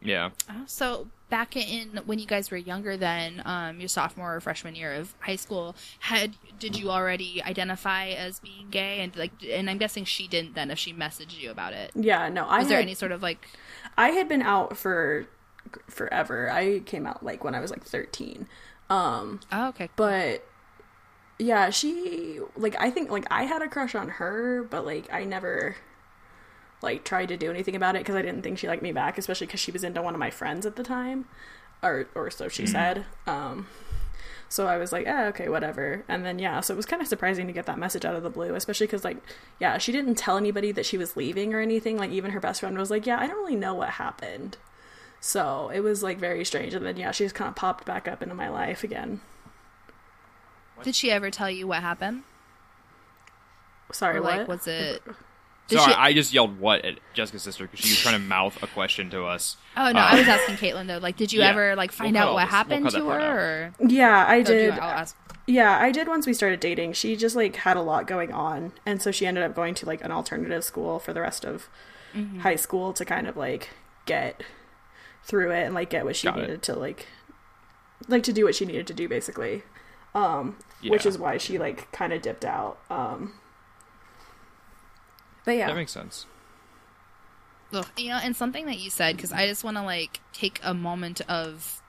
Yeah. 0.00 0.30
Oh, 0.48 0.62
so 0.66 1.08
back 1.30 1.56
in 1.56 2.00
when 2.06 2.18
you 2.18 2.26
guys 2.26 2.50
were 2.50 2.56
younger, 2.56 2.96
then 2.96 3.42
um, 3.44 3.80
your 3.80 3.88
sophomore 3.88 4.36
or 4.36 4.40
freshman 4.40 4.74
year 4.74 4.94
of 4.94 5.14
high 5.20 5.36
school, 5.36 5.76
had 6.00 6.34
did 6.58 6.76
you 6.78 6.90
already 6.90 7.42
identify 7.42 8.08
as 8.08 8.40
being 8.40 8.68
gay? 8.70 9.00
And 9.00 9.14
like, 9.16 9.32
and 9.48 9.68
I'm 9.68 9.78
guessing 9.78 10.04
she 10.04 10.26
didn't. 10.28 10.54
Then, 10.54 10.70
if 10.70 10.78
she 10.78 10.92
messaged 10.92 11.38
you 11.38 11.50
about 11.50 11.72
it, 11.72 11.90
Yeah, 11.94 12.28
no, 12.28 12.46
I 12.46 12.58
was 12.60 12.68
there 12.68 12.76
had- 12.78 12.84
any 12.84 12.94
sort 12.94 13.12
of 13.12 13.22
like? 13.22 13.46
I 13.96 14.10
had 14.10 14.28
been 14.28 14.42
out 14.42 14.76
for 14.76 15.26
forever. 15.88 16.50
I 16.50 16.80
came 16.80 17.06
out 17.06 17.22
like 17.22 17.44
when 17.44 17.54
I 17.54 17.60
was 17.60 17.70
like 17.70 17.84
13. 17.84 18.46
Um 18.90 19.40
Oh, 19.52 19.68
okay. 19.68 19.90
but 19.96 20.44
yeah, 21.38 21.70
she 21.70 22.40
like 22.56 22.74
I 22.80 22.90
think 22.90 23.10
like 23.10 23.26
I 23.30 23.44
had 23.44 23.60
a 23.62 23.68
crush 23.68 23.94
on 23.94 24.08
her, 24.08 24.62
but 24.62 24.86
like 24.86 25.12
I 25.12 25.24
never 25.24 25.76
like 26.82 27.04
tried 27.04 27.26
to 27.28 27.36
do 27.36 27.50
anything 27.50 27.74
about 27.76 27.96
it 27.96 28.00
because 28.00 28.14
I 28.14 28.22
didn't 28.22 28.42
think 28.42 28.58
she 28.58 28.68
liked 28.68 28.82
me 28.82 28.92
back, 28.92 29.18
especially 29.18 29.46
because 29.46 29.60
she 29.60 29.72
was 29.72 29.84
into 29.84 30.02
one 30.02 30.14
of 30.14 30.20
my 30.20 30.30
friends 30.30 30.64
at 30.66 30.76
the 30.76 30.82
time, 30.82 31.26
or 31.82 32.06
or 32.14 32.30
so 32.30 32.48
she 32.48 32.66
said. 32.66 33.04
Um, 33.26 33.66
so 34.48 34.66
I 34.66 34.78
was 34.78 34.92
like, 34.92 35.06
eh, 35.06 35.26
okay, 35.26 35.48
whatever. 35.48 36.04
And 36.08 36.24
then 36.24 36.38
yeah, 36.38 36.60
so 36.60 36.72
it 36.72 36.76
was 36.76 36.86
kind 36.86 37.02
of 37.02 37.08
surprising 37.08 37.46
to 37.46 37.52
get 37.52 37.66
that 37.66 37.78
message 37.78 38.04
out 38.04 38.16
of 38.16 38.22
the 38.22 38.30
blue, 38.30 38.54
especially 38.54 38.86
because 38.86 39.04
like 39.04 39.18
yeah, 39.60 39.78
she 39.78 39.92
didn't 39.92 40.14
tell 40.14 40.36
anybody 40.36 40.72
that 40.72 40.86
she 40.86 40.96
was 40.96 41.16
leaving 41.16 41.52
or 41.52 41.60
anything. 41.60 41.96
Like 41.98 42.10
even 42.10 42.30
her 42.30 42.40
best 42.40 42.60
friend 42.60 42.76
was 42.78 42.90
like, 42.90 43.06
yeah, 43.06 43.18
I 43.20 43.26
don't 43.26 43.36
really 43.36 43.56
know 43.56 43.74
what 43.74 43.90
happened. 43.90 44.56
So 45.20 45.70
it 45.74 45.80
was 45.80 46.02
like 46.02 46.18
very 46.18 46.44
strange. 46.44 46.74
And 46.74 46.86
then 46.86 46.96
yeah, 46.96 47.10
she 47.10 47.24
just 47.24 47.34
kind 47.34 47.48
of 47.48 47.56
popped 47.56 47.84
back 47.84 48.06
up 48.08 48.22
into 48.22 48.34
my 48.34 48.48
life 48.48 48.84
again. 48.84 49.20
Did 50.82 50.94
she 50.94 51.10
ever 51.10 51.30
tell 51.30 51.50
you 51.50 51.66
what 51.66 51.82
happened? 51.82 52.22
Sorry, 53.90 54.18
Or, 54.18 54.20
like, 54.20 54.38
what? 54.40 54.48
was 54.48 54.66
it? 54.66 55.02
Did 55.68 55.78
Sorry, 55.80 55.92
she- 55.92 55.98
I 55.98 56.12
just 56.14 56.32
yelled 56.32 56.58
what 56.58 56.84
at 56.84 56.98
Jessica's 57.14 57.42
sister 57.42 57.64
because 57.64 57.80
she 57.84 57.92
was 57.92 57.98
trying 58.00 58.14
to 58.14 58.20
mouth 58.20 58.60
a 58.62 58.66
question 58.66 59.10
to 59.10 59.24
us. 59.24 59.56
Oh 59.76 59.92
no, 59.92 60.00
Uh, 60.00 60.08
I 60.10 60.14
was 60.18 60.26
asking 60.28 60.56
Caitlin 60.56 60.86
though. 60.86 60.98
Like, 60.98 61.16
did 61.16 61.32
you 61.32 61.40
Yeah. 61.40 61.50
ever 61.50 61.76
like 61.76 61.92
find 61.92 62.14
We'll 62.14 62.22
out 62.22 62.32
what 62.34 62.40
this- 62.44 62.50
we'll 62.52 62.56
happened 62.58 62.90
to 62.90 63.08
her? 63.10 63.72
Or 63.80 63.86
Yeah, 63.86 64.24
I 64.26 64.36
you- 64.36 64.44
did. 64.44 64.72
I'll 64.74 64.80
ask. 64.90 65.16
Yeah, 65.46 65.78
I 65.78 65.90
did 65.92 66.08
once 66.08 66.26
we 66.26 66.32
started 66.34 66.60
dating. 66.60 66.92
She 66.94 67.16
just 67.16 67.36
like 67.36 67.56
had 67.56 67.76
a 67.76 67.82
lot 67.82 68.06
going 68.06 68.32
on, 68.32 68.72
and 68.86 69.00
so 69.02 69.10
she 69.10 69.26
ended 69.26 69.44
up 69.44 69.54
going 69.54 69.74
to 69.76 69.86
like 69.86 70.02
an 70.04 70.10
alternative 70.10 70.64
school 70.64 70.98
for 70.98 71.12
the 71.12 71.20
rest 71.20 71.44
of 71.44 71.68
Mm-hmm. 72.14 72.40
high 72.40 72.56
school 72.56 72.94
to 72.94 73.04
kind 73.04 73.26
of 73.26 73.36
like 73.36 73.68
get 74.06 74.42
through 75.24 75.50
it 75.52 75.64
and 75.64 75.74
like 75.74 75.90
get 75.90 76.06
what 76.06 76.16
she 76.16 76.26
Got 76.26 76.38
it. 76.38 76.40
needed 76.42 76.62
to 76.62 76.74
like 76.74 77.06
like 78.08 78.22
to 78.22 78.32
do 78.32 78.44
what 78.44 78.54
she 78.54 78.64
needed 78.64 78.86
to 78.86 78.94
do 78.94 79.06
basically. 79.08 79.62
Um 80.14 80.56
which 80.86 81.04
is 81.04 81.18
why 81.18 81.36
she 81.36 81.58
like 81.58 81.90
kind 81.92 82.14
of 82.14 82.22
dipped 82.22 82.46
out. 82.46 82.78
Um 82.88 83.34
But 85.48 85.56
yeah. 85.56 85.68
That 85.68 85.76
makes 85.76 85.92
sense. 85.92 86.26
Ugh, 87.72 87.86
you 87.96 88.10
know, 88.10 88.20
and 88.22 88.36
something 88.36 88.66
that 88.66 88.78
you 88.78 88.90
said 88.90 89.16
because 89.16 89.32
I 89.32 89.46
just 89.46 89.64
want 89.64 89.78
to 89.78 89.82
like 89.82 90.20
take 90.34 90.60
a 90.62 90.74
moment 90.74 91.22
of, 91.22 91.80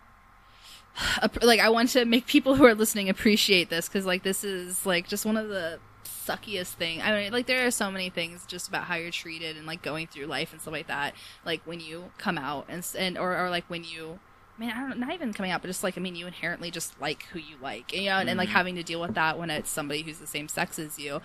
ap- 1.21 1.43
like, 1.43 1.59
I 1.59 1.67
want 1.67 1.89
to 1.89 2.05
make 2.05 2.25
people 2.25 2.55
who 2.55 2.65
are 2.65 2.73
listening 2.73 3.09
appreciate 3.09 3.69
this 3.69 3.89
because 3.89 4.05
like 4.05 4.23
this 4.23 4.45
is 4.45 4.85
like 4.85 5.09
just 5.09 5.25
one 5.25 5.35
of 5.35 5.49
the 5.49 5.77
suckiest 6.05 6.75
thing. 6.75 7.01
I 7.01 7.11
mean, 7.11 7.33
like 7.33 7.47
there 7.47 7.67
are 7.67 7.71
so 7.71 7.91
many 7.91 8.09
things 8.09 8.45
just 8.45 8.69
about 8.69 8.85
how 8.85 8.95
you're 8.95 9.11
treated 9.11 9.57
and 9.57 9.67
like 9.67 9.81
going 9.81 10.07
through 10.07 10.27
life 10.27 10.53
and 10.53 10.61
stuff 10.61 10.71
like 10.71 10.87
that. 10.87 11.13
Like 11.43 11.59
when 11.65 11.81
you 11.81 12.11
come 12.17 12.37
out 12.37 12.67
and 12.69 12.87
and 12.97 13.17
or, 13.17 13.37
or 13.37 13.49
like 13.49 13.65
when 13.69 13.83
you. 13.83 14.19
I 14.57 14.61
mean, 14.61 14.71
I 14.71 14.79
don't 14.79 14.89
know, 14.89 15.05
not 15.05 15.13
even 15.13 15.33
coming 15.33 15.51
out, 15.51 15.61
but 15.61 15.67
just 15.67 15.83
like 15.83 15.97
I 15.97 16.01
mean, 16.01 16.15
you 16.15 16.27
inherently 16.27 16.71
just 16.71 16.99
like 17.01 17.23
who 17.33 17.39
you 17.39 17.57
like, 17.61 17.93
you 17.93 18.05
know, 18.05 18.19
and, 18.19 18.29
and 18.29 18.37
like 18.37 18.47
mm-hmm. 18.47 18.55
having 18.57 18.75
to 18.75 18.83
deal 18.83 19.01
with 19.01 19.15
that 19.15 19.37
when 19.37 19.49
it's 19.49 19.69
somebody 19.69 20.01
who's 20.01 20.19
the 20.19 20.27
same 20.27 20.47
sex 20.47 20.79
as 20.79 20.97
you. 20.97 21.19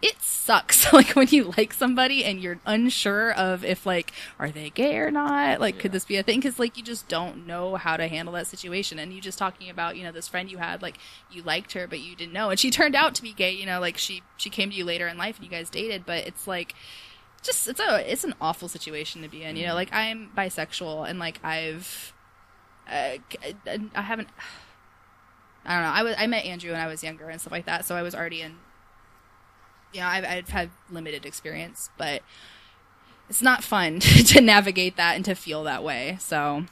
It 0.00 0.22
sucks. 0.22 0.78
Like 0.92 1.10
when 1.10 1.28
you 1.28 1.52
like 1.56 1.74
somebody 1.74 2.24
and 2.24 2.40
you're 2.40 2.60
unsure 2.64 3.32
of 3.32 3.62
if 3.62 3.84
like 3.84 4.12
are 4.38 4.50
they 4.50 4.70
gay 4.70 4.96
or 4.96 5.10
not? 5.10 5.60
Like 5.60 5.78
could 5.78 5.92
this 5.92 6.06
be 6.06 6.16
a 6.16 6.22
thing? 6.22 6.40
Because 6.40 6.58
like 6.58 6.76
you 6.76 6.82
just 6.82 7.08
don't 7.08 7.46
know 7.46 7.76
how 7.76 7.96
to 7.96 8.08
handle 8.08 8.34
that 8.34 8.46
situation. 8.46 8.98
And 8.98 9.12
you 9.12 9.20
just 9.20 9.38
talking 9.38 9.68
about 9.68 9.96
you 9.96 10.02
know 10.02 10.10
this 10.10 10.26
friend 10.26 10.50
you 10.50 10.58
had 10.58 10.80
like 10.80 10.98
you 11.30 11.42
liked 11.42 11.74
her 11.74 11.86
but 11.86 12.00
you 12.00 12.16
didn't 12.16 12.32
know. 12.32 12.50
And 12.50 12.58
she 12.58 12.70
turned 12.78 12.94
out 12.94 13.14
to 13.16 13.22
be 13.22 13.32
gay 13.32 13.52
you 13.52 13.66
know 13.66 13.80
like 13.80 13.98
she 13.98 14.22
she 14.36 14.50
came 14.50 14.70
to 14.70 14.76
you 14.76 14.84
later 14.84 15.06
in 15.06 15.18
life 15.18 15.36
and 15.36 15.44
you 15.44 15.50
guys 15.50 15.68
dated 15.68 16.06
but 16.06 16.26
it's 16.26 16.46
like 16.46 16.74
just 17.42 17.68
it's 17.68 17.80
a 17.80 18.10
it's 18.10 18.24
an 18.24 18.34
awful 18.40 18.68
situation 18.68 19.22
to 19.22 19.28
be 19.28 19.42
in 19.42 19.56
you 19.56 19.66
know? 19.66 19.74
Like 19.74 19.92
i'm 19.92 20.30
bisexual 20.36 21.08
and 21.08 21.18
like 21.18 21.38
i've 21.44 22.12
uh, 22.90 23.18
i 23.66 24.02
haven't 24.02 24.28
i 25.64 25.74
don't 25.74 25.82
know. 25.82 25.90
I 25.90 26.02
was 26.02 26.14
i 26.18 26.26
met 26.26 26.44
andrew 26.44 26.72
when 26.72 26.80
i 26.80 26.86
was 26.86 27.04
younger 27.04 27.28
and 27.28 27.40
stuff 27.40 27.52
like 27.52 27.66
that 27.66 27.84
so 27.84 27.94
i 27.94 28.02
was 28.02 28.14
already 28.14 28.40
in 28.40 28.56
you 29.92 30.00
know 30.00 30.06
i've, 30.06 30.24
I've 30.24 30.48
had 30.48 30.70
limited 30.90 31.24
experience 31.26 31.90
but 31.96 32.22
it's 33.28 33.42
not 33.42 33.62
fun 33.64 34.00
to 34.00 34.40
navigate 34.40 34.96
that 34.96 35.16
and 35.16 35.24
to 35.24 35.34
feel 35.34 35.64
that 35.64 35.82
way 35.84 36.16
so 36.20 36.64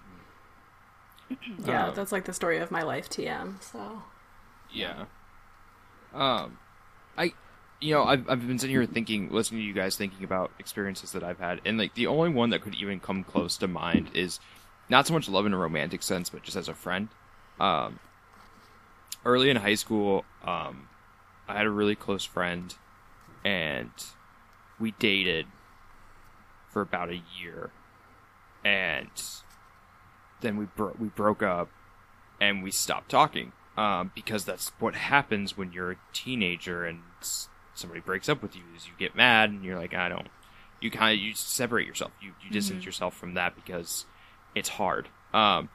Yeah, 1.65 1.87
Uh, 1.87 1.91
that's 1.91 2.13
like 2.13 2.25
the 2.25 2.33
story 2.33 2.59
of 2.59 2.71
my 2.71 2.83
life, 2.83 3.09
TM. 3.09 3.61
So 3.63 4.03
Yeah. 4.73 5.07
Um, 6.15 6.59
I, 7.19 7.33
you 7.81 7.93
know, 7.95 8.05
I've 8.05 8.29
I've 8.29 8.47
been 8.47 8.59
sitting 8.59 8.75
here 8.75 8.87
thinking, 8.87 9.31
listening 9.31 9.61
to 9.61 9.67
you 9.67 9.75
guys 9.75 9.97
thinking 9.97 10.25
about 10.25 10.51
experiences 10.59 11.13
that 11.13 11.23
I've 11.25 11.39
had, 11.39 11.61
and 11.65 11.79
like 11.79 11.95
the 11.95 12.07
only 12.07 12.31
one 12.31 12.51
that 12.51 12.63
could 12.63 12.75
even 12.77 13.01
come 13.01 13.25
close 13.25 13.57
to 13.59 13.69
mind 13.69 14.11
is 14.15 14.39
not 14.89 15.07
so 15.07 15.15
much 15.15 15.29
love 15.29 15.47
in 15.47 15.53
a 15.53 15.59
romantic 15.59 16.03
sense, 16.03 16.31
but 16.31 16.43
just 16.43 16.57
as 16.57 16.69
a 16.69 16.75
friend. 16.75 17.09
Um, 17.59 17.99
early 19.25 19.51
in 19.51 19.57
high 19.57 19.75
school, 19.75 20.25
um, 20.45 20.89
I 21.49 21.57
had 21.57 21.67
a 21.67 21.71
really 21.71 21.97
close 21.97 22.25
friend, 22.25 22.73
and 23.47 23.93
we 24.81 24.91
dated 24.99 25.47
for 26.69 26.83
about 26.83 27.11
a 27.11 27.23
year, 27.41 27.71
and 28.65 29.09
then 30.41 30.57
we 30.57 30.65
bro- 30.65 30.97
we 30.99 31.07
broke 31.09 31.43
up, 31.43 31.71
and 32.41 32.65
we 32.65 32.73
stopped 32.73 33.09
talking 33.09 33.53
um, 33.77 34.11
because 34.17 34.45
that's 34.45 34.73
what 34.81 34.97
happens 34.97 35.57
when 35.57 35.73
you're 35.73 35.93
a 35.93 35.97
teenager 36.13 36.85
and 36.85 37.01
somebody 37.75 38.01
breaks 38.01 38.29
up 38.29 38.43
with 38.43 38.57
you 38.57 38.63
is 38.75 38.87
you 38.87 38.93
get 38.99 39.15
mad 39.15 39.51
and 39.51 39.63
you're 39.63 39.79
like 39.79 39.93
I 39.95 40.09
don't 40.09 40.29
you 40.81 40.91
kind 40.91 41.19
of 41.19 41.25
you 41.25 41.35
separate 41.35 41.87
yourself. 41.87 42.11
You 42.21 42.33
you 42.43 42.51
distance 42.51 42.85
yourself 42.85 43.17
from 43.17 43.35
that 43.35 43.55
because 43.55 44.07
it's 44.55 44.71
hard. 44.71 45.09
Um, 45.33 45.69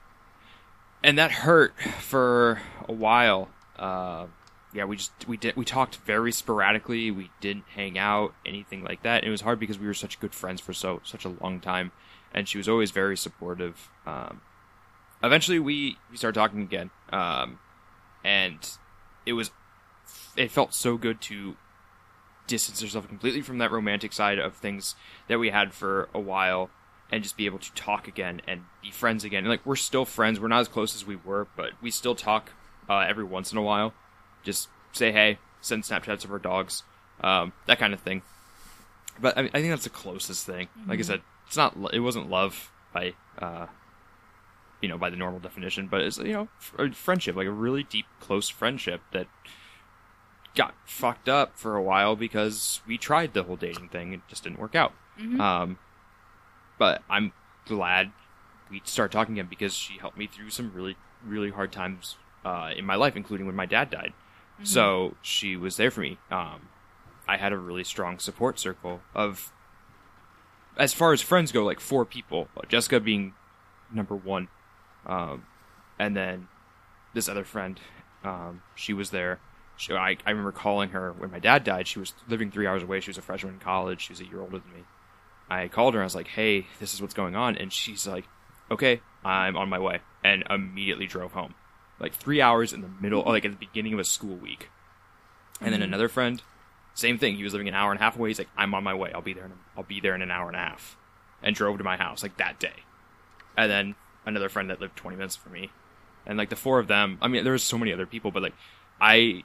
and 1.04 1.18
that 1.18 1.32
hurt 1.32 1.74
for 2.00 2.60
a 2.88 2.94
while 2.94 3.50
uh, 3.78 4.28
yeah 4.74 4.86
we 4.86 4.96
just 4.96 5.12
we 5.28 5.38
did 5.38 5.56
we 5.56 5.66
talked 5.66 5.98
very 5.98 6.32
sporadically 6.32 7.12
we 7.12 7.30
didn't 7.40 7.66
hang 7.76 7.98
out 7.98 8.34
anything 8.46 8.84
like 8.84 9.04
that 9.04 9.18
and 9.18 9.28
it 9.28 9.32
was 9.32 9.42
hard 9.42 9.60
because 9.60 9.78
we 9.78 9.88
were 9.88 9.94
such 9.94 10.20
good 10.20 10.34
friends 10.34 10.62
for 10.62 10.74
so 10.74 11.02
such 11.04 11.26
a 11.26 11.30
long 11.30 11.60
time 11.60 11.92
and 12.34 12.48
she 12.48 12.58
was 12.58 12.70
always 12.70 12.92
very 12.92 13.18
supportive 13.18 13.90
um, 14.06 14.42
eventually 15.24 15.60
we 15.60 15.98
we 16.10 16.18
started 16.18 16.40
talking 16.40 16.62
again 16.62 16.90
um 17.12 17.60
and 18.24 18.78
it 19.26 19.34
was 19.34 19.52
it 20.36 20.52
felt 20.52 20.74
so 20.74 20.98
good 20.98 21.22
to 21.22 21.56
distance 22.48 22.82
yourself 22.82 23.08
completely 23.08 23.42
from 23.42 23.60
that 23.60 23.72
romantic 23.72 24.12
side 24.14 24.40
of 24.40 24.56
things 24.56 24.96
that 25.28 25.40
we 25.40 25.50
had 25.50 25.74
for 25.74 26.10
a 26.14 26.20
while 26.20 26.70
and 27.12 27.24
just 27.24 27.38
be 27.38 27.46
able 27.46 27.60
to 27.60 27.72
talk 27.74 28.08
again 28.08 28.42
and 28.48 28.62
be 28.82 28.90
friends 28.92 29.24
again. 29.24 29.40
And, 29.40 29.50
like 29.50 29.66
we're 29.66 29.76
still 29.76 30.06
friends. 30.06 30.40
We're 30.40 30.48
not 30.48 30.62
as 30.62 30.68
close 30.68 30.96
as 30.96 31.06
we 31.06 31.16
were, 31.16 31.48
but 31.56 31.72
we 31.82 31.92
still 31.92 32.16
talk 32.16 32.52
uh, 32.90 33.00
every 33.00 33.24
once 33.24 33.52
in 33.52 33.58
a 33.58 33.62
while. 33.62 33.94
Just 34.44 34.70
say 34.94 35.12
hey, 35.12 35.38
send 35.62 35.84
Snapchats 35.84 36.24
of 36.26 36.32
our 36.32 36.40
dogs, 36.40 36.84
um, 37.22 37.54
that 37.68 37.80
kind 37.80 37.94
of 37.94 38.00
thing. 38.00 38.22
But 39.20 39.38
I, 39.38 39.42
I 39.42 39.50
think 39.50 39.70
that's 39.70 39.84
the 39.84 39.90
closest 39.90 40.46
thing. 40.46 40.68
Like 40.88 41.00
I 41.00 41.04
said, 41.04 41.22
it's 41.48 41.58
not 41.58 41.76
it 41.94 42.00
wasn't 42.00 42.30
love 42.30 42.72
by, 42.94 43.14
uh, 43.40 43.68
you 44.82 44.90
know, 44.90 44.98
by 44.98 45.10
the 45.10 45.18
normal 45.18 45.40
definition, 45.40 45.88
but 45.88 46.02
it's 46.02 46.18
you 46.18 46.34
know, 46.34 46.48
f- 46.60 46.96
friendship, 46.96 47.36
like 47.36 47.48
a 47.48 47.52
really 47.52 47.84
deep, 47.84 48.06
close 48.20 48.50
friendship 48.50 49.02
that 49.12 49.28
got 50.56 50.74
fucked 50.86 51.30
up 51.30 51.58
for 51.58 51.76
a 51.76 51.82
while 51.82 52.16
because 52.16 52.82
we 52.88 52.98
tried 52.98 53.34
the 53.34 53.44
whole 53.44 53.56
dating 53.56 53.90
thing. 53.90 54.14
It 54.14 54.22
just 54.28 54.44
didn't 54.44 54.60
work 54.60 54.76
out. 54.76 54.94
Um, 55.40 55.78
but 56.78 57.04
I'm 57.10 57.32
glad 57.66 58.12
we 58.70 58.82
started 58.86 59.14
talking 59.14 59.36
again 59.36 59.48
because 59.50 59.74
she 59.74 59.98
helped 60.00 60.18
me 60.18 60.28
through 60.28 60.50
some 60.50 60.72
really, 60.74 60.96
really 61.26 61.52
hard 61.52 61.72
times 61.72 62.16
uh, 62.44 62.72
in 62.76 62.86
my 62.86 62.96
life, 62.96 63.16
including 63.16 63.46
when 63.46 63.56
my 63.56 63.66
dad 63.66 63.90
died. 63.92 64.14
So 64.64 65.16
she 65.22 65.56
was 65.56 65.78
there 65.78 65.92
for 65.92 66.02
me. 66.02 66.18
Um, 66.30 66.70
I 67.28 67.38
had 67.38 67.54
a 67.54 67.58
really 67.58 67.84
strong 67.84 68.20
support 68.20 68.60
circle 68.60 69.02
of, 69.14 69.52
as 70.78 70.94
far 70.94 71.14
as 71.14 71.22
friends 71.22 71.52
go, 71.52 71.64
like 71.64 71.80
four 71.80 72.06
people. 72.06 72.48
Jessica 72.68 73.00
being 73.00 73.34
number 73.94 74.16
one, 74.16 74.48
um, 75.06 75.46
and 76.00 76.16
then 76.16 76.48
this 77.14 77.28
other 77.28 77.44
friend, 77.44 77.80
um, 78.24 78.62
she 78.76 78.94
was 78.94 79.10
there. 79.12 79.40
She, 79.78 79.94
I, 79.94 80.18
I 80.26 80.30
remember 80.30 80.52
calling 80.52 80.90
her 80.90 81.12
when 81.12 81.32
my 81.32 81.40
dad 81.40 81.64
died. 81.64 81.88
She 81.88 82.00
was 82.00 82.14
living 82.28 82.52
three 82.52 82.68
hours 82.68 82.84
away. 82.84 83.00
She 83.00 83.10
was 83.10 83.18
a 83.18 83.22
freshman 83.22 83.54
in 83.54 83.60
college. 83.60 84.02
She 84.02 84.14
was 84.14 84.20
a 84.22 84.26
year 84.26 84.42
older 84.42 84.60
than 84.60 84.74
me. 84.74 84.84
I 85.50 85.68
called 85.68 85.96
her. 85.96 86.02
I 86.02 86.04
was 86.04 86.16
like, 86.16 86.28
"Hey, 86.28 86.68
this 86.80 86.94
is 86.94 87.02
what's 87.02 87.14
going 87.14 87.36
on," 87.36 87.58
and 87.58 87.74
she's 87.74 88.08
like, 88.08 88.26
"Okay, 88.70 89.02
I'm 89.26 89.58
on 89.58 89.70
my 89.70 89.80
way," 89.80 90.00
and 90.24 90.44
immediately 90.50 91.08
drove 91.08 91.34
home. 91.34 91.56
Like 92.02 92.16
three 92.16 92.42
hours 92.42 92.74
in 92.74 92.82
the 92.82 92.90
middle, 93.00 93.24
like 93.24 93.46
at 93.46 93.52
the 93.52 93.66
beginning 93.66 93.94
of 93.94 94.00
a 94.00 94.04
school 94.04 94.36
week. 94.36 94.70
And 95.60 95.72
then 95.72 95.82
mm-hmm. 95.82 95.90
another 95.90 96.10
friend, 96.10 96.42
same 96.96 97.18
thing. 97.18 97.36
He 97.36 97.44
was 97.44 97.54
living 97.54 97.68
an 97.68 97.76
hour 97.76 97.92
and 97.92 98.00
a 98.00 98.04
half 98.04 98.18
away. 98.18 98.30
He's 98.30 98.40
like, 98.40 98.50
"I'm 98.58 98.74
on 98.74 98.84
my 98.84 98.94
way. 98.94 99.12
I'll 99.14 99.22
be 99.22 99.34
there. 99.34 99.46
In 99.46 99.52
a, 99.52 99.56
I'll 99.78 99.84
be 99.84 100.00
there 100.00 100.16
in 100.16 100.22
an 100.22 100.32
hour 100.32 100.48
and 100.48 100.56
a 100.56 100.60
half," 100.60 100.98
and 101.44 101.56
drove 101.56 101.78
to 101.78 101.84
my 101.84 101.98
house 101.98 102.24
like 102.24 102.38
that 102.38 102.60
day. 102.60 102.84
And 103.56 103.72
then 103.72 103.96
another 104.26 104.50
friend 104.50 104.70
that 104.70 104.82
lived 104.82 104.96
20 104.96 105.18
minutes 105.18 105.36
from 105.36 105.54
me, 105.54 105.72
and 106.26 106.38
like 106.38 106.50
the 106.50 106.56
four 106.56 106.80
of 106.80 106.88
them. 106.88 107.18
I 107.22 107.28
mean, 107.28 107.44
there 107.44 107.54
was 107.54 107.64
so 107.64 107.78
many 107.78 107.94
other 107.94 108.08
people, 108.08 108.32
but 108.32 108.44
like 108.44 108.56
I, 109.00 109.44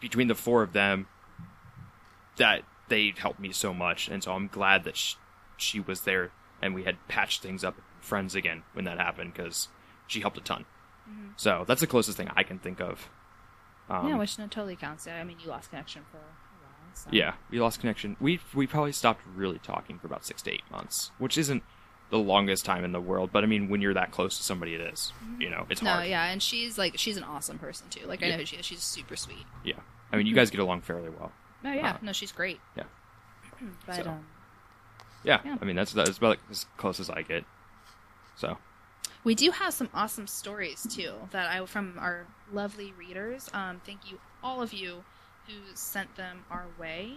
between 0.00 0.28
the 0.28 0.34
four 0.34 0.62
of 0.62 0.74
them, 0.74 1.06
that 2.36 2.62
they 2.88 3.14
helped 3.16 3.40
me 3.40 3.52
so 3.52 3.72
much, 3.72 4.08
and 4.08 4.22
so 4.22 4.32
I'm 4.32 4.48
glad 4.48 4.84
that 4.84 4.96
she, 4.96 5.16
she 5.56 5.80
was 5.80 6.02
there 6.02 6.30
and 6.64 6.74
we 6.74 6.84
had 6.84 6.96
patched 7.08 7.42
things 7.42 7.62
up 7.62 7.76
friends 8.00 8.34
again 8.34 8.62
when 8.72 8.86
that 8.86 8.98
happened 8.98 9.34
because 9.34 9.68
she 10.06 10.20
helped 10.20 10.38
a 10.38 10.40
ton. 10.40 10.64
So 11.36 11.64
that's 11.66 11.80
the 11.80 11.86
closest 11.86 12.16
thing 12.16 12.30
I 12.36 12.42
can 12.42 12.58
think 12.58 12.80
of. 12.80 13.08
Um, 13.90 14.08
yeah 14.08 14.16
which 14.16 14.36
totally 14.36 14.76
counts 14.76 15.06
yeah 15.06 15.20
i 15.20 15.24
mean 15.24 15.36
you 15.44 15.50
lost 15.50 15.68
connection 15.68 16.04
for 16.10 16.16
a 16.16 16.20
while 16.20 16.94
so. 16.94 17.10
yeah, 17.12 17.34
we 17.50 17.60
lost 17.60 17.80
connection. 17.80 18.16
We 18.20 18.40
we 18.54 18.66
probably 18.66 18.92
stopped 18.92 19.20
really 19.36 19.58
talking 19.58 19.98
for 19.98 20.06
about 20.06 20.24
six 20.24 20.40
to 20.42 20.52
eight 20.52 20.62
months, 20.70 21.10
which 21.18 21.36
isn't 21.36 21.62
the 22.10 22.18
longest 22.18 22.64
time 22.64 22.84
in 22.84 22.92
the 22.92 23.00
world. 23.00 23.30
But 23.32 23.42
I 23.42 23.46
mean, 23.48 23.68
when 23.68 23.82
you're 23.82 23.92
that 23.94 24.12
close 24.12 24.36
to 24.38 24.44
somebody, 24.44 24.74
it 24.74 24.80
is. 24.80 25.12
You 25.40 25.50
know, 25.50 25.66
it's 25.68 25.82
no 25.82 25.90
hard. 25.90 26.06
yeah 26.06 26.24
and 26.26 26.40
she's 26.42 26.78
like 26.78 26.96
she's 26.96 27.16
an 27.16 27.24
awesome 27.24 27.58
person 27.58 27.88
too 27.90 28.06
like 28.06 28.22
i 28.22 28.26
Yeah. 28.26 28.32
know 28.32 28.38
who 28.40 28.46
she 28.46 28.56
is 28.56 28.64
she's 28.64 28.82
super 28.82 29.16
sweet 29.16 29.44
Yeah. 29.64 29.80
I 30.12 30.16
mean, 30.16 30.26
you 30.26 30.34
guys 30.36 30.50
get 30.50 30.60
along 30.60 30.82
fairly 30.82 31.10
well. 31.10 31.32
no 31.64 31.72
yeah 31.72 31.94
Uh, 31.94 31.98
no 32.00 32.12
she's 32.12 32.30
great 32.32 32.60
Yeah. 32.76 32.84
but 33.86 33.96
So. 33.96 34.02
um 34.10 34.24
Yeah. 35.24 35.40
Yeah. 35.44 35.56
I 35.60 35.64
mean, 35.64 35.74
that's 35.76 35.92
that's 35.92 36.16
about 36.16 36.38
as 36.50 36.64
close 36.76 37.00
as 37.00 37.10
I 37.10 37.22
get. 37.22 37.44
So 38.36 38.56
We 39.24 39.34
do 39.34 39.50
have 39.50 39.72
some 39.72 39.88
awesome 39.94 40.26
stories 40.26 40.86
too 40.88 41.12
that 41.30 41.48
I 41.50 41.64
from 41.66 41.98
our 41.98 42.26
lovely 42.52 42.92
readers. 42.98 43.48
Um, 43.54 43.80
thank 43.84 44.10
you 44.10 44.18
all 44.42 44.60
of 44.62 44.72
you 44.72 45.02
who 45.46 45.54
sent 45.74 46.14
them 46.16 46.44
our 46.50 46.66
way. 46.78 47.14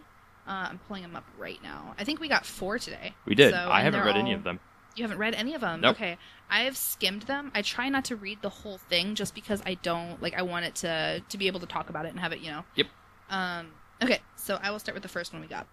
Uh, 0.48 0.68
I'm 0.70 0.80
pulling 0.80 1.04
them 1.04 1.16
up 1.16 1.26
right 1.38 1.62
now. 1.62 1.94
I 2.00 2.06
think 2.06 2.22
we 2.22 2.30
got 2.30 2.46
four 2.46 2.80
today. 2.80 3.14
we 3.26 3.36
did. 3.36 3.54
So- 3.54 3.70
I 3.70 3.82
haven't 3.82 4.06
read 4.06 4.16
any 4.16 4.34
of 4.34 4.44
them. 4.44 4.60
You 4.96 5.04
haven't 5.04 5.20
read 5.20 5.36
any 5.36 5.54
of 5.54 5.62
them? 5.62 5.82
Nope. 5.82 5.96
Okay. 5.96 6.18
I've 6.50 6.76
skimmed 6.76 7.24
them. 7.24 7.52
I 7.54 7.62
try 7.62 7.88
not 7.90 8.06
to 8.06 8.16
read 8.16 8.42
the 8.42 8.50
whole 8.50 8.80
thing 8.80 9.14
just 9.14 9.36
because 9.36 9.62
I 9.64 9.76
don't 9.76 10.20
like 10.24 10.34
I 10.34 10.42
want 10.42 10.66
it 10.66 10.74
to 10.76 11.22
to 11.30 11.38
be 11.38 11.46
able 11.48 11.60
to 11.60 11.68
talk 11.68 11.90
about 11.92 12.06
it 12.06 12.10
and 12.10 12.20
have 12.20 12.32
it, 12.32 12.40
you 12.40 12.50
know. 12.50 12.64
Yep. 12.76 12.88
Um 13.30 13.68
okay, 14.02 14.22
so 14.38 14.58
I 14.60 14.72
will 14.72 14.80
start 14.80 14.96
with 14.96 15.04
the 15.04 15.10
first 15.10 15.34
one 15.34 15.42
we 15.44 15.48
got. 15.48 15.68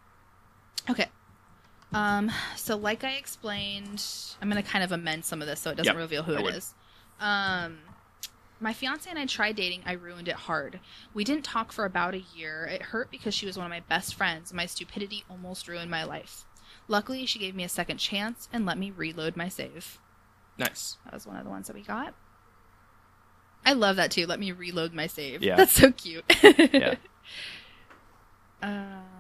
Okay. 0.90 1.06
Um 1.92 2.30
so 2.56 2.76
like 2.76 3.04
I 3.04 3.12
explained, 3.12 4.04
I'm 4.40 4.50
going 4.50 4.62
to 4.62 4.68
kind 4.68 4.82
of 4.84 4.92
amend 4.92 5.24
some 5.24 5.40
of 5.40 5.46
this 5.46 5.60
so 5.60 5.70
it 5.70 5.76
doesn't 5.76 5.94
Yep, 5.94 5.96
reveal 5.96 6.22
who 6.24 6.34
I 6.34 6.40
it 6.40 6.42
would. 6.42 6.54
is. 6.54 6.74
Um 7.20 7.78
my 8.60 8.72
fiance 8.72 9.08
and 9.10 9.18
I 9.18 9.26
tried 9.26 9.56
dating. 9.56 9.82
I 9.84 9.92
ruined 9.92 10.28
it 10.28 10.34
hard. 10.36 10.80
We 11.12 11.24
didn't 11.24 11.44
talk 11.44 11.70
for 11.72 11.84
about 11.84 12.14
a 12.14 12.22
year. 12.34 12.64
It 12.64 12.82
hurt 12.82 13.10
because 13.10 13.34
she 13.34 13.46
was 13.46 13.56
one 13.56 13.66
of 13.66 13.70
my 13.70 13.80
best 13.80 14.14
friends. 14.14 14.52
My 14.52 14.66
stupidity 14.66 15.24
almost 15.28 15.68
ruined 15.68 15.90
my 15.90 16.04
life. 16.04 16.44
Luckily, 16.88 17.26
she 17.26 17.38
gave 17.38 17.54
me 17.54 17.64
a 17.64 17.68
second 17.68 17.98
chance 17.98 18.48
and 18.52 18.64
let 18.64 18.78
me 18.78 18.90
reload 18.90 19.36
my 19.36 19.48
save. 19.48 19.98
Nice. 20.58 20.96
That 21.04 21.14
was 21.14 21.26
one 21.26 21.36
of 21.36 21.44
the 21.44 21.50
ones 21.50 21.66
that 21.66 21.74
we 21.76 21.82
got. 21.82 22.14
I 23.66 23.72
love 23.72 23.96
that 23.96 24.10
too. 24.10 24.26
Let 24.26 24.40
me 24.40 24.52
reload 24.52 24.94
my 24.94 25.06
save. 25.08 25.42
Yeah. 25.42 25.56
That's 25.56 25.72
so 25.72 25.90
cute. 25.92 26.24
Yeah. 26.72 26.94
Um, 28.62 29.02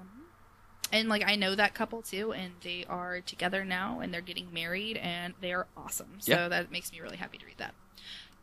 and 0.92 1.08
like 1.08 1.24
I 1.26 1.36
know 1.36 1.54
that 1.54 1.74
couple 1.74 2.02
too, 2.02 2.32
and 2.32 2.52
they 2.62 2.84
are 2.88 3.20
together 3.20 3.64
now, 3.64 4.00
and 4.00 4.12
they're 4.12 4.20
getting 4.20 4.52
married, 4.52 4.96
and 4.98 5.34
they 5.40 5.52
are 5.52 5.66
awesome. 5.76 6.16
So 6.20 6.32
Yeah. 6.32 6.48
that 6.48 6.70
makes 6.70 6.92
me 6.92 7.00
really 7.00 7.16
happy 7.16 7.38
to 7.38 7.46
read 7.46 7.58
that. 7.58 7.74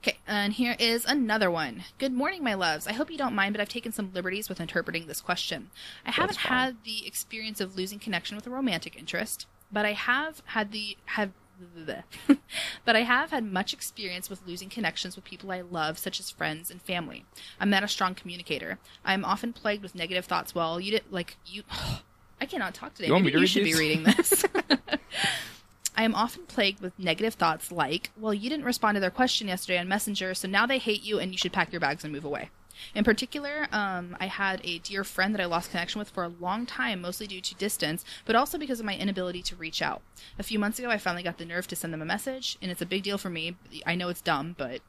Okay, 0.03 0.17
and 0.27 0.53
here 0.53 0.75
is 0.79 1.05
another 1.05 1.51
one. 1.51 1.83
Good 1.99 2.11
morning, 2.11 2.43
my 2.43 2.55
loves. 2.55 2.87
I 2.87 2.93
hope 2.93 3.11
you 3.11 3.17
don't 3.19 3.35
mind, 3.35 3.53
but 3.53 3.61
I've 3.61 3.69
taken 3.69 3.91
some 3.91 4.11
liberties 4.13 4.49
with 4.49 4.59
interpreting 4.59 5.05
this 5.05 5.21
question. 5.21 5.69
I 6.05 6.09
haven't 6.11 6.39
fine. 6.39 6.51
had 6.57 6.77
the 6.83 7.05
experience 7.05 7.61
of 7.61 7.75
losing 7.77 7.99
connection 7.99 8.35
with 8.35 8.47
a 8.47 8.49
romantic 8.49 8.97
interest, 8.97 9.45
but 9.71 9.85
I 9.85 9.93
have 9.93 10.41
had 10.45 10.71
the 10.71 10.97
have 11.05 11.31
but 12.85 12.95
I 12.95 13.01
have 13.01 13.29
had 13.29 13.43
much 13.43 13.71
experience 13.73 14.29
with 14.31 14.41
losing 14.47 14.67
connections 14.69 15.15
with 15.15 15.23
people 15.25 15.51
I 15.51 15.61
love, 15.61 15.99
such 15.99 16.19
as 16.19 16.31
friends 16.31 16.71
and 16.71 16.81
family. 16.81 17.25
I'm 17.59 17.69
not 17.69 17.83
a 17.83 17.87
strong 17.87 18.15
communicator. 18.15 18.79
I 19.05 19.13
am 19.13 19.23
often 19.23 19.53
plagued 19.53 19.83
with 19.83 19.93
negative 19.93 20.25
thoughts. 20.25 20.55
Well, 20.55 20.79
you 20.79 20.89
did 20.91 21.03
like 21.11 21.37
you. 21.45 21.61
Oh, 21.73 22.01
I 22.41 22.45
cannot 22.45 22.73
talk 22.73 22.95
today. 22.95 23.07
You 23.07 23.13
Maybe 23.19 23.39
you 23.39 23.45
should 23.45 23.63
be 23.63 23.75
reading 23.75 24.03
this. 24.03 24.43
I 25.95 26.03
am 26.03 26.15
often 26.15 26.43
plagued 26.47 26.81
with 26.81 26.97
negative 26.97 27.35
thoughts 27.35 27.71
like, 27.71 28.09
well, 28.17 28.33
you 28.33 28.49
didn't 28.49 28.65
respond 28.65 28.95
to 28.95 28.99
their 28.99 29.11
question 29.11 29.47
yesterday 29.47 29.77
on 29.77 29.87
Messenger, 29.87 30.33
so 30.33 30.47
now 30.47 30.65
they 30.65 30.79
hate 30.79 31.03
you 31.03 31.19
and 31.19 31.31
you 31.31 31.37
should 31.37 31.53
pack 31.53 31.71
your 31.71 31.79
bags 31.79 32.03
and 32.03 32.11
move 32.11 32.25
away. 32.25 32.49
In 32.95 33.03
particular, 33.03 33.67
um, 33.71 34.17
I 34.19 34.25
had 34.25 34.61
a 34.63 34.79
dear 34.79 35.03
friend 35.03 35.35
that 35.35 35.41
I 35.41 35.45
lost 35.45 35.69
connection 35.69 35.99
with 35.99 36.09
for 36.09 36.23
a 36.23 36.29
long 36.29 36.65
time, 36.65 37.01
mostly 37.01 37.27
due 37.27 37.41
to 37.41 37.55
distance, 37.55 38.03
but 38.25 38.35
also 38.35 38.57
because 38.57 38.79
of 38.79 38.85
my 38.87 38.95
inability 38.95 39.43
to 39.43 39.55
reach 39.55 39.81
out. 39.81 40.01
A 40.39 40.43
few 40.43 40.57
months 40.57 40.79
ago, 40.79 40.89
I 40.89 40.97
finally 40.97 41.21
got 41.21 41.37
the 41.37 41.45
nerve 41.45 41.67
to 41.67 41.75
send 41.75 41.93
them 41.93 42.01
a 42.01 42.05
message, 42.05 42.57
and 42.61 42.71
it's 42.71 42.81
a 42.81 42.87
big 42.87 43.03
deal 43.03 43.19
for 43.19 43.29
me. 43.29 43.55
I 43.85 43.93
know 43.93 44.09
it's 44.09 44.21
dumb, 44.21 44.55
but. 44.57 44.81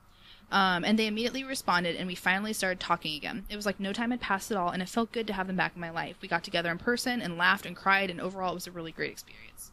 Um, 0.52 0.84
and 0.84 0.98
they 0.98 1.06
immediately 1.06 1.44
responded, 1.44 1.96
and 1.96 2.06
we 2.06 2.14
finally 2.14 2.52
started 2.52 2.78
talking 2.78 3.16
again. 3.16 3.46
It 3.48 3.56
was 3.56 3.64
like 3.64 3.80
no 3.80 3.92
time 3.92 4.10
had 4.10 4.20
passed 4.20 4.50
at 4.50 4.58
all, 4.58 4.68
and 4.68 4.82
it 4.82 4.88
felt 4.88 5.10
good 5.10 5.26
to 5.28 5.32
have 5.32 5.46
them 5.46 5.56
back 5.56 5.72
in 5.74 5.80
my 5.80 5.90
life. 5.90 6.16
We 6.20 6.28
got 6.28 6.44
together 6.44 6.70
in 6.70 6.76
person 6.76 7.22
and 7.22 7.38
laughed 7.38 7.64
and 7.64 7.74
cried, 7.74 8.10
and 8.10 8.20
overall, 8.20 8.52
it 8.52 8.56
was 8.56 8.66
a 8.66 8.70
really 8.70 8.92
great 8.92 9.10
experience. 9.10 9.72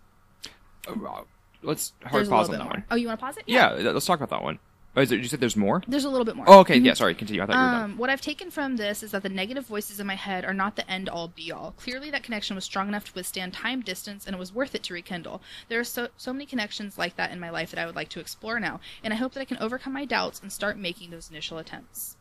Uh, 0.87 1.23
Let's 1.61 1.91
hard 2.03 2.13
There's 2.21 2.29
pause 2.29 2.47
on 2.47 2.53
that 2.53 2.63
more. 2.63 2.71
one. 2.71 2.83
Oh, 2.89 2.95
you 2.95 3.07
want 3.07 3.19
to 3.19 3.25
pause 3.25 3.35
it? 3.35 3.43
Yeah, 3.45 3.75
th- 3.75 3.85
let's 3.93 4.05
talk 4.05 4.21
about 4.21 4.29
that 4.29 4.41
one. 4.41 4.59
Oh, 4.95 5.01
is 5.01 5.11
it, 5.11 5.19
you 5.19 5.27
said 5.27 5.39
there's 5.39 5.55
more? 5.55 5.83
There's 5.87 6.03
a 6.03 6.09
little 6.09 6.25
bit 6.25 6.35
more. 6.35 6.45
Oh, 6.49 6.59
okay. 6.59 6.75
Yeah, 6.77 6.93
sorry. 6.93 7.13
Continue. 7.13 7.43
I 7.43 7.45
thought 7.45 7.53
you 7.53 7.59
were 7.59 7.71
done. 7.71 7.91
Um, 7.91 7.97
what 7.97 8.09
I've 8.09 8.21
taken 8.21 8.49
from 8.49 8.77
this 8.77 9.03
is 9.03 9.11
that 9.11 9.21
the 9.21 9.29
negative 9.29 9.65
voices 9.65 9.99
in 9.99 10.07
my 10.07 10.15
head 10.15 10.43
are 10.43 10.53
not 10.53 10.75
the 10.75 10.89
end 10.89 11.07
all 11.07 11.27
be 11.27 11.51
all. 11.51 11.73
Clearly, 11.77 12.09
that 12.11 12.23
connection 12.23 12.55
was 12.55 12.65
strong 12.65 12.87
enough 12.87 13.05
to 13.05 13.13
withstand 13.13 13.53
time, 13.53 13.81
distance, 13.81 14.25
and 14.25 14.35
it 14.35 14.39
was 14.39 14.51
worth 14.51 14.73
it 14.73 14.83
to 14.83 14.93
rekindle. 14.93 15.41
There 15.67 15.79
are 15.79 15.83
so 15.83 16.09
so 16.17 16.33
many 16.33 16.45
connections 16.47 16.97
like 16.97 17.15
that 17.17 17.31
in 17.31 17.39
my 17.39 17.49
life 17.51 17.69
that 17.69 17.79
I 17.79 17.85
would 17.85 17.95
like 17.95 18.09
to 18.09 18.19
explore 18.19 18.59
now, 18.59 18.79
and 19.03 19.13
I 19.13 19.17
hope 19.17 19.33
that 19.33 19.41
I 19.41 19.45
can 19.45 19.57
overcome 19.57 19.93
my 19.93 20.05
doubts 20.05 20.41
and 20.41 20.51
start 20.51 20.77
making 20.77 21.11
those 21.11 21.29
initial 21.29 21.59
attempts. 21.59 22.17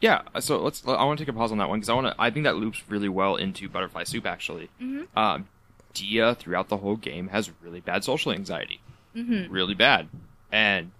Yeah, 0.00 0.22
so 0.38 0.58
let's. 0.62 0.86
I 0.86 1.04
want 1.04 1.18
to 1.18 1.24
take 1.24 1.34
a 1.34 1.36
pause 1.36 1.50
on 1.52 1.58
that 1.58 1.68
one 1.68 1.78
because 1.80 1.88
I 1.88 1.94
want 1.94 2.08
to. 2.08 2.14
I 2.18 2.30
think 2.30 2.44
that 2.44 2.56
loops 2.56 2.82
really 2.88 3.08
well 3.08 3.36
into 3.36 3.68
Butterfly 3.68 4.04
Soup. 4.04 4.26
Actually, 4.26 4.68
Mm-hmm. 4.80 5.18
um, 5.18 5.48
Diya 5.94 6.36
throughout 6.36 6.68
the 6.68 6.76
whole 6.76 6.96
game 6.96 7.28
has 7.28 7.50
really 7.62 7.80
bad 7.80 8.04
social 8.04 8.32
anxiety, 8.32 8.80
mm-hmm. 9.16 9.52
really 9.52 9.74
bad, 9.74 10.08
and 10.52 10.92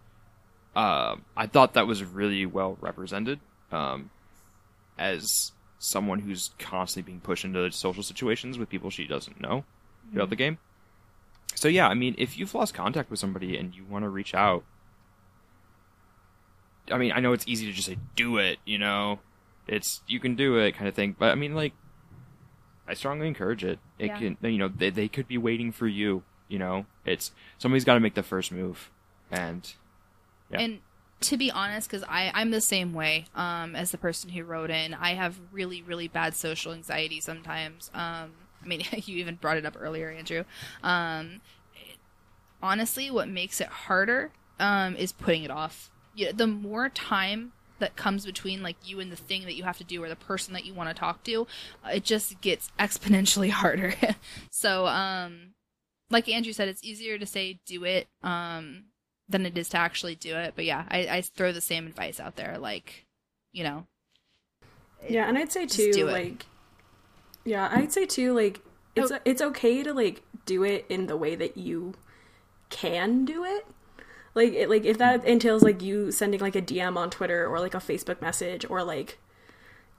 um, 0.77 1.25
I 1.37 1.47
thought 1.47 1.75
that 1.75 1.87
was 1.87 2.03
really 2.05 2.47
well 2.47 2.77
represented. 2.81 3.41
Um, 3.73 4.11
as 4.99 5.53
someone 5.79 6.19
who's 6.19 6.51
constantly 6.59 7.11
being 7.11 7.21
pushed 7.21 7.45
into 7.45 7.71
social 7.73 8.03
situations 8.03 8.59
with 8.59 8.69
people 8.69 8.91
she 8.91 9.07
doesn't 9.07 9.41
know 9.41 9.65
throughout 10.13 10.29
the 10.29 10.37
game. 10.37 10.59
So 11.55 11.69
yeah, 11.69 11.89
I 11.89 11.95
mean, 11.95 12.15
if 12.19 12.37
you've 12.39 12.55
lost 12.55 12.75
contact 12.75 13.11
with 13.11 13.19
somebody 13.19 13.57
and 13.57 13.75
you 13.75 13.85
want 13.85 14.05
to 14.05 14.09
reach 14.11 14.35
out, 14.35 14.63
I 16.91 16.99
mean, 16.99 17.13
I 17.13 17.21
know 17.21 17.33
it's 17.33 17.47
easy 17.47 17.67
to 17.67 17.73
just 17.73 17.87
say 17.87 17.97
do 18.17 18.37
it, 18.39 18.59
you 18.65 18.79
know, 18.79 19.21
it's 19.67 20.03
you 20.07 20.21
can 20.21 20.35
do 20.35 20.59
it 20.59 20.73
kind 20.73 20.89
of 20.89 20.95
thing, 20.95 21.15
but 21.19 21.31
I 21.31 21.35
mean, 21.35 21.55
like, 21.55 21.73
I 22.89 22.95
strongly 22.95 23.29
encourage 23.29 23.63
it. 23.65 23.79
It 23.99 24.07
Yeah. 24.07 24.19
can, 24.19 24.37
you 24.43 24.59
know, 24.59 24.69
they 24.69 24.91
they 24.91 25.09
could 25.09 25.29
be 25.29 25.39
waiting 25.39 25.71
for 25.73 25.87
you. 25.87 26.23
You 26.49 26.59
know, 26.59 26.87
it's 27.05 27.31
somebody's 27.59 27.85
got 27.85 27.95
to 27.95 28.01
make 28.01 28.15
the 28.15 28.23
first 28.25 28.51
move, 28.51 28.91
and 29.31 29.73
Yeah. 30.51 30.61
And 30.61 30.81
to 31.23 31.37
be 31.37 31.51
honest, 31.51 31.91
because 31.91 32.05
I'm 32.09 32.51
the 32.51 32.61
same 32.61 32.95
way 32.95 33.27
um, 33.35 33.77
as 33.77 33.91
the 33.91 33.99
person 33.99 34.31
who 34.31 34.43
wrote 34.45 34.71
in. 34.71 34.95
I 34.95 35.15
have 35.15 35.39
really 35.53 35.83
really 35.83 36.09
bad 36.09 36.35
social 36.35 36.73
anxiety 36.73 37.21
sometimes. 37.21 37.91
Um, 37.95 38.33
I 38.63 38.67
mean, 38.67 38.83
you 38.93 39.19
even 39.19 39.37
brought 39.37 39.57
it 39.57 39.67
up 39.67 39.77
earlier, 39.79 40.11
Andrew. 40.11 40.45
Um, 40.83 41.41
honestly, 42.63 43.11
what 43.11 43.29
makes 43.29 43.61
it 43.61 43.69
harder 43.69 44.33
um, 44.59 44.97
is 44.97 45.13
putting 45.13 45.43
it 45.43 45.51
off. 45.51 45.91
Yeah, 46.15 46.33
the 46.33 46.47
more 46.47 46.89
time 46.89 47.53
that 47.79 47.97
comes 47.97 48.27
between 48.27 48.63
like 48.63 48.77
you 48.85 49.01
and 49.01 49.11
the 49.11 49.17
thing 49.17 49.45
that 49.45 49.55
you 49.55 49.65
have 49.65 49.79
to 49.79 49.85
do 49.85 50.03
or 50.03 50.09
the 50.09 50.17
person 50.17 50.53
that 50.55 50.65
you 50.65 50.75
want 50.75 50.91
to 50.91 50.95
talk 50.95 51.23
to, 51.25 51.47
uh, 51.85 51.91
it 51.95 52.05
just 52.05 52.41
gets 52.41 52.71
exponentially 52.79 53.51
harder. 53.51 53.95
so, 54.51 54.87
um, 54.87 55.55
like 56.11 56.29
Andrew 56.29 56.53
said, 56.53 56.69
it's 56.69 56.85
easier 56.85 57.19
to 57.19 57.27
say 57.27 57.61
do 57.67 57.85
it 57.85 58.09
um, 58.23 58.85
than 59.31 59.47
it 59.47 59.57
is 59.57 59.69
to 59.71 59.79
actually 59.79 60.15
do 60.15 60.37
it. 60.37 60.53
But 60.57 60.65
yeah, 60.65 60.85
I, 60.89 60.99
I 61.09 61.21
throw 61.23 61.53
the 61.53 61.61
same 61.61 61.87
advice 61.87 62.21
out 62.21 62.37
there. 62.37 62.57
Like, 62.59 63.07
you 63.53 63.65
know, 63.65 63.87
Yeah, 65.09 65.29
and 65.29 65.39
I'd 65.39 65.51
say 65.53 65.67
too, 65.67 66.07
like, 66.07 66.47
yeah, 67.45 67.71
I'd 67.73 67.93
say 67.93 68.07
too, 68.07 68.33
like, 68.35 68.61
it's 68.95 69.11
Oh. 69.13 69.19
it's 69.25 69.41
okay 69.41 69.83
to 69.83 69.95
like 69.95 70.23
do 70.47 70.65
it 70.65 70.85
in 70.89 71.07
the 71.07 71.17
way 71.17 71.35
that 71.37 71.57
you 71.57 71.95
can 72.71 73.25
do 73.25 73.45
it. 73.45 73.67
Like, 74.35 74.53
it, 74.53 74.69
like 74.69 74.85
if 74.85 74.99
that 74.99 75.25
entails 75.25 75.63
like 75.63 75.83
you 75.83 76.13
sending 76.13 76.41
like 76.41 76.57
a 76.57 76.63
DM 76.63 76.97
on 76.97 77.09
Twitter 77.11 77.47
or 77.47 77.61
like 77.61 77.75
a 77.75 77.79
Facebook 77.79 78.21
message 78.21 78.65
or 78.69 78.83
like, 78.83 79.19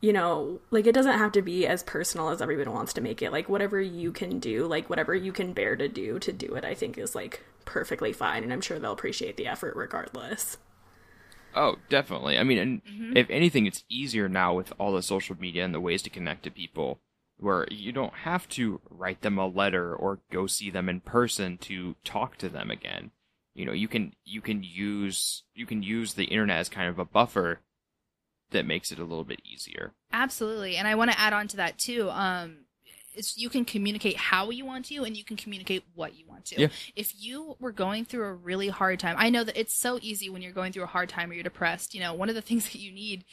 you 0.02 0.14
know, 0.14 0.60
like 0.72 0.88
it 0.88 0.94
doesn't 0.94 1.18
have 1.18 1.32
to 1.34 1.42
be 1.42 1.68
as 1.68 1.84
personal 1.84 2.30
as 2.30 2.42
everyone 2.42 2.74
wants 2.74 2.94
to 2.94 3.02
make 3.02 3.22
it. 3.22 3.32
Like 3.32 3.50
whatever 3.50 3.80
you 3.82 4.12
can 4.12 4.40
do, 4.40 4.66
like 4.68 4.90
whatever 4.90 5.16
you 5.16 5.32
can 5.32 5.54
bear 5.54 5.76
to 5.76 5.88
do 5.88 6.20
to 6.20 6.34
do 6.34 6.56
it, 6.56 6.66
I 6.66 6.74
think 6.74 6.98
is 6.98 7.16
like 7.16 7.44
perfectly 7.66 8.14
fine, 8.14 8.44
and 8.44 8.52
I'm 8.54 8.62
sure 8.62 8.80
they'll 8.80 8.92
appreciate 8.94 9.38
the 9.38 9.48
effort 9.48 9.76
regardless. 9.76 10.58
Oh, 11.54 11.78
definitely. 11.90 12.38
I 12.38 12.44
mean, 12.44 12.58
and 12.58 12.82
Mm-hmm. 12.88 13.14
if 13.14 13.30
anything, 13.30 13.66
it's 13.66 13.84
easier 13.90 14.30
now 14.30 14.54
with 14.54 14.74
all 14.78 14.94
the 14.94 15.02
social 15.02 15.36
media 15.38 15.66
and 15.66 15.74
the 15.74 15.80
ways 15.82 16.02
to 16.04 16.10
connect 16.10 16.44
to 16.44 16.52
people, 16.52 17.02
where 17.38 17.68
you 17.72 17.92
don't 17.92 18.14
have 18.14 18.48
to 18.50 18.82
write 18.90 19.22
them 19.22 19.38
a 19.38 19.48
letter 19.48 19.96
or 19.96 20.22
go 20.32 20.48
see 20.48 20.70
them 20.70 20.88
in 20.90 21.02
person 21.02 21.58
to 21.60 21.96
talk 22.04 22.38
to 22.38 22.50
them 22.50 22.70
again. 22.72 23.12
You 23.54 23.66
know, 23.66 23.74
you 23.74 23.88
can 23.88 24.14
you 24.24 24.42
can 24.42 24.64
use 24.64 25.44
you 25.54 25.66
can 25.66 25.84
use 25.84 26.14
the 26.14 26.26
internet 26.26 26.60
as 26.60 26.70
kind 26.70 26.88
of 26.90 27.00
a 27.00 27.06
buffer 27.06 27.60
that 28.52 28.66
makes 28.66 28.92
it 28.92 29.00
a 29.00 29.04
little 29.04 29.24
bit 29.24 29.42
easier. 29.44 29.94
Absolutely, 30.14 30.78
and 30.78 30.88
I 30.88 30.96
want 30.96 31.12
to 31.12 31.20
add 31.20 31.34
on 31.34 31.48
to 31.50 31.58
that 31.58 31.78
too. 31.78 32.10
Um, 32.10 32.66
it's, 33.14 33.38
you 33.38 33.50
can 33.50 33.66
communicate 33.66 34.18
how 34.18 34.50
you 34.50 34.66
want 34.66 34.86
to, 34.86 35.04
and 35.04 35.18
you 35.18 35.24
can 35.24 35.38
communicate 35.38 35.84
what 35.96 36.18
you 36.18 36.26
want 36.28 36.46
to. 36.46 36.62
Yeah. 36.62 36.68
If 36.96 37.14
you 37.18 37.56
were 37.60 37.72
going 37.72 38.06
through 38.06 38.24
a 38.24 38.34
really 38.34 38.70
hard 38.70 39.00
time, 39.00 39.16
I 39.18 39.30
know 39.30 39.44
that 39.44 39.60
it's 39.60 39.74
so 39.74 40.00
easy 40.02 40.30
when 40.30 40.42
you're 40.42 40.54
going 40.54 40.72
through 40.72 40.84
a 40.84 40.88
hard 40.88 41.10
time 41.10 41.30
or 41.30 41.34
you're 41.34 41.44
depressed. 41.44 41.94
You 41.94 42.02
know, 42.02 42.14
one 42.14 42.30
of 42.30 42.36
the 42.36 42.42
things 42.52 42.66
that 42.72 42.80
you 42.80 42.92
need 42.92 43.26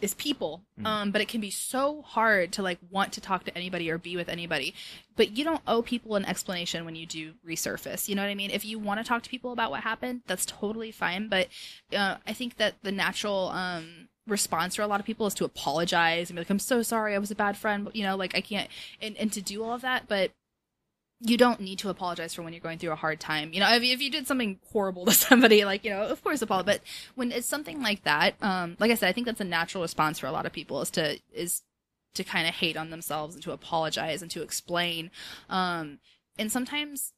is 0.00 0.14
people. 0.14 0.62
Um, 0.84 1.10
but 1.10 1.20
it 1.20 1.28
can 1.28 1.40
be 1.40 1.50
so 1.50 2.02
hard 2.02 2.52
to 2.52 2.62
like 2.62 2.78
want 2.90 3.12
to 3.12 3.20
talk 3.20 3.44
to 3.44 3.56
anybody 3.56 3.90
or 3.90 3.98
be 3.98 4.16
with 4.16 4.28
anybody. 4.28 4.74
But 5.16 5.36
you 5.36 5.44
don't 5.44 5.60
owe 5.66 5.82
people 5.82 6.16
an 6.16 6.24
explanation 6.24 6.84
when 6.84 6.96
you 6.96 7.04
do 7.06 7.34
resurface. 7.46 8.08
You 8.08 8.14
know 8.14 8.22
what 8.22 8.30
I 8.30 8.34
mean? 8.34 8.50
If 8.50 8.64
you 8.64 8.78
want 8.78 9.00
to 9.00 9.04
talk 9.04 9.22
to 9.22 9.30
people 9.30 9.52
about 9.52 9.70
what 9.70 9.82
happened, 9.82 10.22
that's 10.26 10.46
totally 10.46 10.90
fine. 10.90 11.28
But 11.28 11.48
uh, 11.94 12.16
I 12.26 12.32
think 12.32 12.56
that 12.56 12.76
the 12.82 12.90
natural 12.90 13.50
um, 13.50 14.08
response 14.26 14.76
for 14.76 14.82
a 14.82 14.86
lot 14.86 15.00
of 15.00 15.06
people 15.06 15.26
is 15.26 15.34
to 15.34 15.44
apologize 15.44 16.30
and 16.30 16.36
be 16.36 16.40
like, 16.40 16.50
"I'm 16.50 16.58
so 16.58 16.82
sorry, 16.82 17.14
I 17.14 17.18
was 17.18 17.30
a 17.30 17.34
bad 17.36 17.56
friend." 17.56 17.88
You 17.92 18.04
know, 18.04 18.16
like 18.16 18.36
I 18.36 18.40
can't, 18.40 18.68
and 19.00 19.16
and 19.16 19.32
to 19.32 19.42
do 19.42 19.62
all 19.62 19.74
of 19.74 19.82
that, 19.82 20.08
but 20.08 20.32
you 21.24 21.36
don't 21.36 21.60
need 21.60 21.78
to 21.78 21.88
apologize 21.88 22.34
for 22.34 22.42
when 22.42 22.52
you're 22.52 22.60
going 22.60 22.78
through 22.78 22.90
a 22.90 22.96
hard 22.96 23.20
time. 23.20 23.52
You 23.52 23.60
know, 23.60 23.72
if 23.72 23.82
if 23.82 24.02
you 24.02 24.10
did 24.10 24.26
something 24.26 24.58
horrible 24.72 25.04
to 25.06 25.12
somebody, 25.12 25.64
like, 25.64 25.84
you 25.84 25.90
know, 25.90 26.02
of 26.02 26.22
course 26.22 26.42
apologize. 26.42 26.78
But 26.78 26.82
when 27.14 27.30
it's 27.30 27.46
something 27.46 27.80
like 27.80 28.02
that, 28.02 28.34
um, 28.42 28.76
like 28.80 28.90
I 28.90 28.94
said, 28.94 29.08
I 29.08 29.12
think 29.12 29.26
that's 29.26 29.40
a 29.40 29.44
natural 29.44 29.82
response 29.82 30.18
for 30.18 30.26
a 30.26 30.32
lot 30.32 30.46
of 30.46 30.52
people 30.52 30.80
is 30.80 30.90
to, 30.90 31.18
is 31.32 31.62
to 32.14 32.24
kind 32.24 32.48
of 32.48 32.54
hate 32.54 32.76
on 32.76 32.90
themselves 32.90 33.34
and 33.34 33.42
to 33.44 33.52
apologize 33.52 34.20
and 34.20 34.30
to 34.32 34.42
explain. 34.42 35.10
Um, 35.48 36.00
and 36.38 36.50
sometimes 36.50 37.12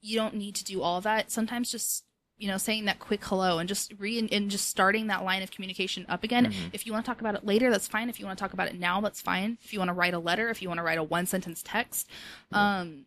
you 0.00 0.16
don't 0.16 0.34
need 0.34 0.54
to 0.54 0.64
do 0.64 0.80
all 0.82 1.00
that. 1.00 1.30
Sometimes 1.30 1.72
just, 1.72 2.04
you 2.40 2.48
know, 2.48 2.56
saying 2.56 2.86
that 2.86 2.98
quick 2.98 3.22
hello 3.22 3.58
and 3.58 3.68
just 3.68 3.92
re 3.98 4.18
and 4.18 4.50
just 4.50 4.68
starting 4.68 5.08
that 5.08 5.22
line 5.22 5.42
of 5.42 5.50
communication 5.50 6.06
up 6.08 6.24
again. 6.24 6.54
If 6.72 6.86
you 6.86 6.92
want 6.92 7.04
to 7.04 7.08
talk 7.08 7.20
about 7.20 7.34
it 7.34 7.44
later, 7.44 7.70
that's 7.70 7.86
fine. 7.86 8.08
If 8.08 8.18
you 8.18 8.24
want 8.24 8.38
to 8.38 8.42
talk 8.42 8.54
about 8.54 8.68
it 8.68 8.80
now, 8.80 9.00
that's 9.02 9.20
fine. 9.20 9.58
If 9.62 9.74
you 9.74 9.78
want 9.78 9.90
to 9.90 9.92
write 9.92 10.14
a 10.14 10.18
letter, 10.18 10.48
if 10.48 10.62
you 10.62 10.68
want 10.68 10.78
to 10.78 10.82
write 10.82 10.96
a 10.96 11.02
one 11.02 11.26
sentence 11.26 11.62
text, 11.62 12.08
um, 12.52 13.04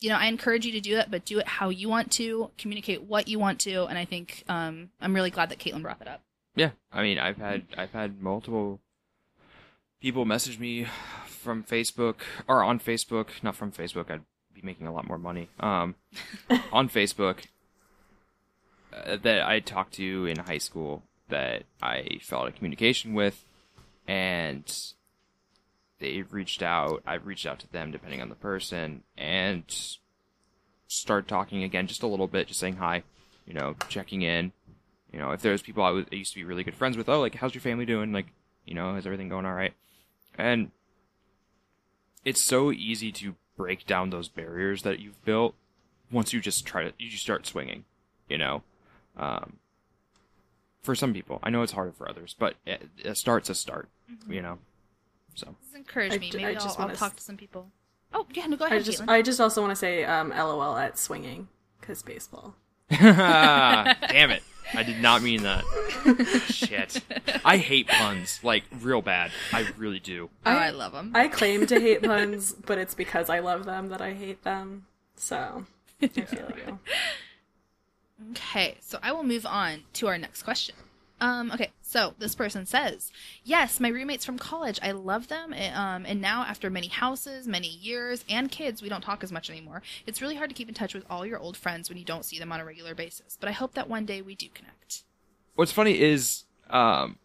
you 0.00 0.08
know, 0.08 0.16
I 0.16 0.26
encourage 0.26 0.64
you 0.64 0.72
to 0.72 0.80
do 0.80 0.94
that, 0.94 1.10
but 1.10 1.26
do 1.26 1.38
it 1.38 1.46
how 1.46 1.68
you 1.68 1.90
want 1.90 2.10
to, 2.12 2.50
communicate 2.56 3.02
what 3.02 3.28
you 3.28 3.38
want 3.38 3.60
to, 3.60 3.84
and 3.84 3.98
I 3.98 4.06
think 4.06 4.42
um, 4.48 4.88
I'm 5.02 5.14
really 5.14 5.30
glad 5.30 5.50
that 5.50 5.58
Caitlin 5.58 5.82
brought 5.82 5.98
that 5.98 6.08
up. 6.08 6.22
Yeah, 6.54 6.70
I 6.90 7.02
mean, 7.02 7.18
I've 7.18 7.36
had 7.36 7.64
I've 7.76 7.92
had 7.92 8.22
multiple 8.22 8.80
people 10.00 10.24
message 10.24 10.58
me 10.58 10.86
from 11.26 11.62
Facebook 11.62 12.16
or 12.48 12.62
on 12.62 12.80
Facebook, 12.80 13.42
not 13.42 13.54
from 13.54 13.70
Facebook. 13.70 14.10
I'd 14.10 14.22
be 14.54 14.62
making 14.62 14.86
a 14.86 14.94
lot 14.94 15.06
more 15.06 15.18
money. 15.18 15.50
Um, 15.60 15.96
on 16.72 16.88
Facebook 16.88 17.44
Uh, 18.96 19.16
that 19.22 19.46
I 19.46 19.60
talked 19.60 19.94
to 19.94 20.26
in 20.26 20.38
high 20.38 20.58
school 20.58 21.02
that 21.28 21.64
I 21.82 22.18
fell 22.22 22.42
out 22.42 22.48
of 22.48 22.54
communication 22.54 23.14
with, 23.14 23.44
and 24.08 24.64
they've 25.98 26.32
reached 26.32 26.62
out. 26.62 27.02
I've 27.06 27.26
reached 27.26 27.46
out 27.46 27.58
to 27.60 27.72
them 27.72 27.90
depending 27.90 28.22
on 28.22 28.28
the 28.28 28.34
person, 28.34 29.02
and 29.18 29.64
start 30.86 31.28
talking 31.28 31.62
again 31.62 31.86
just 31.86 32.02
a 32.02 32.06
little 32.06 32.28
bit, 32.28 32.46
just 32.46 32.60
saying 32.60 32.76
hi, 32.76 33.02
you 33.44 33.54
know, 33.54 33.74
checking 33.88 34.22
in, 34.22 34.52
you 35.12 35.18
know, 35.18 35.32
if 35.32 35.42
there's 35.42 35.62
people 35.62 35.82
I, 35.82 35.90
was, 35.90 36.06
I 36.12 36.14
used 36.14 36.32
to 36.32 36.38
be 36.38 36.44
really 36.44 36.64
good 36.64 36.74
friends 36.74 36.96
with, 36.96 37.08
oh, 37.08 37.20
like, 37.20 37.34
how's 37.34 37.54
your 37.54 37.62
family 37.62 37.86
doing? 37.86 38.12
Like, 38.12 38.26
you 38.64 38.74
know, 38.74 38.96
is 38.96 39.06
everything 39.06 39.28
going 39.28 39.46
all 39.46 39.54
right? 39.54 39.74
And 40.38 40.70
it's 42.24 42.40
so 42.40 42.72
easy 42.72 43.12
to 43.12 43.34
break 43.56 43.86
down 43.86 44.10
those 44.10 44.28
barriers 44.28 44.82
that 44.82 45.00
you've 45.00 45.24
built 45.24 45.54
once 46.10 46.32
you 46.32 46.40
just 46.40 46.66
try 46.66 46.84
to, 46.84 46.92
you 46.98 47.10
start 47.10 47.46
swinging, 47.46 47.84
you 48.28 48.38
know? 48.38 48.62
Um, 49.16 49.58
for 50.82 50.94
some 50.94 51.12
people, 51.12 51.40
I 51.42 51.50
know 51.50 51.62
it's 51.62 51.72
harder 51.72 51.92
for 51.92 52.08
others, 52.08 52.34
but 52.38 52.54
it, 52.64 52.88
a 53.04 53.14
start's 53.14 53.50
a 53.50 53.54
start, 53.54 53.88
you 54.28 54.40
know? 54.42 54.58
So. 55.34 55.54
This 55.64 55.74
encourage 55.74 56.12
I 56.12 56.18
me. 56.18 56.30
Maybe 56.32 56.44
I 56.44 56.48
I'll, 56.50 56.54
just 56.54 56.78
I'll 56.78 56.86
wanna 56.86 56.96
talk 56.96 57.12
s- 57.12 57.16
to 57.18 57.22
some 57.24 57.36
people. 57.36 57.68
Oh 58.14 58.26
yeah, 58.32 58.46
no, 58.46 58.56
go 58.56 58.64
I 58.64 58.68
ahead. 58.68 58.84
just 58.84 59.02
Caitlin. 59.02 59.08
I 59.10 59.22
just 59.22 59.40
also 59.40 59.60
want 59.60 59.72
to 59.72 59.76
say 59.76 60.04
um, 60.04 60.30
LOL 60.30 60.76
at 60.76 60.96
swinging 60.98 61.48
because 61.80 62.02
baseball. 62.02 62.54
Damn 62.90 64.30
it. 64.30 64.42
I 64.74 64.82
did 64.82 65.00
not 65.00 65.22
mean 65.22 65.42
that. 65.42 65.64
Shit. 66.48 67.00
I 67.44 67.56
hate 67.56 67.86
puns, 67.88 68.40
like, 68.42 68.64
real 68.80 69.00
bad. 69.02 69.30
I 69.52 69.66
really 69.76 70.00
do. 70.00 70.28
oh, 70.44 70.50
I, 70.50 70.66
I- 70.66 70.70
love 70.70 70.92
them. 70.92 71.12
I 71.14 71.28
claim 71.28 71.66
to 71.66 71.80
hate 71.80 72.02
puns, 72.04 72.52
but 72.52 72.78
it's 72.78 72.94
because 72.94 73.28
I 73.28 73.40
love 73.40 73.64
them 73.64 73.88
that 73.90 74.00
I 74.00 74.12
hate 74.14 74.42
them. 74.44 74.86
So 75.16 75.66
I 76.02 76.06
feel 76.08 76.52
you. 76.56 76.78
Okay, 78.32 78.76
so 78.80 78.98
I 79.02 79.12
will 79.12 79.24
move 79.24 79.44
on 79.46 79.84
to 79.94 80.06
our 80.06 80.18
next 80.18 80.42
question. 80.42 80.74
Um, 81.20 81.50
okay, 81.50 81.70
so 81.80 82.14
this 82.18 82.34
person 82.34 82.66
says, 82.66 83.10
"Yes, 83.42 83.80
my 83.80 83.88
roommates 83.88 84.24
from 84.24 84.38
college. 84.38 84.78
I 84.82 84.90
love 84.92 85.28
them. 85.28 85.52
eh, 85.54 85.72
Um, 85.72 86.04
and 86.04 86.20
now 86.20 86.42
after 86.42 86.68
many 86.68 86.88
houses, 86.88 87.46
many 87.46 87.68
years, 87.68 88.24
and 88.28 88.50
kids, 88.50 88.82
we 88.82 88.90
don't 88.90 89.00
talk 89.00 89.24
as 89.24 89.32
much 89.32 89.48
anymore. 89.48 89.82
It's 90.06 90.20
really 90.20 90.36
hard 90.36 90.50
to 90.50 90.54
keep 90.54 90.68
in 90.68 90.74
touch 90.74 90.92
with 90.94 91.06
all 91.08 91.24
your 91.24 91.38
old 91.38 91.56
friends 91.56 91.88
when 91.88 91.96
you 91.96 92.04
don't 92.04 92.24
see 92.24 92.38
them 92.38 92.52
on 92.52 92.60
a 92.60 92.64
regular 92.66 92.94
basis. 92.94 93.38
But 93.40 93.48
I 93.48 93.52
hope 93.52 93.72
that 93.74 93.88
one 93.88 94.04
day 94.04 94.20
we 94.20 94.34
do 94.34 94.48
connect." 94.52 95.04
What's 95.54 95.72
funny 95.72 95.98
is, 95.98 96.44
um, 96.68 97.18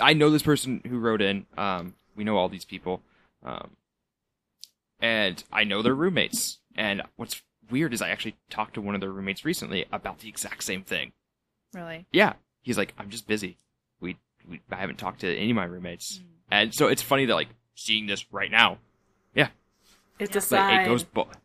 I 0.00 0.12
know 0.12 0.30
this 0.30 0.42
person 0.42 0.80
who 0.86 0.98
wrote 0.98 1.20
in. 1.22 1.46
Um, 1.56 1.94
we 2.14 2.22
know 2.22 2.36
all 2.36 2.48
these 2.48 2.64
people. 2.64 3.02
Um, 3.42 3.76
and 5.00 5.42
I 5.52 5.64
know 5.64 5.82
their 5.82 5.94
roommates. 5.94 6.58
And 6.76 7.02
what's 7.16 7.42
weird 7.72 7.92
is 7.94 8.00
I 8.02 8.10
actually 8.10 8.36
talked 8.50 8.74
to 8.74 8.80
one 8.80 8.94
of 8.94 9.00
their 9.00 9.10
roommates 9.10 9.44
recently 9.44 9.86
about 9.90 10.20
the 10.20 10.28
exact 10.28 10.62
same 10.62 10.82
thing. 10.84 11.12
Really? 11.74 12.06
Yeah. 12.12 12.34
He's 12.62 12.78
like, 12.78 12.94
I'm 12.98 13.10
just 13.10 13.26
busy. 13.26 13.56
We, 14.00 14.18
we 14.48 14.60
I 14.70 14.76
haven't 14.76 14.98
talked 14.98 15.20
to 15.22 15.36
any 15.36 15.50
of 15.50 15.56
my 15.56 15.64
roommates. 15.64 16.20
And 16.50 16.72
so 16.74 16.86
it's 16.88 17.02
funny 17.02 17.24
that 17.26 17.34
like 17.34 17.48
seeing 17.74 18.06
this 18.06 18.30
right 18.32 18.50
now. 18.50 18.78
Yeah. 19.34 19.48
It's 20.18 20.30
Yeah. 20.30 20.34
a 20.34 20.38
It's 20.38 20.52
like 20.52 20.60
sign. 20.60 20.80
it 20.82 20.86
goes 20.88 21.02
both. 21.02 21.36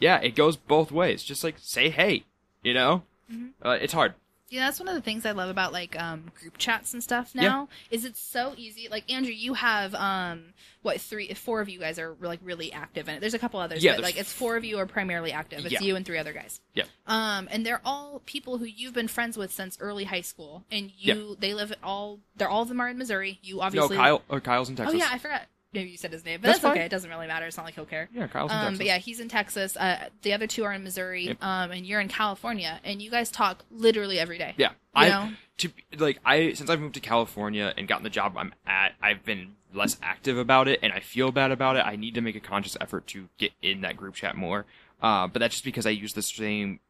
Yeah, 0.00 0.18
it 0.18 0.34
goes 0.34 0.56
both 0.56 0.90
ways. 0.90 1.22
Just 1.22 1.44
like 1.44 1.54
say 1.58 1.88
hey, 1.88 2.24
you 2.62 2.74
know. 2.74 3.04
Mhm. 3.32 3.50
Uh, 3.64 3.78
it's 3.80 3.92
hard. 3.92 4.14
Yeah, 4.52 4.66
that's 4.66 4.78
one 4.78 4.86
of 4.88 4.94
the 4.94 5.00
things 5.00 5.24
I 5.24 5.30
love 5.32 5.48
about 5.48 5.72
like 5.72 5.98
um 5.98 6.30
group 6.38 6.58
chats 6.58 6.92
and 6.92 7.02
stuff 7.02 7.30
Yeah. 7.34 7.40
now 7.42 7.68
is 7.90 8.04
it's 8.04 8.20
so 8.20 8.52
easy. 8.58 8.88
Like 8.90 9.10
Andrew, 9.10 9.32
you 9.32 9.54
have 9.54 9.94
um 9.94 10.52
what 10.82 11.00
three 11.00 11.32
four 11.32 11.62
of 11.62 11.68
you 11.70 11.78
guys 11.78 11.98
are 11.98 12.14
like 12.20 12.40
really 12.44 12.70
active 12.72 13.08
in 13.08 13.14
it. 13.14 13.20
There's 13.20 13.32
a 13.32 13.38
couple 13.38 13.60
others, 13.60 13.82
Yeah, 13.82 13.94
but 13.94 14.02
like 14.02 14.18
it's 14.18 14.30
four 14.32 14.56
of 14.56 14.64
you 14.64 14.76
are 14.78 14.86
primarily 14.86 15.32
active. 15.32 15.60
It's 15.64 15.72
Yeah. 15.72 15.80
you 15.80 15.96
and 15.96 16.04
three 16.04 16.18
other 16.18 16.34
guys. 16.34 16.60
Yeah. 16.74 16.84
Um 17.06 17.48
and 17.50 17.64
they're 17.64 17.80
all 17.84 18.20
people 18.26 18.58
who 18.58 18.66
you've 18.66 18.92
been 18.92 19.08
friends 19.08 19.38
with 19.38 19.52
since 19.52 19.78
early 19.80 20.04
high 20.04 20.20
school 20.20 20.64
and 20.70 20.92
you 20.98 21.34
they 21.40 21.54
live 21.54 21.72
all 21.82 22.20
they're 22.36 22.50
all 22.50 22.62
of 22.62 22.68
them 22.68 22.80
are 22.80 22.88
in 22.90 22.98
Missouri. 22.98 23.38
You 23.42 23.62
obviously 23.62 23.96
no, 23.96 24.02
Kyle 24.02 24.22
or 24.28 24.40
Kyle's 24.40 24.68
in 24.68 24.76
Texas. 24.76 24.94
Oh 24.94 24.98
yeah, 24.98 25.08
I 25.10 25.16
forgot. 25.18 25.42
Maybe 25.72 25.90
you 25.90 25.96
said 25.96 26.12
his 26.12 26.24
name, 26.24 26.40
but 26.42 26.48
That's 26.48 26.60
that's, 26.60 26.76
okay. 26.76 26.84
It 26.84 26.90
doesn't 26.90 27.08
really 27.08 27.26
matter. 27.26 27.46
It's 27.46 27.56
not 27.56 27.64
like 27.64 27.74
he'll 27.74 27.86
care. 27.86 28.08
Yeah, 28.12 28.26
Kyle's 28.26 28.50
in 28.50 28.56
Um, 28.58 28.62
Texas. 28.64 28.78
but 28.78 28.86
yeah, 28.86 28.98
he's 28.98 29.20
in 29.20 29.28
Texas. 29.30 29.76
Uh, 29.76 30.08
the 30.20 30.34
other 30.34 30.46
two 30.46 30.64
are 30.64 30.72
in 30.72 30.84
Missouri, 30.84 31.28
Yep. 31.28 31.42
um, 31.42 31.70
and 31.70 31.86
you're 31.86 32.00
in 32.00 32.08
California, 32.08 32.78
and 32.84 33.00
you 33.00 33.10
guys 33.10 33.30
talk 33.30 33.64
literally 33.70 34.18
every 34.18 34.36
day. 34.36 34.52
Yeah, 34.58 34.72
I 34.94 35.08
know? 35.08 35.30
to 35.58 35.70
like 35.98 36.18
I 36.26 36.52
since 36.52 36.68
I've 36.68 36.80
moved 36.80 36.94
to 36.94 37.00
California 37.00 37.72
and 37.76 37.88
gotten 37.88 38.04
the 38.04 38.10
job 38.10 38.36
I'm 38.36 38.52
at, 38.66 38.92
I've 39.02 39.24
been 39.24 39.54
less 39.72 39.96
active 40.02 40.36
about 40.36 40.68
it, 40.68 40.78
and 40.82 40.92
I 40.92 41.00
feel 41.00 41.32
bad 41.32 41.50
about 41.50 41.76
it. 41.76 41.86
I 41.86 41.96
need 41.96 42.14
to 42.14 42.20
make 42.20 42.36
a 42.36 42.40
conscious 42.40 42.76
effort 42.80 43.06
to 43.08 43.28
get 43.38 43.52
in 43.62 43.80
that 43.80 43.96
group 43.96 44.14
chat 44.14 44.36
more. 44.36 44.66
Uh, 45.00 45.26
but 45.26 45.40
that's 45.40 45.54
just 45.54 45.64
because 45.64 45.86
I 45.86 45.90
use 45.90 46.12
the 46.12 46.20
same 46.22 46.80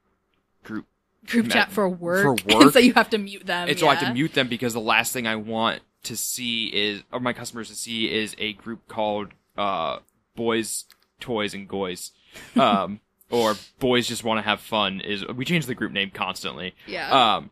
group. 0.65 0.87
group 1.27 1.47
Ma- 1.47 1.53
chat 1.55 1.71
for 1.71 1.89
work, 1.89 2.41
for 2.41 2.55
work. 2.59 2.73
so 2.73 2.81
you 2.81 2.95
have 2.95 3.11
to 3.11 3.19
mute 3.19 3.47
them. 3.47 3.69
and 3.69 3.79
so 3.79 3.87
I 3.87 3.95
have 3.95 4.09
to 4.09 4.13
mute 4.13 4.35
them 4.35 4.49
because 4.49 4.73
the 4.73 4.81
last 4.81 5.13
thing 5.13 5.27
I 5.29 5.37
want 5.37 5.83
to 6.05 6.17
see 6.17 6.67
is, 6.67 7.03
or 7.13 7.21
my 7.21 7.33
customers 7.33 7.69
to 7.69 7.75
see 7.75 8.13
is 8.13 8.35
a 8.39 8.53
group 8.55 8.89
called 8.89 9.29
uh, 9.57 9.99
Boys, 10.35 10.85
Toys, 11.21 11.55
and 11.55 11.69
Goys. 11.69 12.13
Um, 12.57 13.01
or 13.31 13.57
Boys 13.79 14.07
Just 14.07 14.25
Want 14.25 14.39
to 14.39 14.43
Have 14.43 14.61
Fun. 14.61 15.01
Is 15.01 15.27
we 15.27 15.45
change 15.45 15.67
the 15.67 15.75
group 15.75 15.93
name 15.93 16.11
constantly. 16.11 16.75
Yeah. 16.87 17.35
Um, 17.37 17.51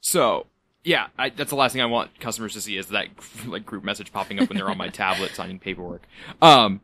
so 0.00 0.46
yeah, 0.84 1.06
I, 1.18 1.30
that's 1.30 1.50
the 1.50 1.56
last 1.56 1.72
thing 1.72 1.80
I 1.80 1.86
want 1.86 2.20
customers 2.20 2.52
to 2.52 2.60
see 2.60 2.76
is 2.76 2.88
that 2.88 3.08
like 3.46 3.64
group 3.64 3.82
message 3.82 4.12
popping 4.12 4.38
up 4.40 4.48
when 4.48 4.58
they're 4.58 4.68
on 4.70 4.78
my 4.78 4.88
tablet 4.90 5.34
signing 5.34 5.58
paperwork. 5.58 6.02
Um, 6.42 6.82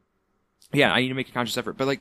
yeah, 0.72 0.92
I 0.92 1.00
need 1.00 1.08
to 1.08 1.14
make 1.14 1.28
a 1.28 1.32
conscious 1.32 1.56
effort, 1.56 1.76
but 1.76 1.86
like, 1.86 2.00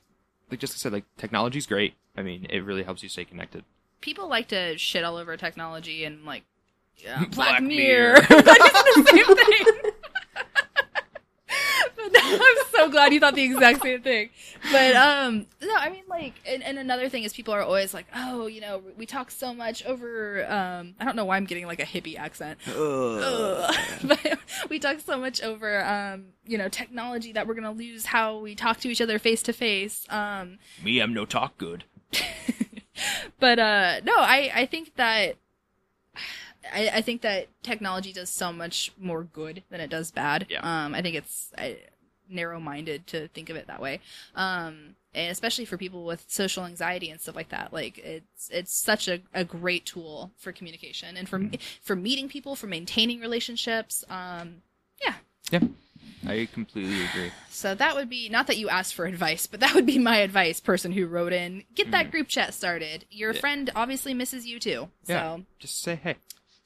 like 0.50 0.60
just 0.60 0.74
I 0.74 0.78
said, 0.78 0.94
like 0.94 1.06
technology's 1.18 1.68
great. 1.68 1.96
I 2.16 2.22
mean, 2.22 2.48
it 2.50 2.60
really 2.60 2.84
helps 2.84 3.04
you 3.04 3.10
stay 3.10 3.26
connected. 3.26 3.64
People 4.02 4.30
like 4.30 4.48
to 4.50 4.78
shit 4.78 5.04
all 5.04 5.18
over 5.18 5.36
technology 5.36 6.06
and 6.06 6.26
like 6.26 6.44
yeah, 7.04 7.20
Black, 7.32 7.32
Black 7.32 7.64
Mirror. 7.64 8.14
Mirror. 8.14 8.22
That 8.44 8.94
is 8.98 9.04
the 9.06 9.12
same 9.12 9.36
thing. 9.36 9.92
I'm 12.32 12.56
so 12.72 12.90
glad 12.90 13.12
you 13.14 13.20
thought 13.20 13.36
the 13.36 13.44
exact 13.44 13.82
same 13.82 14.02
thing. 14.02 14.30
But 14.72 14.96
um, 14.96 15.46
no, 15.62 15.74
I 15.76 15.90
mean 15.90 16.04
like, 16.08 16.34
and, 16.46 16.64
and 16.64 16.78
another 16.78 17.10
thing 17.10 17.24
is 17.24 17.34
people 17.34 17.54
are 17.54 17.62
always 17.62 17.94
like, 17.94 18.06
oh, 18.16 18.48
you 18.48 18.62
know, 18.62 18.82
we 18.98 19.06
talk 19.06 19.32
so 19.32 19.54
much 19.54 19.84
over. 19.86 20.46
Um, 20.52 20.96
I 21.00 21.06
don't 21.06 21.16
know 21.16 21.26
why 21.26 21.38
I'm 21.38 21.46
getting 21.46 21.66
like 21.66 21.80
a 21.80 21.86
hippie 21.86 22.18
accent. 22.18 22.60
Ugh. 22.68 23.76
but 24.04 24.40
we 24.70 24.80
talk 24.80 25.00
so 25.00 25.18
much 25.18 25.42
over 25.42 25.84
um, 25.84 26.26
you 26.46 26.58
know 26.58 26.70
technology 26.70 27.32
that 27.34 27.48
we're 27.48 27.54
gonna 27.56 27.72
lose 27.72 28.06
how 28.06 28.38
we 28.40 28.56
talk 28.56 28.80
to 28.82 28.90
each 28.90 29.02
other 29.02 29.20
face 29.20 29.42
to 29.44 29.54
face 29.54 30.06
um 30.10 30.58
Me, 30.84 31.00
I'm 31.00 31.14
no 31.14 31.26
talk 31.26 31.58
good. 31.58 31.84
but 33.40 33.60
uh 33.60 34.02
no 34.04 34.14
i 34.18 34.52
i 34.56 34.66
think 34.66 34.96
that 34.96 35.36
I, 36.74 36.90
I 36.96 37.02
think 37.02 37.22
that 37.22 37.48
technology 37.64 38.12
does 38.14 38.30
so 38.30 38.52
much 38.52 38.92
more 39.00 39.24
good 39.24 39.64
than 39.70 39.80
it 39.82 39.90
does 39.90 40.12
bad. 40.12 40.48
Yeah. 40.50 40.60
Um, 40.62 40.94
I 40.94 41.02
think 41.02 41.16
it's 41.16 41.52
narrow-minded 42.30 43.08
to 43.08 43.28
think 43.30 43.50
of 43.50 43.56
it 43.56 43.68
that 43.68 43.82
way. 43.82 44.02
Um, 44.36 44.96
and 45.14 45.32
especially 45.32 45.66
for 45.66 45.78
people 45.78 46.06
with 46.06 46.26
social 46.28 46.66
anxiety 46.66 47.10
and 47.10 47.20
stuff 47.20 47.36
like 47.36 47.50
that. 47.50 47.74
Like 47.74 47.98
it's 47.98 48.50
it's 48.52 48.74
such 48.74 49.08
a, 49.08 49.22
a 49.34 49.44
great 49.44 49.86
tool 49.86 50.32
for 50.38 50.52
communication 50.52 51.18
and 51.18 51.28
for 51.28 51.42
for 51.82 51.96
meeting 51.96 52.30
people, 52.30 52.56
for 52.56 52.68
maintaining 52.68 53.20
relationships. 53.20 54.04
Um, 54.10 54.62
yeah. 55.04 55.16
Yeah, 55.52 55.62
I 56.28 56.48
completely 56.54 57.06
agree. 57.06 57.32
So 57.50 57.74
that 57.74 57.96
would 57.96 58.10
be 58.10 58.30
not 58.30 58.46
that 58.48 58.58
you 58.58 58.70
asked 58.70 58.94
for 58.94 59.06
advice, 59.06 59.48
but 59.48 59.62
that 59.62 59.74
would 59.74 59.88
be 59.88 59.98
my 59.98 60.18
advice, 60.18 60.60
person 60.60 60.92
who 60.92 61.08
wrote 61.08 61.34
in. 61.34 61.64
Get 61.74 61.90
that 61.90 62.12
group 62.12 62.28
chat 62.28 62.54
started. 62.54 63.06
Your 63.10 63.34
Yeah. 63.34 63.40
friend 63.40 63.72
obviously 63.76 64.14
misses 64.14 64.46
you 64.46 64.60
too. 64.60 64.90
So 65.06 65.14
Yeah, 65.14 65.38
just 65.58 65.82
say 65.82 65.96
hey. 65.96 66.18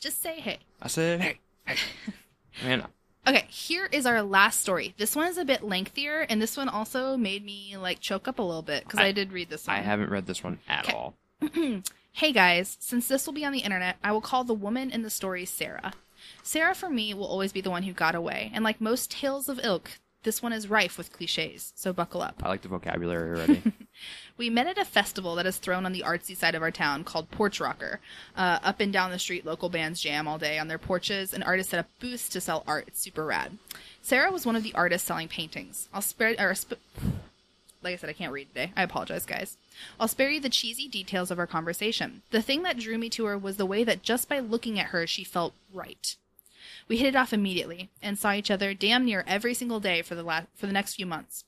Just 0.04 0.22
say 0.22 0.40
hey. 0.40 0.60
I 0.82 0.88
said 0.88 1.22
hey, 1.22 1.40
hey. 1.66 1.78
Man, 2.64 2.86
Okay, 3.26 3.46
here 3.50 3.88
is 3.90 4.06
our 4.06 4.22
last 4.22 4.60
story. 4.60 4.94
This 4.98 5.16
one 5.16 5.28
is 5.28 5.38
a 5.38 5.46
bit 5.46 5.64
lengthier, 5.64 6.26
and 6.30 6.42
this 6.42 6.58
one 6.58 6.68
also 6.68 7.16
made 7.16 7.44
me 7.46 7.78
like 7.78 8.02
choke 8.02 8.28
up 8.28 8.38
a 8.38 8.42
little 8.42 8.62
bit 8.62 8.84
because 8.84 9.00
I, 9.00 9.06
I- 9.08 9.12
did 9.14 9.32
read 9.32 9.50
this 9.50 9.66
one. 9.66 9.78
I 9.78 9.80
haven't 9.82 10.10
read 10.10 10.26
this 10.26 10.44
one 10.44 10.60
at 10.68 10.86
Okay. 10.90 10.94
all. 10.94 11.16
Hey 12.16 12.32
guys, 12.32 12.78
since 12.80 13.08
this 13.08 13.26
will 13.26 13.34
be 13.34 13.44
on 13.44 13.54
the 13.54 13.62
internet, 13.62 13.96
I 14.04 14.12
will 14.12 14.22
call 14.22 14.44
the 14.44 14.54
woman 14.54 14.92
in 14.92 15.02
the 15.02 15.10
story 15.10 15.46
Sarah. 15.46 15.94
Sarah, 16.44 16.76
for 16.76 16.88
me, 16.88 17.12
will 17.16 17.26
always 17.26 17.52
be 17.52 17.60
the 17.60 17.72
one 17.72 17.82
who 17.84 17.92
got 17.92 18.14
away, 18.14 18.52
and 18.54 18.64
like 18.64 18.80
most 18.80 19.10
tales 19.10 19.50
of 19.50 19.60
ilk, 19.64 19.90
this 20.24 20.42
one 20.42 20.54
is 20.54 20.70
rife 20.70 20.98
with 20.98 21.14
cliches, 21.14 21.74
so 21.76 21.94
buckle 21.94 22.22
up. 22.22 22.42
I 22.44 22.50
like 22.50 22.62
the 22.62 22.68
vocabulary 22.70 23.30
already. 23.38 23.62
We 24.38 24.50
met 24.50 24.68
at 24.68 24.78
a 24.78 24.86
festival 24.86 25.36
that 25.36 25.46
is 25.46 25.58
thrown 25.58 25.86
on 25.86 25.94
the 25.94 26.04
artsy 26.06 26.36
side 26.36 26.56
of 26.56 26.62
our 26.62 26.72
town 26.72 27.04
called 27.04 27.30
Porch 27.30 27.60
Rocker. 27.60 28.00
Uh, 28.36 28.60
up 28.64 28.80
and 28.80 28.92
down 28.92 29.12
the 29.12 29.20
street, 29.20 29.46
local 29.46 29.70
bands 29.70 30.02
jam 30.02 30.28
all 30.28 30.38
day 30.38 30.58
on 30.58 30.68
their 30.68 30.80
porches, 30.80 31.34
and 31.34 31.44
artists 31.44 31.72
set 31.72 31.80
up 31.80 31.88
booths 32.00 32.28
to 32.30 32.42
sell 32.42 32.64
art. 32.66 32.86
It's 32.88 33.02
super 33.02 33.26
rad. 33.26 33.58
Sarah 34.02 34.32
was 34.32 34.46
one 34.46 34.56
of 34.56 34.64
the 34.64 34.74
artists 34.74 35.08
selling 35.08 35.28
paintings. 35.28 35.88
I'll 35.94 36.02
spare, 36.02 36.36
or 36.40 36.56
sp- 36.58 36.82
like 37.84 37.94
I 37.94 37.98
said, 37.98 38.10
I 38.10 38.14
can't 38.14 38.34
read 38.34 38.48
today. 38.50 38.72
I 38.76 38.84
apologize, 38.84 39.26
guys. 39.26 39.58
I'll 40.00 40.08
spare 40.08 40.30
you 40.30 40.40
the 40.40 40.50
cheesy 40.50 40.88
details 40.88 41.32
of 41.32 41.40
our 41.40 41.48
conversation. 41.48 42.22
The 42.32 42.42
thing 42.42 42.64
that 42.64 42.80
drew 42.80 42.98
me 42.98 43.10
to 43.12 43.26
her 43.26 43.38
was 43.38 43.58
the 43.58 43.66
way 43.66 43.84
that 43.84 44.04
just 44.04 44.30
by 44.30 44.40
looking 44.40 44.80
at 44.80 44.88
her, 44.88 45.06
she 45.06 45.24
felt 45.24 45.54
right. 45.74 46.16
We 46.88 46.98
hit 46.98 47.08
it 47.08 47.16
off 47.16 47.34
immediately 47.34 47.90
and 48.02 48.18
saw 48.18 48.34
each 48.34 48.52
other 48.52 48.74
damn 48.74 49.06
near 49.06 49.24
every 49.28 49.54
single 49.54 49.80
day 49.80 50.02
for 50.02 50.16
the 50.16 50.24
last 50.24 50.48
for 50.56 50.68
the 50.68 50.74
next 50.74 50.96
few 50.96 51.06
months. 51.06 51.46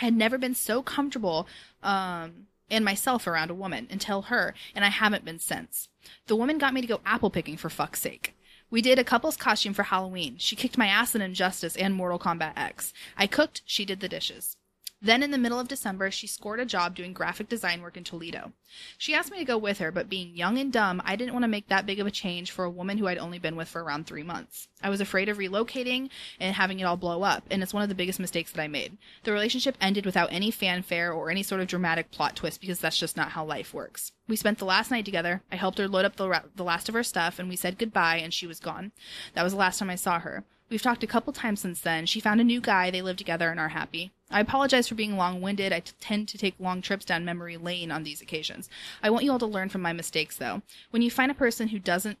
I 0.00 0.04
had 0.04 0.14
never 0.14 0.36
been 0.38 0.54
so 0.54 0.82
comfortable 0.82 1.46
um, 1.82 2.46
in 2.68 2.84
myself 2.84 3.26
around 3.26 3.50
a 3.50 3.54
woman 3.54 3.86
until 3.90 4.22
her, 4.22 4.54
and 4.74 4.84
I 4.84 4.88
haven't 4.88 5.24
been 5.24 5.38
since. 5.38 5.88
The 6.26 6.36
woman 6.36 6.58
got 6.58 6.74
me 6.74 6.80
to 6.80 6.86
go 6.86 7.00
apple 7.06 7.30
picking 7.30 7.56
for 7.56 7.70
fuck's 7.70 8.00
sake. 8.00 8.34
We 8.68 8.82
did 8.82 8.98
a 8.98 9.04
couple's 9.04 9.36
costume 9.36 9.74
for 9.74 9.84
Halloween. 9.84 10.36
She 10.38 10.56
kicked 10.56 10.76
my 10.76 10.88
ass 10.88 11.14
in 11.14 11.22
Injustice 11.22 11.76
and 11.76 11.94
Mortal 11.94 12.18
Kombat 12.18 12.54
X. 12.56 12.92
I 13.16 13.26
cooked, 13.26 13.62
she 13.64 13.84
did 13.84 14.00
the 14.00 14.08
dishes. 14.08 14.56
Then, 15.02 15.22
in 15.22 15.30
the 15.30 15.38
middle 15.38 15.60
of 15.60 15.68
December, 15.68 16.10
she 16.10 16.26
scored 16.26 16.58
a 16.58 16.64
job 16.64 16.94
doing 16.94 17.12
graphic 17.12 17.50
design 17.50 17.82
work 17.82 17.98
in 17.98 18.04
Toledo. 18.04 18.52
She 18.96 19.14
asked 19.14 19.30
me 19.30 19.38
to 19.38 19.44
go 19.44 19.58
with 19.58 19.78
her, 19.78 19.92
but 19.92 20.08
being 20.08 20.34
young 20.34 20.56
and 20.56 20.72
dumb, 20.72 21.02
I 21.04 21.16
didn't 21.16 21.34
want 21.34 21.42
to 21.42 21.48
make 21.48 21.68
that 21.68 21.84
big 21.84 22.00
of 22.00 22.06
a 22.06 22.10
change 22.10 22.50
for 22.50 22.64
a 22.64 22.70
woman 22.70 22.96
who 22.96 23.06
I'd 23.06 23.18
only 23.18 23.38
been 23.38 23.56
with 23.56 23.68
for 23.68 23.84
around 23.84 24.06
three 24.06 24.22
months. 24.22 24.68
I 24.82 24.88
was 24.88 25.02
afraid 25.02 25.28
of 25.28 25.36
relocating 25.36 26.08
and 26.40 26.54
having 26.54 26.80
it 26.80 26.84
all 26.84 26.96
blow 26.96 27.22
up, 27.22 27.44
and 27.50 27.62
it's 27.62 27.74
one 27.74 27.82
of 27.82 27.90
the 27.90 27.94
biggest 27.94 28.18
mistakes 28.18 28.52
that 28.52 28.62
I 28.62 28.68
made. 28.68 28.96
The 29.24 29.32
relationship 29.32 29.76
ended 29.82 30.06
without 30.06 30.32
any 30.32 30.50
fanfare 30.50 31.12
or 31.12 31.30
any 31.30 31.42
sort 31.42 31.60
of 31.60 31.68
dramatic 31.68 32.10
plot 32.10 32.34
twist 32.34 32.60
because 32.62 32.80
that's 32.80 32.98
just 32.98 33.18
not 33.18 33.32
how 33.32 33.44
life 33.44 33.74
works. 33.74 34.12
We 34.26 34.36
spent 34.36 34.58
the 34.58 34.64
last 34.64 34.90
night 34.90 35.04
together. 35.04 35.42
I 35.52 35.56
helped 35.56 35.78
her 35.78 35.88
load 35.88 36.06
up 36.06 36.16
the, 36.16 36.28
ra- 36.28 36.42
the 36.56 36.64
last 36.64 36.88
of 36.88 36.94
her 36.94 37.04
stuff, 37.04 37.38
and 37.38 37.50
we 37.50 37.56
said 37.56 37.78
goodbye, 37.78 38.16
and 38.16 38.32
she 38.32 38.46
was 38.46 38.60
gone. 38.60 38.92
That 39.34 39.42
was 39.42 39.52
the 39.52 39.58
last 39.58 39.78
time 39.78 39.90
I 39.90 39.96
saw 39.96 40.20
her. 40.20 40.44
We've 40.68 40.82
talked 40.82 41.04
a 41.04 41.06
couple 41.06 41.32
times 41.32 41.60
since 41.60 41.80
then. 41.80 42.06
She 42.06 42.18
found 42.18 42.40
a 42.40 42.44
new 42.44 42.60
guy, 42.60 42.90
they 42.90 43.02
live 43.02 43.16
together, 43.16 43.50
and 43.50 43.60
are 43.60 43.68
happy. 43.68 44.10
I 44.30 44.40
apologize 44.40 44.88
for 44.88 44.94
being 44.96 45.16
long 45.16 45.40
winded. 45.40 45.72
I 45.72 45.80
t- 45.80 45.92
tend 46.00 46.28
to 46.28 46.38
take 46.38 46.54
long 46.58 46.82
trips 46.82 47.04
down 47.04 47.24
memory 47.24 47.56
lane 47.56 47.92
on 47.92 48.02
these 48.02 48.20
occasions. 48.20 48.68
I 49.02 49.10
want 49.10 49.24
you 49.24 49.32
all 49.32 49.38
to 49.38 49.46
learn 49.46 49.68
from 49.68 49.82
my 49.82 49.92
mistakes, 49.92 50.36
though. 50.36 50.62
When 50.90 51.02
you 51.02 51.10
find 51.10 51.30
a 51.30 51.34
person 51.34 51.68
who 51.68 51.78
doesn't 51.78 52.18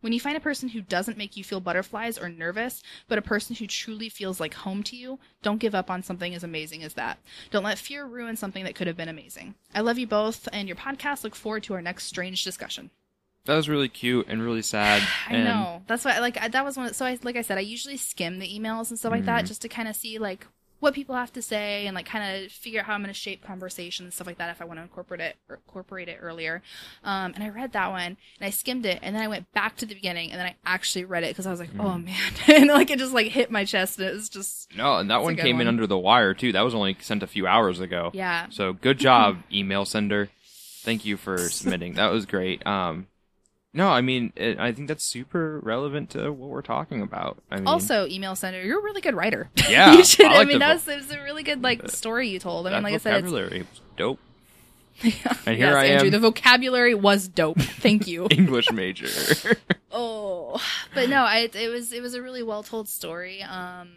when 0.00 0.12
you 0.12 0.20
find 0.20 0.36
a 0.36 0.40
person 0.40 0.68
who 0.68 0.80
doesn't 0.80 1.18
make 1.18 1.36
you 1.36 1.42
feel 1.42 1.58
butterflies 1.60 2.18
or 2.18 2.28
nervous, 2.28 2.82
but 3.08 3.18
a 3.18 3.22
person 3.22 3.56
who 3.56 3.66
truly 3.66 4.08
feels 4.08 4.38
like 4.38 4.54
home 4.54 4.84
to 4.84 4.96
you, 4.96 5.18
don't 5.42 5.58
give 5.58 5.74
up 5.74 5.90
on 5.90 6.04
something 6.04 6.34
as 6.34 6.44
amazing 6.44 6.84
as 6.84 6.94
that. 6.94 7.18
Don't 7.50 7.64
let 7.64 7.78
fear 7.78 8.06
ruin 8.06 8.36
something 8.36 8.62
that 8.64 8.76
could 8.76 8.86
have 8.86 8.96
been 8.96 9.08
amazing. 9.08 9.56
I 9.74 9.80
love 9.80 9.98
you 9.98 10.06
both 10.06 10.48
and 10.52 10.68
your 10.68 10.76
podcast. 10.76 11.24
Look 11.24 11.34
forward 11.34 11.64
to 11.64 11.74
our 11.74 11.82
next 11.82 12.04
strange 12.04 12.44
discussion. 12.44 12.90
That 13.46 13.56
was 13.56 13.68
really 13.68 13.88
cute 13.88 14.26
and 14.28 14.42
really 14.42 14.62
sad. 14.62 15.02
I 15.28 15.34
and 15.34 15.44
know. 15.44 15.82
That's 15.86 16.04
why, 16.04 16.18
like, 16.20 16.40
I, 16.40 16.48
that 16.48 16.64
was 16.64 16.76
one. 16.76 16.86
Of, 16.86 16.96
so, 16.96 17.06
I, 17.06 17.18
like 17.22 17.36
I 17.36 17.42
said, 17.42 17.58
I 17.58 17.62
usually 17.62 17.96
skim 17.96 18.38
the 18.38 18.46
emails 18.46 18.90
and 18.90 18.98
stuff 18.98 19.10
like 19.10 19.24
that 19.24 19.38
mm-hmm. 19.38 19.46
just 19.46 19.62
to 19.62 19.68
kind 19.68 19.88
of 19.88 19.96
see 19.96 20.18
like 20.18 20.46
what 20.80 20.94
people 20.94 21.14
have 21.14 21.32
to 21.32 21.42
say 21.42 21.86
and 21.86 21.94
like 21.94 22.06
kind 22.06 22.44
of 22.44 22.52
figure 22.52 22.80
out 22.80 22.86
how 22.86 22.94
I'm 22.94 23.00
going 23.00 23.08
to 23.12 23.14
shape 23.18 23.42
conversation 23.44 24.06
and 24.06 24.12
stuff 24.12 24.26
like 24.26 24.38
that 24.38 24.50
if 24.50 24.62
I 24.62 24.64
want 24.64 24.78
to 24.78 24.82
incorporate 24.82 25.20
it 25.20 25.36
or 25.48 25.56
incorporate 25.56 26.08
it 26.08 26.18
earlier. 26.20 26.62
Um, 27.02 27.32
and 27.34 27.42
I 27.42 27.48
read 27.48 27.72
that 27.72 27.90
one 27.90 28.02
and 28.02 28.16
I 28.42 28.50
skimmed 28.50 28.86
it 28.86 29.00
and 29.02 29.16
then 29.16 29.22
I 29.22 29.28
went 29.28 29.52
back 29.52 29.76
to 29.78 29.86
the 29.86 29.94
beginning 29.94 30.30
and 30.30 30.38
then 30.38 30.46
I 30.46 30.56
actually 30.64 31.04
read 31.04 31.24
it 31.24 31.30
because 31.30 31.46
I 31.46 31.50
was 31.50 31.60
like, 31.60 31.70
oh 31.78 31.98
man, 31.98 32.32
and 32.46 32.68
like 32.68 32.90
it 32.90 32.98
just 32.98 33.12
like 33.12 33.28
hit 33.28 33.50
my 33.50 33.64
chest 33.64 33.98
and 33.98 34.08
it 34.08 34.12
was 34.14 34.28
just 34.28 34.68
No, 34.76 34.98
and 34.98 35.10
that 35.10 35.22
one 35.22 35.36
came 35.36 35.60
in 35.60 35.66
under 35.68 35.86
the 35.86 35.98
wire 35.98 36.34
too. 36.34 36.52
That 36.52 36.62
was 36.62 36.74
only 36.74 36.96
sent 37.00 37.22
a 37.22 37.26
few 37.26 37.46
hours 37.46 37.80
ago. 37.80 38.10
yeah. 38.14 38.46
So 38.50 38.72
good 38.72 38.98
job, 38.98 39.38
email 39.52 39.84
sender. 39.84 40.30
Thank 40.82 41.04
you 41.04 41.16
for 41.16 41.38
submitting. 41.38 41.94
That 41.94 42.12
was 42.12 42.24
great. 42.24 42.64
Um, 42.66 43.08
no, 43.74 43.88
I 43.88 44.00
mean, 44.00 44.32
it, 44.34 44.58
I 44.58 44.72
think 44.72 44.88
that's 44.88 45.04
super 45.04 45.60
relevant 45.60 46.10
to 46.10 46.32
what 46.32 46.48
we're 46.48 46.62
talking 46.62 47.02
about. 47.02 47.42
I 47.50 47.56
mean, 47.56 47.66
Also, 47.66 48.06
email 48.06 48.34
sender, 48.34 48.62
you're 48.62 48.80
a 48.80 48.82
really 48.82 49.00
good 49.00 49.14
writer. 49.14 49.50
Yeah, 49.68 49.92
you 49.94 50.04
should. 50.04 50.26
I 50.26 50.40
I, 50.40 50.44
mean, 50.44 50.54
the 50.54 50.58
that 50.60 50.86
was, 50.86 51.10
a 51.10 51.22
really 51.22 51.42
good 51.42 51.62
like 51.62 51.90
story 51.90 52.28
you 52.28 52.38
told. 52.38 52.66
I 52.66 52.72
mean, 52.72 52.82
like 52.82 52.94
I 52.94 52.98
said, 52.98 53.24
it's, 53.24 53.28
vocabulary 53.28 53.60
was 53.60 53.80
dope. 53.96 54.18
and 55.02 55.12
here 55.12 55.66
yes, 55.66 55.74
I 55.74 55.84
Andrew, 55.86 56.06
am. 56.06 56.12
the 56.12 56.18
vocabulary 56.18 56.94
was 56.94 57.28
dope. 57.28 57.60
Thank 57.60 58.08
you. 58.08 58.26
English 58.30 58.72
major. 58.72 59.08
Oh, 59.92 60.60
but 60.94 61.08
no, 61.08 61.22
I, 61.22 61.50
it 61.52 61.68
was 61.68 61.92
it 61.92 62.02
was 62.02 62.14
a 62.14 62.22
really 62.22 62.42
well 62.42 62.62
told 62.62 62.88
story. 62.88 63.42
Um, 63.42 63.90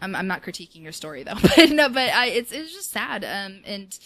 I'm 0.00 0.14
I'm 0.14 0.26
not 0.26 0.42
critiquing 0.42 0.82
your 0.82 0.92
story 0.92 1.22
though, 1.22 1.34
but 1.40 1.70
no, 1.70 1.88
but 1.88 2.12
I 2.12 2.26
it's 2.26 2.52
it's 2.52 2.72
just 2.72 2.90
sad. 2.90 3.24
Um, 3.24 3.62
and 3.64 3.98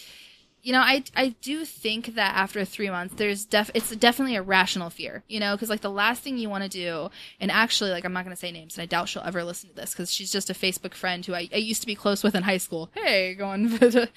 you 0.62 0.72
know, 0.72 0.80
I 0.80 1.02
I 1.16 1.34
do 1.40 1.64
think 1.64 2.14
that 2.14 2.36
after 2.36 2.64
three 2.64 2.88
months, 2.88 3.14
there's 3.16 3.44
def 3.44 3.70
it's 3.74 3.94
definitely 3.96 4.36
a 4.36 4.42
rational 4.42 4.90
fear. 4.90 5.24
You 5.28 5.40
know, 5.40 5.54
because 5.56 5.68
like 5.68 5.80
the 5.80 5.90
last 5.90 6.22
thing 6.22 6.38
you 6.38 6.48
want 6.48 6.62
to 6.62 6.70
do, 6.70 7.10
and 7.40 7.50
actually, 7.50 7.90
like 7.90 8.04
I'm 8.04 8.12
not 8.12 8.24
to 8.24 8.36
say 8.36 8.52
names, 8.52 8.76
and 8.76 8.82
I 8.82 8.86
doubt 8.86 9.08
she'll 9.08 9.22
ever 9.22 9.42
listen 9.42 9.70
to 9.70 9.74
this 9.74 9.90
because 9.90 10.12
she's 10.12 10.30
just 10.30 10.50
a 10.50 10.54
Facebook 10.54 10.94
friend 10.94 11.26
who 11.26 11.34
I, 11.34 11.48
I 11.52 11.56
used 11.56 11.80
to 11.80 11.86
be 11.86 11.96
close 11.96 12.22
with 12.22 12.34
in 12.34 12.44
high 12.44 12.58
school. 12.58 12.90
Hey, 12.94 13.34
going. 13.34 13.78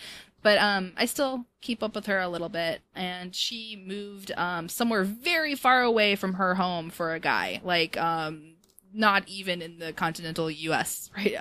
But 0.46 0.60
um, 0.60 0.92
I 0.96 1.06
still 1.06 1.48
keep 1.62 1.82
up 1.82 1.96
with 1.96 2.06
her 2.06 2.20
a 2.20 2.30
little 2.30 2.50
bit, 2.50 2.84
and 2.94 3.34
she 3.34 3.84
moved 3.84 4.32
um, 4.38 4.70
somewhere 4.70 5.04
very 5.04 5.56
far 5.56 5.82
away 5.82 6.16
from 6.16 6.36
her 6.36 6.54
home 6.54 6.92
for 6.92 7.16
a 7.16 7.20
guy, 7.20 7.62
like 7.64 7.98
um, 7.98 8.54
not 8.94 9.28
even 9.28 9.64
in 9.64 9.80
the 9.80 9.92
continental 9.92 10.52
U.S. 10.52 11.10
Right? 11.18 11.36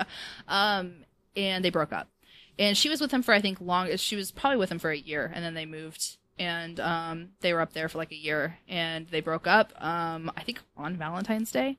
Um, 0.48 1.04
and 1.36 1.62
they 1.62 1.68
broke 1.68 1.92
up, 1.92 2.08
and 2.58 2.76
she 2.76 2.88
was 2.88 3.00
with 3.00 3.10
him 3.10 3.22
for 3.22 3.34
I 3.34 3.40
think 3.40 3.60
long. 3.60 3.94
She 3.96 4.16
was 4.16 4.30
probably 4.30 4.58
with 4.58 4.70
him 4.70 4.78
for 4.78 4.90
a 4.90 4.96
year, 4.96 5.30
and 5.34 5.44
then 5.44 5.54
they 5.54 5.66
moved, 5.66 6.18
and 6.38 6.78
um, 6.80 7.28
they 7.40 7.52
were 7.52 7.60
up 7.60 7.72
there 7.72 7.88
for 7.88 7.98
like 7.98 8.12
a 8.12 8.16
year, 8.16 8.58
and 8.68 9.08
they 9.08 9.20
broke 9.20 9.46
up. 9.46 9.72
Um, 9.82 10.30
I 10.36 10.42
think 10.42 10.60
on 10.76 10.96
Valentine's 10.96 11.52
Day. 11.52 11.78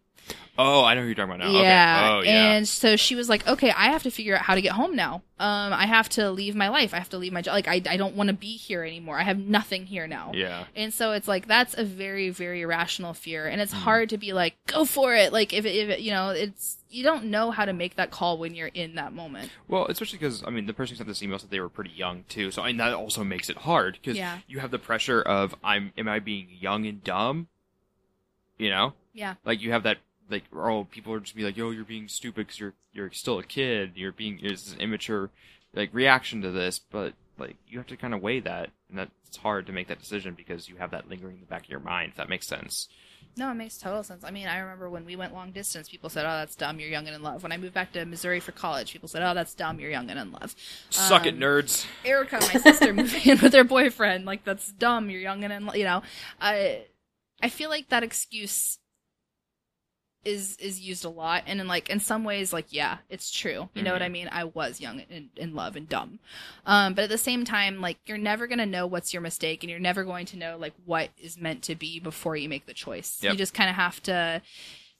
Oh, 0.57 0.83
I 0.85 0.95
know 0.95 1.01
who 1.01 1.07
you're 1.07 1.15
talking 1.15 1.35
about 1.35 1.51
now. 1.51 1.61
Yeah. 1.61 2.17
Okay. 2.21 2.29
Oh, 2.29 2.33
yeah. 2.33 2.51
And 2.53 2.67
so 2.67 2.95
she 2.95 3.13
was 3.15 3.27
like, 3.27 3.45
okay, 3.47 3.71
I 3.71 3.87
have 3.91 4.03
to 4.03 4.11
figure 4.11 4.35
out 4.35 4.41
how 4.41 4.55
to 4.55 4.61
get 4.61 4.71
home 4.71 4.95
now. 4.95 5.21
Um, 5.37 5.73
I 5.73 5.85
have 5.85 6.07
to 6.09 6.31
leave 6.31 6.55
my 6.55 6.69
life. 6.69 6.93
I 6.93 6.97
have 6.97 7.09
to 7.09 7.17
leave 7.17 7.33
my 7.33 7.41
job. 7.41 7.53
Like, 7.55 7.67
I, 7.67 7.81
I 7.89 7.97
don't 7.97 8.15
want 8.15 8.29
to 8.29 8.33
be 8.33 8.55
here 8.55 8.81
anymore. 8.83 9.19
I 9.19 9.23
have 9.23 9.37
nothing 9.37 9.85
here 9.85 10.07
now. 10.07 10.31
yeah. 10.33 10.63
And 10.73 10.93
so 10.93 11.11
it's 11.11 11.27
like, 11.27 11.45
that's 11.47 11.77
a 11.77 11.83
very, 11.83 12.29
very 12.29 12.61
irrational 12.61 13.13
fear. 13.13 13.47
And 13.47 13.59
it's 13.59 13.73
Hmm. 13.73 13.79
hard 13.79 14.09
to 14.11 14.17
be 14.17 14.31
like, 14.31 14.55
go 14.67 14.85
for 14.85 15.13
it. 15.13 15.33
Like, 15.33 15.51
if 15.51 15.65
if 15.65 15.89
it, 15.89 15.99
you 15.99 16.11
know, 16.11 16.29
it's, 16.29 16.77
you 16.89 17.03
don't 17.03 17.25
know 17.25 17.51
how 17.51 17.65
to 17.65 17.73
make 17.73 17.97
that 17.97 18.09
call 18.11 18.37
when 18.37 18.55
you're 18.55 18.69
in 18.73 18.95
that 18.95 19.11
moment. 19.11 19.51
Well, 19.67 19.87
especially 19.87 20.19
because 20.19 20.41
I 20.47 20.49
mean, 20.51 20.65
the 20.67 20.73
person 20.73 20.93
who 20.93 20.97
sent 20.99 21.09
this 21.09 21.21
email 21.21 21.37
said 21.37 21.49
they 21.51 21.59
were 21.59 21.67
pretty 21.67 21.91
young 21.91 22.23
too, 22.29 22.51
so 22.51 22.61
I 22.61 22.67
mean, 22.67 22.77
that 22.77 22.93
also 22.93 23.25
makes 23.25 23.49
it 23.49 23.57
hard 23.57 23.99
because 24.01 24.15
Yeah. 24.17 24.37
you 24.47 24.59
have 24.59 24.71
the 24.71 24.79
pressure 24.79 25.21
of 25.21 25.53
I'm 25.61 25.91
am 25.97 26.07
I 26.07 26.19
being 26.19 26.47
young 26.57 26.85
and 26.85 27.03
dumb? 27.03 27.49
You 28.57 28.69
know, 28.69 28.93
Yeah. 29.15 29.35
like 29.45 29.61
you 29.61 29.71
have 29.71 29.83
that 29.83 29.97
like 30.29 30.43
oh 30.53 30.83
people 30.91 31.13
are 31.13 31.19
just 31.19 31.35
be 31.35 31.43
like 31.43 31.57
yo 31.57 31.71
you're 31.71 31.83
being 31.85 32.07
stupid 32.07 32.45
because 32.47 32.59
you're 32.59 32.73
you're 32.93 33.11
still 33.11 33.39
a 33.39 33.43
kid 33.43 33.93
you're 33.95 34.11
being 34.11 34.39
it's 34.43 34.73
an 34.73 34.79
immature 34.81 35.29
like 35.73 35.89
reaction 35.93 36.41
to 36.41 36.51
this 36.51 36.79
but 36.79 37.13
like 37.39 37.55
you 37.67 37.77
have 37.77 37.87
to 37.87 37.97
kind 37.97 38.13
of 38.13 38.21
weigh 38.21 38.39
that 38.41 38.69
and 38.89 38.97
that's 38.99 39.37
hard 39.37 39.65
to 39.67 39.73
make 39.73 39.87
that 39.87 39.99
decision 39.99 40.33
because 40.35 40.67
you 40.69 40.75
have 40.77 40.91
that 40.91 41.09
lingering 41.09 41.35
in 41.35 41.39
the 41.41 41.45
back 41.47 41.63
of 41.63 41.69
your 41.69 41.79
mind 41.79 42.11
if 42.11 42.17
that 42.17 42.29
makes 42.29 42.45
sense 42.47 42.87
No, 43.37 43.51
it 43.51 43.55
makes 43.55 43.77
total 43.77 44.01
sense. 44.01 44.23
I 44.23 44.31
mean, 44.31 44.47
I 44.47 44.59
remember 44.59 44.89
when 44.89 45.03
we 45.03 45.17
went 45.17 45.33
long 45.33 45.51
distance, 45.51 45.89
people 45.89 46.09
said, 46.09 46.23
"Oh, 46.25 46.37
that's 46.39 46.55
dumb. 46.55 46.79
You're 46.79 46.87
young 46.89 47.05
and 47.07 47.15
in 47.17 47.21
love." 47.21 47.43
When 47.43 47.51
I 47.51 47.57
moved 47.57 47.73
back 47.73 47.91
to 47.91 48.05
Missouri 48.05 48.39
for 48.39 48.53
college, 48.53 48.93
people 48.93 49.09
said, 49.09 49.23
"Oh, 49.23 49.33
that's 49.33 49.53
dumb. 49.53 49.77
You're 49.77 49.91
young 49.91 50.09
and 50.09 50.17
in 50.17 50.31
love." 50.31 50.55
suck 50.89 51.25
it 51.25 51.33
Um, 51.33 51.41
nerds 51.41 51.85
Erica, 52.05 52.39
my 52.39 52.61
sister, 52.61 52.93
moving 53.01 53.23
in 53.25 53.37
with 53.41 53.51
her 53.53 53.65
boyfriend. 53.65 54.23
Like 54.23 54.45
that's 54.45 54.71
dumb. 54.71 55.09
You're 55.09 55.19
young 55.19 55.43
and 55.43 55.51
in, 55.51 55.65
love 55.65 55.75
you 55.75 55.83
know. 55.83 56.01
I 56.39 56.85
I 57.43 57.49
feel 57.49 57.69
like 57.69 57.89
that 57.89 58.03
excuse 58.03 58.79
is 60.25 60.57
is 60.57 60.79
used 60.79 61.05
a 61.05 61.09
lot, 61.09 61.43
and 61.45 61.61
in 61.61 61.67
like 61.67 61.89
in 61.89 61.99
some 61.99 62.23
ways, 62.23 62.51
like 62.51 62.67
yeah, 62.69 62.97
it's 63.09 63.31
true. 63.31 63.69
You 63.73 63.83
know 63.83 63.93
what 63.93 64.01
I 64.01 64.09
mean? 64.09 64.27
I 64.31 64.45
was 64.45 64.81
young 64.81 65.01
and 65.09 65.29
in 65.37 65.53
love 65.53 65.75
and 65.75 65.87
dumb, 65.87 66.19
um, 66.65 66.95
but 66.95 67.03
at 67.03 67.09
the 67.09 67.17
same 67.17 67.45
time, 67.45 67.79
like 67.79 67.97
you're 68.05 68.17
never 68.17 68.47
gonna 68.47 68.65
know 68.65 68.87
what's 68.87 69.13
your 69.13 69.21
mistake, 69.21 69.63
and 69.63 69.69
you're 69.69 69.79
never 69.79 70.03
going 70.03 70.25
to 70.27 70.37
know 70.37 70.57
like 70.57 70.73
what 70.85 71.09
is 71.17 71.37
meant 71.37 71.61
to 71.63 71.75
be 71.75 71.99
before 71.99 72.35
you 72.35 72.49
make 72.49 72.65
the 72.65 72.73
choice. 72.73 73.19
Yep. 73.21 73.33
You 73.33 73.37
just 73.37 73.53
kind 73.53 73.69
of 73.69 73.75
have 73.75 74.01
to 74.03 74.41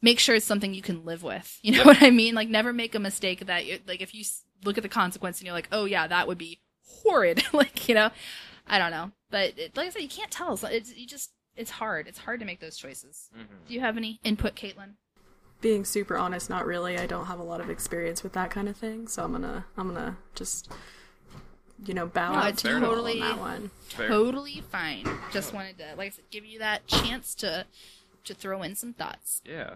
make 0.02 0.20
sure 0.20 0.36
it's 0.36 0.46
something 0.46 0.74
you 0.74 0.82
can 0.82 1.04
live 1.04 1.24
with. 1.24 1.60
You 1.64 1.72
know 1.72 1.84
what 1.84 2.04
I 2.04 2.12
mean? 2.12 2.36
Like 2.36 2.48
never 2.48 2.72
make 2.72 2.94
a 2.94 3.00
mistake 3.00 3.48
that 3.48 3.66
you 3.66 3.80
like 3.88 4.02
if 4.02 4.14
you 4.14 4.24
look 4.64 4.78
at 4.78 4.84
the 4.84 4.90
consequence 4.90 5.40
and 5.40 5.48
you're 5.48 5.56
like, 5.56 5.70
"Oh 5.72 5.86
yeah, 5.86 6.08
that 6.08 6.28
would 6.28 6.38
be 6.38 6.60
horrid." 7.04 7.44
like, 7.54 7.90
you 7.90 7.96
know, 7.96 8.12
I 8.68 8.78
don't 8.78 8.92
know. 8.92 9.12
But 9.32 9.58
it, 9.58 9.76
like 9.76 9.88
I 9.88 9.90
said, 9.90 10.04
you 10.04 10.10
can't 10.10 10.30
tell. 10.32 10.54
It's, 10.54 10.64
it's 10.64 10.96
you 10.96 11.08
just 11.08 11.32
it's 11.56 11.72
hard. 11.72 12.08
It's 12.08 12.20
hard 12.20 12.40
to 12.42 12.46
make 12.46 12.60
those 12.60 12.78
choices. 12.78 13.30
Do 13.68 13.74
you 13.74 13.80
have 13.80 13.98
any 13.98 14.20
input, 14.24 14.56
Caitlin? 14.56 14.94
Being 15.66 15.84
super 15.84 16.16
honest, 16.16 16.48
not 16.48 16.68
really. 16.68 16.96
I 17.00 17.08
don't 17.08 17.26
have 17.26 17.40
a 17.40 17.44
lot 17.44 17.60
of 17.60 17.72
experience 17.72 18.22
with 18.22 18.34
that 18.34 18.52
kind 18.52 18.70
of 18.70 18.78
thing, 18.78 19.08
so 19.08 19.24
I'm 19.24 19.32
gonna 19.32 19.66
I'm 19.76 19.88
gonna 19.92 20.16
just 20.36 20.72
you 21.84 21.96
know 21.96 22.06
bow 22.06 22.34
No, 22.34 22.38
out 22.38 22.50
it's 22.50 22.62
to 22.62 22.70
you 22.70 22.76
all 22.76 22.82
totally- 22.82 23.20
on 23.20 23.28
that 23.30 23.40
one. 23.40 23.72
Totally 23.90 24.62
fine. 24.72 25.08
Just 25.32 25.56
wanted 25.56 25.80
to, 25.80 25.96
like 25.98 26.08
I 26.08 26.10
said, 26.12 26.26
give 26.30 26.46
you 26.46 26.60
that 26.60 26.86
chance 26.86 27.34
to 27.36 27.66
to 28.26 28.34
throw 28.36 28.62
in 28.62 28.76
some 28.76 28.94
thoughts. 28.94 29.42
yeah 29.44 29.74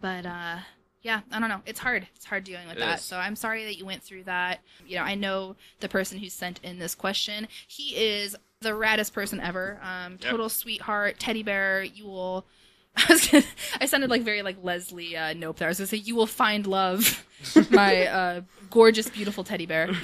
but 0.00 0.24
uh 0.24 0.56
yeah 1.02 1.20
i 1.30 1.38
don't 1.38 1.48
know 1.50 1.60
it's 1.66 1.80
hard 1.80 2.06
it's 2.16 2.24
hard 2.24 2.44
dealing 2.44 2.66
with 2.68 2.76
It 2.78 2.80
that 2.80 2.98
is. 3.00 3.04
so 3.04 3.16
i'm 3.18 3.36
sorry 3.36 3.64
that 3.64 3.76
you 3.76 3.84
went 3.84 4.02
through 4.02 4.24
that 4.24 4.60
you 4.86 4.96
know 4.96 5.02
i 5.02 5.14
know 5.14 5.56
the 5.80 5.88
person 5.88 6.18
who 6.18 6.28
sent 6.30 6.58
in 6.62 6.78
this 6.78 6.94
question 6.94 7.48
he 7.66 7.94
is 7.96 8.34
the 8.60 8.70
raddest 8.70 9.12
person 9.12 9.40
ever 9.40 9.78
um 9.82 10.12
Yep. 10.12 10.30
total 10.30 10.48
sweetheart 10.48 11.18
teddy 11.18 11.42
bear 11.42 11.82
you 11.82 12.06
will 12.06 12.46
I, 12.96 13.06
was 13.08 13.26
gonna, 13.28 13.44
I 13.80 13.86
sounded 13.86 14.10
like 14.10 14.22
very 14.22 14.42
like 14.42 14.56
Leslie 14.62 15.16
uh, 15.16 15.32
Knope 15.34 15.56
there. 15.56 15.68
I 15.68 15.70
was 15.70 15.78
gonna 15.78 15.86
say 15.86 15.96
you 15.98 16.14
will 16.14 16.26
find 16.26 16.66
love, 16.66 17.24
my 17.70 18.06
uh, 18.06 18.40
gorgeous, 18.70 19.08
beautiful 19.08 19.44
teddy 19.44 19.66
bear, 19.66 19.90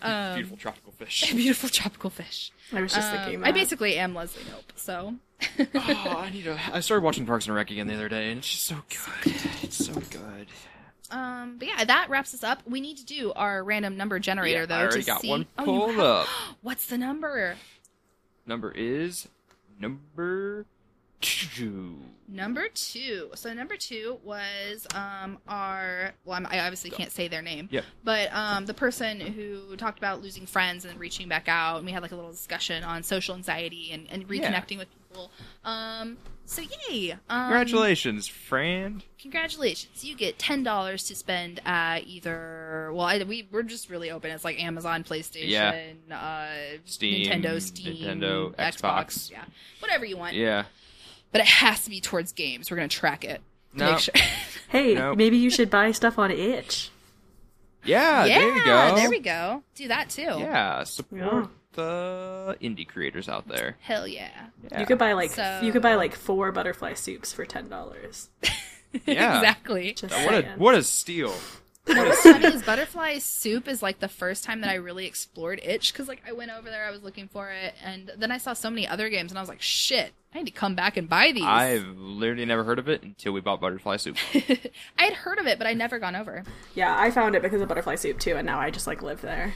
Um, 0.00 0.34
beautiful 0.34 0.56
tropical 0.56 0.92
fish 0.92 1.30
beautiful 1.32 1.68
tropical 1.68 2.10
fish. 2.10 2.50
I 2.72 2.80
was 2.80 2.92
just 2.92 3.12
Um, 3.12 3.18
thinking 3.18 3.40
that. 3.40 3.46
I 3.48 3.52
basically 3.52 3.96
am 3.98 4.14
Leslie 4.14 4.42
Knope, 4.44 4.72
so 4.76 5.14
oh 5.74 6.16
i 6.18 6.30
need 6.30 6.44
to 6.44 6.56
i 6.72 6.78
started 6.80 7.02
watching 7.04 7.26
parks 7.26 7.46
and 7.46 7.54
rec 7.54 7.70
again 7.72 7.88
the 7.88 7.94
other 7.94 8.08
day 8.08 8.30
and 8.30 8.38
it's 8.38 8.48
just 8.48 8.64
so 8.64 8.76
good 8.88 9.34
it's 9.62 9.84
so 9.84 9.92
good 9.92 10.46
Um, 11.10 11.56
but 11.58 11.68
yeah, 11.68 11.84
that 11.84 12.08
wraps 12.08 12.32
us 12.32 12.42
up. 12.42 12.62
We 12.66 12.80
need 12.80 12.96
to 12.96 13.04
do 13.04 13.32
our 13.34 13.62
random 13.62 13.96
number 13.98 14.18
generator 14.18 14.60
Yeah, 14.60 14.66
though. 14.66 14.74
I 14.76 14.82
already 14.82 15.00
to 15.02 15.06
got 15.06 15.20
see... 15.20 15.28
one 15.28 15.46
Oh, 15.58 15.64
you 15.64 15.66
pulled 15.66 15.90
have- 15.90 16.00
up. 16.00 16.26
What's 16.62 16.86
the 16.86 16.96
number? 16.98 17.56
number 18.46 18.72
is 18.72 19.28
number 19.78 20.64
two. 21.22 21.96
Number 22.28 22.68
two. 22.74 23.30
So 23.34 23.52
number 23.52 23.76
two 23.76 24.18
was 24.24 24.86
um 24.94 25.38
our 25.48 26.12
well 26.24 26.36
I'm, 26.36 26.46
I 26.46 26.60
obviously 26.60 26.90
can't 26.90 27.10
say 27.10 27.28
their 27.28 27.42
name. 27.42 27.68
Yep. 27.70 27.84
But 28.04 28.32
um 28.34 28.66
the 28.66 28.74
person 28.74 29.20
who 29.20 29.76
talked 29.76 29.98
about 29.98 30.22
losing 30.22 30.46
friends 30.46 30.84
and 30.84 30.98
reaching 30.98 31.28
back 31.28 31.48
out 31.48 31.76
and 31.78 31.86
we 31.86 31.92
had 31.92 32.00
like 32.02 32.12
a 32.12 32.16
little 32.16 32.30
discussion 32.30 32.84
on 32.84 33.02
social 33.02 33.34
anxiety 33.34 33.90
and, 33.92 34.06
and 34.10 34.26
reconnecting 34.28 34.78
with 34.78 34.88
people. 35.08 35.30
Um 35.64 36.16
so 36.44 36.62
yay. 36.88 37.12
Um, 37.12 37.18
Congratulations, 37.28 38.26
friend. 38.26 39.04
Congratulations. 39.20 40.02
You 40.04 40.16
get 40.16 40.38
ten 40.38 40.62
dollars 40.62 41.04
to 41.08 41.14
spend 41.14 41.60
at 41.66 42.06
either 42.06 42.90
well 42.94 43.06
I, 43.06 43.22
we 43.24 43.46
we're 43.52 43.62
just 43.62 43.90
really 43.90 44.10
open. 44.10 44.30
It's 44.30 44.44
like 44.44 44.58
Amazon, 44.62 45.04
PlayStation, 45.04 45.48
Yeah. 45.48 45.92
uh 46.10 46.78
Steam, 46.86 47.26
Nintendo, 47.30 47.60
Steam, 47.60 47.94
Nintendo, 47.96 48.54
Xbox. 48.56 49.30
Yeah. 49.30 49.44
Whatever 49.80 50.06
you 50.06 50.16
want. 50.16 50.34
Yeah. 50.34 50.64
But 51.32 51.40
it 51.40 51.46
has 51.48 51.84
to 51.84 51.90
be 51.90 52.00
towards 52.00 52.32
games. 52.32 52.70
We're 52.70 52.76
gonna 52.76 52.88
track 52.88 53.24
it. 53.24 53.40
to 53.72 53.78
No. 53.78 53.90
Make 53.92 53.98
sure. 54.00 54.14
Hey, 54.68 54.94
Nope. 54.94 55.18
maybe 55.18 55.36
you 55.36 55.50
should 55.50 55.68
buy 55.68 55.92
stuff 55.92 56.18
on 56.18 56.30
itch. 56.30 56.90
Yeah, 57.84 58.24
yeah, 58.24 58.38
there 58.38 58.56
you 58.56 58.64
go. 58.64 58.94
there 58.96 59.10
we 59.10 59.18
go. 59.18 59.62
Do 59.74 59.88
that 59.88 60.08
too. 60.08 60.22
Yeah, 60.22 60.84
support 60.84 61.20
Yeah. 61.20 61.46
the 61.72 62.56
indie 62.62 62.86
creators 62.88 63.28
out 63.28 63.48
there. 63.48 63.76
Hell 63.80 64.06
yeah. 64.06 64.30
Yeah. 64.70 64.80
You 64.80 64.86
could 64.86 64.98
buy 64.98 65.12
like 65.12 65.32
So- 65.32 65.60
you 65.62 65.72
could 65.72 65.82
buy 65.82 65.96
like 65.96 66.14
four 66.14 66.52
butterfly 66.52 66.94
soups 66.94 67.32
for 67.34 67.44
ten 67.44 67.68
dollars. 67.68 68.30
Yeah. 69.04 69.38
exactly. 69.38 69.92
Just 69.94 70.14
What 70.14 70.34
a 70.34 70.42
what 70.56 70.74
a 70.74 70.82
steal. 70.82 71.34
What's 71.84 72.22
funny 72.22 72.46
is 72.46 72.62
butterfly 72.62 73.18
soup 73.18 73.66
is 73.66 73.82
like 73.82 73.98
the 73.98 74.08
first 74.08 74.44
time 74.44 74.60
that 74.60 74.70
I 74.70 74.74
really 74.74 75.06
explored 75.06 75.60
itch 75.62 75.92
because 75.92 76.06
like 76.08 76.22
I 76.26 76.32
went 76.32 76.50
over 76.52 76.70
there, 76.70 76.86
I 76.86 76.90
was 76.90 77.02
looking 77.02 77.28
for 77.28 77.50
it, 77.50 77.74
and 77.84 78.10
then 78.16 78.30
I 78.30 78.38
saw 78.38 78.52
so 78.52 78.70
many 78.70 78.86
other 78.86 79.08
games, 79.08 79.32
and 79.32 79.38
I 79.38 79.42
was 79.42 79.48
like, 79.48 79.60
shit, 79.60 80.12
I 80.32 80.38
need 80.38 80.46
to 80.46 80.52
come 80.52 80.74
back 80.76 80.96
and 80.96 81.08
buy 81.08 81.32
these. 81.32 81.42
I've 81.44 81.86
literally 81.98 82.44
never 82.44 82.62
heard 82.64 82.78
of 82.78 82.88
it 82.88 83.02
until 83.02 83.32
we 83.32 83.40
bought 83.40 83.60
Butterfly 83.60 83.96
Soup. 83.96 84.16
I 84.34 85.04
had 85.04 85.12
heard 85.14 85.38
of 85.38 85.46
it, 85.46 85.58
but 85.58 85.66
I'd 85.66 85.76
never 85.76 85.98
gone 85.98 86.14
over. 86.14 86.44
Yeah, 86.74 86.96
I 86.96 87.10
found 87.10 87.34
it 87.34 87.42
because 87.42 87.60
of 87.60 87.68
butterfly 87.68 87.96
soup 87.96 88.20
too, 88.20 88.36
and 88.36 88.46
now 88.46 88.60
I 88.60 88.70
just 88.70 88.86
like 88.86 89.02
live 89.02 89.20
there. 89.20 89.54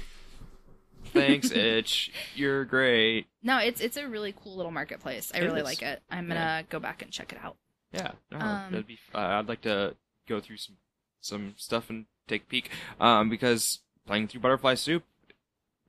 Thanks, 1.13 1.51
Itch. 1.53 2.13
You're 2.35 2.65
great. 2.65 3.27
No, 3.43 3.59
it's 3.59 3.81
it's 3.81 3.97
a 3.97 4.09
really 4.09 4.35
cool 4.43 4.57
little 4.57 4.73
marketplace. 4.73 5.31
I 5.35 5.39
It 5.39 5.45
really 5.45 5.61
is. 5.61 5.65
like 5.65 5.83
it. 5.83 6.03
I'm 6.11 6.27
gonna 6.27 6.41
Yeah. 6.41 6.63
go 6.69 6.81
back 6.81 7.03
and 7.03 7.11
check 7.13 7.33
it 7.33 7.39
out. 7.43 7.57
Yeah, 7.93 8.13
no, 8.33 8.39
Um, 8.39 8.73
that'd 8.73 8.87
be. 8.89 8.99
Uh, 9.15 9.19
I'd 9.19 9.47
like 9.49 9.61
to 9.63 9.95
go 10.29 10.41
through 10.41 10.57
some 10.59 10.77
some 11.21 11.55
stuff 11.57 11.89
and 11.89 12.07
take 12.29 12.43
a 12.43 12.47
peek. 12.47 12.71
Um, 13.01 13.29
because 13.31 13.81
playing 14.07 14.29
through 14.29 14.41
Butterfly 14.41 14.75
Soup 14.75 15.03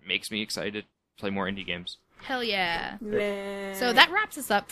makes 0.06 0.32
me 0.32 0.42
excited 0.42 0.74
to 0.84 1.20
play 1.20 1.30
more 1.30 1.46
indie 1.48 1.66
games. 1.66 1.98
Hell 2.24 2.44
yeah. 2.44 2.98
Yeah. 3.02 3.74
So 3.76 3.94
that 3.94 4.12
wraps 4.12 4.38
us 4.38 4.50
up. 4.52 4.70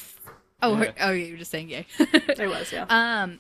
Oh, 0.62 0.82
Yeah. 0.82 0.92
oh, 1.02 1.12
you 1.12 1.34
were 1.34 1.38
just 1.38 1.52
saying 1.52 1.70
yay. 1.70 1.86
it 2.00 2.50
was 2.50 2.72
yeah. 2.72 2.86
Um, 3.24 3.40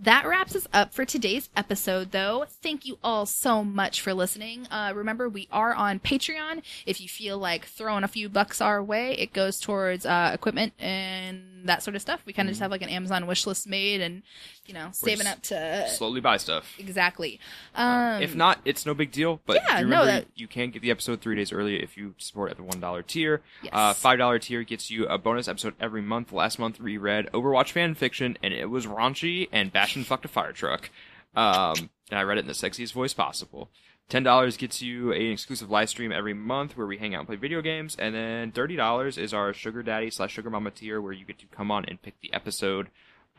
that 0.00 0.26
wraps 0.26 0.56
us 0.56 0.66
up 0.72 0.92
for 0.92 1.04
today's 1.04 1.48
episode, 1.56 2.10
though. 2.12 2.44
Thank 2.48 2.86
you 2.86 2.98
all 3.04 3.26
so 3.26 3.62
much 3.62 4.00
for 4.00 4.12
listening. 4.14 4.66
Uh, 4.70 4.92
remember, 4.94 5.28
we 5.28 5.48
are 5.52 5.74
on 5.74 6.00
Patreon. 6.00 6.62
If 6.86 7.00
you 7.00 7.08
feel 7.08 7.38
like 7.38 7.66
throwing 7.66 8.02
a 8.02 8.08
few 8.08 8.28
bucks 8.28 8.60
our 8.60 8.82
way, 8.82 9.12
it 9.18 9.32
goes 9.32 9.60
towards 9.60 10.04
uh, 10.04 10.30
equipment 10.34 10.72
and 10.80 11.42
that 11.64 11.82
sort 11.84 11.94
of 11.94 12.02
stuff. 12.02 12.20
We 12.26 12.32
kind 12.32 12.48
of 12.48 12.52
just 12.52 12.60
have 12.62 12.72
like 12.72 12.82
an 12.82 12.88
Amazon 12.88 13.26
wish 13.28 13.46
list 13.46 13.68
made 13.68 14.00
and, 14.00 14.22
you 14.66 14.74
know, 14.74 14.88
saving 14.90 15.28
up 15.28 15.42
to. 15.42 15.86
Slowly 15.88 16.20
buy 16.20 16.36
stuff. 16.38 16.74
Exactly. 16.80 17.38
Um, 17.76 18.20
if 18.20 18.34
not, 18.34 18.58
it's 18.64 18.84
no 18.84 18.94
big 18.94 19.12
deal. 19.12 19.40
But 19.46 19.58
Yeah, 19.68 19.78
you 19.80 19.86
no, 19.86 20.00
remember 20.00 20.06
that- 20.06 20.26
you 20.34 20.48
can 20.48 20.70
get 20.70 20.82
the 20.82 20.90
episode 20.90 21.20
three 21.20 21.36
days 21.36 21.52
early 21.52 21.80
if 21.80 21.96
you 21.96 22.14
support 22.18 22.50
at 22.50 22.56
the 22.56 22.64
one 22.64 22.80
dollar 22.80 23.02
tier. 23.02 23.42
Yes. 23.62 23.70
Uh, 23.72 23.92
Five 23.94 24.18
dollar 24.18 24.40
tier 24.40 24.64
gets 24.64 24.90
you 24.90 25.06
a 25.06 25.18
bonus 25.18 25.46
episode 25.46 25.74
every 25.80 26.02
month. 26.02 26.32
Last 26.32 26.58
month 26.58 26.80
we 26.80 26.96
read 26.96 27.30
Overwatch 27.32 27.70
fan 27.70 27.94
fiction, 27.94 28.36
and 28.42 28.52
it 28.52 28.66
was 28.70 28.86
raunchy 28.86 29.48
and 29.52 29.72
Bastion 29.82 30.04
fucked 30.04 30.24
a 30.24 30.28
fire 30.28 30.52
truck. 30.52 30.90
Um, 31.34 31.90
and 32.10 32.18
I 32.18 32.22
read 32.22 32.38
it 32.38 32.42
in 32.42 32.46
the 32.46 32.52
sexiest 32.52 32.92
voice 32.92 33.14
possible. 33.14 33.70
Ten 34.08 34.22
dollars 34.22 34.56
gets 34.56 34.82
you 34.82 35.12
an 35.12 35.22
exclusive 35.32 35.70
live 35.70 35.88
stream 35.88 36.12
every 36.12 36.34
month 36.34 36.76
where 36.76 36.86
we 36.86 36.98
hang 36.98 37.14
out 37.14 37.20
and 37.20 37.26
play 37.28 37.36
video 37.36 37.62
games, 37.62 37.96
and 37.98 38.14
then 38.14 38.52
thirty 38.52 38.76
dollars 38.76 39.16
is 39.16 39.32
our 39.32 39.54
sugar 39.54 39.82
daddy 39.82 40.10
slash 40.10 40.32
sugar 40.32 40.50
mama 40.50 40.70
tier 40.70 41.00
where 41.00 41.12
you 41.12 41.24
get 41.24 41.38
to 41.38 41.46
come 41.46 41.70
on 41.70 41.84
and 41.86 42.02
pick 42.02 42.20
the 42.20 42.32
episode. 42.34 42.88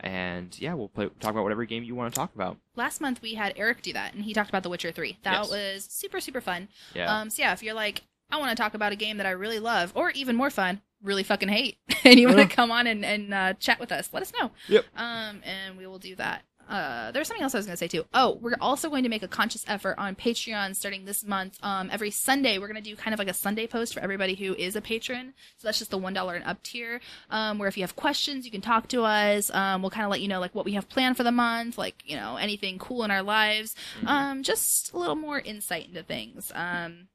And 0.00 0.58
yeah, 0.60 0.74
we'll 0.74 0.88
play, 0.88 1.08
talk 1.20 1.30
about 1.30 1.44
whatever 1.44 1.64
game 1.64 1.84
you 1.84 1.94
want 1.94 2.12
to 2.12 2.18
talk 2.18 2.34
about. 2.34 2.56
last 2.74 3.00
month 3.00 3.22
we 3.22 3.34
had 3.34 3.52
Eric 3.56 3.82
do 3.82 3.92
that, 3.92 4.14
and 4.14 4.24
he 4.24 4.34
talked 4.34 4.48
about 4.48 4.64
The 4.64 4.70
Witcher 4.70 4.90
3. 4.90 5.18
That 5.22 5.42
Yes. 5.42 5.50
was 5.50 5.84
super, 5.88 6.18
super 6.20 6.40
fun. 6.40 6.66
Yeah. 6.94 7.14
Um, 7.20 7.30
so 7.30 7.42
yeah, 7.42 7.52
if 7.52 7.62
you're 7.62 7.74
like, 7.74 8.02
I 8.30 8.38
want 8.38 8.50
to 8.50 8.60
talk 8.60 8.74
about 8.74 8.90
a 8.92 8.96
game 8.96 9.18
that 9.18 9.26
I 9.26 9.30
really 9.30 9.60
love, 9.60 9.92
or 9.94 10.10
even 10.10 10.34
more 10.34 10.50
fun, 10.50 10.80
really 11.04 11.22
fucking 11.22 11.48
hate, 11.48 11.78
and 12.04 12.18
you 12.18 12.26
want 12.26 12.40
to 12.40 12.54
come 12.54 12.70
on 12.70 12.86
and, 12.86 13.04
and 13.04 13.32
uh, 13.32 13.52
chat 13.54 13.78
with 13.78 13.92
us, 13.92 14.10
let 14.12 14.22
us 14.22 14.32
know. 14.40 14.50
Yep. 14.68 14.84
Um, 14.96 15.42
and 15.44 15.78
we 15.78 15.86
will 15.86 15.98
do 15.98 16.16
that. 16.16 16.42
Uh, 16.68 17.10
there's 17.12 17.28
something 17.28 17.42
else 17.42 17.54
I 17.54 17.58
was 17.58 17.66
going 17.66 17.74
to 17.74 17.78
say 17.78 17.88
too. 17.88 18.06
Oh, 18.14 18.38
we're 18.40 18.56
also 18.60 18.88
going 18.88 19.02
to 19.02 19.08
make 19.08 19.22
a 19.22 19.28
conscious 19.28 19.64
effort 19.68 19.96
on 19.98 20.14
Patreon 20.14 20.74
starting 20.74 21.04
this 21.04 21.24
month. 21.24 21.58
Um, 21.62 21.90
every 21.92 22.10
Sunday 22.10 22.58
we're 22.58 22.68
going 22.68 22.82
to 22.82 22.90
do 22.90 22.96
kind 22.96 23.12
of 23.12 23.18
like 23.18 23.28
a 23.28 23.34
Sunday 23.34 23.66
post 23.66 23.94
for 23.94 24.00
everybody 24.00 24.34
who 24.34 24.54
is 24.54 24.76
a 24.76 24.80
patron. 24.80 25.34
So 25.58 25.68
that's 25.68 25.78
just 25.78 25.90
the 25.90 25.98
one 25.98 26.14
dollar 26.14 26.34
and 26.34 26.44
up 26.44 26.62
tier. 26.62 27.00
Um, 27.30 27.58
where 27.58 27.68
if 27.68 27.76
you 27.76 27.82
have 27.82 27.96
questions, 27.96 28.44
you 28.44 28.50
can 28.50 28.60
talk 28.60 28.88
to 28.88 29.02
us. 29.02 29.50
Um, 29.50 29.82
we'll 29.82 29.90
kind 29.90 30.04
of 30.04 30.10
let 30.10 30.20
you 30.20 30.28
know 30.28 30.40
like 30.40 30.54
what 30.54 30.64
we 30.64 30.72
have 30.72 30.88
planned 30.88 31.16
for 31.16 31.22
the 31.22 31.32
month, 31.32 31.76
like 31.76 32.02
you 32.06 32.16
know 32.16 32.36
anything 32.36 32.78
cool 32.78 33.04
in 33.04 33.10
our 33.10 33.22
lives. 33.22 33.74
Um, 34.06 34.42
just 34.42 34.92
a 34.92 34.98
little 34.98 35.16
more 35.16 35.38
insight 35.38 35.88
into 35.88 36.02
things. 36.02 36.50
Um, 36.54 37.08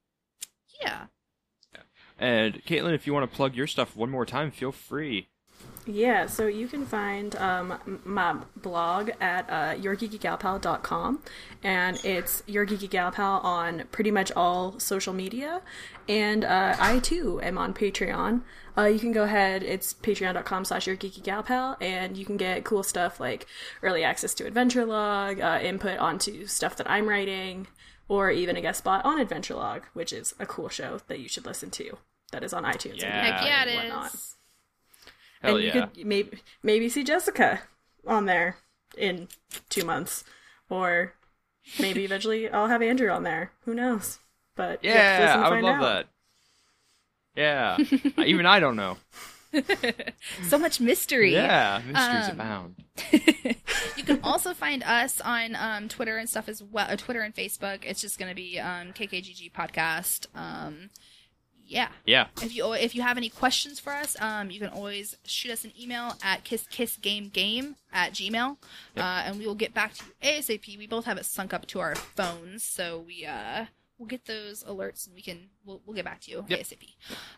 yeah. 0.82 1.06
And 2.20 2.64
Caitlin, 2.66 2.94
if 2.94 3.08
you 3.08 3.14
want 3.14 3.30
to 3.30 3.36
plug 3.36 3.56
your 3.56 3.68
stuff 3.68 3.96
one 3.96 4.10
more 4.10 4.26
time, 4.26 4.52
feel 4.52 4.72
free. 4.72 5.30
Yeah, 5.86 6.28
so 6.28 6.46
you 6.46 6.68
can 6.68 6.86
find 6.86 7.36
um, 7.38 8.02
my 8.06 8.36
blog 8.56 9.10
at 9.20 9.50
uh, 9.50 9.76
yourgeekygalpal.com, 9.76 11.24
and 11.64 12.06
it's 12.06 12.44
Your 12.46 12.66
Geeky 12.66 12.90
Gal 12.90 13.12
Pal 13.12 13.40
on 13.40 13.86
pretty 13.92 14.12
much 14.12 14.32
all 14.36 14.80
social 14.80 15.14
media. 15.14 15.62
And 16.08 16.46
uh, 16.46 16.76
I 16.80 17.00
too 17.00 17.42
am 17.42 17.58
on 17.58 17.74
Patreon. 17.74 18.42
Uh, 18.78 18.86
you 18.86 19.00
can 19.00 19.12
go 19.12 19.24
ahead, 19.24 19.64
it's 19.64 19.94
patreon.com 19.94 20.66
slash 20.66 20.86
Your 20.86 20.96
Geeky 20.96 21.24
Gal 21.24 21.78
and 21.82 22.16
you 22.16 22.26
can 22.26 22.38
get 22.38 22.66
cool 22.66 22.84
stuff 22.84 23.20
like 23.20 23.48
early 23.82 24.04
access 24.04 24.34
to 24.36 24.46
Adventure 24.46 24.86
Log, 24.86 25.40
uh, 25.40 25.60
input 25.62 25.98
onto 25.98 26.46
stuff 26.46 26.76
that 26.76 26.90
I'm 26.90 27.10
writing, 27.10 27.68
or 28.08 28.30
even 28.30 28.56
a 28.56 28.62
guest 28.62 28.80
spot 28.80 29.04
on 29.06 29.20
Adventure 29.20 29.56
Log, 29.56 29.86
which 29.94 30.14
is 30.14 30.36
a 30.40 30.46
cool 30.46 30.70
show 30.70 31.00
that 31.08 31.20
you 31.20 31.28
should 31.28 31.46
listen 31.46 31.72
to. 31.72 31.98
That 32.32 32.44
is 32.44 32.54
on 32.54 32.64
iTunes. 32.64 32.92
and 32.94 33.02
Yeah. 33.02 33.22
Heck 33.38 33.46
yeah, 33.46 33.62
and 33.62 33.70
it 33.70 33.76
whatnot 33.76 34.14
is. 34.14 34.36
Hell 35.42 35.56
and 35.56 35.64
you 35.64 35.72
yeah. 35.74 35.86
could 35.88 36.06
maybe 36.06 36.38
maybe 36.64 36.90
see 36.90 37.04
Jessica 37.04 37.62
on 38.06 38.26
there 38.26 38.58
in 38.98 39.28
two 39.70 39.86
months, 39.86 40.24
or 40.70 41.14
maybe 41.80 42.04
eventually 42.06 42.50
I'll 42.52 42.68
have 42.68 42.82
Andrew 42.82 43.10
on 43.10 43.24
there. 43.24 43.52
Who 43.66 43.74
knows? 43.74 44.20
But 44.56 44.84
you 44.84 44.92
have 44.92 44.98
to 45.20 45.24
Yeah, 45.24 45.34
to 45.36 45.40
I 45.40 45.50
would 45.50 45.64
love 45.64 45.76
out. 45.82 46.06
that. 47.36 47.78
Yeah. 48.18 48.24
Even 48.26 48.46
I 48.46 48.60
don't 48.60 48.76
know. 48.76 48.98
So 50.50 50.58
much 50.60 50.80
mystery. 50.80 51.34
Yeah, 51.34 51.82
mysteries 51.88 52.26
Um, 52.26 52.32
abound. 52.32 52.76
you 53.98 54.04
can 54.04 54.20
also 54.24 54.54
find 54.54 54.84
us 54.84 55.22
on 55.22 55.56
um, 55.56 55.88
Twitter 55.88 56.18
and 56.18 56.28
stuff 56.30 56.48
as 56.50 56.62
well. 56.62 56.86
Uh, 56.90 56.96
Twitter 56.98 57.22
and 57.22 57.34
Facebook. 57.34 57.80
It's 57.84 58.02
just 58.02 58.20
going 58.20 58.30
to 58.30 58.36
be 58.36 58.60
um, 58.60 58.94
KKGG 58.94 59.52
Podcast. 59.54 60.28
Um, 60.36 60.90
yeah. 61.70 61.88
Yeah. 62.06 62.28
If 62.42 62.54
you 62.56 62.74
if 62.74 62.96
you 62.96 63.02
have 63.04 63.16
any 63.18 63.30
questions 63.30 63.80
for 63.80 63.94
us, 63.94 64.16
um, 64.20 64.50
you 64.52 64.60
can 64.60 64.70
always 64.70 65.16
shoot 65.26 65.52
us 65.52 65.64
an 65.64 65.72
email 65.80 66.16
at 66.24 66.44
kisskissgamegame 66.44 67.76
at 67.94 68.12
gmail, 68.14 68.58
Yep. 68.96 69.06
uh, 69.06 69.22
and 69.26 69.40
we 69.40 69.48
will 69.48 69.56
get 69.56 69.74
back 69.74 69.94
to 69.96 70.04
you 70.06 70.12
asap. 70.30 70.78
We 70.78 70.88
both 70.88 71.06
have 71.06 71.18
it 71.18 71.26
sunk 71.26 71.54
up 71.54 71.66
to 71.68 71.80
our 71.80 71.96
phones, 71.96 72.64
so 72.64 73.04
we 73.06 73.26
uh 73.26 73.66
we'll 73.98 74.08
get 74.08 74.26
those 74.26 74.64
alerts 74.64 75.06
and 75.08 75.16
we 75.16 75.22
can 75.22 75.50
we'll, 75.66 75.82
we'll 75.86 75.96
get 75.96 76.06
back 76.06 76.22
to 76.22 76.32
you 76.32 76.46
Yep. 76.48 76.60
asap. 76.60 76.84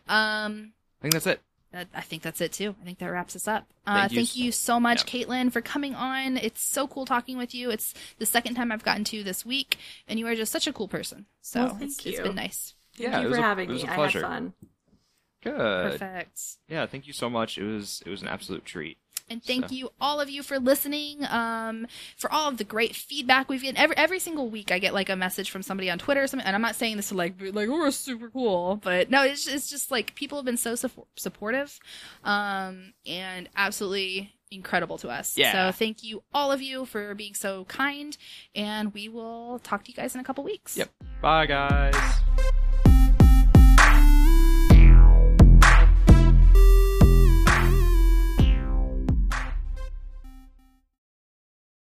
Um, 0.08 0.72
I 1.00 1.02
think 1.02 1.12
that's 1.14 1.26
it. 1.26 1.40
that, 1.72 1.88
I 1.94 2.00
think 2.02 2.22
that's 2.22 2.40
it 2.40 2.52
too. 2.52 2.74
I 2.80 2.84
think 2.84 2.98
that 2.98 3.06
wraps 3.08 3.34
us 3.34 3.48
up. 3.48 3.66
Uh, 3.86 4.00
Thank 4.02 4.12
you 4.12 4.16
thank 4.18 4.28
s- 4.28 4.36
you 4.36 4.52
so 4.52 4.78
much, 4.78 5.04
Caitlin, 5.06 5.52
for 5.52 5.60
coming 5.60 5.94
on. 5.94 6.36
It's 6.36 6.62
so 6.62 6.86
cool 6.86 7.04
talking 7.06 7.36
with 7.36 7.54
you. 7.54 7.70
It's 7.70 7.94
the 8.18 8.26
second 8.26 8.54
time 8.54 8.70
I've 8.70 8.84
gotten 8.84 9.04
to 9.04 9.16
you 9.16 9.24
this 9.24 9.44
week, 9.44 9.76
and 10.06 10.18
you 10.18 10.26
are 10.28 10.34
just 10.36 10.52
such 10.52 10.66
a 10.68 10.72
cool 10.72 10.86
person. 10.88 11.26
So 11.40 11.64
Well, 11.64 11.68
thank 11.74 11.90
it's, 11.90 12.06
it's 12.06 12.18
you. 12.18 12.22
been 12.24 12.34
nice. 12.36 12.74
Thank 13.02 13.12
Yeah, 13.14 13.18
it 13.18 13.22
you 13.22 13.28
was 13.28 13.36
for 13.38 13.42
a- 13.42 13.46
having 13.46 13.70
me. 13.70 13.82
a 13.82 13.86
I 13.86 13.94
had 13.94 14.12
fun. 14.12 14.52
Good. 15.42 15.98
Perfect. 15.98 16.40
Yeah, 16.68 16.86
thank 16.86 17.06
you 17.06 17.12
so 17.12 17.28
much. 17.28 17.58
It 17.58 17.64
was 17.64 18.02
it 18.06 18.10
was 18.10 18.22
an 18.22 18.28
absolute 18.28 18.64
treat. 18.64 18.98
And 19.30 19.42
thank 19.42 19.68
So- 19.70 19.74
you 19.74 19.90
all 20.00 20.20
of 20.20 20.28
you 20.30 20.42
for 20.42 20.58
listening. 20.58 21.24
Um, 21.24 21.86
for 22.16 22.30
all 22.32 22.48
of 22.48 22.58
the 22.58 22.64
great 22.64 22.94
feedback 22.94 23.48
we've 23.48 23.62
get 23.62 23.76
every 23.76 23.96
every 23.96 24.18
single 24.20 24.48
week. 24.50 24.70
I 24.70 24.78
get 24.78 24.94
like 24.94 25.08
a 25.08 25.16
message 25.16 25.50
from 25.50 25.62
somebody 25.62 25.90
on 25.90 25.98
Twitter 25.98 26.22
or 26.22 26.26
something, 26.26 26.46
and 26.46 26.54
I'm 26.54 26.62
not 26.62 26.76
saying 26.76 26.96
this 26.96 27.08
to 27.08 27.14
like 27.16 27.38
be 27.38 27.50
like 27.50 27.68
oh 27.68 27.72
we're 27.78 27.90
super 27.90 28.30
cool, 28.30 28.76
but 28.76 29.10
no, 29.10 29.22
it's 29.24 29.46
it's 29.48 29.68
just 29.70 29.90
like 29.90 30.14
people 30.14 30.38
have 30.38 30.44
been 30.44 30.56
so 30.56 30.74
support- 30.76 31.08
supportive, 31.16 31.78
um, 32.24 32.92
and 33.06 33.48
absolutely 33.56 34.34
incredible 34.50 34.98
to 34.98 35.08
us. 35.08 35.36
Yeah. 35.38 35.70
So 35.70 35.72
thank 35.76 36.04
you 36.04 36.22
all 36.34 36.52
of 36.52 36.60
you 36.62 36.84
for 36.84 37.14
being 37.14 37.34
so 37.34 37.64
kind, 37.64 38.16
and 38.54 38.92
we 38.92 39.08
will 39.08 39.58
talk 39.60 39.82
to 39.84 39.90
you 39.90 39.96
guys 39.96 40.14
in 40.14 40.20
a 40.20 40.24
couple 40.24 40.44
weeks. 40.44 40.76
Yep. 40.76 40.90
Bye 41.20 41.46
guys. 41.46 41.94